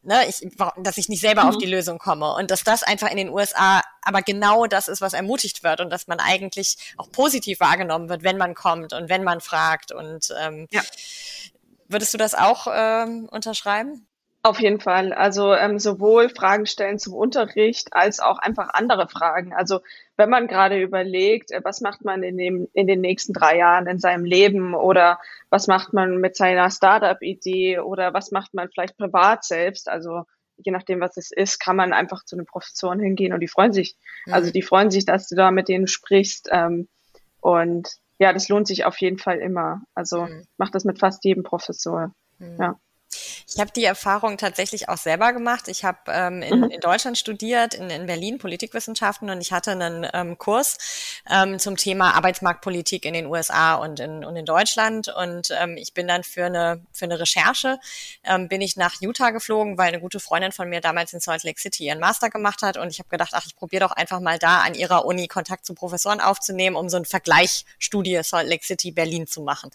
ne, 0.06 0.28
ich, 0.28 0.48
dass 0.78 0.98
ich 0.98 1.10
nicht 1.10 1.22
selber 1.22 1.44
mhm. 1.44 1.50
auf 1.50 1.58
die 1.58 1.66
Lösung 1.66 1.98
komme 1.98 2.34
und 2.34 2.52
dass 2.52 2.64
das 2.64 2.84
einfach 2.84 3.10
in 3.10 3.18
den 3.18 3.30
USA 3.30 3.82
aber 4.02 4.22
genau 4.22 4.68
das 4.68 4.88
ist, 4.88 5.02
was 5.02 5.14
ermutigt 5.14 5.64
wird 5.64 5.82
und 5.82 5.90
dass 5.90 6.08
man 6.08 6.20
eigentlich 6.20 6.78
auch 6.98 7.12
positiv 7.12 7.60
wahrgenommen 7.60 8.08
wird, 8.08 8.24
wenn 8.24 8.38
man 8.38 8.54
kommt 8.54 8.94
und 8.94 9.10
wenn 9.10 9.24
man 9.24 9.42
fragt 9.42 9.92
und 9.92 10.34
ähm, 10.40 10.68
ja. 10.72 10.82
würdest 11.88 12.14
du 12.14 12.18
das 12.18 12.36
auch 12.36 12.68
ähm, 12.72 13.28
unterschreiben? 13.32 14.08
Auf 14.46 14.60
jeden 14.60 14.80
Fall. 14.80 15.12
Also 15.12 15.56
ähm, 15.56 15.80
sowohl 15.80 16.30
Fragen 16.30 16.68
stellen 16.68 17.00
zum 17.00 17.16
Unterricht 17.16 17.94
als 17.94 18.20
auch 18.20 18.38
einfach 18.38 18.70
andere 18.74 19.08
Fragen. 19.08 19.56
Also 19.56 19.80
wenn 20.18 20.30
man 20.30 20.46
gerade 20.46 20.80
überlegt, 20.80 21.50
äh, 21.50 21.62
was 21.64 21.82
macht 21.82 22.06
man 22.06 22.22
in, 22.22 22.38
dem, 22.38 22.68
in 22.74 22.86
den 22.86 23.02
nächsten 23.02 23.34
drei 23.34 23.58
Jahren 23.58 23.88
in 23.88 23.98
seinem 23.98 24.24
Leben 24.24 24.76
oder 24.76 25.20
was 25.50 25.66
macht 25.66 25.94
man 25.94 26.18
mit 26.18 26.36
seiner 26.36 26.70
Startup-Idee 26.70 27.80
oder 27.80 28.14
was 28.14 28.30
macht 28.30 28.54
man 28.54 28.70
vielleicht 28.70 28.98
privat 28.98 29.44
selbst, 29.44 29.90
also 29.90 30.26
je 30.58 30.72
nachdem, 30.72 31.00
was 31.00 31.18
es 31.18 31.32
ist, 31.32 31.60
kann 31.60 31.76
man 31.76 31.92
einfach 31.92 32.24
zu 32.24 32.36
den 32.36 32.46
Professoren 32.46 33.00
hingehen 33.00 33.34
und 33.34 33.40
die 33.40 33.48
freuen 33.48 33.74
sich. 33.74 33.98
Mhm. 34.28 34.34
Also 34.36 34.52
die 34.52 34.62
freuen 34.62 34.92
sich, 34.92 35.06
dass 35.06 35.28
du 35.28 35.36
da 35.36 35.50
mit 35.50 35.70
denen 35.70 35.88
sprichst. 35.88 36.50
Ähm, 36.52 36.88
und 37.42 37.90
ja, 38.20 38.32
das 38.32 38.48
lohnt 38.48 38.68
sich 38.68 38.86
auf 38.86 38.98
jeden 39.02 39.18
Fall 39.18 39.40
immer. 39.40 39.82
Also 39.96 40.28
mhm. 40.28 40.46
macht 40.58 40.76
das 40.76 40.86
mit 40.86 41.00
fast 41.00 41.26
jedem 41.26 41.42
Professor. 41.42 42.14
Mhm. 42.38 42.58
Ja. 42.60 42.80
Ich 43.48 43.60
habe 43.60 43.72
die 43.72 43.84
Erfahrung 43.84 44.38
tatsächlich 44.38 44.90
auch 44.90 44.98
selber 44.98 45.32
gemacht. 45.32 45.68
Ich 45.68 45.86
habe 45.86 46.00
ähm, 46.08 46.42
in, 46.42 46.62
mhm. 46.62 46.72
in, 46.72 46.80
Deutschland 46.80 47.16
studiert, 47.18 47.76
in, 47.76 47.92
in, 47.92 48.08
Berlin 48.08 48.40
Politikwissenschaften 48.40 49.30
und 49.30 49.40
ich 49.40 49.52
hatte 49.52 49.72
einen 49.72 50.08
ähm, 50.14 50.38
Kurs 50.40 50.78
ähm, 51.30 51.60
zum 51.60 51.78
Thema 51.78 52.16
Arbeitsmarktpolitik 52.16 53.06
in 53.06 53.14
den 53.14 53.28
USA 53.28 53.76
und 53.76 54.00
in, 54.00 54.26
und 54.26 54.36
in 54.36 54.46
Deutschland. 54.46 55.10
Und 55.10 55.50
ähm, 55.52 55.78
ich 55.78 55.94
bin 55.94 56.08
dann 56.08 56.24
für 56.24 56.46
eine, 56.46 56.82
für 56.92 57.06
eine 57.06 57.20
Recherche, 57.20 57.80
ähm, 58.24 58.48
bin 58.48 58.62
ich 58.62 58.78
nach 58.78 59.00
Utah 59.00 59.30
geflogen, 59.30 59.78
weil 59.78 59.90
eine 59.90 60.00
gute 60.00 60.20
Freundin 60.20 60.52
von 60.52 60.68
mir 60.68 60.82
damals 60.82 61.14
in 61.14 61.20
Salt 61.20 61.44
Lake 61.44 61.60
City 61.60 61.86
ihren 61.86 62.00
Master 62.00 62.32
gemacht 62.32 62.64
hat. 62.64 62.78
Und 62.78 62.90
ich 62.90 62.98
habe 62.98 63.10
gedacht, 63.10 63.32
ach, 63.34 63.46
ich 63.46 63.56
probiere 63.56 63.82
doch 63.88 63.92
einfach 63.92 64.20
mal 64.22 64.40
da 64.40 64.62
an 64.62 64.74
ihrer 64.74 65.06
Uni 65.06 65.28
Kontakt 65.28 65.68
zu 65.68 65.76
Professoren 65.76 66.20
aufzunehmen, 66.20 66.76
um 66.76 66.90
so 66.90 66.98
eine 66.98 67.06
Vergleichsstudie 67.06 68.22
Salt 68.24 68.50
Lake 68.50 68.66
City 68.66 68.90
Berlin 68.90 69.28
zu 69.28 69.42
machen. 69.42 69.70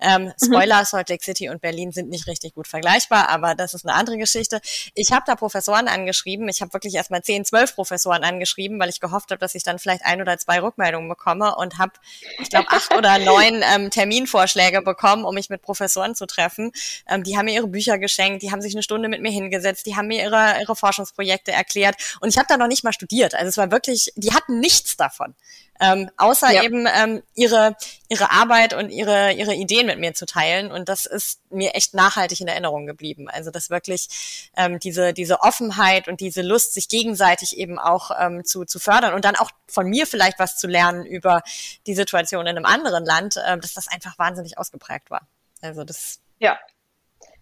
Ähm, 0.00 0.26
mhm. 0.26 0.32
Spoiler, 0.42 0.80
mhm. 0.80 0.84
Salt 0.84 1.08
Lake 1.08 1.24
City 1.24 1.48
und 1.48 1.60
Berlin 1.60 1.90
sind 1.90 2.10
nicht 2.10 2.28
richtig 2.28 2.54
gut 2.54 2.68
vergleichbar, 2.68 3.07
aber 3.16 3.54
das 3.54 3.74
ist 3.74 3.86
eine 3.86 3.94
andere 3.94 4.18
Geschichte. 4.18 4.60
Ich 4.94 5.12
habe 5.12 5.24
da 5.26 5.36
Professoren 5.36 5.88
angeschrieben. 5.88 6.48
Ich 6.48 6.60
habe 6.60 6.72
wirklich 6.72 6.94
erstmal 6.94 7.22
zehn, 7.22 7.44
zwölf 7.44 7.74
Professoren 7.74 8.24
angeschrieben, 8.24 8.78
weil 8.78 8.88
ich 8.88 9.00
gehofft 9.00 9.30
habe, 9.30 9.38
dass 9.38 9.54
ich 9.54 9.62
dann 9.62 9.78
vielleicht 9.78 10.04
ein 10.04 10.20
oder 10.20 10.38
zwei 10.38 10.60
Rückmeldungen 10.60 11.08
bekomme 11.08 11.56
und 11.56 11.78
habe, 11.78 11.92
ich 12.38 12.50
glaube, 12.50 12.68
acht 12.70 12.94
oder 12.94 13.18
neun 13.24 13.62
ähm, 13.74 13.90
Terminvorschläge 13.90 14.82
bekommen, 14.82 15.24
um 15.24 15.34
mich 15.34 15.50
mit 15.50 15.62
Professoren 15.62 16.14
zu 16.14 16.26
treffen. 16.26 16.72
Ähm, 17.08 17.22
die 17.22 17.36
haben 17.36 17.46
mir 17.46 17.54
ihre 17.54 17.68
Bücher 17.68 17.98
geschenkt, 17.98 18.42
die 18.42 18.50
haben 18.50 18.62
sich 18.62 18.74
eine 18.74 18.82
Stunde 18.82 19.08
mit 19.08 19.22
mir 19.22 19.30
hingesetzt, 19.30 19.86
die 19.86 19.96
haben 19.96 20.08
mir 20.08 20.22
ihre, 20.22 20.60
ihre 20.60 20.76
Forschungsprojekte 20.76 21.52
erklärt 21.52 21.96
und 22.20 22.28
ich 22.28 22.36
habe 22.36 22.46
da 22.48 22.56
noch 22.56 22.68
nicht 22.68 22.84
mal 22.84 22.92
studiert. 22.92 23.34
Also 23.34 23.48
es 23.48 23.56
war 23.56 23.70
wirklich, 23.70 24.12
die 24.16 24.32
hatten 24.32 24.60
nichts 24.60 24.96
davon 24.96 25.34
ähm, 25.80 26.10
außer 26.16 26.50
ja. 26.50 26.62
eben 26.62 26.86
ähm, 26.92 27.22
ihre 27.34 27.76
ihre 28.08 28.30
Arbeit 28.30 28.74
und 28.74 28.90
ihre 28.90 29.32
ihre 29.32 29.54
Ideen 29.54 29.86
mit 29.86 29.98
mir 29.98 30.14
zu 30.14 30.26
teilen 30.26 30.70
und 30.72 30.88
das 30.88 31.06
ist 31.06 31.40
mir 31.50 31.74
echt 31.74 31.94
nachhaltig 31.94 32.40
in 32.40 32.48
Erinnerung 32.48 32.86
geblieben. 32.86 32.97
Also 33.28 33.50
dass 33.50 33.70
wirklich 33.70 34.50
ähm, 34.56 34.78
diese 34.78 35.12
diese 35.12 35.40
Offenheit 35.40 36.08
und 36.08 36.20
diese 36.20 36.42
Lust, 36.42 36.74
sich 36.74 36.88
gegenseitig 36.88 37.56
eben 37.56 37.78
auch 37.78 38.10
ähm, 38.18 38.44
zu 38.44 38.64
zu 38.64 38.78
fördern 38.78 39.14
und 39.14 39.24
dann 39.24 39.36
auch 39.36 39.50
von 39.66 39.88
mir 39.88 40.06
vielleicht 40.06 40.38
was 40.38 40.56
zu 40.58 40.66
lernen 40.66 41.04
über 41.04 41.42
die 41.86 41.94
Situation 41.94 42.46
in 42.46 42.56
einem 42.56 42.66
anderen 42.66 43.04
Land, 43.04 43.36
äh, 43.36 43.58
dass 43.58 43.74
das 43.74 43.88
einfach 43.88 44.18
wahnsinnig 44.18 44.58
ausgeprägt 44.58 45.10
war. 45.10 45.26
Also 45.62 45.84
das 45.84 46.20
ja, 46.38 46.58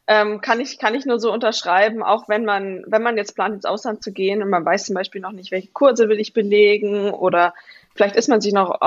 ähm, 0.07 0.41
kann 0.41 0.61
ich 0.61 0.79
kann 0.79 0.95
ich 0.95 1.07
nur 1.07 1.19
so 1.19 1.33
unterschreiben, 1.33 2.03
auch 2.03 2.29
wenn 2.29 2.45
man 2.45 2.85
wenn 2.87 3.03
man 3.03 3.17
jetzt 3.17 3.35
plant 3.35 3.55
ins 3.55 3.65
Ausland 3.65 4.03
zu 4.03 4.13
gehen 4.13 4.43
und 4.43 4.51
man 4.51 4.65
weiß 4.65 4.87
zum 4.87 4.95
Beispiel 4.95 5.21
noch 5.21 5.33
nicht, 5.33 5.51
welche 5.51 5.69
Kurse 5.69 6.09
will 6.09 6.21
ich 6.21 6.33
belegen 6.33 7.11
oder 7.11 7.55
Vielleicht 7.97 8.17
ist 8.17 8.29
man 8.29 8.41
sich 8.41 8.53
noch 8.53 8.81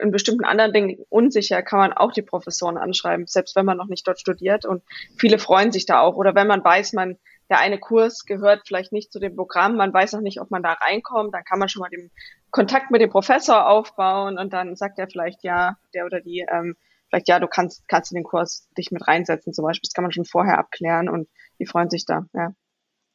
in 0.00 0.10
bestimmten 0.10 0.44
anderen 0.44 0.72
Dingen 0.72 0.98
unsicher, 1.08 1.62
kann 1.62 1.78
man 1.78 1.92
auch 1.92 2.12
die 2.12 2.22
Professoren 2.22 2.76
anschreiben, 2.76 3.26
selbst 3.26 3.56
wenn 3.56 3.66
man 3.66 3.76
noch 3.76 3.88
nicht 3.88 4.06
dort 4.06 4.20
studiert. 4.20 4.64
Und 4.64 4.82
viele 5.18 5.38
freuen 5.38 5.72
sich 5.72 5.86
da 5.86 6.00
auch. 6.00 6.16
Oder 6.16 6.34
wenn 6.34 6.46
man 6.46 6.64
weiß, 6.64 6.92
man, 6.92 7.18
der 7.48 7.58
eine 7.58 7.78
Kurs 7.78 8.24
gehört 8.24 8.62
vielleicht 8.66 8.92
nicht 8.92 9.12
zu 9.12 9.18
dem 9.18 9.36
Programm, 9.36 9.76
man 9.76 9.92
weiß 9.92 10.12
noch 10.12 10.20
nicht, 10.20 10.40
ob 10.40 10.50
man 10.50 10.62
da 10.62 10.72
reinkommt, 10.72 11.34
dann 11.34 11.44
kann 11.44 11.58
man 11.58 11.68
schon 11.68 11.80
mal 11.80 11.90
den 11.90 12.10
Kontakt 12.50 12.90
mit 12.90 13.00
dem 13.00 13.10
Professor 13.10 13.68
aufbauen 13.68 14.38
und 14.38 14.52
dann 14.52 14.76
sagt 14.76 14.98
er 14.98 15.08
vielleicht 15.08 15.44
ja, 15.44 15.76
der 15.94 16.06
oder 16.06 16.20
die, 16.20 16.46
ähm, 16.50 16.76
vielleicht 17.08 17.28
ja, 17.28 17.38
du 17.38 17.48
kannst, 17.48 17.86
kannst 17.88 18.12
in 18.12 18.16
den 18.16 18.24
Kurs 18.24 18.68
dich 18.78 18.90
mit 18.90 19.06
reinsetzen 19.06 19.52
zum 19.52 19.64
Beispiel. 19.64 19.88
Das 19.88 19.94
kann 19.94 20.04
man 20.04 20.12
schon 20.12 20.24
vorher 20.24 20.58
abklären 20.58 21.08
und 21.08 21.28
die 21.58 21.66
freuen 21.66 21.90
sich 21.90 22.06
da, 22.06 22.26
ja. 22.32 22.52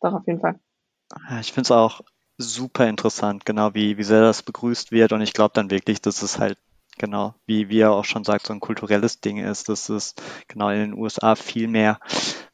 Doch, 0.01 0.13
auf 0.13 0.27
jeden 0.27 0.41
Fall. 0.41 0.59
Ich 1.39 1.53
finde 1.53 1.67
es 1.67 1.71
auch 1.71 2.01
super 2.37 2.87
interessant, 2.87 3.45
genau 3.45 3.73
wie, 3.73 3.97
wie 3.97 4.03
sehr 4.03 4.21
das 4.21 4.43
begrüßt 4.43 4.91
wird. 4.91 5.13
Und 5.13 5.21
ich 5.21 5.33
glaube 5.33 5.53
dann 5.53 5.71
wirklich, 5.71 6.01
dass 6.01 6.21
es 6.21 6.39
halt 6.39 6.57
genau, 6.97 7.35
wie, 7.45 7.69
wie 7.69 7.79
er 7.79 7.91
auch 7.91 8.05
schon 8.05 8.23
sagt, 8.23 8.47
so 8.47 8.53
ein 8.53 8.59
kulturelles 8.59 9.19
Ding 9.19 9.37
ist, 9.37 9.69
dass 9.69 9.89
es 9.89 10.15
genau 10.47 10.69
in 10.69 10.79
den 10.79 10.93
USA 10.93 11.35
viel 11.35 11.67
mehr 11.67 11.99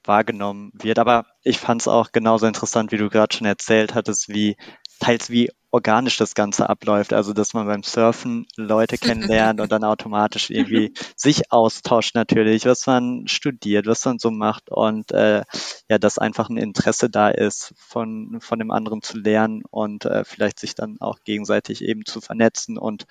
wahrgenommen 0.03 0.71
wird. 0.73 0.99
Aber 0.99 1.25
ich 1.43 1.59
fand 1.59 1.81
es 1.81 1.87
auch 1.87 2.11
genauso 2.11 2.47
interessant, 2.47 2.91
wie 2.91 2.97
du 2.97 3.09
gerade 3.09 3.35
schon 3.35 3.47
erzählt 3.47 3.93
hattest, 3.93 4.29
wie 4.29 4.57
teils 5.01 5.29
wie 5.29 5.49
organisch 5.71 6.17
das 6.17 6.35
Ganze 6.35 6.69
abläuft. 6.69 7.13
Also, 7.13 7.33
dass 7.33 7.53
man 7.53 7.65
beim 7.65 7.83
Surfen 7.83 8.45
Leute 8.55 8.97
kennenlernt 8.97 9.61
und 9.61 9.71
dann 9.71 9.83
automatisch 9.83 10.49
irgendwie 10.49 10.93
sich 11.15 11.51
austauscht 11.51 12.13
natürlich, 12.13 12.65
was 12.65 12.85
man 12.85 13.27
studiert, 13.27 13.87
was 13.87 14.05
man 14.05 14.19
so 14.19 14.31
macht 14.31 14.69
und 14.69 15.11
äh, 15.11 15.43
ja, 15.89 15.97
dass 15.97 16.17
einfach 16.19 16.49
ein 16.49 16.57
Interesse 16.57 17.09
da 17.09 17.29
ist, 17.29 17.73
von, 17.77 18.39
von 18.41 18.59
dem 18.59 18.71
anderen 18.71 19.01
zu 19.01 19.17
lernen 19.17 19.63
und 19.69 20.05
äh, 20.05 20.23
vielleicht 20.25 20.59
sich 20.59 20.75
dann 20.75 20.97
auch 20.99 21.19
gegenseitig 21.23 21.83
eben 21.83 22.05
zu 22.05 22.21
vernetzen 22.21 22.77
und 22.77 23.05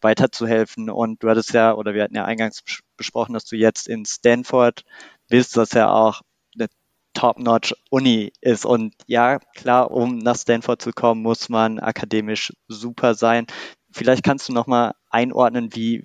weiterzuhelfen. 0.00 0.90
Und 0.90 1.22
du 1.22 1.30
hattest 1.30 1.52
ja, 1.54 1.74
oder 1.74 1.94
wir 1.94 2.04
hatten 2.04 2.16
ja 2.16 2.24
eingangs 2.24 2.62
besprochen, 2.96 3.32
dass 3.32 3.46
du 3.46 3.56
jetzt 3.56 3.88
in 3.88 4.04
Stanford 4.04 4.84
bist, 5.28 5.56
was 5.56 5.72
ja 5.72 5.90
auch 5.90 6.20
Top-Notch-Uni 7.14 8.32
ist. 8.40 8.66
Und 8.66 8.94
ja, 9.06 9.38
klar, 9.54 9.90
um 9.90 10.18
nach 10.18 10.36
Stanford 10.36 10.82
zu 10.82 10.92
kommen, 10.92 11.22
muss 11.22 11.48
man 11.48 11.78
akademisch 11.78 12.52
super 12.68 13.14
sein. 13.14 13.46
Vielleicht 13.90 14.24
kannst 14.24 14.48
du 14.48 14.52
nochmal 14.52 14.94
einordnen, 15.08 15.74
wie, 15.74 16.04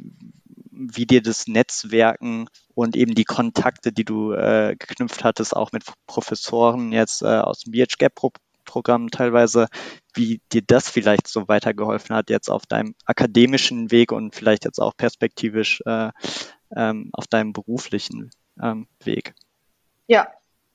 wie 0.72 1.06
dir 1.06 1.22
das 1.22 1.48
Netzwerken 1.48 2.48
und 2.74 2.96
eben 2.96 3.16
die 3.16 3.26
Kontakte, 3.26 3.92
die 3.92 4.06
du 4.06 4.32
äh, 4.34 4.76
geknüpft 4.78 5.24
hattest, 5.24 5.56
auch 5.56 5.72
mit 5.72 5.84
Professoren 6.08 6.92
jetzt 6.92 7.24
äh, 7.24 7.40
aus 7.40 7.62
dem 7.62 7.72
BHGAP-Programm 7.72 9.10
teilweise, 9.10 9.68
wie 10.14 10.42
dir 10.54 10.62
das 10.62 10.90
vielleicht 10.90 11.28
so 11.28 11.48
weitergeholfen 11.48 12.16
hat 12.16 12.30
jetzt 12.30 12.50
auf 12.50 12.66
deinem 12.66 12.96
akademischen 13.06 13.92
Weg 13.92 14.12
und 14.12 14.36
vielleicht 14.36 14.66
jetzt 14.66 14.80
auch 14.80 14.96
perspektivisch 14.96 15.82
äh, 15.86 16.12
ähm, 16.76 17.10
auf 17.14 17.28
deinem 17.28 17.54
beruflichen 17.54 18.30
ähm, 18.62 18.88
Weg. 19.04 19.34
Ja, 20.08 20.28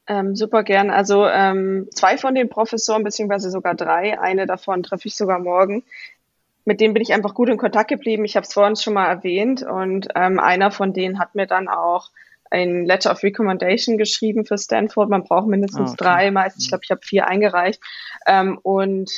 ähm, 0.07 0.37
super 0.37 0.63
gern. 0.63 0.91
Also 0.91 1.27
ähm, 1.27 1.89
zwei 1.93 2.19
von 2.19 2.35
den 2.35 2.49
Professoren, 2.49 3.05
beziehungsweise 3.05 3.51
sogar 3.51 3.75
drei, 3.75 4.21
eine 4.21 4.47
davon 4.47 4.83
treffe 4.83 5.09
ich 5.09 5.17
sogar 5.17 5.39
morgen. 5.39 5.85
Mit 6.65 6.81
denen 6.81 6.95
bin 6.95 7.03
ich 7.03 7.13
einfach 7.13 7.35
gut 7.35 7.49
in 7.49 7.59
Kontakt 7.59 7.89
geblieben. 7.89 8.25
Ich 8.25 8.37
habe 8.37 8.47
es 8.47 8.53
vorhin 8.53 8.77
schon 8.77 8.95
mal 8.95 9.07
erwähnt 9.07 9.63
und 9.63 10.09
ähm, 10.15 10.39
einer 10.39 10.71
von 10.71 10.93
denen 10.93 11.19
hat 11.19 11.35
mir 11.35 11.47
dann 11.47 11.69
auch 11.69 12.11
ein 12.51 12.85
Letter 12.85 13.11
of 13.11 13.23
Recommendation 13.23 13.99
geschrieben 13.99 14.47
für 14.47 14.57
Stanford. 14.57 15.11
Man 15.11 15.25
braucht 15.25 15.49
mindestens 15.49 15.91
ah, 15.91 15.93
okay. 15.93 16.05
drei, 16.05 16.31
meistens. 16.31 16.65
Ich 16.65 16.69
glaube, 16.71 16.85
ich 16.85 16.91
habe 16.91 17.01
vier 17.03 17.27
eingereicht. 17.27 17.83
Ähm, 18.27 18.59
und 18.63 19.11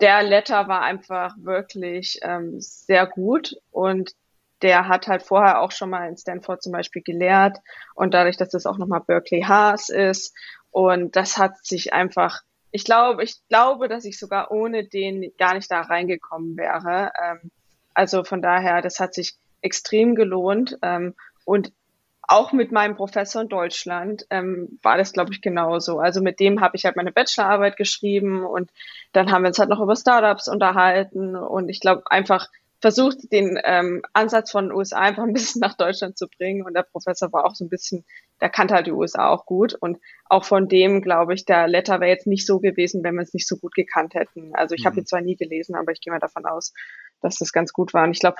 der 0.00 0.22
Letter 0.22 0.68
war 0.68 0.82
einfach 0.82 1.36
wirklich 1.38 2.18
ähm, 2.22 2.60
sehr 2.60 3.06
gut 3.06 3.56
und 3.70 4.12
der 4.64 4.88
hat 4.88 5.06
halt 5.06 5.22
vorher 5.22 5.60
auch 5.60 5.70
schon 5.70 5.90
mal 5.90 6.08
in 6.08 6.16
Stanford 6.16 6.62
zum 6.62 6.72
Beispiel 6.72 7.02
gelehrt 7.02 7.58
und 7.94 8.14
dadurch, 8.14 8.38
dass 8.38 8.48
das 8.48 8.64
auch 8.64 8.78
nochmal 8.78 9.02
Berkeley 9.06 9.42
Haas 9.42 9.90
ist 9.90 10.34
und 10.70 11.14
das 11.14 11.36
hat 11.36 11.64
sich 11.64 11.92
einfach, 11.92 12.40
ich 12.72 12.84
glaube, 12.84 13.22
ich 13.22 13.36
glaube, 13.48 13.88
dass 13.88 14.06
ich 14.06 14.18
sogar 14.18 14.50
ohne 14.50 14.88
den 14.88 15.32
gar 15.38 15.54
nicht 15.54 15.70
da 15.70 15.82
reingekommen 15.82 16.56
wäre. 16.56 17.12
Ähm, 17.22 17.50
also 17.92 18.24
von 18.24 18.42
daher, 18.42 18.80
das 18.82 18.98
hat 18.98 19.14
sich 19.14 19.36
extrem 19.60 20.14
gelohnt 20.14 20.78
ähm, 20.82 21.14
und 21.44 21.72
auch 22.26 22.52
mit 22.52 22.72
meinem 22.72 22.96
Professor 22.96 23.42
in 23.42 23.48
Deutschland 23.48 24.26
ähm, 24.30 24.78
war 24.82 24.96
das, 24.96 25.12
glaube 25.12 25.32
ich, 25.32 25.42
genauso. 25.42 25.98
Also 25.98 26.22
mit 26.22 26.40
dem 26.40 26.62
habe 26.62 26.76
ich 26.76 26.86
halt 26.86 26.96
meine 26.96 27.12
Bachelorarbeit 27.12 27.76
geschrieben 27.76 28.46
und 28.46 28.70
dann 29.12 29.30
haben 29.30 29.42
wir 29.42 29.48
uns 29.48 29.58
halt 29.58 29.68
noch 29.68 29.80
über 29.80 29.94
Startups 29.94 30.48
unterhalten 30.48 31.36
und 31.36 31.68
ich 31.68 31.80
glaube 31.80 32.02
einfach, 32.10 32.48
versucht, 32.84 33.32
den 33.32 33.58
ähm, 33.64 34.02
Ansatz 34.12 34.50
von 34.50 34.66
den 34.66 34.76
USA 34.76 34.98
einfach 34.98 35.22
ein 35.22 35.32
bisschen 35.32 35.60
nach 35.62 35.74
Deutschland 35.74 36.18
zu 36.18 36.28
bringen. 36.28 36.66
Und 36.66 36.74
der 36.74 36.82
Professor 36.82 37.32
war 37.32 37.46
auch 37.46 37.54
so 37.54 37.64
ein 37.64 37.70
bisschen, 37.70 38.04
der 38.42 38.50
kannte 38.50 38.74
halt 38.74 38.86
die 38.86 38.92
USA 38.92 39.30
auch 39.30 39.46
gut. 39.46 39.72
Und 39.72 39.96
auch 40.26 40.44
von 40.44 40.68
dem, 40.68 41.00
glaube 41.00 41.32
ich, 41.32 41.46
der 41.46 41.66
Letter 41.66 42.00
wäre 42.00 42.10
jetzt 42.10 42.26
nicht 42.26 42.46
so 42.46 42.60
gewesen, 42.60 43.02
wenn 43.02 43.14
wir 43.14 43.22
es 43.22 43.32
nicht 43.32 43.48
so 43.48 43.56
gut 43.56 43.74
gekannt 43.74 44.12
hätten. 44.12 44.54
Also 44.54 44.74
ich 44.74 44.82
mhm. 44.82 44.88
habe 44.88 44.98
ihn 44.98 45.06
zwar 45.06 45.22
nie 45.22 45.34
gelesen, 45.34 45.76
aber 45.76 45.92
ich 45.92 46.02
gehe 46.02 46.12
mal 46.12 46.18
davon 46.18 46.44
aus, 46.44 46.74
dass 47.22 47.36
das 47.36 47.52
ganz 47.52 47.72
gut 47.72 47.94
war. 47.94 48.04
Und 48.04 48.10
ich 48.10 48.20
glaube, 48.20 48.36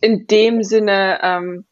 in 0.00 0.26
dem 0.26 0.62
Sinne, 0.62 1.18
ähm, 1.22 1.66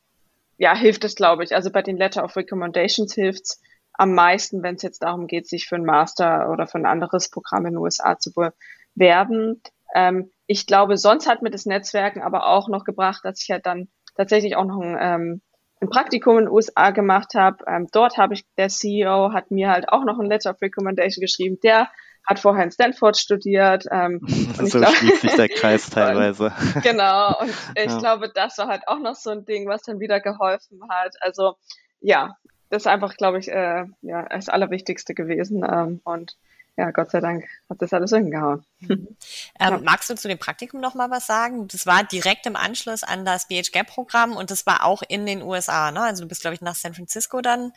ja, 0.59 0.77
hilft 0.77 1.05
es, 1.05 1.14
glaube 1.14 1.43
ich. 1.43 1.55
Also 1.55 1.71
bei 1.71 1.81
den 1.81 1.97
Letter 1.97 2.23
of 2.23 2.37
Recommendations 2.37 3.14
hilft's 3.14 3.62
am 3.95 4.12
meisten, 4.12 4.62
wenn 4.62 4.75
es 4.75 4.83
jetzt 4.83 5.03
darum 5.03 5.27
geht, 5.27 5.49
sich 5.49 5.69
für 5.69 5.77
ein 5.77 5.87
Master 5.87 6.51
oder 6.51 6.67
für 6.67 6.77
ein 6.77 6.85
anderes 6.85 7.31
Programm 7.31 7.64
in 7.64 7.73
den 7.73 7.79
USA 7.79 8.19
zu 8.19 8.31
bewerben. 8.35 9.62
Ähm, 9.95 10.31
ich 10.46 10.66
glaube, 10.66 10.96
sonst 10.96 11.28
hat 11.28 11.42
mir 11.42 11.50
das 11.50 11.66
Netzwerken 11.66 12.22
aber 12.22 12.46
auch 12.46 12.68
noch 12.68 12.85
gebracht, 12.85 13.24
dass 13.24 13.42
ich 13.42 13.50
halt 13.50 13.66
dann 13.66 13.88
tatsächlich 14.16 14.57
auch 14.57 14.64
noch 14.64 14.80
ein, 14.80 14.96
ähm, 15.00 15.42
ein 15.80 15.88
Praktikum 15.88 16.38
in 16.38 16.44
den 16.44 16.52
USA 16.52 16.90
gemacht 16.90 17.35
habe. 17.35 17.64
Ähm, 17.66 17.88
dort 17.92 18.16
habe 18.16 18.35
ich, 18.35 18.44
der 18.57 18.68
CEO 18.68 19.33
hat 19.33 19.50
mir 19.50 19.70
halt 19.70 19.88
auch 19.88 20.04
noch 20.04 20.18
ein 20.18 20.26
Letter 20.26 20.50
of 20.50 20.62
Recommendation 20.62 21.20
geschrieben. 21.20 21.59
Der 21.62 21.88
hat 22.26 22.38
vorher 22.38 22.64
in 22.64 22.70
Stanford 22.70 23.16
studiert. 23.16 23.87
Ähm, 23.90 24.20
und 24.59 24.70
so 24.70 24.78
glaub, 24.78 24.94
schließt 24.94 25.22
sich 25.22 25.35
der 25.35 25.48
Kreis 25.48 25.90
teilweise. 25.90 26.52
Und, 26.74 26.83
genau, 26.83 27.38
und 27.40 27.50
ich 27.76 27.90
ja. 27.90 27.98
glaube, 27.98 28.30
das 28.35 28.57
war 28.59 28.68
halt 28.68 28.87
auch 28.87 28.98
noch 28.98 29.14
so 29.14 29.30
ein 29.30 29.44
Ding, 29.44 29.68
was 29.68 29.83
dann 29.83 30.00
wieder 30.00 30.20
geholfen 30.20 30.80
hat. 30.88 31.14
Also 31.20 31.57
ja, 32.00 32.37
das 32.70 32.83
ist 32.83 32.87
einfach, 32.87 33.16
glaube 33.16 33.38
ich, 33.38 33.48
äh, 33.48 33.85
ja, 34.02 34.28
das 34.28 34.48
Allerwichtigste 34.48 35.14
gewesen. 35.14 35.64
Ähm, 35.68 36.00
und 36.04 36.37
ja, 36.77 36.91
Gott 36.91 37.11
sei 37.11 37.21
Dank 37.21 37.45
hat 37.71 37.81
das 37.81 37.93
alles 37.93 38.11
hingehauen. 38.11 38.65
Mhm. 38.81 39.09
Ähm, 39.61 39.75
ja. 39.75 39.81
Magst 39.85 40.11
du 40.11 40.17
zu 40.17 40.27
dem 40.27 40.39
Praktikum 40.39 40.81
noch 40.81 40.95
mal 40.95 41.11
was 41.11 41.29
sagen? 41.29 41.69
Das 41.69 41.87
war 41.87 42.03
direkt 42.03 42.45
im 42.47 42.57
Anschluss 42.57 43.05
an 43.05 43.25
das 43.25 43.47
BHGAP-Programm 43.47 44.37
und 44.37 44.51
das 44.51 44.67
war 44.67 44.85
auch 44.85 45.03
in 45.07 45.27
den 45.27 45.43
USA, 45.43 45.93
ne? 45.93 46.01
Also 46.01 46.25
du 46.25 46.29
bist, 46.29 46.41
glaube 46.41 46.57
ich, 46.57 46.61
nach 46.61 46.75
San 46.75 46.93
Francisco 46.93 47.41
dann. 47.41 47.73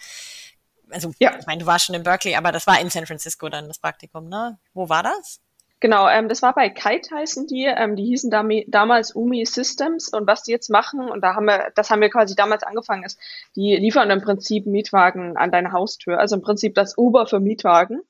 Also, 0.90 1.14
ja. 1.20 1.38
ich 1.40 1.46
meine, 1.46 1.62
du 1.62 1.68
warst 1.68 1.86
schon 1.86 1.94
in 1.94 2.02
Berkeley, 2.02 2.36
aber 2.36 2.52
das 2.52 2.66
war 2.66 2.80
in 2.82 2.90
San 2.90 3.06
Francisco 3.06 3.48
dann 3.50 3.68
das 3.68 3.78
Praktikum, 3.78 4.28
ne? 4.28 4.58
Wo 4.74 4.90
war 4.90 5.04
das? 5.04 5.40
Genau, 5.80 6.10
ähm, 6.10 6.28
das 6.28 6.42
war 6.42 6.56
bei 6.56 6.70
Kite 6.70 7.14
heißen 7.14 7.46
die. 7.46 7.66
Ähm, 7.66 7.96
die 7.96 8.06
hießen 8.06 8.32
dam 8.32 8.50
damals 8.68 9.16
Umi 9.16 9.46
Systems 9.46 10.10
und 10.10 10.26
was 10.26 10.42
die 10.42 10.52
jetzt 10.52 10.70
machen, 10.70 11.08
und 11.10 11.22
da 11.22 11.36
haben 11.36 11.46
wir, 11.46 11.72
das 11.76 11.92
haben 11.92 12.02
wir 12.02 12.10
quasi 12.10 12.36
damals 12.36 12.64
angefangen, 12.64 13.04
ist, 13.04 13.20
die 13.56 13.76
liefern 13.76 14.10
im 14.10 14.22
Prinzip 14.22 14.66
Mietwagen 14.66 15.38
an 15.38 15.52
deine 15.52 15.72
Haustür. 15.72 16.20
Also 16.20 16.36
im 16.36 16.42
Prinzip 16.42 16.74
das 16.74 16.98
Uber 16.98 17.28
für 17.28 17.40
Mietwagen. 17.40 18.02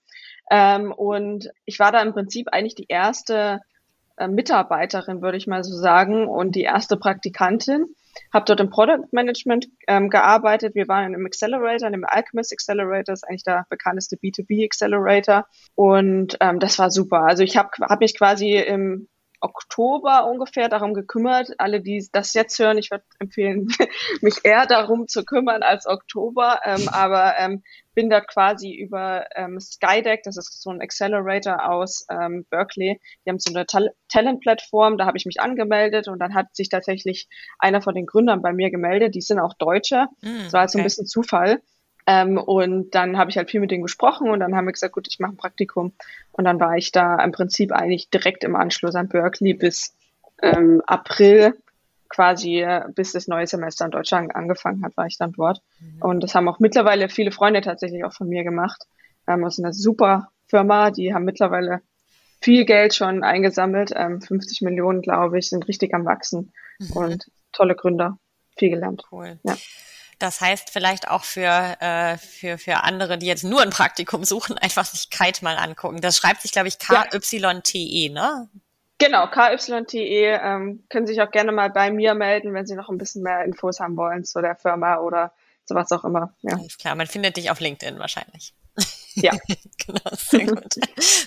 Ähm, 0.50 0.92
und 0.92 1.50
ich 1.66 1.80
war 1.80 1.92
da 1.92 2.02
im 2.02 2.14
Prinzip 2.14 2.48
eigentlich 2.52 2.76
die 2.76 2.88
erste 2.88 3.62
äh, 4.18 4.28
Mitarbeiterin, 4.28 5.22
würde 5.22 5.38
ich 5.38 5.48
mal 5.48 5.64
so 5.64 5.76
sagen, 5.76 6.28
und 6.28 6.56
die 6.56 6.64
erste 6.64 6.98
Praktikantin. 6.98 7.86
Habe 8.34 8.46
dort 8.46 8.60
im 8.60 8.72
Product 8.72 9.08
Management 9.12 9.68
ähm, 9.88 10.10
gearbeitet. 10.10 10.74
Wir 10.74 10.88
waren 10.88 11.14
im 11.14 11.26
Accelerator, 11.26 11.88
im 11.90 12.04
Alchemist 12.04 12.52
Accelerator, 12.52 13.14
ist 13.14 13.28
eigentlich 13.28 13.44
der 13.44 13.66
bekannteste 13.70 14.16
B2B 14.16 14.66
Accelerator. 14.66 15.46
Und 15.76 16.36
ähm, 16.40 16.60
das 16.60 16.80
war 16.80 16.90
super. 16.90 17.22
Also 17.22 17.44
ich 17.44 17.58
habe 17.58 17.70
hab 17.82 18.00
mich 18.00 18.18
quasi 18.18 18.58
im 18.58 19.08
Oktober 19.40 20.28
ungefähr 20.30 20.70
darum 20.70 20.94
gekümmert. 20.94 21.52
Alle, 21.58 21.82
die 21.82 22.08
das 22.12 22.34
jetzt 22.34 22.58
hören, 22.60 22.78
ich 22.78 22.92
würde 22.92 23.04
empfehlen, 23.20 23.68
mich 24.22 24.44
eher 24.44 24.66
darum 24.66 25.08
zu 25.08 25.24
kümmern 25.26 25.64
als 25.64 25.86
Oktober. 25.86 26.60
Ähm, 26.66 26.88
aber 26.92 27.38
ähm, 27.38 27.64
bin 27.94 28.10
da 28.10 28.22
quasi 28.22 28.74
über 28.74 29.26
ähm, 29.36 29.60
Skydeck, 29.60 30.22
das 30.24 30.38
ist 30.38 30.62
so 30.62 30.70
ein 30.70 30.82
Accelerator 30.82 31.68
aus 31.68 32.06
ähm, 32.12 32.46
Berkeley, 32.50 33.00
die 33.26 33.30
haben 33.30 33.40
so 33.40 33.52
eine 33.52 33.66
Tal 33.66 33.90
Talent-Plattform, 34.10 34.98
da 34.98 35.06
habe 35.06 35.18
ich 35.18 35.26
mich 35.26 35.42
angemeldet 35.42 36.08
und 36.08 36.20
dann 36.20 36.36
hat 36.36 36.56
sich 36.56 36.70
tatsächlich 36.70 37.28
einer 37.58 37.82
von 37.82 37.96
den 37.96 38.06
Gründern 38.06 38.44
bei 38.44 38.54
mir 38.54 38.70
gemeldet, 38.70 39.16
die 39.16 39.22
sind 39.22 39.40
auch 39.40 39.56
Deutsche. 39.56 40.06
Mm, 40.22 40.44
das 40.44 40.54
war 40.54 40.62
halt 40.62 40.70
so 40.70 40.78
ein 40.78 40.84
bisschen 40.84 41.08
Zufall. 41.08 41.60
Ähm, 42.08 42.38
und 42.38 42.96
dann 42.96 43.18
habe 43.18 43.30
ich 43.30 43.38
halt 43.38 43.52
viel 43.52 43.60
mit 43.60 43.70
denen 43.70 43.84
gesprochen 43.84 44.30
und 44.30 44.40
dann 44.40 44.56
haben 44.56 44.66
wir 44.66 44.72
gesagt, 44.72 44.94
gut, 44.94 45.08
ich 45.10 45.20
mache 45.20 45.34
ein 45.34 45.38
Praktikum. 45.38 45.92
Und 46.32 46.46
dann 46.46 46.60
war 46.60 46.78
ich 46.78 46.94
da 46.94 47.22
im 47.22 47.34
Prinzip 47.34 47.74
eigentlich 47.74 48.10
direkt 48.10 48.46
im 48.46 48.56
Anschluss 48.56 48.96
an 48.96 49.10
Berkeley 49.10 49.54
bis 49.54 49.94
ähm, 50.42 50.82
April 50.88 51.58
quasi, 52.10 52.62
äh, 52.62 52.86
bis 52.96 53.12
das 53.12 53.28
neue 53.28 53.46
Semester 53.46 53.84
in 53.84 53.92
Deutschland 53.92 54.34
angefangen 54.34 54.86
hat, 54.86 54.96
war 54.96 55.06
ich 55.06 55.18
dann 55.18 55.34
dort. 55.34 55.62
Mhm. 55.80 56.02
Und 56.02 56.24
das 56.24 56.34
haben 56.34 56.48
auch 56.48 56.60
mittlerweile 56.60 57.10
viele 57.10 57.32
Freunde 57.32 57.60
tatsächlich 57.60 58.06
auch 58.06 58.14
von 58.14 58.30
mir 58.30 58.46
gemacht. 58.46 58.84
Ähm, 59.28 59.42
das 59.42 59.58
ist 59.58 59.64
eine 59.64 59.74
super 59.74 60.32
Firma, 60.48 60.92
die 60.92 61.14
haben 61.14 61.26
mittlerweile 61.26 61.82
viel 62.40 62.64
Geld 62.64 62.96
schon 62.96 63.24
eingesammelt, 63.24 63.92
ähm, 63.94 64.22
50 64.22 64.62
Millionen, 64.62 65.02
glaube 65.02 65.40
ich, 65.40 65.50
sind 65.50 65.68
richtig 65.68 65.94
am 65.94 66.06
Wachsen 66.06 66.54
mhm. 66.80 66.92
und 66.94 67.32
tolle 67.52 67.76
Gründer, 67.76 68.18
viel 68.56 68.70
gelernt. 68.70 69.04
Cool. 69.12 69.40
Ja. 69.44 69.56
Das 70.20 70.42
heißt 70.42 70.70
vielleicht 70.72 71.08
auch 71.08 71.24
für, 71.24 71.78
äh, 71.80 72.18
für, 72.18 72.58
für 72.58 72.84
andere, 72.84 73.18
die 73.18 73.28
jetzt 73.28 73.44
nur 73.44 73.62
ein 73.62 73.70
Praktikum 73.70 74.24
suchen, 74.24 74.58
einfach 74.58 74.86
sich 74.86 75.10
Kite 75.10 75.44
mal 75.44 75.58
angucken. 75.58 76.02
Das 76.02 76.18
schreibt 76.18 76.42
sich, 76.42 76.52
glaube 76.52 76.68
ich, 76.68 76.80
K-Y-T-E, 76.80 78.10
ne? 78.10 78.50
Genau, 79.00 79.28
KYTE 79.28 80.40
ähm, 80.42 80.84
können 80.90 81.06
sich 81.06 81.22
auch 81.22 81.30
gerne 81.30 81.52
mal 81.52 81.70
bei 81.70 81.92
mir 81.92 82.16
melden, 82.16 82.56
wenn 82.56 82.66
Sie 82.66 82.76
noch 82.76 82.90
ein 82.90 82.98
bisschen 82.98 83.22
mehr 83.22 83.44
Infos 83.46 83.80
haben 83.80 83.96
wollen 83.96 84.26
zu 84.26 84.42
der 84.42 84.56
Firma 84.56 84.98
oder 84.98 85.34
zu 85.66 85.76
was 85.76 85.92
auch 85.92 86.04
immer. 86.04 86.34
Ja. 86.42 86.56
Alles 86.56 86.80
klar, 86.80 86.96
man 86.96 87.06
findet 87.06 87.38
dich 87.38 87.52
auf 87.52 87.60
LinkedIn 87.60 88.00
wahrscheinlich. 88.00 88.54
Ja. 89.22 89.32
genau, 89.86 90.12
sehr 90.16 90.46
gut. 90.46 90.76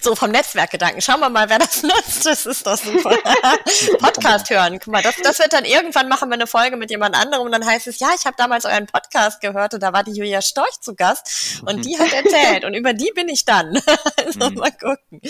So, 0.00 0.14
vom 0.14 0.30
Netzwerkgedanken. 0.30 1.00
Schauen 1.00 1.20
wir 1.20 1.28
mal, 1.28 1.48
wer 1.48 1.58
das 1.58 1.82
nutzt. 1.82 2.24
Das 2.24 2.46
ist 2.46 2.66
doch 2.66 2.76
super. 2.76 3.16
Podcast 3.98 4.48
hören. 4.50 4.78
Guck 4.78 4.92
mal, 4.92 5.02
das, 5.02 5.16
das 5.22 5.38
wird 5.40 5.52
dann 5.52 5.64
irgendwann 5.64 6.08
machen 6.08 6.28
wir 6.28 6.34
eine 6.34 6.46
Folge 6.46 6.76
mit 6.76 6.90
jemand 6.90 7.16
anderem 7.16 7.46
und 7.46 7.52
dann 7.52 7.66
heißt 7.66 7.88
es, 7.88 7.98
ja, 7.98 8.10
ich 8.16 8.26
habe 8.26 8.36
damals 8.38 8.64
euren 8.64 8.86
Podcast 8.86 9.40
gehört 9.40 9.74
und 9.74 9.82
da 9.82 9.92
war 9.92 10.04
die 10.04 10.12
Julia 10.12 10.40
Storch 10.40 10.80
zu 10.80 10.94
Gast 10.94 11.62
und 11.66 11.84
die 11.84 11.98
hat 11.98 12.12
erzählt 12.12 12.64
und 12.64 12.74
über 12.74 12.92
die 12.92 13.10
bin 13.14 13.28
ich 13.28 13.44
dann. 13.44 13.76
also 14.16 14.50
mhm. 14.50 14.56
mal 14.56 14.70
gucken. 14.70 15.20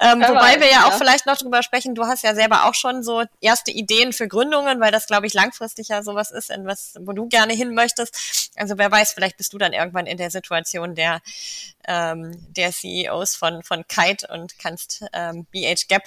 Ähm, 0.00 0.20
wobei 0.20 0.60
wir 0.60 0.70
ja 0.70 0.86
auch 0.86 0.98
vielleicht 0.98 1.26
noch 1.26 1.38
drüber 1.38 1.62
sprechen, 1.62 1.94
du 1.94 2.04
hast 2.04 2.22
ja 2.22 2.34
selber 2.34 2.66
auch 2.66 2.74
schon 2.74 3.02
so 3.02 3.24
erste 3.40 3.70
Ideen 3.70 4.12
für 4.12 4.28
Gründungen, 4.28 4.80
weil 4.80 4.92
das, 4.92 5.06
glaube 5.06 5.26
ich, 5.26 5.32
langfristig 5.32 5.88
ja 5.88 6.02
sowas 6.02 6.30
ist, 6.30 6.50
in 6.50 6.66
was, 6.66 6.94
wo 7.00 7.12
du 7.12 7.28
gerne 7.28 7.54
hin 7.54 7.74
möchtest. 7.74 8.50
Also 8.56 8.76
wer 8.76 8.90
weiß, 8.90 9.12
vielleicht 9.12 9.38
bist 9.38 9.52
du 9.54 9.58
dann 9.58 9.72
irgendwann 9.72 10.06
in 10.06 10.18
der 10.18 10.30
Situation, 10.30 10.94
der 10.94 11.20
ähm, 11.86 12.32
der 12.52 12.72
CEOs 12.72 13.36
von, 13.36 13.62
von 13.62 13.86
Kite 13.86 14.26
und 14.28 14.58
kannst 14.58 15.04
ähm, 15.12 15.46
BH 15.50 15.86
Gap 15.88 16.02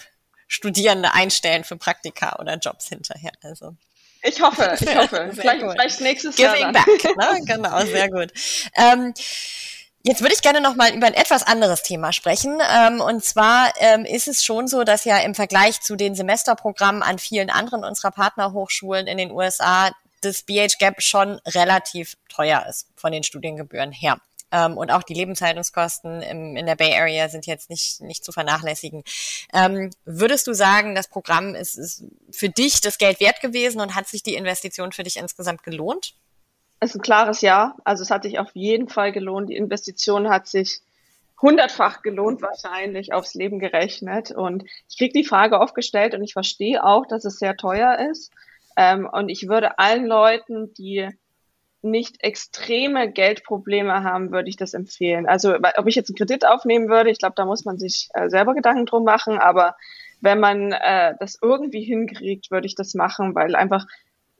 Studierende 0.47 1.13
einstellen 1.13 1.63
für 1.63 1.77
Praktika 1.77 2.38
oder 2.39 2.57
Jobs 2.57 2.88
hinterher. 2.88 3.31
Also. 3.41 3.75
Ich 4.21 4.41
hoffe, 4.41 4.77
ich 4.79 4.95
hoffe. 4.95 5.31
vielleicht, 5.33 5.62
vielleicht 5.62 6.01
nächstes 6.01 6.36
Giving 6.36 6.73
Jahr. 6.73 6.73
Giving 6.73 7.15
back, 7.15 7.17
ne? 7.17 7.45
genau, 7.45 7.86
sehr 7.86 8.09
gut. 8.09 8.31
Ähm, 8.75 9.13
Jetzt 10.05 10.19
würde 10.19 10.33
ich 10.36 10.41
gerne 10.41 10.60
noch 10.60 10.75
mal 10.75 10.93
über 10.93 11.08
ein 11.08 11.13
etwas 11.13 11.43
anderes 11.43 11.81
Thema 11.81 12.12
sprechen. 12.12 12.60
Ähm, 12.77 13.00
und 13.00 13.23
zwar 13.23 13.71
ähm, 13.79 14.04
ist 14.04 14.27
es 14.27 14.43
schon 14.43 14.67
so, 14.67 14.83
dass 14.83 15.06
ja 15.06 15.19
im 15.19 15.33
Vergleich 15.33 15.79
zu 15.79 15.95
den 15.95 16.13
Semesterprogrammen 16.13 17.02
an 17.02 17.19
vielen 17.19 17.50
anderen 17.50 17.85
unserer 17.85 18.12
Partnerhochschulen 18.12 19.08
in 19.08 19.17
den 19.17 19.31
USA 19.31 19.91
das 20.19 20.43
BH 20.43 20.75
Gap 20.77 21.02
schon 21.02 21.39
relativ 21.48 22.17
teuer 22.27 22.65
ist 22.69 22.87
von 22.98 23.13
den 23.13 23.23
Studiengebühren 23.23 23.93
her. 23.93 24.17
Ähm, 24.54 24.77
und 24.77 24.91
auch 24.91 25.04
die 25.04 25.15
Lebenshaltungskosten 25.15 26.21
im, 26.21 26.56
in 26.56 26.67
der 26.67 26.75
Bay 26.75 26.93
Area 26.95 27.27
sind 27.27 27.47
jetzt 27.47 27.71
nicht, 27.71 27.99
nicht 28.01 28.23
zu 28.23 28.31
vernachlässigen. 28.31 29.04
Ähm, 29.51 29.89
würdest 30.06 30.45
du 30.45 30.54
sagen, 30.54 30.93
das 30.93 31.08
Programm 31.08 31.56
ist, 31.56 31.75
ist 31.75 32.06
für 32.31 32.49
dich 32.49 32.79
das 32.79 32.99
Geld 32.99 33.19
wert 33.19 33.41
gewesen 33.41 33.81
und 33.81 33.95
hat 33.95 34.08
sich 34.08 34.21
die 34.21 34.35
Investition 34.35 34.91
für 34.91 35.04
dich 35.04 35.17
insgesamt 35.17 35.63
gelohnt? 35.63 36.13
ist 36.83 36.95
ein 36.95 37.01
klares 37.01 37.41
Ja. 37.41 37.75
Also 37.83 38.04
es 38.04 38.12
hat 38.12 38.23
sich 38.23 38.39
auf 38.39 38.51
jeden 38.54 38.89
Fall 38.89 39.12
gelohnt. 39.12 39.49
Die 39.49 39.56
Investition 39.56 40.29
hat 40.29 40.47
sich 40.47 40.81
hundertfach 41.41 42.01
gelohnt 42.01 42.41
wahrscheinlich 42.41 43.13
aufs 43.13 43.33
Leben 43.33 43.60
gerechnet. 43.60 44.31
Und 44.31 44.63
ich 44.89 44.97
kriege 44.97 45.13
die 45.13 45.25
Frage 45.25 45.60
oft 45.60 45.75
gestellt 45.75 46.13
und 46.13 46.23
ich 46.23 46.33
verstehe 46.33 46.83
auch, 46.83 47.06
dass 47.06 47.25
es 47.25 47.39
sehr 47.39 47.58
teuer 47.58 47.97
ist. 48.12 48.31
Ähm, 48.77 49.10
und 49.12 49.29
ich 49.29 49.47
würde 49.47 49.79
allen 49.79 50.06
Leuten, 50.06 50.73
die 50.73 51.10
nicht 51.84 52.23
extreme 52.23 53.12
Geldprobleme 53.12 54.04
haben, 54.04 54.31
würde 54.31 54.50
ich 54.50 54.56
das 54.56 54.73
empfehlen. 54.73 55.27
Also 55.27 55.56
ob 55.56 55.88
ich 55.88 55.96
jetzt 55.96 56.10
einen 56.10 56.15
Kredit 56.15 56.48
aufnehmen 56.48 56.90
würde, 56.90 57.12
ich 57.12 57.19
glaube, 57.19 57.36
da 57.36 57.46
muss 57.46 57.65
man 57.65 57.77
sich 57.77 58.10
äh, 58.13 58.29
selber 58.29 58.54
Gedanken 58.54 58.86
drum 58.86 59.04
machen. 59.04 59.38
Aber 59.38 59.75
wenn 60.21 60.40
man 60.40 60.71
äh, 60.71 61.15
das 61.19 61.38
irgendwie 61.42 61.84
hinkriegt, 61.84 62.52
würde 62.52 62.67
ich 62.67 62.75
das 62.75 62.94
machen, 62.94 63.36
weil 63.36 63.56
einfach 63.56 63.86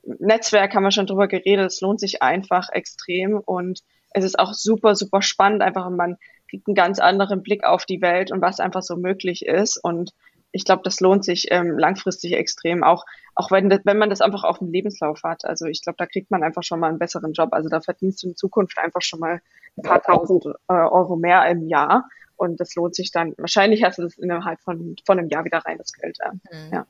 Netzwerk 0.02 0.74
haben 0.74 0.82
wir 0.82 0.90
schon 0.90 1.06
drüber 1.06 1.28
geredet, 1.28 1.66
es 1.66 1.80
lohnt 1.80 2.00
sich 2.00 2.22
einfach 2.22 2.68
extrem 2.70 3.38
und 3.38 3.80
es 4.10 4.24
ist 4.24 4.38
auch 4.38 4.52
super, 4.52 4.94
super 4.94 5.22
spannend, 5.22 5.62
einfach 5.62 5.88
man 5.90 6.16
kriegt 6.48 6.68
einen 6.68 6.74
ganz 6.74 6.98
anderen 6.98 7.42
Blick 7.42 7.64
auf 7.64 7.84
die 7.84 8.00
Welt 8.00 8.30
und 8.30 8.40
was 8.40 8.60
einfach 8.60 8.82
so 8.82 8.96
möglich 8.96 9.44
ist 9.46 9.76
und 9.82 10.12
ich 10.54 10.64
glaube, 10.64 10.82
das 10.84 11.00
lohnt 11.00 11.24
sich 11.24 11.48
ähm, 11.50 11.76
langfristig 11.76 12.34
extrem, 12.34 12.84
auch, 12.84 13.04
auch 13.34 13.50
wenn, 13.50 13.68
das, 13.68 13.80
wenn 13.82 13.98
man 13.98 14.08
das 14.08 14.20
einfach 14.20 14.44
auf 14.44 14.58
dem 14.58 14.70
Lebenslauf 14.70 15.24
hat. 15.24 15.44
Also 15.44 15.66
ich 15.66 15.82
glaube, 15.82 15.96
da 15.98 16.06
kriegt 16.06 16.30
man 16.30 16.44
einfach 16.44 16.62
schon 16.62 16.78
mal 16.78 16.90
einen 16.90 17.00
besseren 17.00 17.32
Job. 17.32 17.48
Also 17.52 17.68
da 17.68 17.80
verdienst 17.80 18.22
du 18.22 18.28
in 18.28 18.36
Zukunft 18.36 18.78
einfach 18.78 19.02
schon 19.02 19.18
mal 19.18 19.42
ein 19.76 19.82
paar 19.82 20.00
tausend 20.00 20.46
äh, 20.46 20.72
Euro 20.72 21.16
mehr 21.16 21.44
im 21.50 21.66
Jahr. 21.66 22.08
Und 22.36 22.60
das 22.60 22.76
lohnt 22.76 22.94
sich 22.94 23.10
dann. 23.10 23.34
Wahrscheinlich 23.36 23.82
hast 23.82 23.98
du 23.98 24.02
das 24.02 24.16
innerhalb 24.16 24.60
von, 24.60 24.94
von 25.04 25.18
einem 25.18 25.28
Jahr 25.28 25.44
wieder 25.44 25.58
rein, 25.58 25.78
das 25.78 25.92
Geld. 25.92 26.18
Äh, 26.20 26.30
mhm. 26.30 26.72
Ja. 26.72 26.86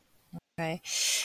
Okay. 0.57 0.81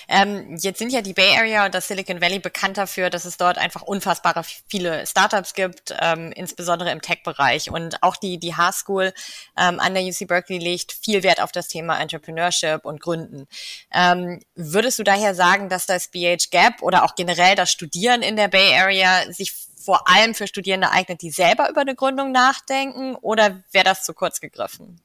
Ähm, 0.07 0.57
jetzt 0.59 0.79
sind 0.79 0.91
ja 0.91 1.01
die 1.01 1.13
Bay 1.13 1.37
Area 1.37 1.63
und 1.63 1.75
das 1.75 1.87
Silicon 1.87 2.19
Valley 2.19 2.39
bekannt 2.39 2.77
dafür, 2.77 3.11
dass 3.11 3.25
es 3.25 3.37
dort 3.37 3.59
einfach 3.59 3.83
unfassbare 3.83 4.43
viele 4.67 5.05
Startups 5.05 5.53
gibt, 5.53 5.93
ähm, 6.01 6.31
insbesondere 6.31 6.89
im 6.91 6.99
Tech-Bereich. 6.99 7.69
Und 7.69 8.01
auch 8.01 8.15
die, 8.15 8.39
die 8.39 8.55
H-School 8.55 9.13
ähm, 9.55 9.79
an 9.79 9.93
der 9.93 10.01
UC 10.01 10.27
Berkeley 10.27 10.57
legt 10.57 10.93
viel 10.93 11.21
Wert 11.21 11.41
auf 11.41 11.51
das 11.51 11.67
Thema 11.67 11.99
Entrepreneurship 11.99 12.85
und 12.85 13.01
Gründen. 13.01 13.45
Ähm, 13.93 14.39
würdest 14.55 14.97
du 14.97 15.03
daher 15.03 15.35
sagen, 15.35 15.69
dass 15.69 15.85
das 15.85 16.07
BH 16.07 16.49
Gap 16.49 16.81
oder 16.81 17.03
auch 17.03 17.13
generell 17.13 17.53
das 17.53 17.71
Studieren 17.71 18.23
in 18.23 18.35
der 18.35 18.47
Bay 18.47 18.75
Area 18.75 19.31
sich 19.31 19.53
vor 19.79 20.09
allem 20.09 20.33
für 20.33 20.47
Studierende 20.47 20.89
eignet, 20.89 21.21
die 21.21 21.29
selber 21.29 21.69
über 21.69 21.81
eine 21.81 21.93
Gründung 21.93 22.31
nachdenken, 22.31 23.15
oder 23.15 23.61
wäre 23.71 23.85
das 23.85 24.03
zu 24.03 24.15
kurz 24.15 24.39
gegriffen? 24.39 24.99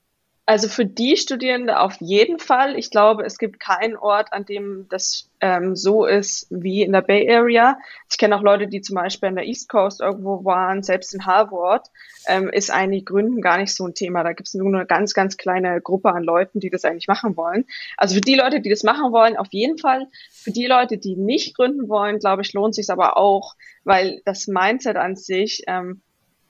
Also 0.46 0.68
für 0.68 0.84
die 0.84 1.16
Studierende 1.16 1.80
auf 1.80 1.96
jeden 2.00 2.38
Fall. 2.38 2.78
Ich 2.78 2.90
glaube, 2.90 3.24
es 3.24 3.38
gibt 3.38 3.60
keinen 3.60 3.96
Ort, 3.96 4.34
an 4.34 4.44
dem 4.44 4.86
das 4.90 5.30
ähm, 5.40 5.74
so 5.74 6.04
ist 6.04 6.46
wie 6.50 6.82
in 6.82 6.92
der 6.92 7.00
Bay 7.00 7.30
Area. 7.34 7.78
Ich 8.10 8.18
kenne 8.18 8.36
auch 8.36 8.42
Leute, 8.42 8.68
die 8.68 8.82
zum 8.82 8.96
Beispiel 8.96 9.30
an 9.30 9.36
der 9.36 9.46
East 9.46 9.70
Coast 9.70 10.02
irgendwo 10.02 10.44
waren, 10.44 10.82
selbst 10.82 11.14
in 11.14 11.24
Harvard, 11.24 11.86
ähm, 12.28 12.50
ist 12.50 12.70
eigentlich 12.70 13.06
Gründen 13.06 13.40
gar 13.40 13.56
nicht 13.56 13.74
so 13.74 13.86
ein 13.86 13.94
Thema. 13.94 14.22
Da 14.22 14.34
gibt 14.34 14.48
es 14.48 14.54
nur 14.54 14.68
eine 14.68 14.84
ganz, 14.84 15.14
ganz 15.14 15.38
kleine 15.38 15.80
Gruppe 15.80 16.12
an 16.12 16.24
Leuten, 16.24 16.60
die 16.60 16.68
das 16.68 16.84
eigentlich 16.84 17.08
machen 17.08 17.38
wollen. 17.38 17.64
Also 17.96 18.14
für 18.14 18.20
die 18.20 18.34
Leute, 18.34 18.60
die 18.60 18.70
das 18.70 18.82
machen 18.82 19.12
wollen, 19.12 19.38
auf 19.38 19.48
jeden 19.50 19.78
Fall. 19.78 20.08
Für 20.30 20.52
die 20.52 20.66
Leute, 20.66 20.98
die 20.98 21.16
nicht 21.16 21.56
gründen 21.56 21.88
wollen, 21.88 22.18
glaube 22.18 22.42
ich, 22.42 22.52
lohnt 22.52 22.74
sich 22.74 22.90
aber 22.90 23.16
auch, 23.16 23.54
weil 23.84 24.20
das 24.26 24.46
Mindset 24.46 24.96
an 24.96 25.16
sich 25.16 25.62
ähm, 25.68 26.02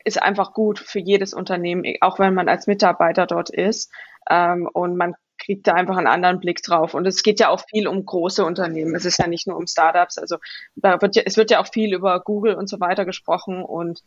ist 0.05 0.23
einfach 0.23 0.53
gut 0.53 0.79
für 0.79 1.01
jedes 1.01 1.35
Unternehmen, 1.35 1.85
auch 2.01 2.19
wenn 2.19 2.35
man 2.35 2.49
als 2.49 2.67
Mitarbeiter 2.67 3.27
dort 3.27 3.51
ist. 3.51 3.91
Ähm, 4.31 4.69
und 4.73 4.97
man 4.97 5.15
kriegt 5.39 5.67
da 5.67 5.75
einfach 5.75 5.97
einen 5.97 6.07
anderen 6.07 6.41
Blick 6.41 6.63
drauf. 6.63 6.95
Und 6.95 7.07
es 7.07 7.23
geht 7.23 7.41
ja 7.41 7.49
auch 7.49 7.63
viel 7.69 7.89
um 7.89 8.05
große 8.05 8.45
Unternehmen. 8.45 8.95
Es 8.95 9.05
ist 9.05 9.19
ja 9.19 9.27
nicht 9.27 9.47
nur 9.47 9.57
um 9.57 9.67
Startups. 9.67 10.19
Also 10.19 10.37
wird 10.77 11.17
ja, 11.17 11.23
es 11.27 11.37
wird 11.37 11.51
ja 11.51 11.61
auch 11.61 11.69
viel 11.69 11.93
über 11.93 12.21
Google 12.21 12.55
und 12.55 12.69
so 12.69 12.81
weiter 12.81 13.05
gesprochen 13.05 13.63
und 13.63 14.03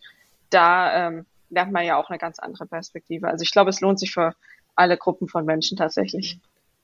da 0.50 1.08
ähm, 1.08 1.26
lernt 1.50 1.72
man 1.72 1.86
ja 1.86 1.98
auch 1.98 2.10
eine 2.10 2.18
ganz 2.18 2.40
andere 2.40 2.66
Perspektive. 2.66 3.28
Also 3.28 3.44
ich 3.44 3.52
glaube, 3.52 3.70
es 3.70 3.82
lohnt 3.82 4.00
sich 4.00 4.14
für 4.14 4.34
alle 4.76 4.98
Gruppen 4.98 5.28
von 5.28 5.46
Menschen 5.46 5.78
tatsächlich. 5.78 6.40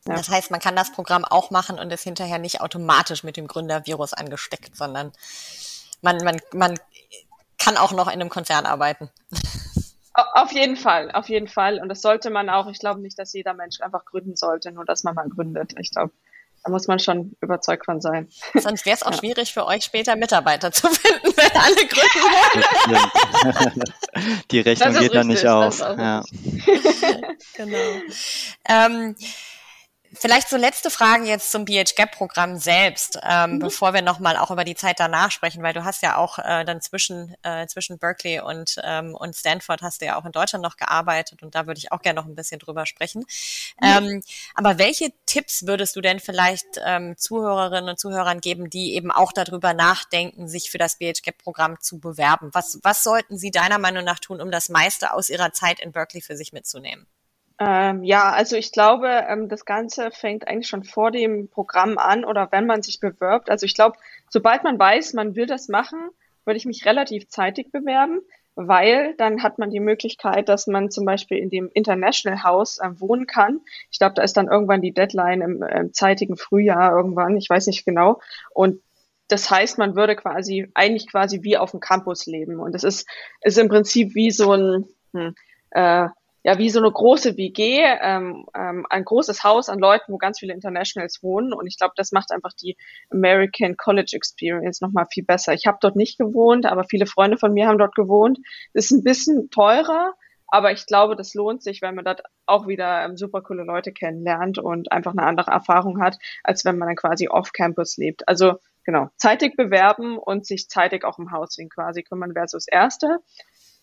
Ja. 0.08 0.16
Das 0.16 0.30
heißt, 0.30 0.52
man 0.52 0.60
kann 0.60 0.76
das 0.76 0.92
Programm 0.92 1.24
auch 1.24 1.50
machen 1.50 1.80
und 1.80 1.92
ist 1.92 2.04
hinterher 2.04 2.40
nicht 2.40 2.62
automatisch 2.62 3.24
mit 3.24 3.38
dem 3.38 3.48
Gründervirus 3.48 4.14
angesteckt, 4.14 4.76
sondern 4.76 5.14
man, 6.02 6.18
man, 6.18 6.42
man 6.54 6.80
kann 7.64 7.78
auch 7.78 7.92
noch 7.92 8.08
in 8.08 8.14
einem 8.14 8.30
Konzern 8.30 8.66
arbeiten. 8.66 9.10
Auf 10.36 10.52
jeden 10.52 10.76
Fall, 10.76 11.10
auf 11.12 11.28
jeden 11.28 11.48
Fall. 11.48 11.80
Und 11.80 11.90
das 11.90 12.04
sollte 12.04 12.30
man 12.30 12.48
auch. 12.48 12.68
Ich 12.68 12.78
glaube 12.78 13.02
nicht, 13.02 13.18
dass 13.18 13.34
jeder 13.34 13.56
Mensch 13.56 13.82
einfach 13.82 14.06
gründen 14.06 14.36
sollte, 14.36 14.72
nur 14.72 14.86
dass 14.86 15.04
man 15.04 15.16
mal 15.16 15.28
gründet. 15.28 15.74
Ich 15.80 15.90
glaube, 15.90 16.14
da 16.64 16.70
muss 16.70 16.88
man 16.88 17.00
schon 17.00 17.36
überzeugt 17.42 17.86
von 17.86 18.00
sein. 18.00 18.30
Sonst 18.54 18.86
wäre 18.86 18.96
es 18.96 19.02
auch 19.02 19.12
ja. 19.14 19.18
schwierig 19.18 19.52
für 19.52 19.66
euch 19.66 19.84
später 19.84 20.16
Mitarbeiter 20.16 20.72
zu 20.72 20.88
finden, 20.88 21.28
wenn 21.36 21.52
alle 21.60 21.88
gründen 21.88 22.22
wollen. 22.92 24.44
Die 24.52 24.60
Rechnung 24.60 24.94
geht 24.94 25.16
dann 25.16 25.28
nicht 25.28 25.48
auf. 25.48 25.80
Ja. 25.80 26.24
genau. 27.56 27.78
Ähm, 28.70 29.16
Vielleicht 30.16 30.50
so 30.50 30.58
letzte 30.58 30.92
Fragen 30.92 31.26
jetzt 31.26 31.52
zum 31.52 31.66
BHGAP-Programm 31.66 32.58
selbst, 32.58 33.20
ähm, 33.24 33.54
mhm. 33.54 33.60
bevor 33.60 33.94
wir 33.94 34.04
nochmal 34.04 34.38
auch 34.38 34.52
über 34.52 34.64
die 34.64 34.76
Zeit 34.76 35.00
danach 35.00 35.32
sprechen, 35.32 35.64
weil 35.64 35.74
du 35.74 35.84
hast 35.86 36.04
ja 36.04 36.18
auch 36.18 36.38
äh, 36.38 36.64
dann 36.66 36.82
zwischen, 36.82 37.36
äh, 37.42 37.66
zwischen 37.66 37.98
Berkeley 37.98 38.40
und, 38.40 38.80
ähm, 38.84 39.16
und 39.16 39.36
Stanford 39.36 39.82
hast 39.82 40.02
du 40.02 40.06
ja 40.06 40.20
auch 40.20 40.26
in 40.26 40.32
Deutschland 40.32 40.64
noch 40.64 40.78
gearbeitet 40.78 41.42
und 41.42 41.56
da 41.56 41.66
würde 41.66 41.80
ich 41.80 41.92
auch 41.92 42.02
gerne 42.02 42.20
noch 42.22 42.28
ein 42.28 42.36
bisschen 42.36 42.60
drüber 42.60 42.86
sprechen. 42.86 43.26
Mhm. 43.82 43.88
Ähm, 43.88 44.24
aber 44.54 44.78
welche 44.78 45.12
Tipps 45.26 45.66
würdest 45.66 45.96
du 45.96 46.02
denn 46.02 46.20
vielleicht 46.20 46.80
ähm, 46.86 47.18
Zuhörerinnen 47.18 47.90
und 47.90 48.00
Zuhörern 48.00 48.40
geben, 48.40 48.70
die 48.70 48.94
eben 48.94 49.12
auch 49.12 49.34
darüber 49.34 49.74
nachdenken, 49.74 50.48
sich 50.48 50.70
für 50.70 50.78
das 50.78 50.98
BHGAP-Programm 50.98 51.80
zu 51.80 52.00
bewerben? 52.00 52.50
Was, 52.54 52.80
was 52.84 53.04
sollten 53.04 53.38
sie 53.38 53.50
deiner 53.50 53.80
Meinung 53.80 54.04
nach 54.04 54.20
tun, 54.20 54.42
um 54.42 54.52
das 54.52 54.70
meiste 54.70 55.14
aus 55.14 55.30
ihrer 55.30 55.54
Zeit 55.54 55.80
in 55.80 55.92
Berkeley 55.92 56.22
für 56.22 56.38
sich 56.38 56.54
mitzunehmen? 56.54 57.08
Ähm, 57.66 58.04
ja, 58.04 58.32
also 58.32 58.58
ich 58.58 58.72
glaube, 58.72 59.08
ähm, 59.08 59.48
das 59.48 59.64
Ganze 59.64 60.12
fängt 60.12 60.48
eigentlich 60.48 60.68
schon 60.68 60.84
vor 60.84 61.12
dem 61.12 61.48
Programm 61.48 61.98
an 61.98 62.26
oder 62.26 62.52
wenn 62.52 62.66
man 62.66 62.82
sich 62.82 63.00
bewirbt. 63.00 63.50
Also 63.50 63.66
ich 63.66 63.76
glaube, 63.76 63.98
sobald 64.30 64.64
man 64.64 64.78
weiß, 64.78 65.14
man 65.14 65.36
will 65.36 65.46
das 65.46 65.70
machen, 65.70 66.00
würde 66.46 66.58
ich 66.58 66.66
mich 66.66 66.86
relativ 66.86 67.30
zeitig 67.30 67.72
bewerben, 67.72 68.20
weil 68.56 69.16
dann 69.18 69.44
hat 69.44 69.60
man 69.60 69.70
die 69.70 69.80
Möglichkeit, 69.80 70.50
dass 70.50 70.68
man 70.68 70.92
zum 70.92 71.06
Beispiel 71.06 71.38
in 71.38 71.50
dem 71.50 71.70
International 71.74 72.44
House 72.44 72.80
äh, 72.80 72.90
wohnen 73.00 73.28
kann. 73.28 73.62
Ich 73.92 74.00
glaube, 74.00 74.16
da 74.16 74.24
ist 74.24 74.36
dann 74.36 74.48
irgendwann 74.48 74.82
die 74.82 74.94
Deadline 74.94 75.42
im, 75.42 75.64
im 75.64 75.94
zeitigen 75.94 76.36
Frühjahr 76.36 76.96
irgendwann, 76.96 77.38
ich 77.38 77.50
weiß 77.50 77.68
nicht 77.68 77.86
genau. 77.86 78.20
Und 78.52 78.82
das 79.30 79.50
heißt, 79.50 79.78
man 79.78 79.96
würde 79.96 80.16
quasi 80.16 80.70
eigentlich 80.74 81.10
quasi 81.10 81.44
wie 81.44 81.58
auf 81.58 81.72
dem 81.72 81.80
Campus 81.80 82.26
leben. 82.26 82.60
Und 82.60 82.76
es 82.76 82.84
ist, 82.84 83.08
ist 83.42 83.58
im 83.58 83.70
Prinzip 83.70 84.16
wie 84.16 84.32
so 84.32 84.52
ein 84.52 84.86
hm, 85.14 85.36
äh, 85.72 86.10
ja 86.44 86.58
wie 86.58 86.70
so 86.70 86.80
eine 86.80 86.92
große 86.92 87.38
WG, 87.38 87.82
ähm, 88.02 88.46
ähm, 88.56 88.86
ein 88.90 89.06
großes 89.06 89.44
Haus 89.44 89.70
an 89.70 89.80
Leuten, 89.80 90.12
wo 90.12 90.18
ganz 90.18 90.40
viele 90.40 90.54
Internationals 90.54 91.24
wohnen. 91.24 91.54
Und 91.54 91.68
ich 91.68 91.78
glaube, 91.78 91.94
das 91.96 92.12
macht 92.12 92.32
einfach 92.32 92.54
die 92.54 92.78
American 93.10 93.78
College 93.78 94.12
Experience 94.16 94.82
nochmal 94.82 95.06
viel 95.10 95.24
besser. 95.24 95.54
Ich 95.54 95.66
habe 95.66 95.78
dort 95.82 95.96
nicht 95.96 96.18
gewohnt, 96.18 96.66
aber 96.66 96.84
viele 96.84 97.06
Freunde 97.06 97.38
von 97.38 97.54
mir 97.54 97.68
haben 97.68 97.78
dort 97.78 97.96
gewohnt. 97.96 98.40
ist 98.74 98.92
ein 98.92 99.04
bisschen 99.04 99.50
teurer, 99.50 100.14
aber 100.48 100.72
ich 100.72 100.86
glaube, 100.86 101.16
das 101.16 101.34
lohnt 101.34 101.64
sich, 101.64 101.82
wenn 101.82 101.96
man 101.96 102.06
dort 102.06 102.22
auch 102.46 102.68
wieder 102.68 103.04
ähm, 103.04 103.18
super 103.18 103.42
coole 103.42 103.64
Leute 103.64 103.94
kennenlernt 103.94 104.60
und 104.60 104.92
einfach 104.92 105.14
eine 105.14 105.24
andere 105.24 105.50
Erfahrung 105.50 106.02
hat, 106.02 106.18
als 106.44 106.66
wenn 106.66 106.78
man 106.78 106.90
dann 106.90 106.96
quasi 106.96 107.28
off-Campus 107.30 107.98
lebt. 107.98 108.28
Also 108.28 108.60
genau, 108.84 109.10
zeitig 109.18 109.56
bewerben 109.56 110.18
und 110.18 110.46
sich 110.46 110.68
zeitig 110.68 111.06
auch 111.06 111.18
im 111.18 111.32
Housing 111.32 111.70
quasi 111.70 112.04
kümmern 112.04 112.36
wäre 112.36 112.48
so 112.48 112.58
das 112.58 112.68
Erste. 112.68 113.20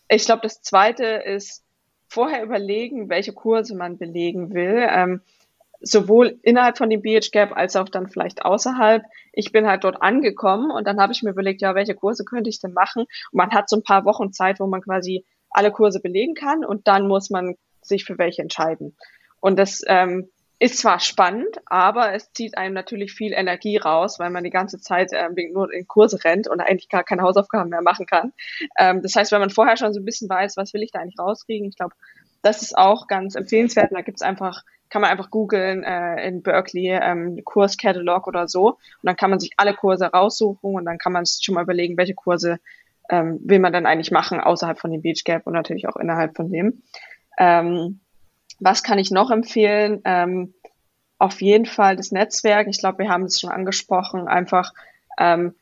Ich 0.08 0.26
glaube, 0.26 0.42
das 0.42 0.60
Zweite 0.62 1.04
ist, 1.06 1.64
vorher 2.10 2.42
überlegen, 2.42 3.08
welche 3.08 3.32
Kurse 3.32 3.74
man 3.74 3.96
belegen 3.96 4.52
will. 4.52 4.86
Ähm, 4.88 5.20
sowohl 5.80 6.38
innerhalb 6.42 6.76
von 6.76 6.90
dem 6.90 7.00
BH 7.00 7.30
Gap 7.32 7.56
als 7.56 7.74
auch 7.76 7.88
dann 7.88 8.08
vielleicht 8.08 8.44
außerhalb. 8.44 9.02
Ich 9.32 9.52
bin 9.52 9.66
halt 9.66 9.84
dort 9.84 10.02
angekommen 10.02 10.70
und 10.70 10.86
dann 10.86 11.00
habe 11.00 11.12
ich 11.12 11.22
mir 11.22 11.30
überlegt, 11.30 11.62
ja, 11.62 11.74
welche 11.74 11.94
Kurse 11.94 12.24
könnte 12.24 12.50
ich 12.50 12.60
denn 12.60 12.74
machen? 12.74 13.02
Und 13.02 13.34
man 13.34 13.50
hat 13.52 13.70
so 13.70 13.76
ein 13.76 13.82
paar 13.82 14.04
Wochen 14.04 14.32
Zeit, 14.32 14.60
wo 14.60 14.66
man 14.66 14.82
quasi 14.82 15.24
alle 15.50 15.70
Kurse 15.72 16.00
belegen 16.00 16.34
kann 16.34 16.64
und 16.64 16.86
dann 16.86 17.08
muss 17.08 17.30
man 17.30 17.54
sich 17.80 18.04
für 18.04 18.18
welche 18.18 18.42
entscheiden. 18.42 18.94
Und 19.40 19.58
das 19.58 19.82
ähm, 19.86 20.28
ist 20.60 20.76
zwar 20.76 21.00
spannend, 21.00 21.56
aber 21.64 22.12
es 22.12 22.32
zieht 22.32 22.58
einem 22.58 22.74
natürlich 22.74 23.12
viel 23.12 23.32
Energie 23.32 23.78
raus, 23.78 24.18
weil 24.18 24.28
man 24.28 24.44
die 24.44 24.50
ganze 24.50 24.78
Zeit 24.78 25.10
äh, 25.12 25.26
nur 25.50 25.72
in 25.72 25.88
Kurse 25.88 26.22
rennt 26.22 26.48
und 26.48 26.60
eigentlich 26.60 26.90
gar 26.90 27.02
keine 27.02 27.22
Hausaufgaben 27.22 27.70
mehr 27.70 27.80
machen 27.80 28.04
kann. 28.04 28.34
Ähm, 28.78 29.00
das 29.02 29.16
heißt, 29.16 29.32
wenn 29.32 29.40
man 29.40 29.48
vorher 29.48 29.78
schon 29.78 29.94
so 29.94 30.00
ein 30.00 30.04
bisschen 30.04 30.28
weiß, 30.28 30.58
was 30.58 30.74
will 30.74 30.82
ich 30.82 30.92
da 30.92 31.00
eigentlich 31.00 31.18
rauskriegen, 31.18 31.66
ich 31.66 31.76
glaube, 31.76 31.94
das 32.42 32.60
ist 32.60 32.76
auch 32.76 33.06
ganz 33.06 33.36
empfehlenswert. 33.36 33.90
Und 33.90 33.96
da 33.96 34.02
gibt's 34.02 34.20
einfach, 34.20 34.62
kann 34.90 35.00
man 35.00 35.10
einfach 35.10 35.30
googeln 35.30 35.82
äh, 35.82 36.26
in 36.28 36.42
Berkeley 36.42 36.90
ähm, 36.90 37.42
Kurskatalog 37.42 38.26
oder 38.26 38.46
so. 38.46 38.68
Und 38.68 39.04
dann 39.04 39.16
kann 39.16 39.30
man 39.30 39.40
sich 39.40 39.52
alle 39.56 39.72
Kurse 39.72 40.06
raussuchen 40.06 40.74
und 40.74 40.84
dann 40.84 40.98
kann 40.98 41.12
man 41.12 41.24
schon 41.24 41.54
mal 41.54 41.64
überlegen, 41.64 41.96
welche 41.96 42.14
Kurse 42.14 42.58
ähm, 43.08 43.40
will 43.42 43.60
man 43.60 43.72
dann 43.72 43.86
eigentlich 43.86 44.10
machen 44.10 44.40
außerhalb 44.40 44.78
von 44.78 44.90
dem 44.90 45.00
Beach 45.00 45.24
Gap 45.24 45.46
und 45.46 45.54
natürlich 45.54 45.88
auch 45.88 45.96
innerhalb 45.96 46.36
von 46.36 46.50
dem. 46.50 46.82
Ähm, 47.38 48.00
was 48.60 48.82
kann 48.82 48.98
ich 48.98 49.10
noch 49.10 49.30
empfehlen? 49.30 50.00
Ähm, 50.04 50.54
auf 51.18 51.42
jeden 51.42 51.66
Fall 51.66 51.96
das 51.96 52.12
Netzwerk. 52.12 52.68
Ich 52.68 52.78
glaube, 52.78 52.98
wir 52.98 53.10
haben 53.10 53.24
es 53.24 53.40
schon 53.40 53.50
angesprochen. 53.50 54.28
Einfach 54.28 54.72
ähm, 55.18 55.54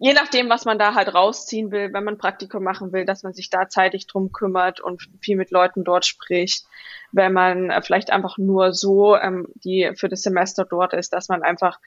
je 0.00 0.14
nachdem, 0.14 0.48
was 0.48 0.64
man 0.64 0.78
da 0.78 0.94
halt 0.94 1.14
rausziehen 1.14 1.70
will, 1.70 1.92
wenn 1.92 2.04
man 2.04 2.16
Praktikum 2.16 2.64
machen 2.64 2.92
will, 2.92 3.04
dass 3.04 3.22
man 3.22 3.34
sich 3.34 3.50
da 3.50 3.68
zeitig 3.68 4.06
drum 4.06 4.32
kümmert 4.32 4.80
und 4.80 5.08
viel 5.20 5.36
mit 5.36 5.50
Leuten 5.50 5.84
dort 5.84 6.06
spricht. 6.06 6.64
Wenn 7.12 7.34
man 7.34 7.70
äh, 7.70 7.82
vielleicht 7.82 8.10
einfach 8.10 8.38
nur 8.38 8.72
so 8.72 9.14
ähm, 9.14 9.46
die 9.62 9.92
für 9.94 10.08
das 10.08 10.22
Semester 10.22 10.64
dort 10.64 10.94
ist, 10.94 11.12
dass 11.12 11.28
man 11.28 11.42
einfach 11.42 11.78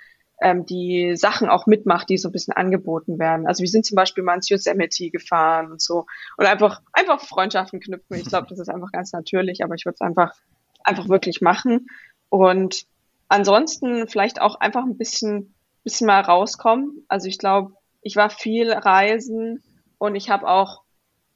ähm, 0.42 0.66
die 0.66 1.16
Sachen 1.16 1.50
auch 1.50 1.66
mitmacht, 1.66 2.08
die 2.08 2.18
so 2.18 2.30
ein 2.30 2.34
bisschen 2.34 2.54
angeboten 2.54 3.18
werden. 3.18 3.48
Also 3.48 3.62
wir 3.62 3.70
sind 3.70 3.86
zum 3.86 3.96
Beispiel 3.96 4.24
mal 4.24 4.36
ins 4.36 4.50
Yosemite 4.50 5.10
gefahren 5.10 5.72
und 5.72 5.82
so 5.82 6.06
und 6.38 6.46
einfach 6.46 6.82
einfach 6.94 7.20
Freundschaften 7.20 7.80
knüpfen. 7.80 8.18
Ich 8.18 8.28
glaube, 8.28 8.48
das 8.48 8.60
ist 8.60 8.70
einfach 8.70 8.92
ganz 8.92 9.12
natürlich, 9.12 9.64
aber 9.64 9.74
ich 9.74 9.86
würde 9.86 9.96
es 9.96 10.02
einfach 10.02 10.34
einfach 10.84 11.10
wirklich 11.10 11.42
machen 11.42 11.88
und 12.30 12.86
ansonsten 13.28 14.08
vielleicht 14.08 14.42
auch 14.42 14.56
einfach 14.56 14.84
ein 14.84 14.98
bisschen 14.98 15.54
bisschen 15.84 16.08
mal 16.08 16.22
rauskommen. 16.22 17.06
Also 17.08 17.28
ich 17.28 17.38
glaube, 17.38 17.74
ich 18.02 18.16
war 18.16 18.30
viel 18.30 18.72
reisen 18.72 19.62
und 19.98 20.16
ich 20.16 20.30
habe 20.30 20.48
auch 20.48 20.82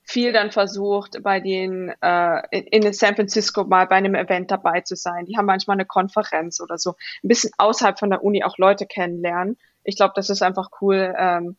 viel 0.03 0.31
dann 0.31 0.51
versucht, 0.51 1.21
bei 1.21 1.41
den 1.41 1.93
äh, 2.01 2.41
in, 2.51 2.83
in 2.83 2.93
San 2.93 3.15
Francisco 3.15 3.65
mal 3.65 3.87
bei 3.87 3.95
einem 3.95 4.15
Event 4.15 4.49
dabei 4.49 4.81
zu 4.81 4.95
sein. 4.95 5.25
Die 5.25 5.37
haben 5.37 5.45
manchmal 5.45 5.75
eine 5.75 5.85
Konferenz 5.85 6.61
oder 6.61 6.77
so. 6.77 6.91
Ein 7.23 7.27
bisschen 7.27 7.51
außerhalb 7.57 7.99
von 7.99 8.09
der 8.09 8.23
Uni 8.23 8.43
auch 8.43 8.57
Leute 8.57 8.85
kennenlernen. 8.85 9.57
Ich 9.83 9.97
glaube, 9.97 10.13
das 10.15 10.29
ist 10.29 10.41
einfach 10.41 10.69
cool 10.81 11.13
ähm, 11.17 11.57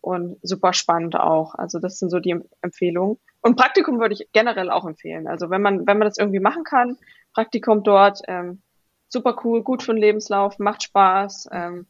und 0.00 0.38
super 0.42 0.72
spannend 0.72 1.14
auch. 1.14 1.54
Also 1.54 1.78
das 1.78 1.98
sind 1.98 2.08
so 2.08 2.20
die 2.20 2.40
Empfehlungen. 2.62 3.18
Und 3.42 3.56
Praktikum 3.56 4.00
würde 4.00 4.14
ich 4.14 4.28
generell 4.32 4.70
auch 4.70 4.86
empfehlen. 4.86 5.26
Also 5.26 5.50
wenn 5.50 5.62
man 5.62 5.86
wenn 5.86 5.98
man 5.98 6.06
das 6.06 6.18
irgendwie 6.18 6.40
machen 6.40 6.64
kann, 6.64 6.98
Praktikum 7.32 7.82
dort, 7.82 8.20
ähm, 8.28 8.62
super 9.08 9.36
cool, 9.44 9.62
gut 9.62 9.82
für 9.82 9.92
den 9.92 10.00
Lebenslauf, 10.00 10.58
macht 10.58 10.82
Spaß. 10.82 11.48
Ähm, 11.52 11.86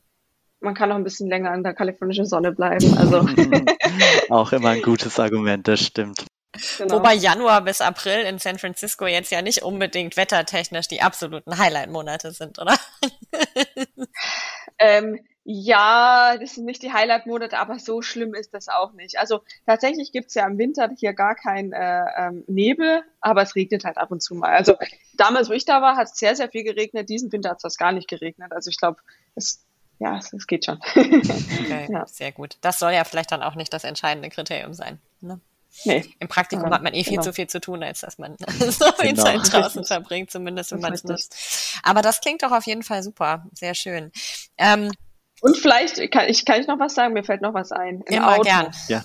man 0.60 0.74
kann 0.74 0.90
noch 0.90 0.96
ein 0.96 1.04
bisschen 1.04 1.28
länger 1.28 1.50
an 1.50 1.62
der 1.62 1.74
kalifornischen 1.74 2.26
Sonne 2.26 2.52
bleiben. 2.52 2.96
Also. 2.96 3.20
auch 4.28 4.52
immer 4.52 4.70
ein 4.70 4.82
gutes 4.82 5.18
Argument, 5.18 5.66
das 5.66 5.80
stimmt. 5.80 6.24
Genau. 6.78 6.96
Wobei 6.96 7.14
Januar 7.14 7.62
bis 7.62 7.80
April 7.80 8.22
in 8.22 8.38
San 8.38 8.58
Francisco 8.58 9.06
jetzt 9.06 9.30
ja 9.30 9.40
nicht 9.40 9.62
unbedingt 9.62 10.16
wettertechnisch 10.16 10.88
die 10.88 11.00
absoluten 11.00 11.56
Highlight-Monate 11.56 12.32
sind, 12.32 12.58
oder? 12.58 12.76
ähm, 14.78 15.20
ja, 15.52 16.36
das 16.38 16.54
sind 16.54 16.64
nicht 16.64 16.80
die 16.80 16.92
Highlight-Monate, 16.92 17.58
aber 17.58 17.80
so 17.80 18.02
schlimm 18.02 18.34
ist 18.34 18.54
das 18.54 18.68
auch 18.68 18.92
nicht. 18.92 19.18
Also 19.18 19.40
tatsächlich 19.66 20.12
gibt's 20.12 20.34
ja 20.34 20.46
im 20.46 20.58
Winter 20.58 20.88
hier 20.96 21.12
gar 21.12 21.34
keinen 21.34 21.72
äh, 21.72 22.04
ähm, 22.16 22.44
Nebel, 22.46 23.02
aber 23.20 23.42
es 23.42 23.56
regnet 23.56 23.84
halt 23.84 23.98
ab 23.98 24.12
und 24.12 24.22
zu 24.22 24.36
mal. 24.36 24.54
Also 24.54 24.76
damals, 25.14 25.48
wo 25.48 25.52
ich 25.52 25.64
da 25.64 25.82
war, 25.82 25.96
hat 25.96 26.06
es 26.06 26.16
sehr, 26.16 26.36
sehr 26.36 26.48
viel 26.50 26.62
geregnet. 26.62 27.08
Diesen 27.08 27.32
Winter 27.32 27.50
hat 27.50 27.56
es 27.56 27.62
fast 27.62 27.78
gar 27.80 27.90
nicht 27.90 28.06
geregnet. 28.06 28.52
Also 28.52 28.70
ich 28.70 28.78
glaube, 28.78 28.98
es 29.34 29.66
ja, 29.98 30.18
es, 30.18 30.32
es 30.32 30.46
geht 30.46 30.64
schon. 30.64 30.78
okay, 30.94 31.88
ja. 31.92 32.06
Sehr 32.06 32.30
gut. 32.30 32.56
Das 32.60 32.78
soll 32.78 32.92
ja 32.92 33.02
vielleicht 33.02 33.32
dann 33.32 33.42
auch 33.42 33.56
nicht 33.56 33.72
das 33.72 33.82
entscheidende 33.82 34.30
Kriterium 34.30 34.72
sein. 34.72 35.00
Ne? 35.20 35.40
Nee. 35.84 36.14
Im 36.20 36.28
Praktikum 36.28 36.66
ja, 36.66 36.76
hat 36.76 36.82
man 36.84 36.94
eh 36.94 37.02
viel 37.02 37.14
genau. 37.14 37.22
zu 37.22 37.32
viel 37.32 37.48
zu 37.48 37.60
tun, 37.60 37.82
als 37.82 38.00
dass 38.00 38.18
man 38.18 38.36
so 38.58 38.92
viel 38.92 39.14
genau. 39.14 39.24
Zeit 39.24 39.52
draußen 39.52 39.84
verbringt, 39.84 40.30
zumindest 40.30 40.70
wenn 40.70 40.80
man 40.80 40.92
es 40.92 41.02
nutzt. 41.02 41.80
Aber 41.82 42.02
das 42.02 42.20
klingt 42.20 42.44
doch 42.44 42.52
auf 42.52 42.66
jeden 42.66 42.84
Fall 42.84 43.02
super. 43.02 43.46
Sehr 43.52 43.74
schön. 43.74 44.12
Ähm, 44.56 44.92
Und 45.40 45.56
vielleicht 45.56 46.10
kann 46.10 46.28
ich, 46.28 46.44
kann 46.44 46.60
ich 46.60 46.66
noch 46.66 46.78
was 46.78 46.94
sagen, 46.94 47.14
mir 47.14 47.24
fällt 47.24 47.42
noch 47.42 47.54
was 47.54 47.72
ein. 47.72 48.02
Ein 48.06 48.14
immer 48.14 48.32
Auto. 48.34 48.42
gern. 48.42 48.70
Ja. 48.88 49.02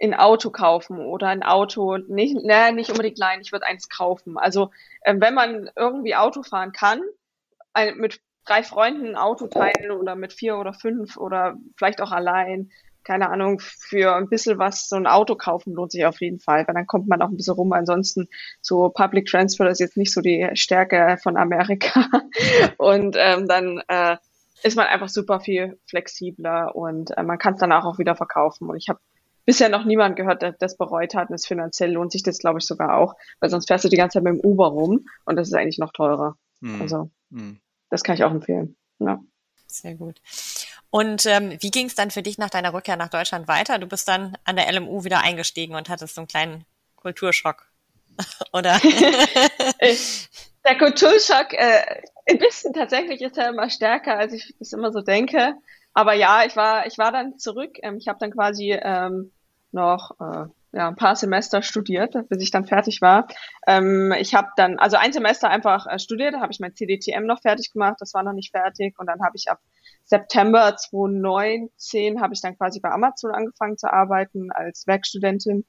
Ein 0.00 0.14
Auto 0.14 0.50
kaufen 0.50 0.98
oder 0.98 1.26
ein 1.28 1.42
Auto, 1.42 1.96
nicht, 1.96 2.36
naja, 2.44 2.70
nicht 2.70 2.90
unbedingt 2.90 3.16
klein, 3.16 3.40
ich 3.40 3.50
würde 3.50 3.66
eins 3.66 3.88
kaufen. 3.88 4.38
Also 4.38 4.70
äh, 5.00 5.14
wenn 5.18 5.34
man 5.34 5.70
irgendwie 5.74 6.14
Auto 6.14 6.44
fahren 6.44 6.70
kann, 6.70 7.00
ein, 7.72 7.96
mit 7.96 8.20
drei 8.48 8.62
Freunden 8.62 9.08
ein 9.08 9.16
Auto 9.16 9.46
teilen 9.46 9.90
oder 9.90 10.16
mit 10.16 10.32
vier 10.32 10.56
oder 10.56 10.72
fünf 10.72 11.16
oder 11.16 11.56
vielleicht 11.76 12.00
auch 12.00 12.12
allein. 12.12 12.70
Keine 13.04 13.30
Ahnung, 13.30 13.60
für 13.60 14.16
ein 14.16 14.28
bisschen 14.28 14.58
was 14.58 14.88
so 14.88 14.96
ein 14.96 15.06
Auto 15.06 15.34
kaufen 15.34 15.72
lohnt 15.72 15.92
sich 15.92 16.04
auf 16.04 16.20
jeden 16.20 16.40
Fall, 16.40 16.66
weil 16.66 16.74
dann 16.74 16.86
kommt 16.86 17.08
man 17.08 17.22
auch 17.22 17.28
ein 17.28 17.36
bisschen 17.36 17.54
rum. 17.54 17.72
Ansonsten 17.72 18.28
so 18.60 18.90
Public 18.90 19.26
Transport 19.26 19.70
ist 19.70 19.80
jetzt 19.80 19.96
nicht 19.96 20.12
so 20.12 20.20
die 20.20 20.48
Stärke 20.54 21.16
von 21.22 21.36
Amerika. 21.36 22.06
Und 22.76 23.16
ähm, 23.18 23.48
dann 23.48 23.82
äh, 23.88 24.16
ist 24.62 24.76
man 24.76 24.86
einfach 24.86 25.08
super 25.08 25.40
viel 25.40 25.78
flexibler 25.86 26.74
und 26.74 27.16
äh, 27.16 27.22
man 27.22 27.38
kann 27.38 27.54
es 27.54 27.60
dann 27.60 27.72
auch 27.72 27.98
wieder 27.98 28.16
verkaufen. 28.16 28.68
Und 28.68 28.76
ich 28.76 28.88
habe 28.88 29.00
bisher 29.44 29.68
noch 29.68 29.84
niemand 29.84 30.16
gehört, 30.16 30.42
der 30.42 30.52
das 30.52 30.76
bereut 30.76 31.14
hat. 31.14 31.30
Und 31.30 31.34
es 31.34 31.46
finanziell 31.46 31.92
lohnt 31.92 32.12
sich 32.12 32.22
das, 32.22 32.38
glaube 32.38 32.58
ich, 32.58 32.66
sogar 32.66 32.96
auch, 32.96 33.14
weil 33.40 33.50
sonst 33.50 33.68
fährst 33.68 33.84
du 33.84 33.88
die 33.88 33.96
ganze 33.96 34.18
Zeit 34.18 34.24
mit 34.24 34.34
dem 34.34 34.40
Uber 34.40 34.68
rum 34.68 35.06
und 35.24 35.36
das 35.36 35.48
ist 35.48 35.54
eigentlich 35.54 35.78
noch 35.78 35.92
teurer. 35.92 36.36
Hm. 36.60 36.82
Also. 36.82 37.10
Hm 37.30 37.60
das 37.90 38.04
kann 38.04 38.14
ich 38.14 38.24
auch 38.24 38.30
empfehlen. 38.30 38.76
Ja. 38.98 39.20
Sehr 39.66 39.94
gut. 39.94 40.20
Und 40.90 41.26
ähm, 41.26 41.56
wie 41.60 41.70
ging 41.70 41.86
es 41.86 41.94
dann 41.94 42.10
für 42.10 42.22
dich 42.22 42.38
nach 42.38 42.50
deiner 42.50 42.72
Rückkehr 42.72 42.96
nach 42.96 43.08
Deutschland 43.08 43.48
weiter? 43.48 43.78
Du 43.78 43.86
bist 43.86 44.08
dann 44.08 44.36
an 44.44 44.56
der 44.56 44.72
LMU 44.72 45.04
wieder 45.04 45.20
eingestiegen 45.20 45.74
und 45.74 45.88
hattest 45.88 46.14
so 46.14 46.22
einen 46.22 46.28
kleinen 46.28 46.64
Kulturschock, 46.96 47.66
oder? 48.52 48.80
der 50.64 50.78
Kulturschock, 50.78 51.52
äh, 51.52 52.02
ein 52.28 52.38
bisschen 52.38 52.72
tatsächlich 52.72 53.22
ist 53.22 53.38
er 53.38 53.50
immer 53.50 53.70
stärker, 53.70 54.18
als 54.18 54.32
ich 54.32 54.54
es 54.60 54.72
immer 54.72 54.92
so 54.92 55.00
denke. 55.00 55.54
Aber 55.94 56.14
ja, 56.14 56.44
ich 56.44 56.56
war, 56.56 56.86
ich 56.86 56.98
war 56.98 57.12
dann 57.12 57.38
zurück. 57.38 57.78
Ähm, 57.82 57.96
ich 57.98 58.08
habe 58.08 58.18
dann 58.20 58.30
quasi 58.30 58.72
ähm, 58.72 59.32
noch 59.72 60.12
äh, 60.20 60.46
ja, 60.72 60.88
ein 60.88 60.96
paar 60.96 61.16
Semester 61.16 61.62
studiert, 61.62 62.14
bis 62.28 62.42
ich 62.42 62.50
dann 62.50 62.66
fertig 62.66 63.00
war. 63.00 63.26
Ähm, 63.66 64.12
ich 64.18 64.34
habe 64.34 64.48
dann, 64.56 64.78
also 64.78 64.96
ein 64.96 65.12
Semester 65.12 65.48
einfach 65.48 65.86
äh, 65.86 65.98
studiert, 65.98 66.34
da 66.34 66.40
habe 66.40 66.52
ich 66.52 66.60
mein 66.60 66.74
CDTM 66.74 67.24
noch 67.24 67.40
fertig 67.40 67.72
gemacht, 67.72 67.96
das 68.00 68.12
war 68.14 68.22
noch 68.22 68.34
nicht 68.34 68.50
fertig 68.50 68.98
und 68.98 69.06
dann 69.06 69.22
habe 69.22 69.36
ich 69.36 69.50
ab 69.50 69.60
September 70.04 70.76
2019 70.76 72.20
habe 72.20 72.34
ich 72.34 72.40
dann 72.40 72.56
quasi 72.56 72.80
bei 72.80 72.90
Amazon 72.90 73.30
angefangen 73.30 73.78
zu 73.78 73.90
arbeiten 73.92 74.50
als 74.52 74.86
Werkstudentin, 74.86 75.64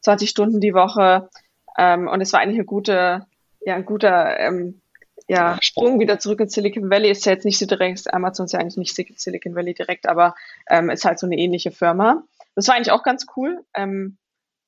20 0.00 0.30
Stunden 0.30 0.60
die 0.60 0.74
Woche 0.74 1.28
ähm, 1.76 2.06
und 2.06 2.20
es 2.20 2.32
war 2.32 2.40
eigentlich 2.40 2.58
eine 2.58 2.66
gute, 2.66 3.26
ja, 3.60 3.74
ein 3.74 3.84
guter 3.84 4.38
ähm, 4.38 4.80
ja, 5.28 5.58
Sprung 5.60 5.98
wieder 5.98 6.18
zurück 6.18 6.40
in 6.40 6.48
Silicon 6.48 6.90
Valley 6.90 7.10
ist 7.10 7.26
ja 7.26 7.32
jetzt 7.32 7.44
nicht 7.44 7.58
so 7.58 7.66
direkt, 7.66 8.12
Amazon 8.14 8.46
ist 8.46 8.52
ja 8.52 8.60
eigentlich 8.60 8.76
nicht 8.76 9.20
Silicon 9.20 9.54
Valley 9.54 9.74
direkt, 9.74 10.08
aber 10.08 10.34
ähm, 10.68 10.90
ist 10.90 11.04
halt 11.04 11.18
so 11.18 11.26
eine 11.26 11.36
ähnliche 11.36 11.72
Firma. 11.72 12.22
Das 12.54 12.68
war 12.68 12.76
eigentlich 12.76 12.92
auch 12.92 13.02
ganz 13.02 13.26
cool. 13.36 13.64
Ähm, 13.74 14.18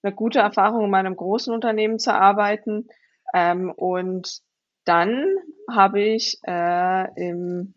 eine 0.02 0.14
gute 0.14 0.40
Erfahrung, 0.40 0.84
in 0.84 0.90
meinem 0.90 1.16
großen 1.16 1.52
Unternehmen 1.52 1.98
zu 1.98 2.12
arbeiten. 2.12 2.88
Ähm, 3.34 3.70
und 3.70 4.40
dann 4.84 5.36
habe 5.70 6.00
ich 6.00 6.38
äh, 6.46 7.28
im 7.28 7.74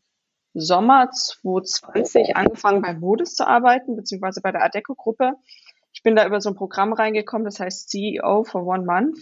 Sommer 0.53 1.09
2020 1.11 2.35
angefangen 2.35 2.81
bei 2.81 2.93
Modus 2.93 3.35
zu 3.35 3.47
arbeiten, 3.47 3.95
beziehungsweise 3.95 4.41
bei 4.41 4.51
der 4.51 4.63
Adeco-Gruppe. 4.63 5.33
Ich 5.93 6.03
bin 6.03 6.15
da 6.15 6.25
über 6.25 6.41
so 6.41 6.49
ein 6.49 6.55
Programm 6.55 6.93
reingekommen, 6.93 7.45
das 7.45 7.59
heißt 7.59 7.89
CEO 7.89 8.43
for 8.43 8.65
One 8.65 8.85
Month. 8.85 9.17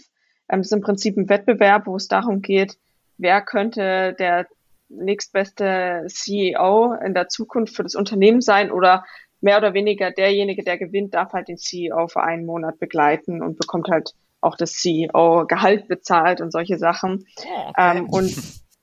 Ähm, 0.48 0.60
das 0.60 0.68
ist 0.68 0.72
im 0.72 0.80
Prinzip 0.80 1.16
ein 1.16 1.28
Wettbewerb, 1.28 1.86
wo 1.86 1.96
es 1.96 2.08
darum 2.08 2.42
geht, 2.42 2.78
wer 3.20 3.42
könnte 3.42 4.14
der 4.18 4.46
nächstbeste 4.88 6.06
CEO 6.08 6.94
in 6.94 7.14
der 7.14 7.28
Zukunft 7.28 7.76
für 7.76 7.82
das 7.82 7.94
Unternehmen 7.94 8.40
sein 8.40 8.72
oder 8.72 9.04
mehr 9.40 9.58
oder 9.58 9.72
weniger 9.72 10.10
derjenige, 10.10 10.64
der 10.64 10.78
gewinnt, 10.78 11.14
darf 11.14 11.32
halt 11.32 11.48
den 11.48 11.56
CEO 11.56 12.08
für 12.08 12.22
einen 12.22 12.44
Monat 12.44 12.78
begleiten 12.78 13.42
und 13.42 13.58
bekommt 13.58 13.88
halt 13.88 14.14
auch 14.40 14.56
das 14.56 14.72
CEO-Gehalt 14.72 15.88
bezahlt 15.88 16.40
und 16.40 16.50
solche 16.50 16.78
Sachen. 16.78 17.26
Okay. 17.36 17.72
Ähm, 17.76 18.08
und 18.08 18.34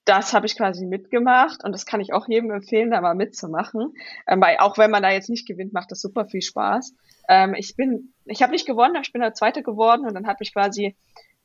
das 0.05 0.33
habe 0.33 0.45
ich 0.45 0.55
quasi 0.55 0.85
mitgemacht 0.85 1.63
und 1.63 1.73
das 1.73 1.85
kann 1.85 1.99
ich 1.99 2.13
auch 2.13 2.27
jedem 2.27 2.51
empfehlen, 2.51 2.91
da 2.91 3.01
mal 3.01 3.15
mitzumachen. 3.15 3.93
Ähm, 4.27 4.41
weil 4.41 4.57
auch 4.57 4.77
wenn 4.77 4.91
man 4.91 5.03
da 5.03 5.11
jetzt 5.11 5.29
nicht 5.29 5.47
gewinnt, 5.47 5.73
macht 5.73 5.91
das 5.91 6.01
super 6.01 6.25
viel 6.25 6.41
Spaß. 6.41 6.93
Ähm, 7.27 7.55
ich 7.55 7.75
bin, 7.75 8.13
ich 8.25 8.41
habe 8.41 8.53
nicht 8.53 8.65
gewonnen, 8.65 9.01
ich 9.01 9.11
bin 9.11 9.21
der 9.21 9.33
Zweite 9.33 9.63
geworden 9.63 10.05
und 10.05 10.13
dann 10.13 10.27
hat 10.27 10.39
mich 10.39 10.53
quasi 10.53 10.95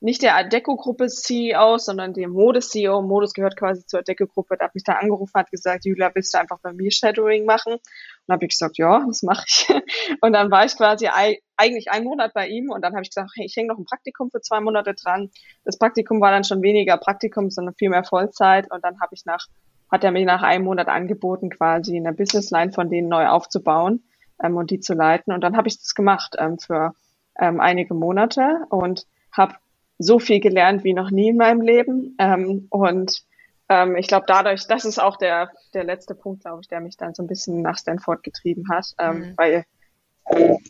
nicht 0.02 0.22
der 0.22 0.36
Adecco-Gruppe 0.36 1.06
CEO, 1.06 1.78
sondern 1.78 2.12
dem 2.12 2.30
Mode-CEO. 2.32 3.02
Modus 3.02 3.34
gehört 3.34 3.56
quasi 3.56 3.86
zur 3.86 4.00
Adecco-Gruppe. 4.00 4.56
Der 4.56 4.66
hat 4.66 4.74
mich 4.74 4.82
da 4.82 4.94
angerufen, 4.94 5.32
hat 5.34 5.50
gesagt, 5.50 5.84
Julia, 5.84 6.10
willst 6.12 6.34
du 6.34 6.38
einfach 6.38 6.58
bei 6.60 6.72
mir 6.72 6.90
Shadowing 6.90 7.44
machen? 7.44 7.74
Und 7.74 8.32
habe 8.32 8.44
ich 8.44 8.50
gesagt, 8.50 8.78
ja, 8.78 9.04
das 9.06 9.22
mache 9.22 9.44
ich. 9.46 9.68
Und 10.20 10.32
dann 10.32 10.50
war 10.50 10.64
ich 10.64 10.76
quasi 10.76 11.08
eigentlich 11.56 11.90
einen 11.90 12.04
Monat 12.04 12.34
bei 12.34 12.48
ihm 12.48 12.70
und 12.70 12.82
dann 12.82 12.92
habe 12.92 13.02
ich 13.02 13.10
gesagt, 13.10 13.30
hey, 13.36 13.46
ich 13.46 13.54
hänge 13.56 13.68
noch 13.68 13.78
ein 13.78 13.84
Praktikum 13.84 14.30
für 14.30 14.40
zwei 14.40 14.60
Monate 14.60 14.94
dran. 14.94 15.30
Das 15.64 15.78
Praktikum 15.78 16.20
war 16.20 16.32
dann 16.32 16.44
schon 16.44 16.62
weniger 16.62 16.96
Praktikum, 16.96 17.50
sondern 17.50 17.74
viel 17.74 17.88
mehr 17.88 18.04
Vollzeit. 18.04 18.70
Und 18.70 18.84
dann 18.84 19.00
habe 19.00 19.14
ich 19.14 19.24
nach, 19.24 19.46
hat 19.90 20.02
er 20.02 20.10
mir 20.10 20.24
nach 20.24 20.42
einem 20.42 20.64
Monat 20.64 20.88
angeboten, 20.88 21.50
quasi 21.50 21.96
eine 21.96 22.12
Businessline 22.12 22.72
von 22.72 22.90
denen 22.90 23.08
neu 23.08 23.28
aufzubauen 23.28 24.02
ähm, 24.42 24.56
und 24.56 24.70
die 24.70 24.80
zu 24.80 24.94
leiten. 24.94 25.32
Und 25.32 25.42
dann 25.42 25.56
habe 25.56 25.68
ich 25.68 25.78
das 25.78 25.94
gemacht 25.94 26.34
ähm, 26.38 26.58
für 26.58 26.94
ähm, 27.38 27.60
einige 27.60 27.94
Monate 27.94 28.66
und 28.68 29.06
habe 29.30 29.54
so 30.02 30.18
viel 30.18 30.40
gelernt 30.40 30.84
wie 30.84 30.94
noch 30.94 31.10
nie 31.10 31.30
in 31.30 31.36
meinem 31.36 31.60
Leben. 31.60 32.16
Ähm, 32.18 32.66
und 32.70 33.22
ähm, 33.68 33.96
ich 33.96 34.08
glaube, 34.08 34.24
dadurch, 34.26 34.66
das 34.66 34.84
ist 34.84 34.98
auch 34.98 35.16
der, 35.16 35.50
der 35.74 35.84
letzte 35.84 36.14
Punkt, 36.14 36.42
glaube 36.42 36.60
ich, 36.60 36.68
der 36.68 36.80
mich 36.80 36.96
dann 36.96 37.14
so 37.14 37.22
ein 37.22 37.26
bisschen 37.26 37.62
nach 37.62 37.78
Stanford 37.78 38.22
getrieben 38.22 38.64
hat, 38.70 38.86
ähm, 38.98 39.18
mhm. 39.18 39.34
weil 39.36 39.64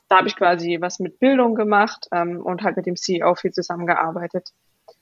da 0.08 0.18
habe 0.18 0.28
ich 0.28 0.36
quasi 0.36 0.78
was 0.80 0.98
mit 0.98 1.18
Bildung 1.18 1.54
gemacht 1.54 2.08
ähm, 2.10 2.40
und 2.40 2.62
halt 2.62 2.76
mit 2.76 2.86
dem 2.86 2.96
CEO 2.96 3.34
viel 3.34 3.52
zusammengearbeitet. 3.52 4.48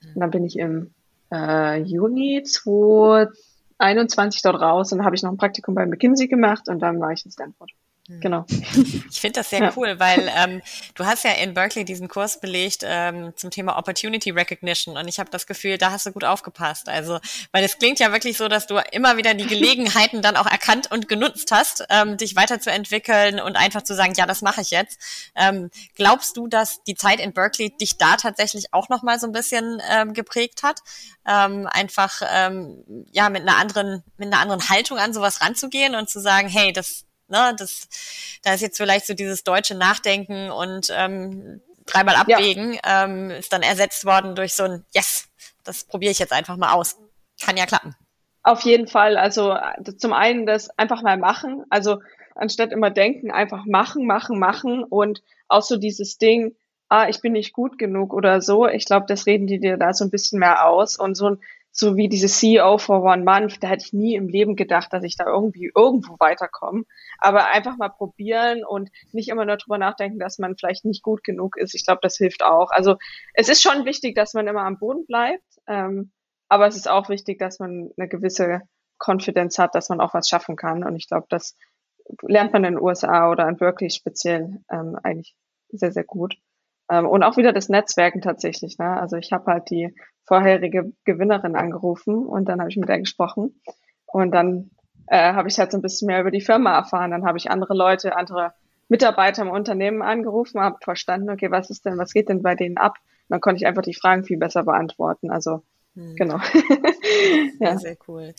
Mhm. 0.03 0.09
Und 0.15 0.21
dann 0.21 0.31
bin 0.31 0.45
ich 0.45 0.59
im 0.59 0.93
äh, 1.33 1.81
Juni 1.83 2.43
2021 2.43 4.43
dort 4.43 4.61
raus 4.61 4.93
und 4.93 5.05
habe 5.05 5.15
ich 5.15 5.23
noch 5.23 5.31
ein 5.31 5.37
Praktikum 5.37 5.75
bei 5.75 5.87
McKinsey 5.87 6.29
gemacht 6.29 6.69
und 6.69 6.81
dann 6.81 7.01
war 7.01 7.13
ich 7.13 7.25
in 7.25 7.31
Stanford. 7.31 7.71
Hm. 8.11 8.21
Genau. 8.21 8.45
Ich 9.11 9.21
finde 9.21 9.41
das 9.41 9.51
sehr 9.51 9.61
ja. 9.61 9.73
cool, 9.77 10.01
weil 10.01 10.31
ähm, 10.37 10.63
du 10.95 11.05
hast 11.05 11.25
ja 11.25 11.31
in 11.33 11.55
Berkeley 11.55 11.85
diesen 11.85 12.09
Kurs 12.09 12.41
belegt 12.41 12.83
ähm, 12.85 13.33
zum 13.37 13.51
Thema 13.51 13.79
Opportunity 13.79 14.31
Recognition 14.31 14.97
und 14.97 15.07
ich 15.07 15.21
habe 15.21 15.31
das 15.31 15.47
Gefühl, 15.47 15.79
da 15.79 15.93
hast 15.93 16.07
du 16.07 16.13
gut 16.13 16.25
aufgepasst. 16.25 16.89
Also, 16.89 17.21
weil 17.53 17.63
es 17.63 17.79
klingt 17.79 18.01
ja 18.01 18.13
wirklich 18.13 18.37
so, 18.37 18.49
dass 18.49 18.67
du 18.67 18.79
immer 18.91 19.17
wieder 19.17 19.35
die 19.35 19.47
Gelegenheiten 19.47 20.23
dann 20.23 20.37
auch 20.37 20.47
erkannt 20.47 20.91
und 20.91 21.09
genutzt 21.09 21.53
hast, 21.53 21.85
ähm, 21.89 22.17
dich 22.17 22.35
weiterzuentwickeln 22.35 23.41
und 23.41 23.57
einfach 23.57 23.83
zu 23.83 23.95
sagen, 23.95 24.15
ja, 24.17 24.27
das 24.27 24.43
mache 24.43 24.61
ich 24.63 24.71
jetzt. 24.71 24.99
Ähm, 25.37 25.71
glaubst 25.95 26.37
du, 26.37 26.49
dass 26.49 26.83
die 26.83 26.97
Zeit 26.97 27.21
in 27.21 27.33
Berkeley 27.33 27.77
dich 27.77 27.97
da 27.97 28.17
tatsächlich 28.17 28.73
auch 28.73 28.89
noch 28.89 29.03
mal 29.03 29.21
so 29.21 29.27
ein 29.27 29.33
bisschen 29.33 29.81
ähm, 29.89 30.15
geprägt 30.15 30.63
hat? 30.65 30.81
Ähm, 31.27 31.69
einfach 31.71 32.23
ähm, 32.29 33.07
ja 33.13 33.29
mit 33.29 33.43
einer 33.43 33.57
anderen 33.57 34.03
mit 34.17 34.33
einer 34.33 34.41
anderen 34.41 34.69
Haltung 34.69 34.99
an 34.99 35.13
sowas 35.13 35.41
ranzugehen 35.41 35.95
und 35.95 36.11
zu 36.11 36.21
sagen, 36.21 36.49
hey, 36.49 36.73
das 36.73 37.05
Ne? 37.31 37.55
Das, 37.59 37.89
da 38.43 38.55
ist 38.55 38.61
jetzt 38.61 38.77
vielleicht 38.77 39.07
so 39.07 39.15
dieses 39.15 39.45
deutsche 39.45 39.75
Nachdenken 39.75 40.51
und 40.51 40.89
ähm, 40.95 41.61
dreimal 41.87 42.17
abwägen, 42.17 42.75
ja. 42.75 43.05
ähm, 43.05 43.31
ist 43.31 43.53
dann 43.53 43.63
ersetzt 43.63 44.05
worden 44.05 44.35
durch 44.35 44.55
so 44.55 44.65
ein 44.65 44.85
Yes, 44.95 45.29
das 45.65 45.85
probiere 45.85 46.13
ich 46.13 46.19
jetzt 46.19 46.33
einfach 46.33 46.57
mal 46.57 46.73
aus. 46.73 46.97
Kann 47.41 47.57
ja 47.57 47.67
klappen. 47.67 47.95
Auf 48.43 48.63
jeden 48.63 48.87
Fall. 48.87 49.17
Also 49.17 49.57
zum 49.99 50.13
einen 50.13 50.47
das 50.47 50.71
einfach 50.79 51.03
mal 51.03 51.17
machen. 51.17 51.65
Also 51.71 52.01
anstatt 52.35 52.73
immer 52.73 52.91
denken, 52.91 53.31
einfach 53.31 53.65
machen, 53.67 54.07
machen, 54.07 54.39
machen 54.39 54.85
und 54.85 55.23
auch 55.49 55.63
so 55.63 55.77
dieses 55.77 56.19
Ding, 56.19 56.55
ah, 56.89 57.09
ich 57.09 57.21
bin 57.21 57.33
nicht 57.33 57.53
gut 57.53 57.79
genug 57.79 58.13
oder 58.13 58.41
so. 58.41 58.67
Ich 58.67 58.87
glaube, 58.87 59.07
das 59.07 59.27
reden 59.27 59.47
die 59.47 59.61
dir 59.61 59.77
da 59.77 59.93
so 59.93 60.05
ein 60.05 60.11
bisschen 60.11 60.39
mehr 60.39 60.67
aus 60.67 60.99
und 60.99 61.15
so 61.15 61.31
ein 61.31 61.41
so 61.81 61.97
wie 61.97 62.09
diese 62.09 62.29
CEO 62.29 62.77
for 62.79 63.03
One 63.03 63.25
Month, 63.25 63.63
da 63.63 63.69
hätte 63.69 63.85
ich 63.85 63.93
nie 63.93 64.15
im 64.15 64.29
Leben 64.29 64.55
gedacht, 64.55 64.93
dass 64.93 65.03
ich 65.03 65.17
da 65.17 65.25
irgendwie 65.27 65.73
irgendwo 65.75 66.17
weiterkomme. 66.19 66.85
Aber 67.19 67.47
einfach 67.47 67.79
mal 67.79 67.89
probieren 67.89 68.65
und 68.65 68.91
nicht 69.13 69.31
immer 69.31 69.47
nur 69.47 69.57
drüber 69.57 69.79
nachdenken, 69.79 70.19
dass 70.19 70.39
man 70.39 70.57
vielleicht 70.57 70.85
nicht 70.85 71.03
gut 71.03 71.25
genug 71.25 71.57
ist. 71.57 71.75
Ich 71.75 71.85
glaube, 71.85 72.01
das 72.03 72.17
hilft 72.17 72.45
auch. 72.45 72.71
Also 72.71 72.97
es 73.35 73.49
ist 73.49 73.63
schon 73.63 73.87
wichtig, 73.87 74.15
dass 74.15 74.35
man 74.35 74.47
immer 74.47 74.63
am 74.63 74.79
Boden 74.79 75.07
bleibt, 75.07 75.43
ähm, 75.67 76.13
aber 76.49 76.67
es 76.67 76.77
ist 76.77 76.89
auch 76.89 77.09
wichtig, 77.09 77.39
dass 77.39 77.59
man 77.59 77.91
eine 77.97 78.09
gewisse 78.09 78.61
Confidence 78.99 79.59
hat, 79.59 79.75
dass 79.75 79.89
man 79.89 80.01
auch 80.01 80.13
was 80.13 80.29
schaffen 80.29 80.57
kann. 80.57 80.85
Und 80.85 80.97
ich 80.97 81.09
glaube, 81.09 81.27
das 81.31 81.57
lernt 82.23 82.53
man 82.53 82.65
in 82.65 82.75
den 82.75 82.83
USA 82.83 83.31
oder 83.31 83.49
in 83.49 83.57
Berkeley 83.57 83.91
speziell 83.91 84.63
ähm, 84.71 84.99
eigentlich 85.03 85.35
sehr, 85.71 85.93
sehr 85.93 86.05
gut. 86.05 86.37
Ähm, 86.91 87.07
und 87.07 87.23
auch 87.23 87.37
wieder 87.37 87.53
das 87.53 87.69
Netzwerken 87.69 88.21
tatsächlich. 88.21 88.79
Ne? 88.79 89.01
Also 89.01 89.17
ich 89.17 89.33
habe 89.33 89.51
halt 89.51 89.71
die 89.71 89.95
vorherige 90.25 90.93
Gewinnerin 91.05 91.57
angerufen 91.57 92.27
und 92.27 92.49
dann 92.49 92.61
habe 92.61 92.71
ich 92.71 92.77
mit 92.77 92.89
der 92.89 92.99
gesprochen. 92.99 93.61
Und 94.07 94.33
dann 94.33 94.71
äh, 95.07 95.33
habe 95.33 95.49
ich 95.49 95.59
halt 95.59 95.71
so 95.73 95.79
ein 95.79 95.83
bisschen 95.83 96.07
mehr 96.07 96.21
über 96.21 96.31
die 96.31 96.41
Firma 96.41 96.77
erfahren. 96.77 97.13
Dann 97.13 97.25
habe 97.25 97.39
ich 97.39 97.51
andere 97.51 97.75
Leute, 97.75 98.17
andere 98.17 98.53
Mitarbeiter 98.89 99.43
im 99.43 99.51
Unternehmen 99.51 100.03
angerufen, 100.03 100.61
habe 100.61 100.79
verstanden, 100.83 101.31
okay, 101.31 101.51
was 101.51 101.71
ist 101.71 101.85
denn, 101.87 101.97
was 101.97 102.13
geht 102.13 102.29
denn 102.29 102.43
bei 102.43 102.57
denen 102.57 102.77
ab? 102.77 102.95
Und 102.99 103.35
dann 103.35 103.41
konnte 103.41 103.59
ich 103.59 103.67
einfach 103.67 103.83
die 103.83 103.95
Fragen 103.95 104.25
viel 104.25 104.39
besser 104.39 104.65
beantworten. 104.65 105.31
Also. 105.31 105.63
Genau. 105.95 106.39
ja. 107.61 107.77
Sehr 107.77 107.97
cool. 108.07 108.33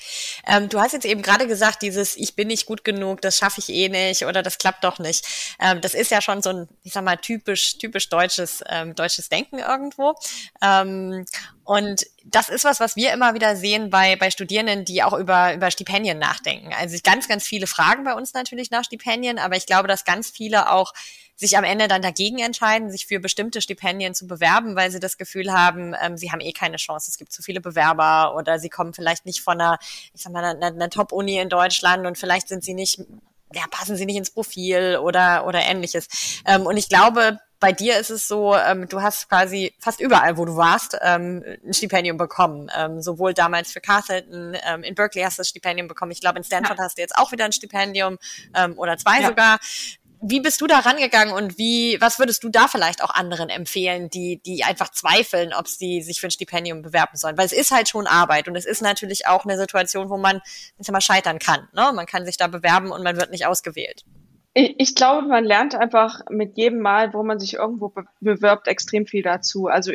Ähm, 0.47 0.70
du 0.70 0.80
hast 0.80 0.93
jetzt 0.93 1.06
eben 1.06 1.22
gerade 1.22 1.47
gesagt, 1.47 1.82
dieses 1.82 2.16
Ich 2.16 2.36
bin 2.36 2.47
nicht 2.47 2.66
gut 2.66 2.86
genug, 2.86 3.22
das 3.22 3.38
schaffe 3.38 3.60
ich 3.60 3.70
eh 3.70 3.89
nicht 3.89 4.26
oder 4.26 4.41
das 4.41 4.58
klappt 4.58 4.86
doch 4.86 4.99
nicht. 4.99 5.56
Ähm, 5.60 5.82
das 5.82 5.93
ist 5.93 6.12
ja 6.12 6.22
schon 6.22 6.41
so 6.41 6.49
ein, 6.52 6.70
ich 6.84 6.93
sag 6.93 7.04
mal, 7.04 7.18
typisch, 7.18 7.78
typisch 7.78 8.08
deutsches, 8.08 8.64
ähm, 8.70 8.95
deutsches 8.95 9.28
Denken 9.28 9.60
irgendwo. 9.60 10.16
Ähm, 10.64 11.26
und 11.66 12.06
das 12.24 12.47
ist 12.49 12.64
was, 12.64 12.80
was 12.80 12.95
wir 12.95 13.12
immer 13.12 13.34
wieder 13.34 13.58
sehen 13.58 13.89
bei, 13.89 14.16
bei 14.16 14.32
Studierenden, 14.32 14.86
die 14.86 15.04
auch 15.04 15.14
über, 15.14 15.54
über 15.54 15.72
Stipendien 15.72 16.20
nachdenken. 16.20 16.74
Also 16.74 16.97
ganz, 17.04 17.28
ganz 17.28 17.45
viele 17.45 17.68
fragen 17.68 18.06
bei 18.06 18.14
uns 18.14 18.34
natürlich 18.34 18.72
nach 18.72 18.86
Stipendien, 18.86 19.39
aber 19.39 19.58
ich 19.58 19.66
glaube, 19.66 19.89
dass 19.89 20.06
ganz 20.06 20.30
viele 20.30 20.72
auch 20.72 20.93
sich 21.41 21.57
am 21.57 21.63
Ende 21.63 21.87
dann 21.87 22.03
dagegen 22.03 22.37
entscheiden, 22.37 22.91
sich 22.91 23.07
für 23.07 23.19
bestimmte 23.19 23.61
Stipendien 23.61 24.13
zu 24.13 24.27
bewerben, 24.27 24.75
weil 24.75 24.91
sie 24.91 24.99
das 24.99 25.17
Gefühl 25.17 25.51
haben, 25.51 25.95
ähm, 25.99 26.15
sie 26.15 26.31
haben 26.31 26.39
eh 26.39 26.51
keine 26.51 26.77
Chance, 26.77 27.09
es 27.09 27.17
gibt 27.17 27.33
zu 27.33 27.41
viele 27.41 27.61
Bewerber 27.61 28.35
oder 28.35 28.59
sie 28.59 28.69
kommen 28.69 28.93
vielleicht 28.93 29.25
nicht 29.25 29.41
von 29.41 29.59
einer, 29.59 29.79
ich 30.13 30.21
sag 30.21 30.31
mal, 30.31 30.43
einer, 30.43 30.67
einer 30.67 30.89
Top-Uni 30.91 31.39
in 31.39 31.49
Deutschland 31.49 32.05
und 32.05 32.19
vielleicht 32.19 32.47
sind 32.47 32.63
sie 32.63 32.75
nicht, 32.75 32.99
ja, 33.53 33.63
passen 33.71 33.95
sie 33.95 34.05
nicht 34.05 34.17
ins 34.17 34.29
Profil 34.29 34.99
oder, 35.01 35.47
oder 35.47 35.61
ähnliches. 35.61 36.07
Ähm, 36.45 36.67
und 36.67 36.77
ich 36.77 36.89
glaube, 36.89 37.39
bei 37.59 37.71
dir 37.71 37.99
ist 37.99 38.09
es 38.09 38.27
so, 38.27 38.55
ähm, 38.55 38.87
du 38.87 39.01
hast 39.01 39.29
quasi 39.29 39.73
fast 39.79 39.99
überall, 39.99 40.35
wo 40.37 40.45
du 40.45 40.57
warst, 40.57 40.97
ähm, 41.01 41.43
ein 41.63 41.73
Stipendium 41.73 42.17
bekommen. 42.17 42.71
Ähm, 42.75 43.01
sowohl 43.01 43.35
damals 43.35 43.71
für 43.71 43.79
Castleton, 43.79 44.57
ähm, 44.67 44.83
in 44.83 44.95
Berkeley 44.95 45.23
hast 45.23 45.37
du 45.37 45.41
das 45.41 45.49
Stipendium 45.49 45.87
bekommen. 45.87 46.11
Ich 46.11 46.21
glaube, 46.21 46.39
in 46.39 46.43
Stanford 46.43 46.79
ja. 46.79 46.83
hast 46.83 46.97
du 46.97 47.01
jetzt 47.01 47.15
auch 47.15 47.31
wieder 47.31 47.45
ein 47.45 47.51
Stipendium 47.51 48.17
ähm, 48.55 48.77
oder 48.77 48.97
zwei 48.97 49.21
ja. 49.21 49.27
sogar 49.27 49.59
wie 50.22 50.39
bist 50.39 50.61
du 50.61 50.67
da 50.67 50.80
rangegangen 50.80 51.34
und 51.34 51.57
wie, 51.57 51.99
was 51.99 52.19
würdest 52.19 52.43
du 52.43 52.49
da 52.49 52.67
vielleicht 52.67 53.03
auch 53.03 53.09
anderen 53.09 53.49
empfehlen, 53.49 54.09
die, 54.09 54.41
die 54.45 54.63
einfach 54.63 54.89
zweifeln, 54.89 55.51
ob 55.53 55.67
sie 55.67 56.01
sich 56.01 56.22
für 56.22 56.28
ein 56.28 56.32
Stipendium 56.32 56.84
bewerben 56.84 57.17
sollen? 57.17 57.38
Weil 57.38 57.47
es 57.47 57.51
ist 57.51 57.72
halt 57.72 57.89
schon 57.89 58.05
Arbeit 58.05 58.47
und 58.47 58.55
es 58.55 58.65
ist 58.65 58.82
natürlich 58.82 59.26
auch 59.28 59.45
eine 59.45 59.57
Situation, 59.57 60.09
wo 60.09 60.17
man, 60.17 60.41
ich 60.78 60.86
sag 60.86 60.93
mal, 60.93 61.01
scheitern 61.01 61.39
kann. 61.39 61.67
Ne? 61.74 61.91
Man 61.93 62.05
kann 62.05 62.26
sich 62.26 62.38
da 62.38 62.47
bewerben 62.47 62.91
und 62.91 63.03
man 63.03 63.17
wird 63.17 63.32
nicht 63.32 63.47
ausgewählt. 63.47 64.03
Ich, 64.54 64.76
ich 64.78 64.95
glaube, 64.95 65.28
man 65.28 65.45
lernt 65.45 65.76
einfach 65.76 66.22
mit 66.30 66.58
jedem 66.58 66.80
Mal, 66.82 67.14
wo 67.14 67.24
man 67.24 67.39
sich 67.39 67.54
irgendwo 67.54 67.88
be 67.88 68.04
bewirbt, 68.20 68.68
extrem 68.68 69.06
viel 69.06 69.24
dazu. 69.24 69.68
Also 69.68 69.93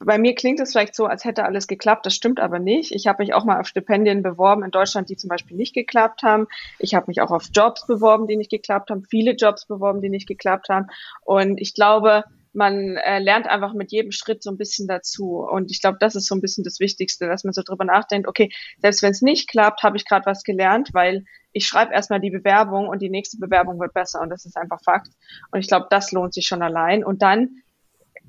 bei 0.00 0.18
mir 0.18 0.34
klingt 0.34 0.58
es 0.58 0.72
vielleicht 0.72 0.96
so, 0.96 1.06
als 1.06 1.24
hätte 1.24 1.44
alles 1.44 1.68
geklappt. 1.68 2.04
Das 2.06 2.14
stimmt 2.14 2.40
aber 2.40 2.58
nicht. 2.58 2.90
Ich 2.92 3.06
habe 3.06 3.22
mich 3.22 3.32
auch 3.32 3.44
mal 3.44 3.60
auf 3.60 3.68
Stipendien 3.68 4.22
beworben 4.22 4.64
in 4.64 4.72
Deutschland, 4.72 5.08
die 5.08 5.16
zum 5.16 5.28
Beispiel 5.28 5.56
nicht 5.56 5.72
geklappt 5.74 6.24
haben. 6.24 6.48
Ich 6.80 6.94
habe 6.94 7.06
mich 7.06 7.20
auch 7.20 7.30
auf 7.30 7.48
Jobs 7.54 7.86
beworben, 7.86 8.26
die 8.26 8.36
nicht 8.36 8.50
geklappt 8.50 8.90
haben. 8.90 9.04
Viele 9.08 9.32
Jobs 9.32 9.66
beworben, 9.66 10.02
die 10.02 10.10
nicht 10.10 10.26
geklappt 10.26 10.68
haben. 10.68 10.88
Und 11.24 11.60
ich 11.60 11.72
glaube, 11.72 12.24
man 12.52 12.96
äh, 12.96 13.20
lernt 13.20 13.46
einfach 13.46 13.72
mit 13.72 13.92
jedem 13.92 14.10
Schritt 14.10 14.42
so 14.42 14.50
ein 14.50 14.58
bisschen 14.58 14.88
dazu. 14.88 15.38
Und 15.38 15.70
ich 15.70 15.80
glaube, 15.80 15.98
das 16.00 16.16
ist 16.16 16.26
so 16.26 16.34
ein 16.34 16.40
bisschen 16.40 16.64
das 16.64 16.80
Wichtigste, 16.80 17.28
dass 17.28 17.44
man 17.44 17.52
so 17.52 17.62
drüber 17.62 17.84
nachdenkt, 17.84 18.28
okay, 18.28 18.50
selbst 18.78 19.02
wenn 19.02 19.12
es 19.12 19.22
nicht 19.22 19.48
klappt, 19.48 19.82
habe 19.84 19.96
ich 19.96 20.04
gerade 20.04 20.26
was 20.26 20.42
gelernt, 20.42 20.90
weil 20.92 21.24
ich 21.52 21.66
schreibe 21.66 21.92
erstmal 21.92 22.20
die 22.20 22.30
Bewerbung 22.30 22.88
und 22.88 23.00
die 23.02 23.10
nächste 23.10 23.38
Bewerbung 23.38 23.78
wird 23.80 23.94
besser 23.94 24.20
und 24.20 24.30
das 24.30 24.44
ist 24.44 24.56
einfach 24.56 24.80
Fakt. 24.82 25.10
Und 25.50 25.60
ich 25.60 25.68
glaube, 25.68 25.86
das 25.90 26.12
lohnt 26.12 26.34
sich 26.34 26.46
schon 26.46 26.62
allein. 26.62 27.04
Und 27.04 27.22
dann 27.22 27.62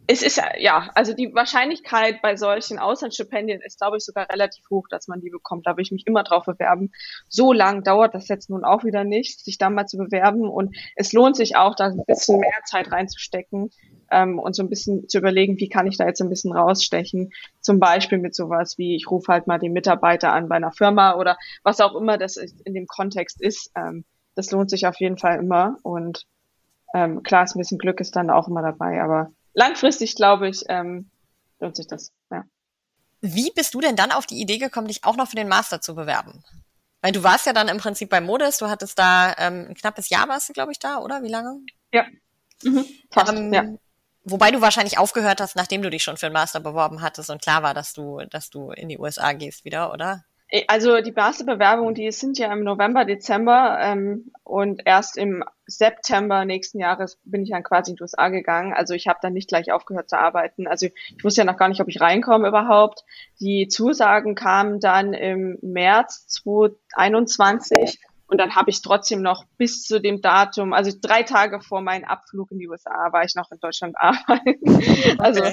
es 0.06 0.22
ist 0.22 0.42
ja, 0.58 0.90
also 0.96 1.14
die 1.14 1.34
Wahrscheinlichkeit 1.34 2.22
bei 2.22 2.36
solchen 2.36 2.78
Auslandsstipendien 2.78 3.62
ist, 3.62 3.80
glaube 3.80 3.98
ich, 3.98 4.04
sogar 4.04 4.30
relativ 4.30 4.70
hoch, 4.70 4.88
dass 4.90 5.08
man 5.08 5.22
die 5.22 5.30
bekommt. 5.30 5.66
Da 5.66 5.72
würde 5.72 5.84
ich 5.84 5.92
mich 5.92 6.06
immer 6.06 6.24
drauf 6.24 6.46
bewerben. 6.46 6.92
So 7.30 7.54
lang 7.54 7.84
dauert 7.84 8.14
das 8.14 8.28
jetzt 8.28 8.50
nun 8.50 8.66
auch 8.66 8.84
wieder 8.84 9.06
nicht, 9.06 9.44
sich 9.46 9.58
da 9.58 9.70
mal 9.70 9.86
zu 9.86 9.98
bewerben. 9.98 10.50
Und 10.50 10.76
es 10.96 11.14
lohnt 11.14 11.38
sich 11.38 11.56
auch, 11.56 11.76
da 11.76 11.86
ein 11.86 12.04
bisschen 12.06 12.40
mehr 12.40 12.52
Zeit 12.66 12.92
reinzustecken 12.92 13.72
ähm, 14.14 14.39
und 14.39 14.55
so 14.55 14.64
ein 14.64 14.70
bisschen 14.70 15.09
zu 15.09 15.18
überlegen, 15.18 15.59
wie 15.59 15.70
kann 15.70 15.88
ich 15.88 15.97
da 15.97 16.05
jetzt 16.05 16.22
ein 16.22 16.30
bisschen 16.30 16.53
rausstechen. 16.53 17.32
Zum 17.61 17.80
Beispiel 17.80 18.20
mit 18.20 18.36
sowas 18.36 18.78
wie, 18.78 18.95
ich 18.95 19.09
rufe 19.09 19.32
halt 19.32 19.47
mal 19.47 19.59
den 19.59 19.74
Mitarbeiter 19.74 20.32
an 20.32 20.47
bei 20.47 20.55
einer 20.55 20.72
Firma 20.72 21.16
oder 21.16 21.38
was 21.64 21.82
auch 21.82 21.95
immer 21.95 22.18
das 22.18 22.38
in 22.38 22.74
dem 22.74 22.88
Kontext 22.88 23.41
ist. 23.41 23.72
Ähm, 23.76 24.05
das 24.36 24.51
lohnt 24.51 24.70
sich 24.70 24.88
auf 24.88 24.99
jeden 24.99 25.18
Fall 25.18 25.39
immer. 25.39 25.78
Und 25.84 26.26
ähm, 26.93 27.24
klar, 27.24 27.43
ist 27.43 27.55
ein 27.55 27.59
bisschen 27.59 27.80
Glück 27.80 27.99
ist 27.99 28.16
dann 28.16 28.30
auch 28.30 28.47
immer 28.47 28.61
dabei, 28.61 29.01
aber 29.01 29.32
langfristig, 29.53 30.16
glaube 30.16 30.47
ich, 30.47 30.64
ähm, 30.70 31.09
lohnt 31.59 31.76
sich 31.76 31.88
das. 31.88 32.11
Ja. 32.32 32.43
Wie 33.22 33.51
bist 33.51 33.74
du 33.74 33.82
denn 33.82 33.95
dann 33.95 34.11
auf 34.11 34.26
die 34.26 34.39
Idee 34.39 34.57
gekommen, 34.59 34.88
dich 34.88 35.03
auch 35.03 35.16
noch 35.16 35.30
für 35.30 35.36
den 35.36 35.47
Master 35.47 35.82
zu 35.82 35.95
bewerben? 35.95 36.43
Weil 37.01 37.11
du 37.11 37.24
warst 37.24 37.45
ja 37.45 37.53
dann 37.53 37.68
im 37.68 37.78
Prinzip 37.78 38.09
bei 38.09 38.22
Modest, 38.22 38.61
du 38.61 38.70
hattest 38.70 38.97
da 38.97 39.34
ähm, 39.38 39.68
ein 39.70 39.76
knappes 39.76 40.09
Jahr 40.09 40.28
warst 40.30 40.47
du, 40.47 40.53
glaube 40.53 40.72
ich, 40.72 40.80
da, 40.80 40.99
oder? 40.99 41.22
Wie 41.24 41.30
lange? 41.30 41.59
Ja. 41.91 42.05
Mhm, 42.64 42.86
fast, 43.11 43.34
ähm, 43.34 43.53
ja. 43.53 43.66
Wobei 44.26 44.52
du 44.52 44.62
wahrscheinlich 44.62 44.98
aufgehört 44.98 45.42
hast, 45.42 45.56
nachdem 45.56 45.82
du 45.82 45.90
dich 45.90 46.04
schon 46.04 46.18
für 46.18 46.28
den 46.28 46.34
Master 46.34 46.60
beworben 46.60 47.02
hattest 47.02 47.30
und 47.30 47.42
klar 47.42 47.62
war, 47.62 47.74
dass 47.74 47.94
du, 47.94 48.22
dass 48.30 48.50
du 48.50 48.72
in 48.72 48.88
die 48.90 48.98
USA 48.98 49.34
gehst 49.34 49.66
wieder, 49.66 49.92
oder? 49.92 50.24
Also 50.68 51.02
die 51.02 51.12
Masterbewerbungen, 51.12 51.96
die 51.96 52.12
sind 52.12 52.38
ja 52.38 52.54
im 52.54 52.64
November, 52.64 53.06
Dezember 53.06 53.80
ähm, 53.82 54.32
und 54.44 54.84
erst 54.86 55.18
im 55.18 55.44
September 55.66 56.46
nächsten 56.46 56.80
Jahres 56.80 57.18
bin 57.24 57.42
ich 57.42 57.50
dann 57.50 57.64
quasi 57.64 57.92
in 57.92 57.96
die 57.96 58.04
USA 58.04 58.30
gegangen. 58.30 58.72
Also 58.72 58.94
ich 58.94 59.08
habe 59.08 59.18
dann 59.22 59.34
nicht 59.34 59.50
gleich 59.50 59.72
aufgehört 59.72 60.10
zu 60.10 60.20
arbeiten. 60.20 60.68
Also 60.68 60.86
ich 60.86 61.24
wusste 61.24 61.42
ja 61.42 61.46
noch 61.46 61.58
gar 61.58 61.70
nicht, 61.70 61.82
ob 61.82 61.88
ich 61.88 62.02
reinkomme 62.02 62.48
überhaupt. 62.48 63.04
Die 63.40 63.68
Zusagen 63.68 64.36
kamen 64.36 64.80
dann 64.80 65.14
im 65.14 65.58
März 65.64 66.28
2021 66.28 68.00
und 68.28 68.38
dann 68.38 68.56
habe 68.56 68.70
ich 68.70 68.82
trotzdem 68.82 69.22
noch 69.22 69.46
bis 69.58 69.84
zu 69.84 70.00
dem 70.00 70.22
Datum, 70.22 70.74
also 70.74 70.92
drei 71.00 71.24
Tage 71.24 71.62
vor 71.62 71.82
meinem 71.82 72.06
Abflug 72.06 72.52
in 72.52 72.60
die 72.60 72.68
USA, 72.68 73.12
war 73.12 73.24
ich 73.24 73.36
noch 73.36 73.52
in 73.52 73.60
Deutschland 73.60 73.96
arbeiten. 74.00 75.20
also 75.20 75.44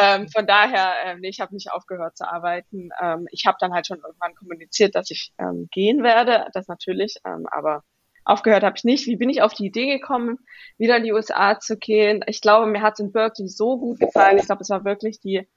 ähm, 0.00 0.28
von 0.28 0.46
daher, 0.46 0.92
äh, 1.04 1.16
nee, 1.16 1.28
ich 1.28 1.40
habe 1.40 1.54
nicht 1.54 1.72
aufgehört 1.72 2.16
zu 2.16 2.30
arbeiten. 2.30 2.90
Ähm, 3.00 3.26
ich 3.30 3.46
habe 3.46 3.56
dann 3.60 3.72
halt 3.72 3.86
schon 3.86 4.00
irgendwann 4.00 4.34
kommuniziert, 4.34 4.94
dass 4.94 5.10
ich 5.10 5.32
ähm, 5.38 5.68
gehen 5.72 6.02
werde, 6.02 6.46
das 6.52 6.68
natürlich, 6.68 7.16
ähm, 7.24 7.46
aber 7.50 7.82
aufgehört 8.24 8.62
habe 8.62 8.76
ich 8.76 8.84
nicht. 8.84 9.06
Wie 9.06 9.16
bin 9.16 9.30
ich 9.30 9.42
auf 9.42 9.54
die 9.54 9.66
Idee 9.66 9.86
gekommen, 9.86 10.38
wieder 10.76 10.98
in 10.98 11.04
die 11.04 11.12
USA 11.12 11.58
zu 11.58 11.78
gehen? 11.78 12.22
Ich 12.26 12.42
glaube, 12.42 12.66
mir 12.66 12.82
hat 12.82 12.94
es 12.94 13.00
in 13.00 13.10
Berkeley 13.10 13.48
so 13.48 13.78
gut 13.78 14.00
gefallen. 14.00 14.38
Ich 14.38 14.46
glaube, 14.46 14.62
es 14.62 14.70
war 14.70 14.84
wirklich 14.84 15.18
die 15.20 15.48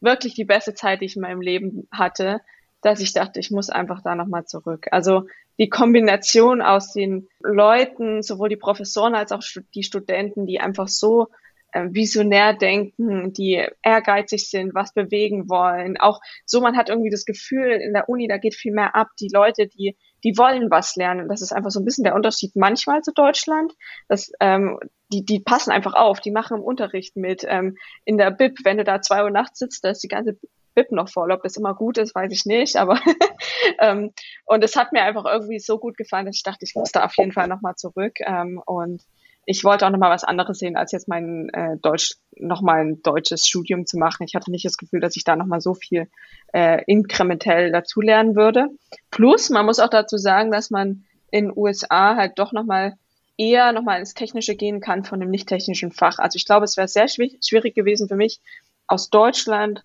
wirklich 0.00 0.34
die 0.34 0.44
beste 0.44 0.74
Zeit, 0.74 1.00
die 1.00 1.06
ich 1.06 1.16
in 1.16 1.22
meinem 1.22 1.40
Leben 1.40 1.88
hatte, 1.90 2.40
dass 2.82 3.00
ich 3.00 3.12
dachte, 3.12 3.40
ich 3.40 3.50
muss 3.50 3.70
einfach 3.70 4.02
da 4.02 4.14
nochmal 4.14 4.44
zurück. 4.46 4.86
Also 4.90 5.24
die 5.58 5.68
Kombination 5.68 6.62
aus 6.62 6.92
den 6.92 7.28
Leuten, 7.40 8.22
sowohl 8.22 8.48
die 8.48 8.56
Professoren 8.56 9.14
als 9.14 9.32
auch 9.32 9.42
die 9.74 9.82
Studenten, 9.82 10.46
die 10.46 10.60
einfach 10.60 10.88
so 10.88 11.28
äh, 11.72 11.88
visionär 11.90 12.54
denken, 12.54 13.32
die 13.32 13.66
ehrgeizig 13.82 14.48
sind, 14.48 14.74
was 14.74 14.94
bewegen 14.94 15.48
wollen. 15.48 15.98
Auch 15.98 16.20
so, 16.46 16.60
man 16.60 16.76
hat 16.76 16.88
irgendwie 16.88 17.10
das 17.10 17.24
Gefühl, 17.24 17.72
in 17.72 17.92
der 17.92 18.08
Uni, 18.08 18.28
da 18.28 18.38
geht 18.38 18.54
viel 18.54 18.72
mehr 18.72 18.94
ab. 18.94 19.08
Die 19.20 19.28
Leute, 19.28 19.66
die, 19.66 19.96
die 20.24 20.38
wollen 20.38 20.70
was 20.70 20.96
lernen. 20.96 21.28
Das 21.28 21.42
ist 21.42 21.52
einfach 21.52 21.70
so 21.70 21.80
ein 21.80 21.84
bisschen 21.84 22.04
der 22.04 22.14
Unterschied 22.14 22.56
manchmal 22.56 23.02
zu 23.02 23.12
Deutschland. 23.12 23.74
Das, 24.08 24.30
ähm, 24.40 24.78
die, 25.12 25.24
die 25.24 25.40
passen 25.40 25.70
einfach 25.70 25.94
auf, 25.94 26.20
die 26.20 26.30
machen 26.30 26.58
im 26.58 26.62
Unterricht 26.62 27.16
mit. 27.16 27.44
Ähm, 27.46 27.76
in 28.04 28.16
der 28.16 28.30
Bib, 28.30 28.58
wenn 28.64 28.78
du 28.78 28.84
da 28.84 29.02
zwei 29.02 29.24
Uhr 29.24 29.30
nachts 29.30 29.58
sitzt, 29.58 29.84
da 29.84 29.90
ist 29.90 30.02
die 30.02 30.08
ganze 30.08 30.38
BIP 30.74 30.92
noch 30.92 31.08
voll. 31.08 31.32
Ob 31.32 31.42
das 31.42 31.56
immer 31.56 31.74
gut 31.74 31.98
ist, 31.98 32.14
weiß 32.14 32.32
ich 32.32 32.46
nicht. 32.46 32.76
Aber 32.76 33.00
ähm, 33.80 34.12
und 34.46 34.64
es 34.64 34.76
hat 34.76 34.92
mir 34.92 35.02
einfach 35.02 35.24
irgendwie 35.24 35.58
so 35.58 35.78
gut 35.78 35.96
gefallen, 35.96 36.26
dass 36.26 36.36
ich 36.36 36.42
dachte, 36.42 36.64
ich 36.64 36.74
muss 36.74 36.92
da 36.92 37.04
auf 37.04 37.16
jeden 37.16 37.32
Fall 37.32 37.48
nochmal 37.48 37.74
zurück. 37.76 38.14
Ähm, 38.20 38.60
und 38.64 39.02
ich 39.50 39.64
wollte 39.64 39.86
auch 39.86 39.90
nochmal 39.90 40.10
was 40.10 40.24
anderes 40.24 40.58
sehen, 40.58 40.76
als 40.76 40.92
jetzt 40.92 41.08
mein 41.08 41.48
äh, 41.54 41.78
Deutsch, 41.78 42.16
nochmal 42.36 42.80
ein 42.80 43.02
deutsches 43.02 43.46
Studium 43.46 43.86
zu 43.86 43.96
machen. 43.96 44.24
Ich 44.24 44.34
hatte 44.34 44.50
nicht 44.50 44.66
das 44.66 44.76
Gefühl, 44.76 45.00
dass 45.00 45.16
ich 45.16 45.24
da 45.24 45.36
nochmal 45.36 45.62
so 45.62 45.72
viel 45.72 46.08
äh, 46.52 46.82
inkrementell 46.86 47.72
dazulernen 47.72 48.36
würde. 48.36 48.68
Plus, 49.10 49.48
man 49.48 49.64
muss 49.64 49.80
auch 49.80 49.88
dazu 49.88 50.18
sagen, 50.18 50.50
dass 50.50 50.70
man 50.70 51.04
in 51.30 51.50
USA 51.56 52.14
halt 52.16 52.38
doch 52.38 52.52
nochmal 52.52 52.98
eher 53.38 53.72
nochmal 53.72 54.00
ins 54.00 54.12
Technische 54.12 54.54
gehen 54.54 54.80
kann 54.80 55.04
von 55.04 55.18
dem 55.18 55.30
nicht 55.30 55.48
technischen 55.48 55.92
Fach. 55.92 56.18
Also 56.18 56.36
ich 56.36 56.44
glaube, 56.44 56.64
es 56.64 56.76
wäre 56.76 56.88
sehr 56.88 57.08
schwierig 57.08 57.74
gewesen 57.74 58.08
für 58.08 58.16
mich, 58.16 58.40
aus 58.86 59.08
Deutschland 59.08 59.82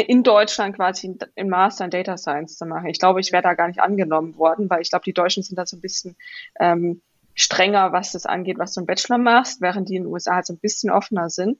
in 0.00 0.22
Deutschland 0.22 0.74
quasi 0.74 1.16
im 1.36 1.48
Master 1.48 1.84
in 1.84 1.90
Data 1.90 2.16
Science 2.16 2.56
zu 2.56 2.66
machen. 2.66 2.88
Ich 2.88 2.98
glaube, 2.98 3.20
ich 3.20 3.32
wäre 3.32 3.42
da 3.42 3.54
gar 3.54 3.68
nicht 3.68 3.80
angenommen 3.80 4.36
worden, 4.36 4.68
weil 4.68 4.82
ich 4.82 4.90
glaube, 4.90 5.04
die 5.04 5.12
Deutschen 5.12 5.42
sind 5.42 5.56
da 5.56 5.66
so 5.66 5.76
ein 5.76 5.80
bisschen 5.80 6.16
ähm, 6.58 7.00
strenger, 7.34 7.92
was 7.92 8.12
das 8.12 8.26
angeht, 8.26 8.58
was 8.58 8.74
du 8.74 8.80
im 8.80 8.86
Bachelor 8.86 9.18
machst, 9.18 9.60
während 9.60 9.88
die 9.88 9.96
in 9.96 10.04
den 10.04 10.12
USA 10.12 10.36
halt 10.36 10.46
so 10.46 10.52
ein 10.52 10.58
bisschen 10.58 10.90
offener 10.90 11.30
sind. 11.30 11.58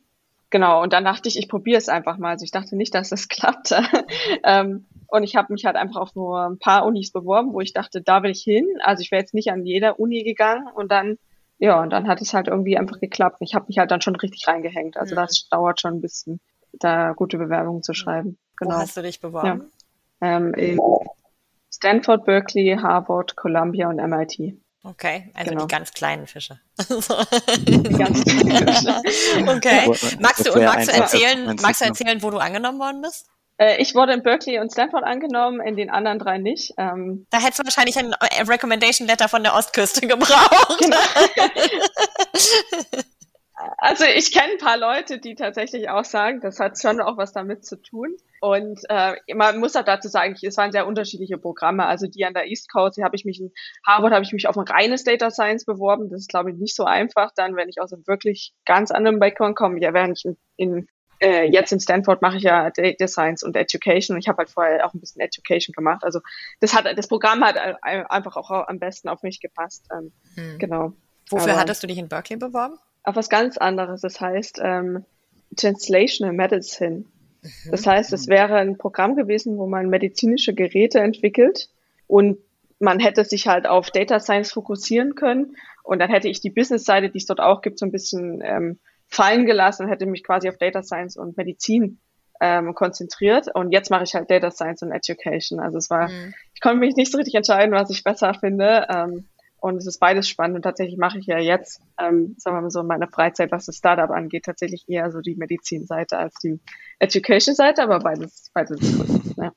Genau, 0.51 0.83
und 0.83 0.93
dann 0.93 1.05
dachte 1.05 1.29
ich, 1.29 1.39
ich 1.39 1.49
probiere 1.49 1.79
es 1.79 1.89
einfach 1.89 2.17
mal. 2.19 2.31
Also 2.31 2.45
ich 2.45 2.51
dachte 2.51 2.77
nicht, 2.77 2.95
dass 2.95 3.11
das 3.11 3.29
klappt. 3.29 3.75
ähm, 4.45 4.85
und 5.09 5.23
ich 5.23 5.37
habe 5.37 5.53
mich 5.53 5.65
halt 5.65 5.77
einfach 5.77 6.01
auf 6.01 6.15
nur 6.15 6.45
ein 6.45 6.59
paar 6.59 6.87
Unis 6.87 7.13
beworben, 7.13 7.53
wo 7.53 7.61
ich 7.61 7.73
dachte, 7.73 8.03
da 8.03 8.23
will 8.23 8.31
ich 8.31 8.43
hin. 8.43 8.67
Also 8.83 9.01
ich 9.01 9.11
wäre 9.11 9.21
jetzt 9.21 9.35
nicht 9.35 9.51
an 9.51 9.65
jeder 9.65 9.99
Uni 10.01 10.25
gegangen 10.25 10.67
und 10.75 10.91
dann, 10.91 11.19
ja, 11.59 11.81
und 11.81 11.91
dann 11.91 12.09
hat 12.09 12.21
es 12.21 12.35
halt 12.35 12.49
irgendwie 12.49 12.77
einfach 12.77 12.99
geklappt. 12.99 13.37
Ich 13.41 13.55
habe 13.55 13.67
mich 13.69 13.79
halt 13.79 13.91
dann 13.93 14.01
schon 14.01 14.17
richtig 14.17 14.47
reingehängt. 14.49 14.97
Also 14.97 15.15
das 15.15 15.49
dauert 15.51 15.81
schon 15.81 15.95
ein 15.95 16.01
bisschen 16.01 16.41
da 16.81 17.13
gute 17.13 17.39
Bewerbungen 17.39 17.83
zu 17.83 17.95
schreiben. 17.95 18.39
Genau. 18.57 18.77
Wo 18.77 18.79
hast 18.79 18.97
du 18.97 19.03
dich 19.03 19.21
beworben? 19.21 19.71
Ja. 20.21 20.37
Ähm, 20.37 20.55
in 20.55 20.79
Stanford, 21.73 22.25
Berkeley, 22.25 22.77
Harvard, 22.81 23.37
Columbia 23.37 23.89
und 23.89 23.97
MIT. 23.97 24.59
Okay, 24.85 25.31
also 25.35 25.51
genau. 25.51 25.63
die 25.67 25.75
ganz 25.75 25.93
kleinen 25.93 26.27
Fische. 26.27 26.61
die 26.79 27.83
ganz 27.83 28.25
kleinen 28.25 28.69
Fische. 28.69 29.03
Okay. 29.49 29.87
Magst 30.21 30.47
du, 30.47 30.53
und 30.53 30.65
magst 30.65 30.89
du 30.89 30.93
erzählen, 30.93 31.57
magst 31.63 31.81
du 31.81 31.87
erzählen, 31.87 32.23
wo 32.23 32.31
du 32.31 32.39
angenommen 32.39 32.79
worden 32.79 33.03
bist? 33.03 33.27
Äh, 33.57 33.81
ich 33.81 33.95
wurde 33.95 34.13
in 34.13 34.23
Berkeley 34.23 34.59
und 34.59 34.71
Stanford 34.71 35.05
angenommen, 35.05 35.61
in 35.61 35.77
den 35.77 35.91
anderen 35.91 36.19
drei 36.19 36.39
nicht. 36.39 36.75
Ähm, 36.77 37.27
da 37.31 37.39
hättest 37.39 37.61
du 37.61 37.65
wahrscheinlich 37.65 37.97
ein 37.99 38.13
Recommendation 38.47 39.07
Letter 39.07 39.29
von 39.29 39.43
der 39.43 39.55
Ostküste 39.55 40.01
gebraucht. 40.07 40.79
Genau. 40.79 40.97
Also 43.79 44.05
ich 44.05 44.33
kenne 44.33 44.53
ein 44.53 44.59
paar 44.59 44.77
Leute, 44.77 45.19
die 45.19 45.35
tatsächlich 45.35 45.89
auch 45.89 46.05
sagen, 46.05 46.41
das 46.41 46.61
hat 46.61 46.81
schon 46.81 47.01
auch 47.01 47.17
was 47.17 47.33
damit 47.33 47.65
zu 47.65 47.77
tun. 47.81 48.17
Und 48.41 48.81
äh, 48.89 49.15
man 49.35 49.59
muss 49.59 49.77
auch 49.77 49.85
dazu 49.85 50.09
sagen, 50.09 50.37
es 50.43 50.57
waren 50.57 50.73
sehr 50.73 50.87
unterschiedliche 50.87 51.39
Programme. 51.39 51.87
Also 51.87 52.07
die 52.07 52.25
an 52.25 52.35
der 52.35 52.47
East 52.47 52.71
Coast, 52.71 53.01
habe 53.03 53.17
ich 53.17 53.25
mich 53.25 53.41
in 53.41 53.53
Harvard 53.87 54.13
habe 54.13 54.25
ich 54.25 54.33
mich 54.33 54.49
auf 54.49 54.59
ein 54.59 54.67
reines 54.67 55.05
Data 55.05 55.31
Science 55.31 55.65
beworben. 55.65 56.11
Das 56.11 56.21
ist 56.21 56.29
glaube 56.29 56.51
ich 56.51 56.57
nicht 56.57 56.75
so 56.75 56.85
einfach. 56.85 57.31
Dann, 57.35 57.57
wenn 57.57 57.69
ich 57.69 57.81
aus 57.81 57.93
einem 57.93 58.07
wirklich 58.07 58.53
ganz 58.67 58.91
anderen 58.91 59.19
Background 59.19 59.57
komme, 59.57 59.81
ja, 59.81 59.95
während 59.95 60.19
ich 60.19 60.25
in, 60.25 60.37
in 60.57 60.89
äh, 61.21 61.45
jetzt 61.51 61.73
in 61.73 61.81
Stanford 61.81 62.23
mache 62.23 62.37
ich 62.37 62.43
ja 62.43 62.71
Data 62.71 63.09
Science 63.09 63.43
und 63.43 63.57
Education 63.57 64.17
und 64.17 64.21
ich 64.21 64.29
habe 64.29 64.39
halt 64.39 64.51
vorher 64.51 64.85
auch 64.87 64.95
ein 64.95 65.01
bisschen 65.01 65.21
Education 65.21 65.73
gemacht. 65.73 66.05
Also 66.05 66.21
das 66.61 66.75
hat 66.75 66.87
das 66.99 67.09
Programm 67.09 67.43
hat 67.45 67.57
einfach 67.57 68.37
auch 68.37 68.51
am 68.51 68.79
besten 68.79 69.09
auf 69.09 69.23
mich 69.23 69.41
gepasst. 69.41 69.87
Ähm, 69.93 70.13
hm. 70.35 70.59
Genau. 70.59 70.93
Wofür 71.31 71.53
Aber, 71.53 71.61
hattest 71.61 71.83
du 71.83 71.87
dich 71.87 71.99
in 71.99 72.09
Berkeley 72.09 72.37
beworben? 72.37 72.79
Auf 73.05 73.17
was 73.17 73.29
ganz 73.29 73.57
anderes. 73.59 74.01
Das 74.01 74.21
heißt 74.21 74.61
ähm, 74.63 75.05
Translational 75.57 76.35
Medicine. 76.35 77.05
Mhm. 77.43 77.71
Das 77.71 77.87
heißt, 77.87 78.13
es 78.13 78.27
wäre 78.27 78.57
ein 78.57 78.79
Programm 78.79 79.15
gewesen, 79.15 79.59
wo 79.59 79.67
man 79.67 79.89
medizinische 79.89 80.55
Geräte 80.55 81.01
entwickelt 81.01 81.69
und 82.07 82.39
man 82.81 82.99
hätte 82.99 83.25
sich 83.25 83.47
halt 83.47 83.67
auf 83.67 83.91
Data 83.91 84.19
Science 84.19 84.53
fokussieren 84.53 85.15
können 85.15 85.57
und 85.85 86.01
dann 86.01 86.11
hätte 86.11 86.29
ich 86.29 86.41
die 86.41 86.51
Business-Seite, 86.51 87.11
die 87.11 87.19
es 87.19 87.27
dort 87.27 87.41
auch 87.41 87.63
gibt, 87.63 87.79
so 87.79 87.87
ein 87.87 87.93
bisschen 87.93 88.43
ähm, 88.43 88.79
fallen 89.07 89.47
gelassen 89.47 89.85
und 89.85 89.91
hätte 89.91 90.07
mich 90.07 90.25
quasi 90.25 90.49
auf 90.49 90.59
Data 90.59 90.83
Science 90.83 91.17
und 91.17 91.37
Medizin 91.37 91.99
ähm, 92.41 92.75
konzentriert 92.75 93.55
und 93.55 93.71
jetzt 93.71 93.91
mache 93.91 94.05
ich 94.05 94.15
halt 94.15 94.31
Data 94.31 94.51
Science 94.51 94.83
und 94.83 94.93
Education. 94.93 95.61
Also 95.61 95.79
es 95.79 95.89
war, 95.89 96.09
mhm. 96.09 96.35
ich 96.53 96.61
konnte 96.61 96.79
mich 96.79 96.97
nicht 96.97 97.13
so 97.13 97.19
richtig 97.19 97.35
entscheiden, 97.35 97.73
was 97.75 97.91
ich 97.91 98.03
besser 98.03 98.35
finde. 98.35 98.87
Ähm, 98.93 99.29
und 99.65 99.79
es 99.79 99.87
ist 99.87 99.99
beides 99.99 100.29
spannend. 100.29 100.57
Und 100.57 100.63
tatsächlich 100.63 100.99
mache 100.99 101.19
ich 101.19 101.25
ja 101.25 101.39
jetzt, 101.39 101.81
ähm, 101.99 102.35
sagen 102.37 102.59
wir 102.59 102.61
mal 102.61 102.71
so, 102.71 102.81
in 102.81 102.87
meiner 102.87 103.09
Freizeit, 103.09 103.51
was 103.51 103.65
das 103.65 103.77
Startup 103.77 104.11
angeht, 104.11 104.45
tatsächlich 104.45 104.85
eher 104.89 105.11
so 105.11 105.23
die 105.23 105.37
Medizinseite 105.37 106.19
als 106.19 106.35
die 106.35 106.61
Education-Seite, 106.99 107.83
aber 107.83 108.01
beides, 108.01 108.51
beides 108.53 108.83
ist 108.83 108.99
gut. 108.99 109.37
Ja. 109.39 109.53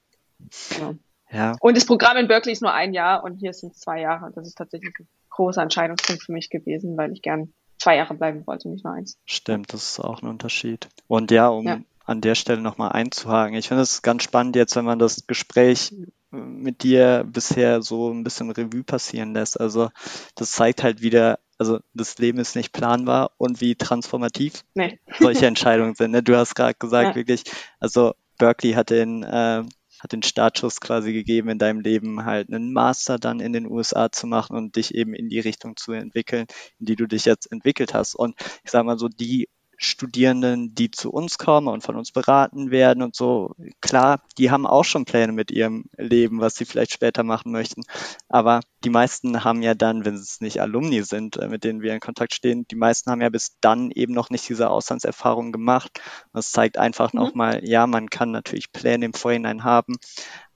Genau. 0.69 0.95
Ja. 1.29 1.55
Und 1.59 1.75
das 1.75 1.85
Programm 1.85 2.15
in 2.15 2.29
Berkeley 2.29 2.53
ist 2.53 2.61
nur 2.61 2.73
ein 2.73 2.93
Jahr 2.93 3.21
und 3.25 3.35
hier 3.35 3.51
sind 3.51 3.73
es 3.73 3.79
zwei 3.79 3.99
Jahre. 3.99 4.27
Und 4.27 4.37
das 4.37 4.47
ist 4.47 4.57
tatsächlich 4.57 4.93
ein 4.97 5.07
großer 5.29 5.61
Entscheidungspunkt 5.61 6.23
für 6.23 6.31
mich 6.31 6.49
gewesen, 6.49 6.95
weil 6.95 7.11
ich 7.11 7.21
gern 7.21 7.53
zwei 7.77 7.97
Jahre 7.97 8.13
bleiben 8.13 8.47
wollte, 8.47 8.69
nicht 8.69 8.85
nur 8.85 8.93
eins. 8.93 9.17
Stimmt, 9.25 9.73
das 9.73 9.89
ist 9.89 9.99
auch 9.99 10.21
ein 10.21 10.29
Unterschied. 10.29 10.87
Und 11.07 11.31
ja, 11.31 11.49
um 11.49 11.65
ja. 11.65 11.79
an 12.05 12.21
der 12.21 12.35
Stelle 12.35 12.61
nochmal 12.61 12.93
einzuhaken, 12.93 13.57
ich 13.57 13.67
finde 13.67 13.83
es 13.83 14.01
ganz 14.01 14.23
spannend 14.23 14.55
jetzt, 14.55 14.77
wenn 14.77 14.85
man 14.85 14.99
das 14.99 15.27
Gespräch 15.27 15.93
mit 16.37 16.83
dir 16.83 17.25
bisher 17.27 17.81
so 17.81 18.11
ein 18.11 18.23
bisschen 18.23 18.51
Revue 18.51 18.83
passieren 18.83 19.33
lässt. 19.33 19.59
Also 19.59 19.89
das 20.35 20.51
zeigt 20.51 20.83
halt 20.83 21.01
wieder, 21.01 21.39
also 21.57 21.79
das 21.93 22.17
Leben 22.17 22.39
ist 22.39 22.55
nicht 22.55 22.71
planbar 22.71 23.31
und 23.37 23.61
wie 23.61 23.75
transformativ 23.75 24.63
nee. 24.73 24.99
solche 25.19 25.45
Entscheidungen 25.45 25.95
sind. 25.95 26.11
Ne? 26.11 26.23
Du 26.23 26.35
hast 26.35 26.55
gerade 26.55 26.75
gesagt, 26.75 27.09
ja. 27.09 27.15
wirklich, 27.15 27.43
also 27.79 28.13
Berkeley 28.37 28.73
hat 28.73 28.89
den, 28.89 29.23
äh, 29.23 29.63
hat 29.99 30.11
den 30.11 30.23
Startschuss 30.23 30.79
quasi 30.79 31.11
gegeben, 31.11 31.49
in 31.49 31.57
deinem 31.57 31.79
Leben 31.79 32.25
halt 32.25 32.49
einen 32.49 32.71
Master 32.71 33.17
dann 33.17 33.39
in 33.39 33.53
den 33.53 33.65
USA 33.69 34.11
zu 34.11 34.27
machen 34.27 34.55
und 34.55 34.75
dich 34.75 34.93
eben 34.93 35.13
in 35.13 35.29
die 35.29 35.39
Richtung 35.39 35.75
zu 35.75 35.91
entwickeln, 35.91 36.45
in 36.79 36.85
die 36.85 36.95
du 36.95 37.07
dich 37.07 37.25
jetzt 37.25 37.51
entwickelt 37.51 37.93
hast. 37.93 38.15
Und 38.15 38.35
ich 38.63 38.71
sage 38.71 38.85
mal 38.85 38.99
so, 38.99 39.07
die 39.07 39.49
Studierenden, 39.79 40.73
die 40.73 40.89
zu 40.89 41.11
uns 41.11 41.37
kommen 41.37 41.67
und 41.67 41.83
von 41.83 41.95
uns 41.95 42.11
beraten 42.11 42.71
werden 42.71 43.03
und 43.03 43.15
so. 43.15 43.53
Klar, 43.79 44.21
die 44.39 44.49
haben 44.49 44.65
auch 44.65 44.83
schon 44.83 45.05
Pläne 45.05 45.31
mit 45.31 45.51
ihrem 45.51 45.85
Leben, 45.95 46.41
was 46.41 46.55
sie 46.55 46.65
vielleicht 46.65 46.91
später 46.91 47.23
machen 47.23 47.51
möchten. 47.51 47.83
Aber 48.27 48.61
die 48.83 48.89
meisten 48.89 49.43
haben 49.43 49.61
ja 49.61 49.75
dann, 49.75 50.03
wenn 50.03 50.15
es 50.15 50.41
nicht 50.41 50.61
Alumni 50.61 51.03
sind, 51.03 51.37
äh, 51.37 51.47
mit 51.47 51.63
denen 51.63 51.81
wir 51.81 51.93
in 51.93 51.99
Kontakt 51.99 52.33
stehen, 52.33 52.65
die 52.69 52.75
meisten 52.75 53.11
haben 53.11 53.21
ja 53.21 53.29
bis 53.29 53.57
dann 53.61 53.91
eben 53.91 54.13
noch 54.13 54.31
nicht 54.31 54.49
diese 54.49 54.69
Auslandserfahrung 54.71 55.51
gemacht. 55.51 56.01
Das 56.33 56.51
zeigt 56.51 56.79
einfach 56.79 57.13
mhm. 57.13 57.19
nochmal, 57.19 57.61
ja, 57.63 57.85
man 57.85 58.09
kann 58.09 58.31
natürlich 58.31 58.71
Pläne 58.71 59.05
im 59.05 59.13
Vorhinein 59.13 59.63
haben, 59.63 59.95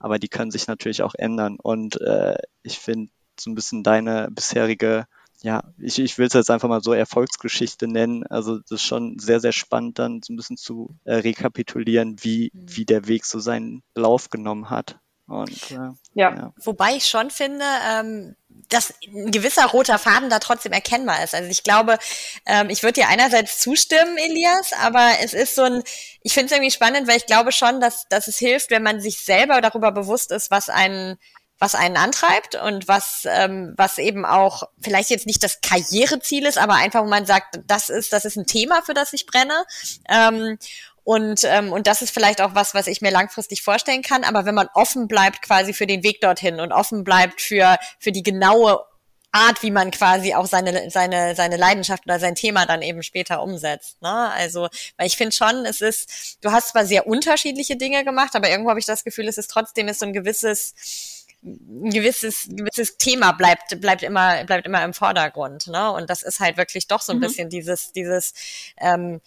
aber 0.00 0.18
die 0.18 0.28
können 0.28 0.50
sich 0.50 0.66
natürlich 0.66 1.02
auch 1.02 1.14
ändern. 1.14 1.58
Und 1.62 2.00
äh, 2.00 2.38
ich 2.64 2.80
finde 2.80 3.10
so 3.38 3.50
ein 3.50 3.54
bisschen 3.54 3.84
deine 3.84 4.28
bisherige 4.32 5.06
ja, 5.42 5.64
ich, 5.78 5.98
ich 5.98 6.18
will 6.18 6.26
es 6.26 6.32
jetzt 6.34 6.50
einfach 6.50 6.68
mal 6.68 6.82
so 6.82 6.92
Erfolgsgeschichte 6.92 7.88
nennen. 7.88 8.24
Also 8.26 8.58
das 8.58 8.70
ist 8.70 8.82
schon 8.82 9.18
sehr, 9.18 9.40
sehr 9.40 9.52
spannend, 9.52 9.98
dann 9.98 10.22
so 10.22 10.32
ein 10.32 10.36
bisschen 10.36 10.56
zu 10.56 10.96
äh, 11.04 11.16
rekapitulieren, 11.16 12.16
wie, 12.22 12.50
mhm. 12.54 12.76
wie 12.76 12.84
der 12.84 13.08
Weg 13.08 13.24
so 13.24 13.40
seinen 13.40 13.82
Lauf 13.94 14.30
genommen 14.30 14.70
hat. 14.70 14.98
Und, 15.26 15.70
äh, 15.70 15.74
ja. 15.74 16.34
ja. 16.34 16.52
Wobei 16.62 16.96
ich 16.96 17.08
schon 17.08 17.30
finde, 17.30 17.64
ähm, 17.88 18.36
dass 18.68 18.94
ein 19.06 19.30
gewisser 19.30 19.66
roter 19.66 19.98
Faden 19.98 20.30
da 20.30 20.38
trotzdem 20.38 20.72
erkennbar 20.72 21.24
ist. 21.24 21.34
Also 21.34 21.48
ich 21.48 21.64
glaube, 21.64 21.98
ähm, 22.46 22.70
ich 22.70 22.82
würde 22.82 23.00
dir 23.00 23.08
einerseits 23.08 23.58
zustimmen, 23.58 24.18
Elias, 24.18 24.72
aber 24.80 25.10
es 25.22 25.34
ist 25.34 25.54
so 25.54 25.62
ein, 25.62 25.82
ich 26.22 26.34
finde 26.34 26.46
es 26.46 26.52
irgendwie 26.52 26.70
spannend, 26.70 27.08
weil 27.08 27.16
ich 27.16 27.26
glaube 27.26 27.52
schon, 27.52 27.80
dass, 27.80 28.06
dass 28.08 28.28
es 28.28 28.38
hilft, 28.38 28.70
wenn 28.70 28.82
man 28.82 29.00
sich 29.00 29.18
selber 29.18 29.60
darüber 29.60 29.90
bewusst 29.90 30.32
ist, 30.32 30.50
was 30.50 30.68
einen 30.68 31.18
was 31.62 31.76
einen 31.76 31.96
antreibt 31.96 32.56
und 32.56 32.88
was, 32.88 33.22
ähm, 33.24 33.72
was 33.76 33.98
eben 33.98 34.26
auch 34.26 34.64
vielleicht 34.80 35.10
jetzt 35.10 35.26
nicht 35.26 35.44
das 35.44 35.60
Karriereziel 35.60 36.44
ist, 36.44 36.58
aber 36.58 36.74
einfach, 36.74 37.04
wo 37.04 37.08
man 37.08 37.24
sagt, 37.24 37.60
das 37.68 37.88
ist, 37.88 38.12
das 38.12 38.24
ist 38.24 38.36
ein 38.36 38.46
Thema, 38.46 38.82
für 38.82 38.94
das 38.94 39.12
ich 39.12 39.26
brenne. 39.26 39.64
Ähm, 40.08 40.58
und, 41.04 41.44
ähm, 41.44 41.72
und 41.72 41.86
das 41.86 42.02
ist 42.02 42.12
vielleicht 42.12 42.40
auch 42.40 42.56
was, 42.56 42.74
was 42.74 42.88
ich 42.88 43.00
mir 43.00 43.12
langfristig 43.12 43.62
vorstellen 43.62 44.02
kann. 44.02 44.24
Aber 44.24 44.44
wenn 44.44 44.56
man 44.56 44.68
offen 44.74 45.06
bleibt 45.06 45.40
quasi 45.42 45.72
für 45.72 45.86
den 45.86 46.02
Weg 46.02 46.20
dorthin 46.20 46.58
und 46.58 46.72
offen 46.72 47.04
bleibt 47.04 47.40
für, 47.40 47.78
für 48.00 48.10
die 48.10 48.24
genaue 48.24 48.84
Art, 49.30 49.62
wie 49.62 49.70
man 49.70 49.92
quasi 49.92 50.34
auch 50.34 50.46
seine, 50.46 50.90
seine, 50.90 51.36
seine 51.36 51.56
Leidenschaft 51.56 52.04
oder 52.06 52.18
sein 52.18 52.34
Thema 52.34 52.66
dann 52.66 52.82
eben 52.82 53.04
später 53.04 53.40
umsetzt. 53.40 54.02
Ne? 54.02 54.30
Also, 54.32 54.68
weil 54.96 55.06
ich 55.06 55.16
finde 55.16 55.34
schon, 55.34 55.64
es 55.64 55.80
ist, 55.80 56.38
du 56.42 56.50
hast 56.50 56.70
zwar 56.70 56.84
sehr 56.86 57.06
unterschiedliche 57.06 57.76
Dinge 57.76 58.04
gemacht, 58.04 58.34
aber 58.34 58.50
irgendwo 58.50 58.70
habe 58.70 58.80
ich 58.80 58.86
das 58.86 59.04
Gefühl, 59.04 59.28
es 59.28 59.38
ist 59.38 59.48
trotzdem 59.48 59.86
ist 59.86 60.00
so 60.00 60.06
ein 60.06 60.12
gewisses, 60.12 61.21
ein 61.44 61.90
gewisses, 61.90 62.46
gewisses 62.48 62.96
Thema 62.96 63.32
bleibt, 63.32 63.80
bleibt 63.80 64.02
immer, 64.02 64.44
bleibt 64.44 64.66
immer 64.66 64.84
im 64.84 64.94
Vordergrund. 64.94 65.66
Ne? 65.66 65.92
Und 65.92 66.08
das 66.08 66.22
ist 66.22 66.40
halt 66.40 66.56
wirklich 66.56 66.86
doch 66.86 67.00
so 67.00 67.12
ein 67.12 67.18
mhm. 67.18 67.22
bisschen 67.22 67.50
dieses, 67.50 67.92
dieses, 67.92 68.34
ähm, 68.78 69.20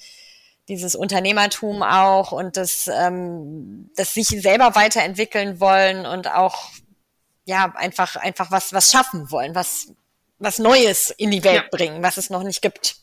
dieses 0.68 0.96
Unternehmertum 0.96 1.84
auch 1.84 2.32
und 2.32 2.58
das, 2.58 2.88
ähm, 2.88 3.92
das 3.96 4.14
sich 4.14 4.28
selber 4.28 4.76
weiterentwickeln 4.76 5.60
wollen 5.60 6.06
und 6.06 6.28
auch 6.28 6.70
ja 7.46 7.72
einfach 7.76 8.16
einfach 8.16 8.50
was 8.50 8.74
was 8.74 8.92
schaffen 8.92 9.30
wollen, 9.30 9.54
was 9.54 9.94
was 10.40 10.60
Neues 10.60 11.12
in 11.12 11.32
die 11.32 11.44
Welt 11.44 11.64
ja. 11.64 11.70
bringen, 11.72 12.04
was 12.04 12.18
es 12.18 12.30
noch 12.30 12.44
nicht 12.44 12.62
gibt. 12.62 12.98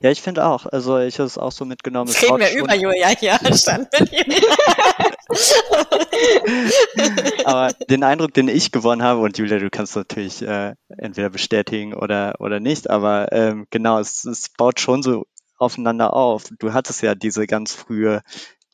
Ja, 0.00 0.10
ich 0.10 0.22
finde 0.22 0.46
auch. 0.46 0.66
Also 0.66 0.98
ich 0.98 1.18
habe 1.18 1.26
es 1.26 1.38
auch 1.38 1.52
so 1.52 1.64
mitgenommen. 1.64 2.12
Das 2.12 2.22
reden 2.22 2.38
wir 2.38 2.52
über 2.52 2.74
Julia 2.74 3.08
hier 3.08 3.38
stand 3.54 3.88
mit 3.98 4.12
Aber 7.44 7.72
den 7.72 8.04
Eindruck, 8.04 8.34
den 8.34 8.48
ich 8.48 8.72
gewonnen 8.72 9.02
habe, 9.02 9.20
und 9.20 9.38
Julia, 9.38 9.58
du 9.58 9.70
kannst 9.70 9.96
natürlich 9.96 10.42
äh, 10.42 10.74
entweder 10.88 11.30
bestätigen 11.30 11.94
oder 11.94 12.34
oder 12.38 12.60
nicht, 12.60 12.90
aber 12.90 13.32
ähm, 13.32 13.66
genau, 13.70 13.98
es, 13.98 14.24
es 14.24 14.50
baut 14.50 14.80
schon 14.80 15.02
so 15.02 15.26
aufeinander 15.58 16.14
auf. 16.14 16.44
Du 16.58 16.72
hattest 16.72 17.02
ja 17.02 17.14
diese 17.14 17.46
ganz 17.46 17.72
frühe 17.72 18.22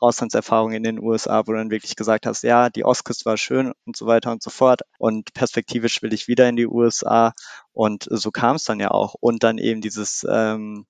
Auslandserfahrung 0.00 0.72
in 0.72 0.82
den 0.82 0.98
USA, 0.98 1.40
wo 1.46 1.52
du 1.52 1.58
dann 1.58 1.70
wirklich 1.70 1.96
gesagt 1.96 2.26
hast, 2.26 2.42
ja, 2.42 2.70
die 2.70 2.84
Ostküste 2.84 3.26
war 3.26 3.36
schön 3.36 3.72
und 3.84 3.96
so 3.96 4.06
weiter 4.06 4.32
und 4.32 4.42
so 4.42 4.50
fort. 4.50 4.80
Und 4.98 5.32
perspektivisch 5.34 6.02
will 6.02 6.12
ich 6.12 6.26
wieder 6.26 6.48
in 6.48 6.56
die 6.56 6.66
USA. 6.66 7.32
Und 7.72 8.06
so 8.10 8.30
kam 8.30 8.56
es 8.56 8.64
dann 8.64 8.80
ja 8.80 8.90
auch. 8.90 9.14
Und 9.20 9.42
dann 9.42 9.58
eben 9.58 9.80
dieses 9.80 10.26
ähm, 10.28 10.86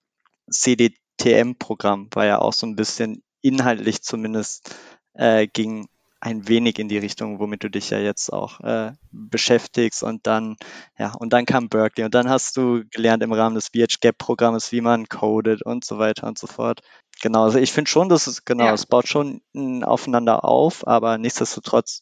CDTM-Programm 0.51 2.09
war 2.13 2.27
ja 2.27 2.39
auch 2.39 2.53
so 2.53 2.67
ein 2.67 2.77
bisschen 2.77 3.23
inhaltlich 3.43 4.03
zumindest 4.03 4.75
äh, 5.15 5.47
ging 5.47 5.89
ein 6.21 6.49
wenig 6.49 6.79
in 6.79 6.89
die 6.89 6.99
Richtung, 6.99 7.39
womit 7.39 7.65
du 7.65 7.71
dich 7.71 7.91
ja 7.91 7.99
jetzt 7.99 8.31
auch 8.33 8.61
äh, 8.61 8.93
beschäftigst 9.11 10.03
und 10.03 10.27
dann, 10.27 10.57
ja, 10.99 11.15
und 11.15 11.33
dann 11.33 11.47
kam 11.47 11.69
Berkeley 11.69 12.05
und 12.05 12.15
dann 12.15 12.29
hast 12.29 12.57
du 12.57 12.85
gelernt 12.91 13.23
im 13.23 13.33
Rahmen 13.33 13.55
des 13.55 13.69
VHGAP-Programmes, 13.69 14.71
wie 14.71 14.83
man 14.83 15.09
codet 15.09 15.63
und 15.63 15.85
so 15.85 15.99
weiter 15.99 16.27
und 16.27 16.39
so 16.39 16.47
fort. 16.47 16.83
Genau, 17.23 17.45
also 17.45 17.59
ich 17.59 17.73
finde 17.73 17.91
schon, 17.91 18.09
dass 18.09 18.27
es, 18.27 18.45
genau, 18.45 18.67
ja. 18.67 18.75
es 18.75 18.87
baut 18.87 19.09
schon 19.09 19.41
aufeinander 19.83 20.45
auf, 20.45 20.87
aber 20.87 21.17
nichtsdestotrotz 21.17 22.01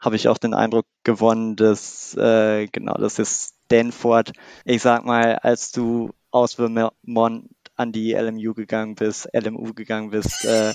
habe 0.00 0.16
ich 0.16 0.26
auch 0.28 0.38
den 0.38 0.54
Eindruck 0.54 0.86
gewonnen, 1.04 1.54
dass, 1.54 2.16
äh, 2.16 2.66
genau, 2.66 2.94
das 2.94 3.20
ist 3.20 3.54
Stanford, 3.66 4.32
ich 4.64 4.82
sag 4.82 5.04
mal, 5.04 5.36
als 5.36 5.70
du 5.70 6.10
aus 6.32 6.54
Vermont 6.54 7.48
an 7.76 7.92
die 7.92 8.12
LMU 8.12 8.54
gegangen 8.54 8.96
bist, 8.96 9.28
LMU 9.32 9.72
gegangen 9.72 10.10
bist, 10.10 10.44
äh, 10.44 10.74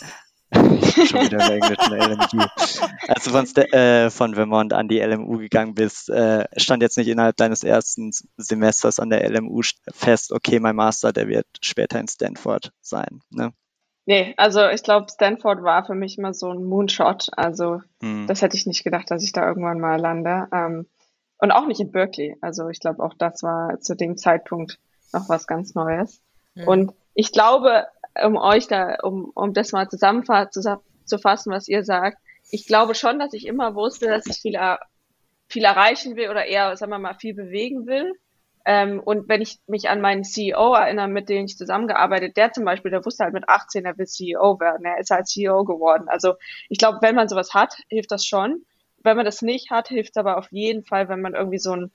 Schon 0.54 1.26
wieder 1.26 1.46
im 1.46 1.62
englischen 1.62 1.94
LMU. 1.94 2.46
Als 3.08 3.24
du 3.24 3.32
von, 3.32 3.46
äh, 3.74 4.10
von 4.10 4.36
Vermont 4.36 4.74
an 4.74 4.88
die 4.88 5.00
LMU 5.00 5.38
gegangen 5.38 5.76
bist, 5.76 6.10
äh, 6.10 6.46
stand 6.56 6.82
jetzt 6.82 6.98
nicht 6.98 7.08
innerhalb 7.08 7.36
deines 7.38 7.64
ersten 7.64 8.12
Semesters 8.38 9.00
an 9.00 9.10
der 9.10 9.30
LMU 9.30 9.62
fest, 9.94 10.32
okay, 10.32 10.60
mein 10.60 10.76
Master, 10.76 11.12
der 11.12 11.28
wird 11.28 11.48
später 11.62 12.00
in 12.00 12.08
Stanford 12.08 12.72
sein. 12.82 13.22
Ne? 13.30 13.52
Nee, 14.06 14.34
also 14.38 14.66
ich 14.70 14.84
glaube, 14.84 15.08
Stanford 15.12 15.64
war 15.64 15.86
für 15.86 15.94
mich 15.94 16.18
immer 16.18 16.34
so 16.34 16.50
ein 16.50 16.64
Moonshot. 16.64 17.28
Also 17.36 17.82
hm. 18.02 18.26
das 18.26 18.42
hätte 18.42 18.56
ich 18.56 18.66
nicht 18.66 18.86
gedacht, 18.86 19.12
dass 19.12 19.22
ich 19.22 19.34
da 19.34 19.46
irgendwann 19.46 19.82
mal 19.82 20.00
lande. 20.00 20.48
Ähm, 20.54 20.88
und 21.40 21.52
auch 21.52 21.68
nicht 21.68 21.82
in 21.82 21.92
Berkeley. 21.92 22.38
Also 22.40 22.70
ich 22.70 22.80
glaube, 22.80 23.04
auch 23.04 23.14
das 23.18 23.44
war 23.44 23.82
zu 23.82 23.96
dem 23.96 24.16
Zeitpunkt 24.16 24.80
noch 25.12 25.28
was 25.28 25.46
ganz 25.46 25.76
Neues. 25.76 26.22
Hm. 26.56 26.68
Und 26.68 26.94
ich 27.16 27.34
glaube, 27.34 27.88
um 28.26 28.38
euch 28.38 28.68
da, 28.68 28.98
um, 29.04 29.32
um 29.34 29.54
das 29.54 29.72
mal 29.72 29.90
zusammenzufassen, 29.90 31.52
was 31.52 31.68
ihr 31.68 31.84
sagt. 31.84 32.18
Ich 32.50 32.68
glaube 32.68 32.96
schon, 32.96 33.20
dass 33.20 33.34
ich 33.34 33.46
immer 33.46 33.76
wusste, 33.76 34.08
dass 34.08 34.26
ich 34.28 34.38
viel, 34.38 34.60
viel 35.48 35.64
erreichen 35.64 36.16
will 36.16 36.30
oder 36.30 36.46
eher, 36.46 36.76
sagen 36.78 36.92
wir 36.92 37.00
mal, 37.00 37.16
viel 37.16 37.34
bewegen 37.34 37.86
will. 37.88 38.14
Ähm, 38.66 39.00
und 39.00 39.30
wenn 39.30 39.42
ich 39.42 39.60
mich 39.68 39.88
an 39.90 40.02
meinen 40.02 40.26
CEO 40.26 40.74
erinnere, 40.74 41.08
mit 41.08 41.30
dem 41.30 41.46
ich 41.46 41.58
zusammengearbeitet, 41.58 42.36
der 42.36 42.52
zum 42.52 42.66
Beispiel, 42.66 42.92
der 42.92 43.06
wusste 43.06 43.24
halt 43.24 43.34
mit 43.34 43.48
18, 43.48 43.86
er 43.86 43.98
will 43.98 44.08
CEO 44.08 44.60
werden. 44.60 44.86
Er 44.86 45.00
ist 45.00 45.10
halt 45.10 45.28
CEO 45.28 45.64
geworden. 45.64 46.10
Also 46.10 46.34
ich 46.68 46.78
glaube, 46.78 47.00
wenn 47.02 47.16
man 47.16 47.30
sowas 47.30 47.54
hat, 47.54 47.78
hilft 47.88 48.12
das 48.12 48.26
schon. 48.26 48.66
Wenn 49.04 49.16
man 49.16 49.26
das 49.26 49.42
nicht 49.42 49.72
hat, 49.72 49.88
hilft 49.88 50.10
es 50.10 50.18
aber 50.18 50.38
auf 50.38 50.52
jeden 50.52 50.84
Fall, 50.84 51.08
wenn 51.08 51.22
man 51.22 51.34
irgendwie 51.34 51.60
so 51.60 51.74
ein 51.74 51.92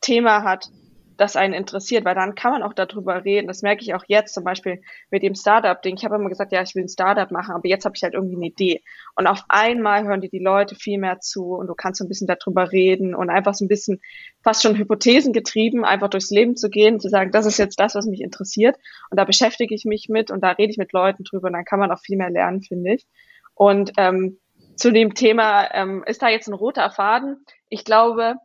Thema 0.00 0.44
hat, 0.44 0.68
das 1.16 1.36
einen 1.36 1.54
interessiert, 1.54 2.04
weil 2.04 2.14
dann 2.14 2.34
kann 2.34 2.52
man 2.52 2.62
auch 2.62 2.72
darüber 2.72 3.24
reden. 3.24 3.46
Das 3.46 3.62
merke 3.62 3.82
ich 3.82 3.94
auch 3.94 4.04
jetzt 4.06 4.34
zum 4.34 4.44
Beispiel 4.44 4.80
mit 5.10 5.22
dem 5.22 5.34
Startup-Ding. 5.34 5.96
Ich 5.96 6.04
habe 6.04 6.16
immer 6.16 6.28
gesagt, 6.28 6.52
ja, 6.52 6.62
ich 6.62 6.74
will 6.74 6.84
ein 6.84 6.88
Startup 6.88 7.30
machen, 7.30 7.54
aber 7.54 7.68
jetzt 7.68 7.84
habe 7.84 7.94
ich 7.96 8.02
halt 8.02 8.14
irgendwie 8.14 8.36
eine 8.36 8.46
Idee. 8.46 8.82
Und 9.16 9.26
auf 9.26 9.44
einmal 9.48 10.04
hören 10.04 10.20
dir 10.20 10.28
die 10.28 10.38
Leute 10.38 10.74
viel 10.74 10.98
mehr 10.98 11.20
zu 11.20 11.54
und 11.54 11.66
du 11.66 11.74
kannst 11.74 11.98
so 11.98 12.04
ein 12.04 12.08
bisschen 12.08 12.26
darüber 12.26 12.72
reden 12.72 13.14
und 13.14 13.30
einfach 13.30 13.54
so 13.54 13.64
ein 13.64 13.68
bisschen 13.68 14.00
fast 14.42 14.62
schon 14.62 14.76
Hypothesen 14.76 15.32
getrieben, 15.32 15.84
einfach 15.84 16.08
durchs 16.10 16.30
Leben 16.30 16.56
zu 16.56 16.70
gehen, 16.70 17.00
zu 17.00 17.08
sagen, 17.08 17.30
das 17.30 17.46
ist 17.46 17.58
jetzt 17.58 17.78
das, 17.78 17.94
was 17.94 18.06
mich 18.06 18.20
interessiert 18.20 18.76
und 19.10 19.18
da 19.18 19.24
beschäftige 19.24 19.74
ich 19.74 19.84
mich 19.84 20.08
mit 20.08 20.30
und 20.30 20.42
da 20.42 20.50
rede 20.52 20.70
ich 20.70 20.78
mit 20.78 20.92
Leuten 20.92 21.24
drüber 21.24 21.48
und 21.48 21.54
dann 21.54 21.64
kann 21.64 21.78
man 21.78 21.90
auch 21.90 22.00
viel 22.00 22.16
mehr 22.16 22.30
lernen, 22.30 22.62
finde 22.62 22.94
ich. 22.94 23.06
Und 23.54 23.92
ähm, 23.96 24.38
zu 24.76 24.90
dem 24.90 25.14
Thema, 25.14 25.72
ähm, 25.74 26.02
ist 26.06 26.22
da 26.22 26.28
jetzt 26.28 26.48
ein 26.48 26.54
roter 26.54 26.90
Faden? 26.90 27.44
Ich 27.68 27.84
glaube, 27.84 28.36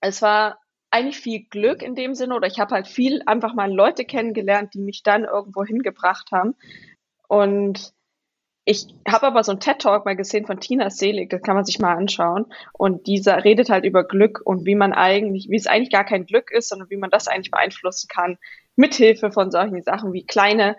es 0.00 0.22
war 0.22 0.58
eigentlich 0.90 1.18
viel 1.18 1.44
Glück 1.48 1.82
in 1.82 1.94
dem 1.94 2.14
Sinne 2.14 2.34
oder 2.34 2.48
ich 2.48 2.58
habe 2.58 2.74
halt 2.74 2.88
viel 2.88 3.22
einfach 3.26 3.54
mal 3.54 3.72
Leute 3.72 4.04
kennengelernt, 4.04 4.74
die 4.74 4.80
mich 4.80 5.02
dann 5.02 5.24
irgendwo 5.24 5.64
hingebracht 5.64 6.32
haben. 6.32 6.54
Und 7.28 7.92
ich 8.64 8.86
habe 9.08 9.26
aber 9.26 9.42
so 9.42 9.52
ein 9.52 9.60
TED-Talk 9.60 10.04
mal 10.04 10.16
gesehen 10.16 10.46
von 10.46 10.60
Tina 10.60 10.90
Selig, 10.90 11.30
das 11.30 11.42
kann 11.42 11.56
man 11.56 11.64
sich 11.64 11.78
mal 11.78 11.96
anschauen. 11.96 12.46
Und 12.72 13.06
dieser 13.06 13.44
redet 13.44 13.70
halt 13.70 13.84
über 13.84 14.04
Glück 14.04 14.40
und 14.44 14.66
wie 14.66 14.74
man 14.74 14.92
eigentlich, 14.92 15.48
wie 15.48 15.56
es 15.56 15.66
eigentlich 15.66 15.90
gar 15.90 16.04
kein 16.04 16.26
Glück 16.26 16.50
ist, 16.50 16.68
sondern 16.68 16.90
wie 16.90 16.96
man 16.96 17.10
das 17.10 17.26
eigentlich 17.26 17.50
beeinflussen 17.50 18.08
kann, 18.08 18.38
mithilfe 18.76 19.32
von 19.32 19.50
solchen 19.50 19.82
Sachen 19.82 20.12
wie 20.12 20.26
kleine 20.26 20.76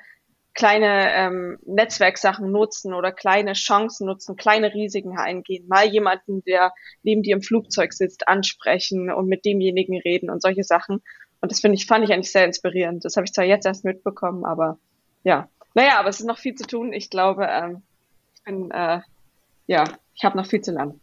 kleine 0.54 1.14
ähm, 1.14 1.58
Netzwerksachen 1.66 2.52
nutzen 2.52 2.94
oder 2.94 3.12
kleine 3.12 3.54
Chancen 3.54 4.08
nutzen, 4.08 4.36
kleine 4.36 4.74
Risiken 4.74 5.18
eingehen, 5.18 5.68
mal 5.68 5.88
jemanden, 5.88 6.44
der 6.44 6.74
neben 7.04 7.24
dir 7.24 7.36
im 7.36 7.42
Flugzeug 7.42 7.94
sitzt, 7.94 8.28
ansprechen 8.28 9.12
und 9.12 9.28
mit 9.28 9.46
demjenigen 9.46 10.00
reden 10.00 10.30
und 10.30 10.42
solche 10.42 10.64
Sachen. 10.64 11.02
Und 11.40 11.52
das 11.52 11.62
finde 11.62 11.76
ich, 11.76 11.86
fand 11.86 12.04
ich 12.04 12.14
eigentlich 12.14 12.32
sehr 12.32 12.46
inspirierend. 12.46 13.06
Das 13.06 13.16
habe 13.16 13.26
ich 13.26 13.34
zwar 13.34 13.46
jetzt 13.46 13.66
erst 13.66 13.86
mitbekommen, 13.86 14.46
aber 14.46 14.78
ja. 15.24 15.50
Naja, 15.74 16.00
aber 16.00 16.10
es 16.10 16.20
ist 16.20 16.26
noch 16.26 16.38
viel 16.38 16.56
zu 16.56 16.68
tun. 16.68 16.92
Ich 16.92 17.10
glaube, 17.10 17.48
ähm, 17.50 17.82
ich 18.36 18.44
bin, 18.44 18.72
äh, 18.72 19.00
ja, 19.68 19.86
ich 20.14 20.26
habe 20.26 20.38
noch 20.38 20.46
viel 20.46 20.62
zu 20.62 20.72
lernen. 20.72 21.00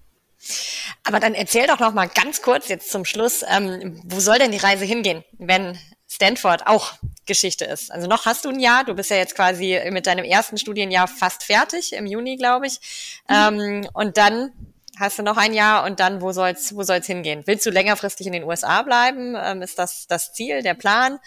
Aber 1.05 1.21
dann 1.21 1.35
erzähl 1.35 1.67
doch 1.67 1.81
noch 1.81 1.95
mal 1.95 2.09
ganz 2.09 2.43
kurz 2.43 2.69
jetzt 2.69 2.91
zum 2.91 3.05
Schluss, 3.05 3.45
ähm, 3.49 4.01
wo 4.05 4.21
soll 4.21 4.39
denn 4.39 4.53
die 4.53 4.59
Reise 4.59 4.85
hingehen, 4.85 5.25
wenn 5.39 5.77
Stanford 6.11 6.67
auch 6.67 6.95
Geschichte 7.27 7.67
ist. 7.67 7.93
Also 7.93 8.07
noch 8.07 8.25
hast 8.25 8.45
du 8.45 8.49
ein 8.49 8.59
Jahr, 8.59 8.85
du 8.85 8.95
bist 8.95 9.11
ja 9.11 9.17
jetzt 9.17 9.35
quasi 9.35 9.79
mit 9.91 10.07
deinem 10.07 10.25
ersten 10.25 10.57
Studienjahr 10.57 11.07
fast 11.07 11.45
fertig, 11.45 11.93
im 11.93 12.07
Juni, 12.07 12.37
glaube 12.37 12.67
ich. 12.67 12.81
Mhm. 13.29 13.35
Ähm, 13.35 13.89
und 13.93 14.17
dann 14.17 14.53
hast 14.99 15.19
du 15.19 15.23
noch 15.23 15.37
ein 15.37 15.53
Jahr 15.53 15.85
und 15.85 16.01
dann, 16.01 16.23
wo 16.23 16.33
soll's, 16.33 16.75
wo 16.75 16.83
soll's 16.83 17.07
hingehen? 17.07 17.43
Willst 17.45 17.67
du 17.67 17.71
längerfristig 17.71 18.27
in 18.27 18.33
den 18.33 18.45
USA 18.45 18.83
bleiben? 18.83 19.37
Ähm, 19.39 19.63
ist 19.63 19.79
das 19.79 20.07
das 20.07 20.33
Ziel, 20.33 20.63
der 20.63 20.75
Plan? 20.75 21.19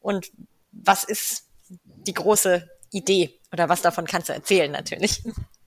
Und 0.00 0.30
was 0.72 1.04
ist 1.04 1.44
die 1.68 2.14
große 2.14 2.68
Idee? 2.90 3.38
Oder 3.52 3.68
was 3.68 3.82
davon 3.82 4.06
kannst 4.06 4.28
du 4.28 4.32
erzählen, 4.32 4.70
natürlich? 4.70 5.22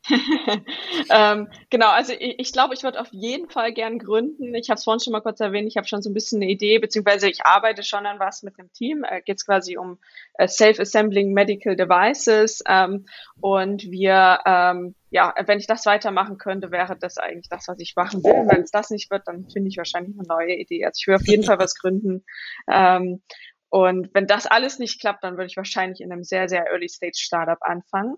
ähm, 1.10 1.48
genau, 1.70 1.90
also 1.90 2.14
ich, 2.14 2.40
ich 2.40 2.54
glaube, 2.54 2.74
ich 2.74 2.84
würde 2.84 3.00
auf 3.00 3.12
jeden 3.12 3.50
Fall 3.50 3.74
gern 3.74 4.00
gründen. 4.00 4.54
Ich 4.56 4.70
habe 4.70 4.78
es 4.78 4.84
vorhin 4.84 5.00
schon 5.00 5.12
mal 5.14 5.22
kurz 5.22 5.40
erwähnt, 5.40 5.68
ich 5.68 5.78
habe 5.78 5.88
schon 5.88 6.02
so 6.02 6.10
ein 6.10 6.14
bisschen 6.14 6.42
eine 6.42 6.52
Idee, 6.52 6.80
beziehungsweise 6.80 7.30
ich 7.30 7.46
arbeite 7.46 7.84
schon 7.84 8.06
an 8.06 8.20
was 8.20 8.44
mit 8.44 8.58
dem 8.58 8.72
Team. 8.72 9.04
Äh, 9.04 9.22
Geht 9.22 9.38
es 9.38 9.46
quasi 9.46 9.78
um 9.78 10.00
äh, 10.36 10.48
Self-Assembling 10.48 11.34
Medical 11.34 11.76
Devices. 11.76 12.64
Ähm, 12.68 13.06
und 13.42 13.84
wir, 13.84 14.40
ähm, 14.46 14.96
ja, 15.10 15.34
wenn 15.46 15.60
ich 15.60 15.68
das 15.68 15.86
weitermachen 15.86 16.38
könnte, 16.38 16.72
wäre 16.72 16.98
das 16.98 17.18
eigentlich 17.18 17.50
das, 17.50 17.68
was 17.68 17.80
ich 17.80 17.96
machen 17.96 18.24
will. 18.24 18.48
Wenn 18.50 18.64
es 18.64 18.72
das 18.72 18.90
nicht 18.90 19.12
wird, 19.12 19.28
dann 19.28 19.50
finde 19.50 19.70
ich 19.70 19.78
wahrscheinlich 19.78 20.18
eine 20.18 20.28
neue 20.28 20.56
Idee. 20.56 20.86
Also 20.86 21.00
ich 21.02 21.08
will 21.08 21.16
auf 21.16 21.28
jeden 21.28 21.44
Fall 21.44 21.60
was 21.60 21.76
gründen. 21.76 22.24
Ähm, 22.70 23.22
und 23.70 24.10
wenn 24.14 24.28
das 24.28 24.48
alles 24.48 24.80
nicht 24.80 25.02
klappt, 25.02 25.24
dann 25.24 25.34
würde 25.34 25.48
ich 25.48 25.58
wahrscheinlich 25.58 26.00
in 26.02 26.12
einem 26.12 26.24
sehr, 26.24 26.48
sehr 26.48 26.68
Early 26.68 26.88
Stage 26.88 27.18
Startup 27.18 27.58
anfangen. 27.62 28.16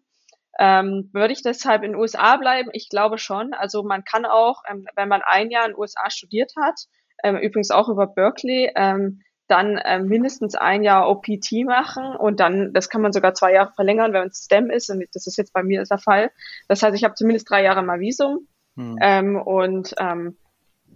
Ähm, 0.59 1.09
würde 1.13 1.33
ich 1.33 1.41
deshalb 1.41 1.83
in 1.83 1.93
den 1.93 1.99
USA 1.99 2.35
bleiben? 2.35 2.69
Ich 2.73 2.89
glaube 2.89 3.17
schon. 3.17 3.53
Also 3.53 3.81
man 3.81 4.03
kann 4.03 4.25
auch, 4.25 4.63
ähm, 4.69 4.85
wenn 4.95 5.07
man 5.07 5.21
ein 5.25 5.49
Jahr 5.49 5.65
in 5.65 5.71
den 5.71 5.79
USA 5.79 6.09
studiert 6.09 6.51
hat, 6.59 6.81
ähm, 7.23 7.37
übrigens 7.37 7.71
auch 7.71 7.87
über 7.87 8.07
Berkeley, 8.07 8.71
ähm, 8.75 9.21
dann 9.47 9.79
ähm, 9.83 10.07
mindestens 10.07 10.55
ein 10.55 10.83
Jahr 10.83 11.09
OPT 11.09 11.65
machen 11.65 12.15
und 12.15 12.39
dann, 12.39 12.71
das 12.71 12.89
kann 12.89 13.01
man 13.01 13.13
sogar 13.13 13.33
zwei 13.33 13.53
Jahre 13.53 13.71
verlängern, 13.73 14.13
wenn 14.13 14.27
es 14.27 14.43
STEM 14.43 14.69
ist 14.69 14.89
und 14.89 15.03
das 15.13 15.25
ist 15.25 15.37
jetzt 15.37 15.53
bei 15.53 15.63
mir 15.63 15.83
der 15.83 15.97
Fall. 15.97 16.29
Das 16.67 16.83
heißt, 16.83 16.95
ich 16.95 17.03
habe 17.03 17.15
zumindest 17.15 17.49
drei 17.49 17.63
Jahre 17.63 17.81
mal 17.81 17.99
Visum 17.99 18.47
hm. 18.75 18.97
ähm, 19.01 19.41
und 19.41 19.95
ähm, 19.97 20.37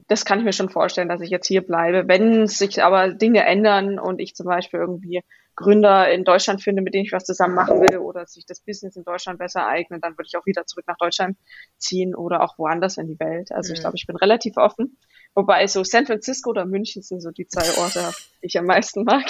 das 0.08 0.26
kann 0.26 0.40
ich 0.40 0.46
mir 0.46 0.54
schon 0.54 0.70
vorstellen, 0.70 1.10
dass 1.10 1.22
ich 1.22 1.30
jetzt 1.30 1.48
hier 1.48 1.62
bleibe. 1.62 2.08
Wenn 2.08 2.48
sich 2.48 2.84
aber 2.84 3.14
Dinge 3.14 3.46
ändern 3.46 4.00
und 4.00 4.20
ich 4.20 4.36
zum 4.36 4.46
Beispiel 4.46 4.80
irgendwie 4.80 5.22
Gründer 5.56 6.12
in 6.12 6.24
Deutschland 6.24 6.64
finde, 6.64 6.82
mit 6.82 6.94
denen 6.94 7.06
ich 7.06 7.12
was 7.12 7.26
zusammen 7.26 7.54
machen 7.54 7.80
will 7.80 7.98
oder 7.98 8.26
sich 8.26 8.46
das 8.46 8.60
Business 8.62 8.96
in 8.96 9.04
Deutschland 9.04 9.38
besser 9.38 9.68
eignet, 9.68 10.04
dann 10.04 10.14
würde 10.14 10.28
ich 10.28 10.36
auch 10.36 10.46
wieder 10.46 10.66
zurück 10.66 10.86
nach 10.88 10.98
Deutschland 10.98 11.38
ziehen 11.78 12.16
oder 12.16 12.42
auch 12.42 12.58
woanders 12.58 12.98
in 12.98 13.08
die 13.08 13.20
Welt. 13.20 13.52
Also 13.52 13.70
mhm. 13.70 13.76
ich 13.76 13.82
glaube, 13.82 13.96
ich 13.96 14.08
bin 14.08 14.16
relativ 14.16 14.58
offen. 14.58 14.98
Wobei 15.36 15.66
so 15.68 15.84
San 15.84 16.06
Francisco 16.06 16.52
oder 16.52 16.66
München 16.66 17.02
sind 17.02 17.22
so 17.22 17.32
die 17.32 17.48
zwei 17.48 17.82
Orte, 17.82 18.12
die 18.42 18.48
ich 18.48 18.58
am 18.58 18.66
meisten 18.66 19.04
mag. 19.04 19.26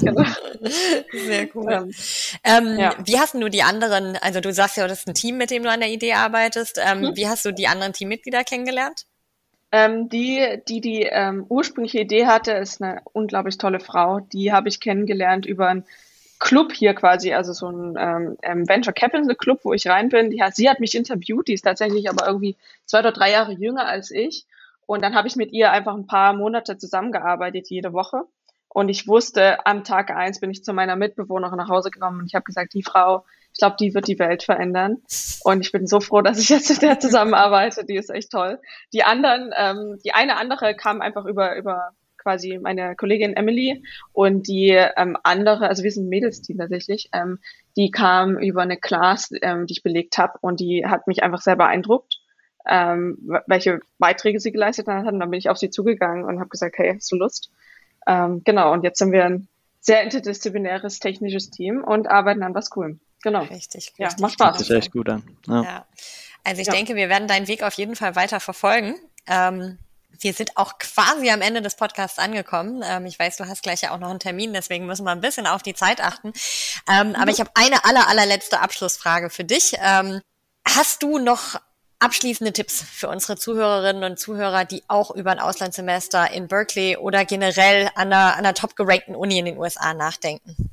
genau. 0.00 0.24
Sehr 1.12 1.48
cool. 1.54 1.72
Ähm, 1.72 1.90
ähm, 2.44 2.78
ja. 2.78 2.94
Wie 3.04 3.18
hast 3.18 3.34
du 3.34 3.48
die 3.48 3.62
anderen, 3.62 4.16
also 4.20 4.40
du 4.40 4.52
sagst 4.52 4.76
ja, 4.76 4.86
das 4.88 5.00
ist 5.00 5.08
ein 5.08 5.14
Team, 5.14 5.36
mit 5.36 5.50
dem 5.50 5.62
du 5.62 5.70
an 5.70 5.80
der 5.80 5.90
Idee 5.90 6.14
arbeitest. 6.14 6.80
Ähm, 6.82 7.00
mhm. 7.00 7.16
Wie 7.16 7.28
hast 7.28 7.44
du 7.44 7.52
die 7.52 7.66
anderen 7.66 7.92
Teammitglieder 7.92 8.44
kennengelernt? 8.44 9.06
Ähm, 9.72 10.08
die, 10.08 10.60
die 10.68 10.80
die 10.80 11.02
ähm, 11.02 11.46
ursprüngliche 11.48 12.00
Idee 12.00 12.26
hatte, 12.26 12.52
ist 12.52 12.82
eine 12.82 13.02
unglaublich 13.12 13.56
tolle 13.58 13.80
Frau. 13.80 14.20
Die 14.20 14.52
habe 14.52 14.68
ich 14.68 14.80
kennengelernt 14.80 15.46
über 15.46 15.68
einen 15.68 15.84
Club 16.40 16.72
hier 16.72 16.94
quasi, 16.94 17.34
also 17.34 17.52
so 17.52 17.68
ein 17.68 17.96
ähm, 17.98 18.36
ähm, 18.42 18.68
Venture 18.68 18.94
Capital 18.94 19.34
Club, 19.36 19.60
wo 19.62 19.72
ich 19.72 19.86
rein 19.86 20.08
bin. 20.08 20.30
Die 20.30 20.42
hat, 20.42 20.56
sie 20.56 20.68
hat 20.68 20.80
mich 20.80 20.94
interviewt, 20.94 21.48
die 21.48 21.52
ist 21.52 21.62
tatsächlich 21.62 22.08
aber 22.08 22.26
irgendwie 22.26 22.56
zwei 22.86 23.00
oder 23.00 23.12
drei 23.12 23.30
Jahre 23.30 23.52
jünger 23.52 23.86
als 23.86 24.10
ich. 24.10 24.46
Und 24.86 25.02
dann 25.02 25.14
habe 25.14 25.28
ich 25.28 25.36
mit 25.36 25.52
ihr 25.52 25.70
einfach 25.70 25.94
ein 25.94 26.06
paar 26.06 26.32
Monate 26.32 26.76
zusammengearbeitet, 26.78 27.68
jede 27.68 27.92
Woche. 27.92 28.24
Und 28.68 28.88
ich 28.88 29.06
wusste, 29.06 29.66
am 29.66 29.84
Tag 29.84 30.10
eins 30.10 30.40
bin 30.40 30.50
ich 30.50 30.64
zu 30.64 30.72
meiner 30.72 30.96
Mitbewohnerin 30.96 31.58
nach 31.58 31.68
Hause 31.68 31.90
gekommen 31.90 32.20
und 32.20 32.26
ich 32.26 32.34
habe 32.34 32.44
gesagt, 32.44 32.72
die 32.74 32.82
Frau, 32.82 33.24
glaube, 33.60 33.76
die 33.78 33.94
wird 33.94 34.08
die 34.08 34.18
Welt 34.18 34.42
verändern. 34.42 34.98
Und 35.44 35.60
ich 35.60 35.72
bin 35.72 35.86
so 35.86 36.00
froh, 36.00 36.20
dass 36.20 36.38
ich 36.38 36.48
jetzt 36.48 36.70
mit 36.70 36.82
der 36.82 37.00
zusammenarbeite. 37.00 37.84
Die 37.84 37.96
ist 37.96 38.10
echt 38.10 38.30
toll. 38.30 38.58
Die 38.92 39.04
anderen, 39.04 39.52
ähm, 39.56 39.98
die 40.04 40.12
eine 40.12 40.36
andere 40.36 40.74
kam 40.74 41.00
einfach 41.00 41.24
über, 41.24 41.56
über 41.56 41.92
quasi 42.20 42.58
meine 42.58 42.96
Kollegin 42.96 43.34
Emily 43.34 43.82
und 44.12 44.46
die 44.46 44.70
ähm, 44.70 45.16
andere, 45.22 45.68
also 45.68 45.82
wir 45.82 45.90
sind 45.90 46.06
ein 46.06 46.10
Mädelsteam 46.10 46.58
tatsächlich, 46.58 47.08
ähm, 47.12 47.38
die 47.76 47.90
kam 47.90 48.38
über 48.38 48.62
eine 48.62 48.76
Class, 48.76 49.30
ähm, 49.40 49.66
die 49.66 49.72
ich 49.72 49.82
belegt 49.82 50.18
habe 50.18 50.34
und 50.40 50.60
die 50.60 50.84
hat 50.86 51.06
mich 51.06 51.22
einfach 51.22 51.40
sehr 51.40 51.56
beeindruckt, 51.56 52.20
ähm, 52.68 53.16
welche 53.46 53.80
Beiträge 53.98 54.38
sie 54.40 54.52
geleistet 54.52 54.86
hat. 54.86 55.06
Und 55.06 55.18
dann 55.18 55.30
bin 55.30 55.38
ich 55.38 55.48
auf 55.48 55.56
sie 55.56 55.70
zugegangen 55.70 56.24
und 56.24 56.40
habe 56.40 56.50
gesagt, 56.50 56.76
hey, 56.78 56.94
hast 56.94 57.10
du 57.10 57.16
Lust? 57.16 57.50
Ähm, 58.06 58.42
genau, 58.44 58.72
und 58.72 58.84
jetzt 58.84 58.98
sind 58.98 59.12
wir 59.12 59.24
ein 59.24 59.48
sehr 59.80 60.02
interdisziplinäres 60.02 60.98
technisches 60.98 61.50
Team 61.50 61.82
und 61.82 62.08
arbeiten 62.08 62.42
an 62.42 62.54
was 62.54 62.70
Coolem. 62.70 63.00
Genau. 63.22 63.42
Richtig, 63.42 63.92
ja, 63.98 64.08
macht 64.18 64.34
Spaß. 64.34 64.58
Das 64.58 64.62
ist 64.62 64.70
echt 64.70 64.92
gut 64.92 65.08
an. 65.08 65.22
Ja. 65.46 65.62
ja. 65.62 65.86
Also 66.44 66.62
ich 66.62 66.68
ja. 66.68 66.72
denke, 66.72 66.96
wir 66.96 67.08
werden 67.08 67.28
deinen 67.28 67.48
Weg 67.48 67.62
auf 67.62 67.74
jeden 67.74 67.96
Fall 67.96 68.16
weiter 68.16 68.40
verfolgen. 68.40 68.94
Ähm, 69.26 69.78
wir 70.18 70.32
sind 70.32 70.56
auch 70.56 70.78
quasi 70.78 71.30
am 71.30 71.40
Ende 71.40 71.62
des 71.62 71.76
Podcasts 71.76 72.18
angekommen. 72.18 72.82
Ähm, 72.84 73.06
ich 73.06 73.18
weiß, 73.18 73.36
du 73.36 73.46
hast 73.46 73.62
gleich 73.62 73.82
ja 73.82 73.92
auch 73.92 73.98
noch 73.98 74.10
einen 74.10 74.18
Termin, 74.18 74.52
deswegen 74.52 74.86
müssen 74.86 75.04
wir 75.04 75.12
ein 75.12 75.20
bisschen 75.20 75.46
auf 75.46 75.62
die 75.62 75.74
Zeit 75.74 76.00
achten. 76.00 76.32
Ähm, 76.90 77.10
mhm. 77.10 77.14
Aber 77.16 77.30
ich 77.30 77.40
habe 77.40 77.50
eine 77.54 77.84
aller, 77.84 78.08
allerletzte 78.08 78.60
Abschlussfrage 78.60 79.30
für 79.30 79.44
dich. 79.44 79.74
Ähm, 79.82 80.20
hast 80.66 81.02
du 81.02 81.18
noch 81.18 81.60
abschließende 82.00 82.52
Tipps 82.52 82.82
für 82.82 83.08
unsere 83.08 83.36
Zuhörerinnen 83.36 84.04
und 84.04 84.18
Zuhörer, 84.18 84.64
die 84.64 84.82
auch 84.88 85.10
über 85.10 85.30
ein 85.30 85.38
Auslandssemester 85.38 86.30
in 86.32 86.48
Berkeley 86.48 86.96
oder 86.96 87.24
generell 87.24 87.90
an 87.94 88.12
einer, 88.12 88.34
einer 88.36 88.54
top 88.54 88.74
gerankten 88.74 89.14
Uni 89.14 89.38
in 89.38 89.44
den 89.44 89.58
USA 89.58 89.94
nachdenken? 89.94 90.70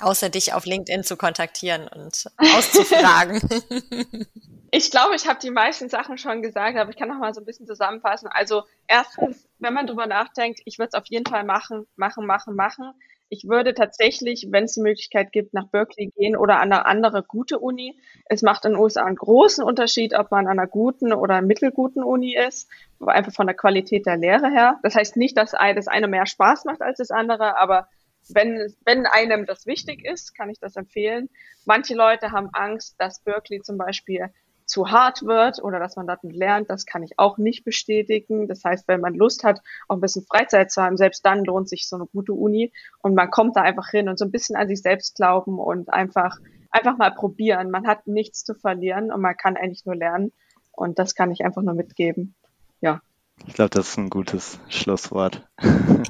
außer 0.00 0.28
dich 0.28 0.52
auf 0.52 0.66
LinkedIn 0.66 1.04
zu 1.04 1.16
kontaktieren 1.16 1.88
und 1.88 2.26
auszufragen? 2.38 3.40
ich 4.70 4.90
glaube, 4.90 5.14
ich 5.14 5.26
habe 5.26 5.38
die 5.40 5.50
meisten 5.50 5.88
Sachen 5.88 6.18
schon 6.18 6.42
gesagt, 6.42 6.76
aber 6.76 6.90
ich 6.90 6.96
kann 6.96 7.08
noch 7.08 7.18
mal 7.18 7.34
so 7.34 7.40
ein 7.40 7.46
bisschen 7.46 7.66
zusammenfassen. 7.66 8.28
Also 8.28 8.64
erstens, 8.86 9.46
wenn 9.58 9.74
man 9.74 9.86
drüber 9.86 10.06
nachdenkt, 10.06 10.60
ich 10.64 10.78
würde 10.78 10.90
es 10.92 10.94
auf 10.94 11.06
jeden 11.06 11.26
Fall 11.26 11.44
machen, 11.44 11.86
machen, 11.96 12.26
machen, 12.26 12.54
machen. 12.54 12.92
Ich 13.36 13.48
würde 13.48 13.74
tatsächlich, 13.74 14.46
wenn 14.50 14.62
es 14.62 14.74
die 14.74 14.80
Möglichkeit 14.80 15.32
gibt, 15.32 15.54
nach 15.54 15.66
Berkeley 15.66 16.12
gehen 16.16 16.36
oder 16.36 16.60
an 16.60 16.72
eine 16.72 16.86
andere 16.86 17.24
gute 17.24 17.58
Uni. 17.58 17.98
Es 18.26 18.42
macht 18.42 18.64
in 18.64 18.74
den 18.74 18.80
USA 18.80 19.04
einen 19.04 19.16
großen 19.16 19.64
Unterschied, 19.64 20.14
ob 20.14 20.30
man 20.30 20.46
an 20.46 20.56
einer 20.56 20.68
guten 20.68 21.12
oder 21.12 21.42
mittelguten 21.42 22.04
Uni 22.04 22.36
ist, 22.36 22.68
einfach 23.04 23.32
von 23.32 23.48
der 23.48 23.56
Qualität 23.56 24.06
der 24.06 24.18
Lehre 24.18 24.52
her. 24.52 24.78
Das 24.84 24.94
heißt 24.94 25.16
nicht, 25.16 25.36
dass 25.36 25.50
das 25.50 25.88
eine 25.88 26.06
mehr 26.06 26.26
Spaß 26.26 26.64
macht 26.64 26.80
als 26.80 26.98
das 26.98 27.10
andere, 27.10 27.58
aber 27.58 27.88
wenn, 28.28 28.72
wenn 28.84 29.04
einem 29.06 29.46
das 29.46 29.66
wichtig 29.66 30.04
ist, 30.04 30.36
kann 30.36 30.48
ich 30.48 30.60
das 30.60 30.76
empfehlen. 30.76 31.28
Manche 31.64 31.96
Leute 31.96 32.30
haben 32.30 32.50
Angst, 32.52 32.94
dass 32.98 33.18
Berkeley 33.18 33.62
zum 33.62 33.78
Beispiel 33.78 34.30
zu 34.66 34.90
hart 34.90 35.22
wird 35.24 35.62
oder 35.62 35.78
dass 35.78 35.96
man 35.96 36.06
nicht 36.22 36.36
lernt. 36.36 36.70
Das 36.70 36.86
kann 36.86 37.02
ich 37.02 37.18
auch 37.18 37.38
nicht 37.38 37.64
bestätigen. 37.64 38.48
Das 38.48 38.64
heißt, 38.64 38.88
wenn 38.88 39.00
man 39.00 39.14
Lust 39.14 39.44
hat, 39.44 39.60
auch 39.88 39.96
ein 39.96 40.00
bisschen 40.00 40.24
Freizeit 40.24 40.70
zu 40.70 40.82
haben, 40.82 40.96
selbst 40.96 41.24
dann 41.26 41.44
lohnt 41.44 41.68
sich 41.68 41.88
so 41.88 41.96
eine 41.96 42.06
gute 42.06 42.32
Uni 42.32 42.72
und 43.00 43.14
man 43.14 43.30
kommt 43.30 43.56
da 43.56 43.62
einfach 43.62 43.90
hin 43.90 44.08
und 44.08 44.18
so 44.18 44.24
ein 44.24 44.30
bisschen 44.30 44.56
an 44.56 44.68
sich 44.68 44.80
selbst 44.82 45.16
glauben 45.16 45.58
und 45.58 45.92
einfach, 45.92 46.38
einfach 46.70 46.96
mal 46.96 47.10
probieren. 47.10 47.70
Man 47.70 47.86
hat 47.86 48.06
nichts 48.06 48.44
zu 48.44 48.54
verlieren 48.54 49.12
und 49.12 49.20
man 49.20 49.36
kann 49.36 49.56
eigentlich 49.56 49.84
nur 49.84 49.96
lernen. 49.96 50.32
Und 50.72 50.98
das 50.98 51.14
kann 51.14 51.30
ich 51.30 51.44
einfach 51.44 51.62
nur 51.62 51.74
mitgeben. 51.74 52.34
Ja. 52.80 53.00
Ich 53.46 53.54
glaube, 53.54 53.70
das 53.70 53.88
ist 53.90 53.98
ein 53.98 54.10
gutes 54.10 54.58
Schlusswort. 54.68 55.46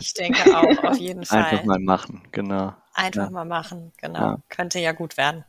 Ich 0.00 0.14
denke 0.14 0.57
auch, 0.57 0.84
auf 0.84 0.98
jeden 0.98 1.24
Fall. 1.24 1.44
Einfach 1.44 1.64
mal 1.64 1.80
machen, 1.80 2.22
genau. 2.32 2.74
Einfach 2.94 3.24
ja. 3.24 3.30
mal 3.30 3.44
machen, 3.44 3.92
genau. 3.96 4.18
Ja. 4.18 4.38
Könnte 4.48 4.78
ja 4.78 4.92
gut 4.92 5.16
werden. 5.16 5.44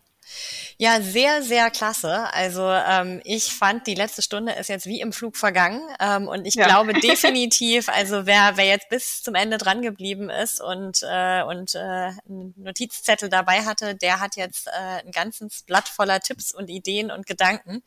Ja, 0.77 1.01
sehr, 1.01 1.41
sehr 1.41 1.71
klasse. 1.71 2.33
Also 2.33 2.69
ähm, 2.69 3.21
ich 3.23 3.53
fand, 3.53 3.87
die 3.87 3.95
letzte 3.95 4.21
Stunde 4.21 4.53
ist 4.53 4.67
jetzt 4.67 4.85
wie 4.85 5.01
im 5.01 5.13
Flug 5.13 5.37
vergangen. 5.37 5.81
Ähm, 5.99 6.27
und 6.27 6.45
ich 6.45 6.55
ja. 6.55 6.65
glaube 6.65 6.93
definitiv, 7.01 7.89
also 7.89 8.25
wer, 8.25 8.57
wer 8.57 8.65
jetzt 8.65 8.89
bis 8.89 9.23
zum 9.23 9.35
Ende 9.35 9.57
dran 9.57 9.81
geblieben 9.81 10.29
ist 10.29 10.61
und, 10.61 11.01
äh, 11.03 11.43
und 11.43 11.75
äh, 11.75 11.79
einen 11.79 12.53
Notizzettel 12.57 13.29
dabei 13.29 13.63
hatte, 13.63 13.95
der 13.95 14.19
hat 14.19 14.35
jetzt 14.35 14.67
äh, 14.67 15.05
ein 15.05 15.11
ganzes 15.11 15.63
Blatt 15.63 15.87
voller 15.87 16.19
Tipps 16.19 16.53
und 16.53 16.69
Ideen 16.69 17.11
und 17.11 17.25
Gedanken. 17.25 17.81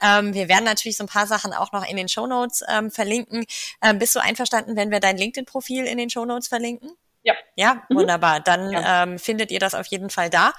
Ähm, 0.00 0.34
wir 0.34 0.48
werden 0.48 0.64
natürlich 0.64 0.96
so 0.96 1.04
ein 1.04 1.08
paar 1.08 1.26
Sachen 1.26 1.52
auch 1.52 1.72
noch 1.72 1.88
in 1.88 1.96
den 1.96 2.08
Show 2.08 2.26
Notes 2.26 2.62
ähm, 2.68 2.90
verlinken. 2.90 3.44
Ähm, 3.82 3.98
bist 3.98 4.14
du 4.14 4.20
einverstanden, 4.20 4.76
wenn 4.76 4.90
wir 4.90 5.00
dein 5.00 5.16
LinkedIn-Profil 5.16 5.84
in 5.86 5.98
den 5.98 6.10
Show 6.10 6.24
Notes 6.24 6.48
verlinken? 6.48 6.90
Ja. 7.22 7.34
Ja, 7.56 7.82
mhm. 7.88 7.96
wunderbar. 7.96 8.40
Dann 8.40 8.72
ja. 8.72 9.02
Ähm, 9.02 9.18
findet 9.18 9.50
ihr 9.50 9.58
das 9.58 9.74
auf 9.74 9.86
jeden 9.86 10.10
Fall 10.10 10.30
da. 10.30 10.52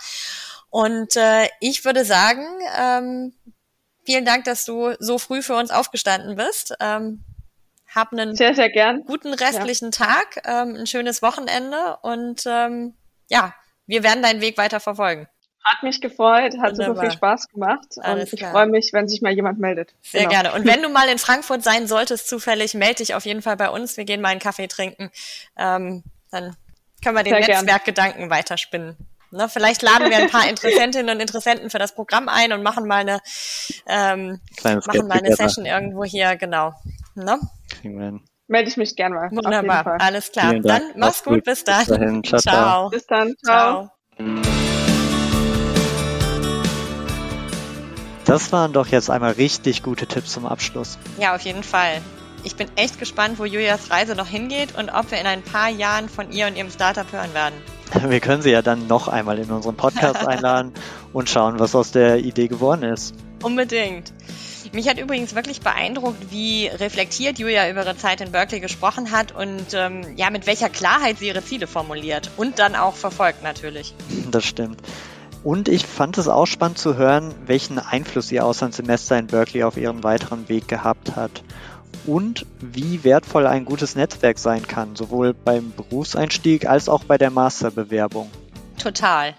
Und 0.72 1.18
äh, 1.18 1.48
ich 1.60 1.86
würde 1.86 2.06
sagen, 2.06 2.46
ähm, 2.80 3.34
vielen 4.04 4.26
Dank, 4.26 4.46
dass 4.46 4.66
du 4.66 4.96
so 5.00 5.20
früh 5.20 5.44
für 5.44 5.56
uns 5.56 5.70
aufgestanden 5.70 6.38
bist. 6.38 6.74
Ähm, 6.80 7.24
hab 7.94 8.14
einen 8.14 8.36
sehr, 8.36 8.56
sehr 8.56 8.70
gern. 8.70 9.04
guten 9.04 9.34
restlichen 9.34 9.92
ja. 9.92 10.06
Tag, 10.06 10.42
ähm, 10.46 10.76
ein 10.76 10.88
schönes 10.88 11.22
Wochenende 11.22 11.98
und 12.02 12.44
ähm, 12.46 12.94
ja, 13.30 13.54
wir 13.86 14.02
werden 14.02 14.24
deinen 14.24 14.40
Weg 14.40 14.58
weiter 14.58 14.80
verfolgen. 14.80 15.28
Hat 15.64 15.84
mich 15.84 16.00
gefreut, 16.00 16.58
hat 16.58 16.72
Wunderbar. 16.72 16.86
super 16.86 17.02
viel 17.02 17.12
Spaß 17.12 17.50
gemacht 17.50 17.86
Alles 17.98 18.32
und 18.32 18.42
ich 18.42 18.48
freue 18.48 18.66
mich, 18.66 18.94
wenn 18.94 19.10
sich 19.10 19.22
mal 19.22 19.34
jemand 19.34 19.60
meldet. 19.60 19.94
Sehr 20.02 20.22
genau. 20.22 20.32
gerne. 20.32 20.54
Und 20.54 20.66
wenn 20.66 20.82
du 20.82 20.90
mal 20.90 21.10
in 21.10 21.20
Frankfurt 21.20 21.64
sein 21.64 21.86
solltest, 21.86 22.30
zufällig, 22.30 22.74
melde 22.74 22.96
dich 22.96 23.14
auf 23.14 23.26
jeden 23.26 23.42
Fall 23.42 23.58
bei 23.58 23.70
uns. 23.70 23.98
Wir 23.98 24.06
gehen 24.06 24.22
mal 24.22 24.30
einen 24.30 24.40
Kaffee 24.40 24.68
trinken. 24.68 25.12
Ähm, 25.58 26.04
dann 26.32 26.56
können 27.04 27.18
wir 27.18 27.24
den 27.24 27.34
Netzwerkgedanken 27.34 28.30
weiterspinnen. 28.30 28.96
Ne, 29.34 29.48
vielleicht 29.48 29.82
laden 29.82 30.10
wir 30.10 30.18
ein 30.18 30.30
paar 30.30 30.48
Interessentinnen 30.50 31.16
und 31.16 31.22
Interessenten 31.22 31.70
für 31.70 31.80
das 31.80 31.96
Programm 31.96 32.28
ein 32.28 32.52
und 32.52 32.64
machen 32.64 32.86
mal 32.86 32.98
eine, 32.98 33.22
ähm, 33.88 34.42
machen 34.64 35.08
mal 35.08 35.20
eine 35.20 35.34
Session 35.36 35.66
irgendwo 35.66 36.04
hier, 36.04 36.36
genau. 36.36 36.74
Ne? 37.16 37.40
Melde 38.48 38.70
ich 38.70 38.76
mich 38.76 38.98
gerne 38.98 39.16
mal. 39.16 39.32
Wunderbar, 39.32 39.98
alles 40.02 40.34
klar. 40.34 40.60
Dann 40.60 40.82
mach's 40.98 41.24
gut, 41.24 41.46
bis 41.46 41.64
dann. 41.64 41.86
Bis 41.86 41.88
dahin. 41.88 42.24
Ciao, 42.26 42.40
ciao. 42.42 42.90
Bis 42.90 43.06
dann, 43.08 43.36
ciao. 43.44 43.90
ciao. 44.18 44.62
Das 48.26 48.52
waren 48.52 48.74
doch 48.74 48.88
jetzt 48.88 49.10
einmal 49.10 49.32
richtig 49.32 49.82
gute 49.82 50.08
Tipps 50.08 50.34
zum 50.34 50.46
Abschluss. 50.46 50.98
Ja, 51.18 51.36
auf 51.36 51.42
jeden 51.42 51.64
Fall. 51.64 52.02
Ich 52.44 52.56
bin 52.56 52.68
echt 52.76 53.00
gespannt, 53.00 53.40
wo 53.40 53.46
Julias 53.46 53.92
Reise 53.92 54.16
noch 54.16 54.28
hingeht 54.28 54.76
und 54.78 54.90
ob 54.90 55.12
wir 55.12 55.20
in 55.20 55.28
ein 55.28 55.44
paar 55.44 55.70
Jahren 55.70 56.10
von 56.10 56.32
ihr 56.32 56.48
und 56.48 56.58
ihrem 56.58 56.72
Startup 56.72 57.10
hören 57.12 57.34
werden. 57.34 57.56
Wir 58.10 58.22
können 58.22 58.42
sie 58.42 58.52
ja 58.52 58.62
dann 58.62 58.88
noch 58.88 59.10
einmal 59.10 59.38
in 59.38 59.52
unseren 59.52 59.76
Podcast 59.76 60.26
einladen 60.28 60.72
und 61.12 61.30
schauen, 61.30 61.60
was 61.60 61.76
aus 61.76 61.92
der 61.92 62.20
Idee 62.20 62.48
geworden 62.48 62.84
ist. 62.84 63.14
Unbedingt. 63.44 64.14
Mich 64.72 64.88
hat 64.88 64.98
übrigens 64.98 65.36
wirklich 65.36 65.60
beeindruckt, 65.60 66.32
wie 66.32 66.68
reflektiert 66.68 67.40
Julia 67.40 67.70
über 67.70 67.82
ihre 67.82 67.98
Zeit 67.98 68.22
in 68.22 68.32
Berkeley 68.32 68.62
gesprochen 68.62 69.12
hat 69.12 69.34
und 69.34 69.74
ähm, 69.74 70.04
ja, 70.16 70.30
mit 70.30 70.48
welcher 70.48 70.70
Klarheit 70.70 71.18
sie 71.18 71.28
ihre 71.28 71.44
Ziele 71.44 71.68
formuliert 71.68 72.32
und 72.38 72.60
dann 72.60 72.76
auch 72.76 72.96
verfolgt 72.96 73.44
natürlich. 73.44 73.94
Das 74.32 74.46
stimmt. 74.46 74.82
Und 75.44 75.68
ich 75.68 75.86
fand 75.86 76.18
es 76.18 76.28
auch 76.28 76.46
spannend 76.46 76.78
zu 76.78 76.96
hören, 76.96 77.34
welchen 77.46 77.80
Einfluss 77.80 78.32
ihr 78.32 78.46
Auslandssemester 78.46 79.18
in 79.18 79.28
Berkeley 79.28 79.64
auf 79.64 79.76
ihren 79.76 80.04
weiteren 80.04 80.48
Weg 80.48 80.68
gehabt 80.68 81.16
hat. 81.16 81.44
Und 82.06 82.46
wie 82.60 83.04
wertvoll 83.04 83.46
ein 83.46 83.66
gutes 83.66 83.96
Netzwerk 83.96 84.40
sein 84.40 84.68
kann, 84.68 84.96
sowohl 84.96 85.34
beim 85.34 85.72
Berufseinstieg 85.72 86.68
als 86.68 86.90
auch 86.90 87.04
bei 87.04 87.18
der 87.18 87.30
Masterbewerbung. 87.30 88.30
Total. 88.82 89.36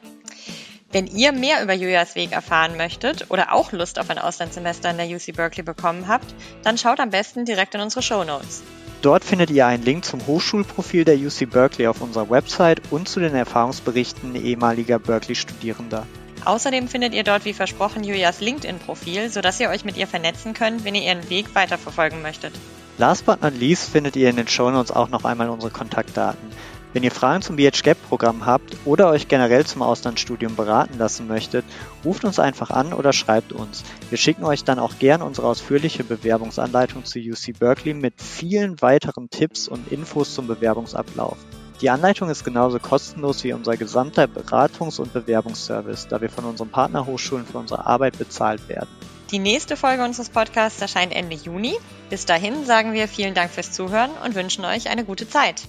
Wenn 0.92 1.06
ihr 1.06 1.32
mehr 1.32 1.62
über 1.62 1.72
Julias 1.72 2.14
Weg 2.14 2.32
erfahren 2.32 2.76
möchtet 2.76 3.30
oder 3.30 3.52
auch 3.52 3.72
Lust 3.72 3.98
auf 3.98 4.10
ein 4.10 4.18
Auslandssemester 4.18 4.90
in 4.90 4.98
der 4.98 5.08
UC 5.08 5.34
Berkeley 5.34 5.62
bekommen 5.62 6.06
habt, 6.06 6.34
dann 6.62 6.76
schaut 6.76 7.00
am 7.00 7.10
besten 7.10 7.46
direkt 7.46 7.74
in 7.74 7.80
unsere 7.80 8.02
Show 8.02 8.24
Notes. 8.24 8.62
Dort 9.00 9.24
findet 9.24 9.50
ihr 9.50 9.66
einen 9.66 9.82
Link 9.82 10.04
zum 10.04 10.24
Hochschulprofil 10.26 11.04
der 11.04 11.16
UC 11.16 11.50
Berkeley 11.50 11.88
auf 11.88 12.02
unserer 12.02 12.30
Website 12.30 12.82
und 12.90 13.08
zu 13.08 13.20
den 13.20 13.34
Erfahrungsberichten 13.34 14.36
ehemaliger 14.36 15.00
Berkeley-Studierender. 15.00 16.06
Außerdem 16.44 16.88
findet 16.88 17.14
ihr 17.14 17.24
dort 17.24 17.44
wie 17.44 17.52
versprochen 17.52 18.04
Julias 18.04 18.40
LinkedIn-Profil, 18.40 19.30
sodass 19.30 19.60
ihr 19.60 19.70
euch 19.70 19.84
mit 19.84 19.96
ihr 19.96 20.06
vernetzen 20.06 20.54
könnt, 20.54 20.84
wenn 20.84 20.94
ihr 20.94 21.02
ihren 21.02 21.30
Weg 21.30 21.54
weiterverfolgen 21.54 22.22
möchtet. 22.22 22.52
Last 22.98 23.24
but 23.26 23.42
not 23.42 23.54
least 23.58 23.90
findet 23.90 24.16
ihr 24.16 24.28
in 24.28 24.36
den 24.36 24.48
Show 24.48 24.70
Notes 24.70 24.90
auch 24.90 25.08
noch 25.08 25.24
einmal 25.24 25.48
unsere 25.48 25.70
Kontaktdaten. 25.72 26.50
Wenn 26.92 27.04
ihr 27.04 27.10
Fragen 27.10 27.40
zum 27.40 27.56
BHGAP-Programm 27.56 28.44
habt 28.44 28.76
oder 28.84 29.08
euch 29.08 29.28
generell 29.28 29.64
zum 29.64 29.80
Auslandsstudium 29.80 30.56
beraten 30.56 30.98
lassen 30.98 31.26
möchtet, 31.26 31.64
ruft 32.04 32.24
uns 32.24 32.38
einfach 32.38 32.70
an 32.70 32.92
oder 32.92 33.14
schreibt 33.14 33.52
uns. 33.52 33.82
Wir 34.10 34.18
schicken 34.18 34.44
euch 34.44 34.64
dann 34.64 34.78
auch 34.78 34.98
gern 34.98 35.22
unsere 35.22 35.46
ausführliche 35.46 36.04
Bewerbungsanleitung 36.04 37.06
zu 37.06 37.18
UC 37.18 37.58
Berkeley 37.58 37.94
mit 37.94 38.20
vielen 38.20 38.82
weiteren 38.82 39.30
Tipps 39.30 39.68
und 39.68 39.90
Infos 39.90 40.34
zum 40.34 40.46
Bewerbungsablauf. 40.46 41.38
Die 41.82 41.90
Anleitung 41.90 42.30
ist 42.30 42.44
genauso 42.44 42.78
kostenlos 42.78 43.42
wie 43.42 43.52
unser 43.52 43.76
gesamter 43.76 44.24
Beratungs- 44.24 45.00
und 45.00 45.12
Bewerbungsservice, 45.12 46.06
da 46.06 46.20
wir 46.20 46.30
von 46.30 46.44
unseren 46.44 46.70
Partnerhochschulen 46.70 47.44
für 47.44 47.58
unsere 47.58 47.86
Arbeit 47.86 48.16
bezahlt 48.18 48.68
werden. 48.68 48.88
Die 49.32 49.40
nächste 49.40 49.76
Folge 49.76 50.04
unseres 50.04 50.28
Podcasts 50.28 50.80
erscheint 50.80 51.12
Ende 51.12 51.34
Juni. 51.34 51.74
Bis 52.08 52.24
dahin 52.24 52.64
sagen 52.66 52.92
wir 52.92 53.08
vielen 53.08 53.34
Dank 53.34 53.50
fürs 53.50 53.72
Zuhören 53.72 54.12
und 54.24 54.36
wünschen 54.36 54.64
euch 54.64 54.90
eine 54.90 55.04
gute 55.04 55.28
Zeit. 55.28 55.62